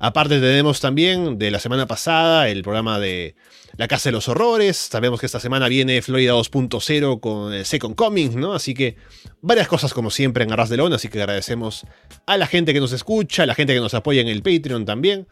Aparte 0.00 0.40
tenemos 0.40 0.80
también 0.80 1.38
de 1.38 1.50
la 1.50 1.58
semana 1.58 1.86
pasada 1.86 2.48
el 2.48 2.62
programa 2.62 3.00
de 3.00 3.34
La 3.76 3.88
Casa 3.88 4.10
de 4.10 4.12
los 4.12 4.28
Horrores. 4.28 4.76
Sabemos 4.76 5.18
que 5.18 5.26
esta 5.26 5.40
semana 5.40 5.66
viene 5.66 6.00
Florida 6.02 6.34
2.0 6.34 7.18
con 7.18 7.52
el 7.52 7.66
Second 7.66 7.96
Coming, 7.96 8.38
¿no? 8.38 8.54
Así 8.54 8.74
que 8.74 8.96
varias 9.40 9.66
cosas 9.66 9.92
como 9.92 10.10
siempre 10.10 10.44
en 10.44 10.52
Arras 10.52 10.68
de 10.68 10.76
Lona. 10.76 10.96
Así 10.96 11.08
que 11.08 11.20
agradecemos 11.20 11.84
a 12.26 12.36
la 12.36 12.46
gente 12.46 12.72
que 12.72 12.78
nos 12.78 12.92
escucha, 12.92 13.42
a 13.42 13.46
la 13.46 13.56
gente 13.56 13.74
que 13.74 13.80
nos 13.80 13.94
apoya 13.94 14.20
en 14.20 14.28
el 14.28 14.42
Patreon 14.42 14.84
también. 14.84 15.26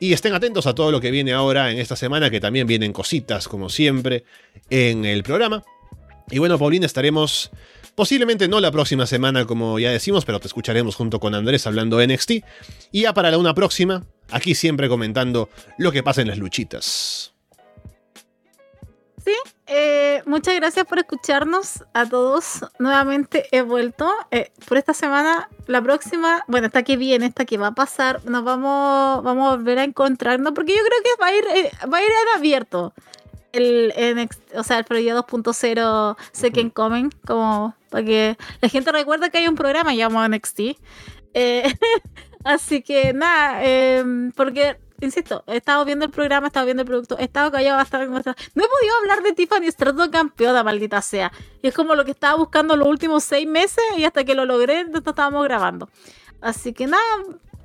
Y 0.00 0.12
estén 0.12 0.34
atentos 0.34 0.66
a 0.66 0.74
todo 0.74 0.90
lo 0.90 1.00
que 1.00 1.12
viene 1.12 1.32
ahora 1.32 1.70
en 1.70 1.78
esta 1.78 1.94
semana, 1.94 2.30
que 2.30 2.40
también 2.40 2.66
vienen 2.66 2.92
cositas 2.92 3.46
como 3.46 3.68
siempre 3.68 4.24
en 4.70 5.04
el 5.04 5.22
programa. 5.22 5.62
Y 6.30 6.38
bueno, 6.38 6.58
Paulina, 6.58 6.86
estaremos 6.86 7.50
Posiblemente 8.00 8.48
no 8.48 8.60
la 8.60 8.70
próxima 8.70 9.04
semana, 9.04 9.44
como 9.44 9.78
ya 9.78 9.90
decimos, 9.90 10.24
pero 10.24 10.40
te 10.40 10.46
escucharemos 10.46 10.96
junto 10.96 11.20
con 11.20 11.34
Andrés 11.34 11.66
hablando 11.66 11.98
de 11.98 12.06
NXT. 12.06 12.30
Y 12.92 13.02
ya 13.02 13.12
para 13.12 13.30
la 13.30 13.36
una 13.36 13.52
próxima, 13.52 14.06
aquí 14.30 14.54
siempre 14.54 14.88
comentando 14.88 15.50
lo 15.76 15.92
que 15.92 16.02
pasa 16.02 16.22
en 16.22 16.28
las 16.28 16.38
luchitas. 16.38 17.34
Sí, 19.22 19.34
eh, 19.66 20.22
muchas 20.24 20.54
gracias 20.54 20.86
por 20.86 20.98
escucharnos 20.98 21.84
a 21.92 22.08
todos. 22.08 22.64
Nuevamente 22.78 23.44
he 23.52 23.60
vuelto. 23.60 24.10
Eh, 24.30 24.50
por 24.66 24.78
esta 24.78 24.94
semana, 24.94 25.50
la 25.66 25.82
próxima, 25.82 26.42
bueno, 26.48 26.68
esta 26.68 26.82
que 26.82 26.96
viene, 26.96 27.26
esta 27.26 27.44
que 27.44 27.58
va 27.58 27.66
a 27.66 27.74
pasar, 27.74 28.24
nos 28.24 28.42
vamos, 28.44 29.22
vamos 29.22 29.52
a 29.52 29.56
volver 29.56 29.78
a 29.78 29.84
encontrarnos 29.84 30.54
porque 30.54 30.72
yo 30.72 30.82
creo 30.82 31.02
que 31.02 31.22
va 31.22 31.26
a 31.26 31.34
ir, 31.34 31.44
eh, 31.66 31.70
va 31.86 31.98
a 31.98 32.02
ir 32.02 32.08
en 32.08 32.38
abierto 32.38 32.94
el, 33.52 34.28
o 34.54 34.62
sea, 34.62 34.78
el 34.78 34.84
Florida 34.84 35.14
2.0 35.16 36.16
Second 36.32 36.72
Coming, 36.72 37.10
como 37.26 37.74
para 37.90 38.04
que 38.04 38.38
la 38.60 38.68
gente 38.68 38.90
recuerde 38.92 39.30
que 39.30 39.38
hay 39.38 39.48
un 39.48 39.56
programa 39.56 39.94
llamado 39.94 40.28
NXT. 40.28 40.60
Eh, 41.34 41.64
así 42.44 42.82
que 42.82 43.12
nada, 43.12 43.62
em, 43.64 44.32
porque, 44.32 44.78
insisto, 45.00 45.44
he 45.46 45.56
estado 45.58 45.84
viendo 45.84 46.04
el 46.04 46.10
programa, 46.10 46.46
he 46.46 46.48
estado 46.48 46.66
viendo 46.66 46.82
el 46.82 46.86
producto, 46.86 47.18
he 47.18 47.24
estado 47.24 47.50
callado 47.50 47.76
bastante. 47.76 48.06
No 48.08 48.64
he 48.64 48.68
podido 48.68 48.94
hablar 49.00 49.22
de 49.22 49.32
Tiffany 49.32 49.70
Stratton 49.70 50.10
campeona, 50.10 50.62
maldita 50.62 51.02
sea. 51.02 51.32
Y 51.62 51.68
es 51.68 51.74
como 51.74 51.94
lo 51.94 52.04
que 52.04 52.12
estaba 52.12 52.36
buscando 52.36 52.76
los 52.76 52.88
últimos 52.88 53.24
seis 53.24 53.46
meses 53.46 53.84
y 53.96 54.04
hasta 54.04 54.24
que 54.24 54.34
lo 54.34 54.44
logré, 54.46 54.84
no 54.84 54.98
estábamos 54.98 55.44
grabando. 55.44 55.88
Así 56.40 56.72
que 56.72 56.86
nada, 56.86 57.04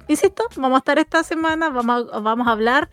insisto, 0.07 0.43
vamos 0.57 0.77
a 0.77 0.79
estar 0.79 0.99
esta 0.99 1.23
semana, 1.23 1.69
vamos 1.69 2.07
vamos 2.21 2.47
a 2.47 2.51
hablar 2.51 2.89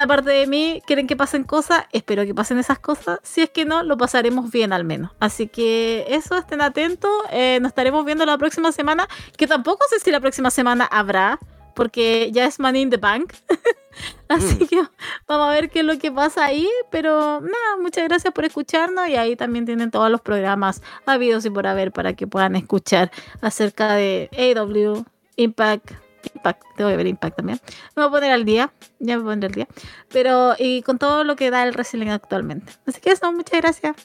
aparte 0.00 0.30
de 0.30 0.46
mí 0.46 0.82
quieren 0.86 1.06
que 1.06 1.16
pasen 1.16 1.44
cosas, 1.44 1.84
espero 1.92 2.24
que 2.24 2.34
pasen 2.34 2.58
esas 2.58 2.78
cosas. 2.78 3.18
Si 3.22 3.40
es 3.42 3.50
que 3.50 3.64
no, 3.64 3.82
lo 3.82 3.96
pasaremos 3.96 4.50
bien 4.50 4.72
al 4.72 4.84
menos. 4.84 5.12
Así 5.20 5.46
que 5.48 6.06
eso, 6.08 6.36
estén 6.36 6.60
atentos. 6.60 7.10
Eh, 7.30 7.58
nos 7.60 7.68
estaremos 7.70 8.04
viendo 8.04 8.24
la 8.26 8.38
próxima 8.38 8.72
semana, 8.72 9.08
que 9.36 9.46
tampoco 9.46 9.84
sé 9.90 10.00
si 10.00 10.10
la 10.10 10.20
próxima 10.20 10.50
semana 10.50 10.84
habrá, 10.86 11.38
porque 11.74 12.30
ya 12.32 12.46
es 12.46 12.58
Money 12.58 12.82
in 12.82 12.90
the 12.90 12.96
Bank. 12.96 13.32
Así 14.28 14.54
Mm. 14.64 14.66
que 14.68 14.82
vamos 15.26 15.48
a 15.48 15.50
ver 15.52 15.70
qué 15.70 15.80
es 15.80 15.84
lo 15.84 15.98
que 15.98 16.12
pasa 16.12 16.44
ahí. 16.44 16.68
Pero 16.90 17.40
nada, 17.40 17.76
muchas 17.80 18.04
gracias 18.04 18.32
por 18.32 18.44
escucharnos. 18.44 19.08
Y 19.08 19.16
ahí 19.16 19.34
también 19.36 19.66
tienen 19.66 19.90
todos 19.90 20.10
los 20.10 20.20
programas 20.20 20.82
habidos 21.06 21.44
y 21.44 21.50
por 21.50 21.66
haber 21.66 21.90
para 21.92 22.12
que 22.14 22.26
puedan 22.26 22.54
escuchar 22.56 23.10
acerca 23.40 23.94
de 23.94 24.28
AW, 24.56 25.04
Impact. 25.36 25.92
Impact, 26.40 26.62
tengo 26.76 26.90
que 26.90 26.96
ver 26.96 27.06
Impact 27.06 27.36
también. 27.36 27.60
Me 27.94 28.02
voy 28.02 28.08
a 28.08 28.10
poner 28.10 28.32
al 28.32 28.44
día, 28.44 28.72
ya 28.98 29.18
me 29.18 29.24
pondré 29.24 29.48
al 29.48 29.54
día. 29.54 29.68
Pero, 30.08 30.54
y 30.58 30.82
con 30.82 30.98
todo 30.98 31.24
lo 31.24 31.36
que 31.36 31.50
da 31.50 31.62
el 31.64 31.74
wrestling 31.74 32.08
actualmente. 32.08 32.72
Así 32.86 33.00
que 33.00 33.10
eso, 33.10 33.30
muchas 33.32 33.60
gracias. 33.60 33.96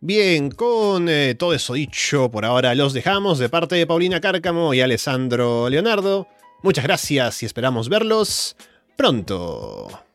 Bien, 0.00 0.50
con 0.50 1.08
eh, 1.08 1.34
todo 1.34 1.54
eso 1.54 1.74
dicho, 1.74 2.30
por 2.30 2.44
ahora 2.44 2.74
los 2.74 2.92
dejamos 2.92 3.38
de 3.38 3.48
parte 3.48 3.76
de 3.76 3.86
Paulina 3.86 4.20
Cárcamo 4.20 4.74
y 4.74 4.80
Alessandro 4.80 5.68
Leonardo. 5.70 6.28
Muchas 6.62 6.84
gracias 6.84 7.42
y 7.42 7.46
esperamos 7.46 7.88
verlos 7.88 8.56
pronto. 8.96 10.05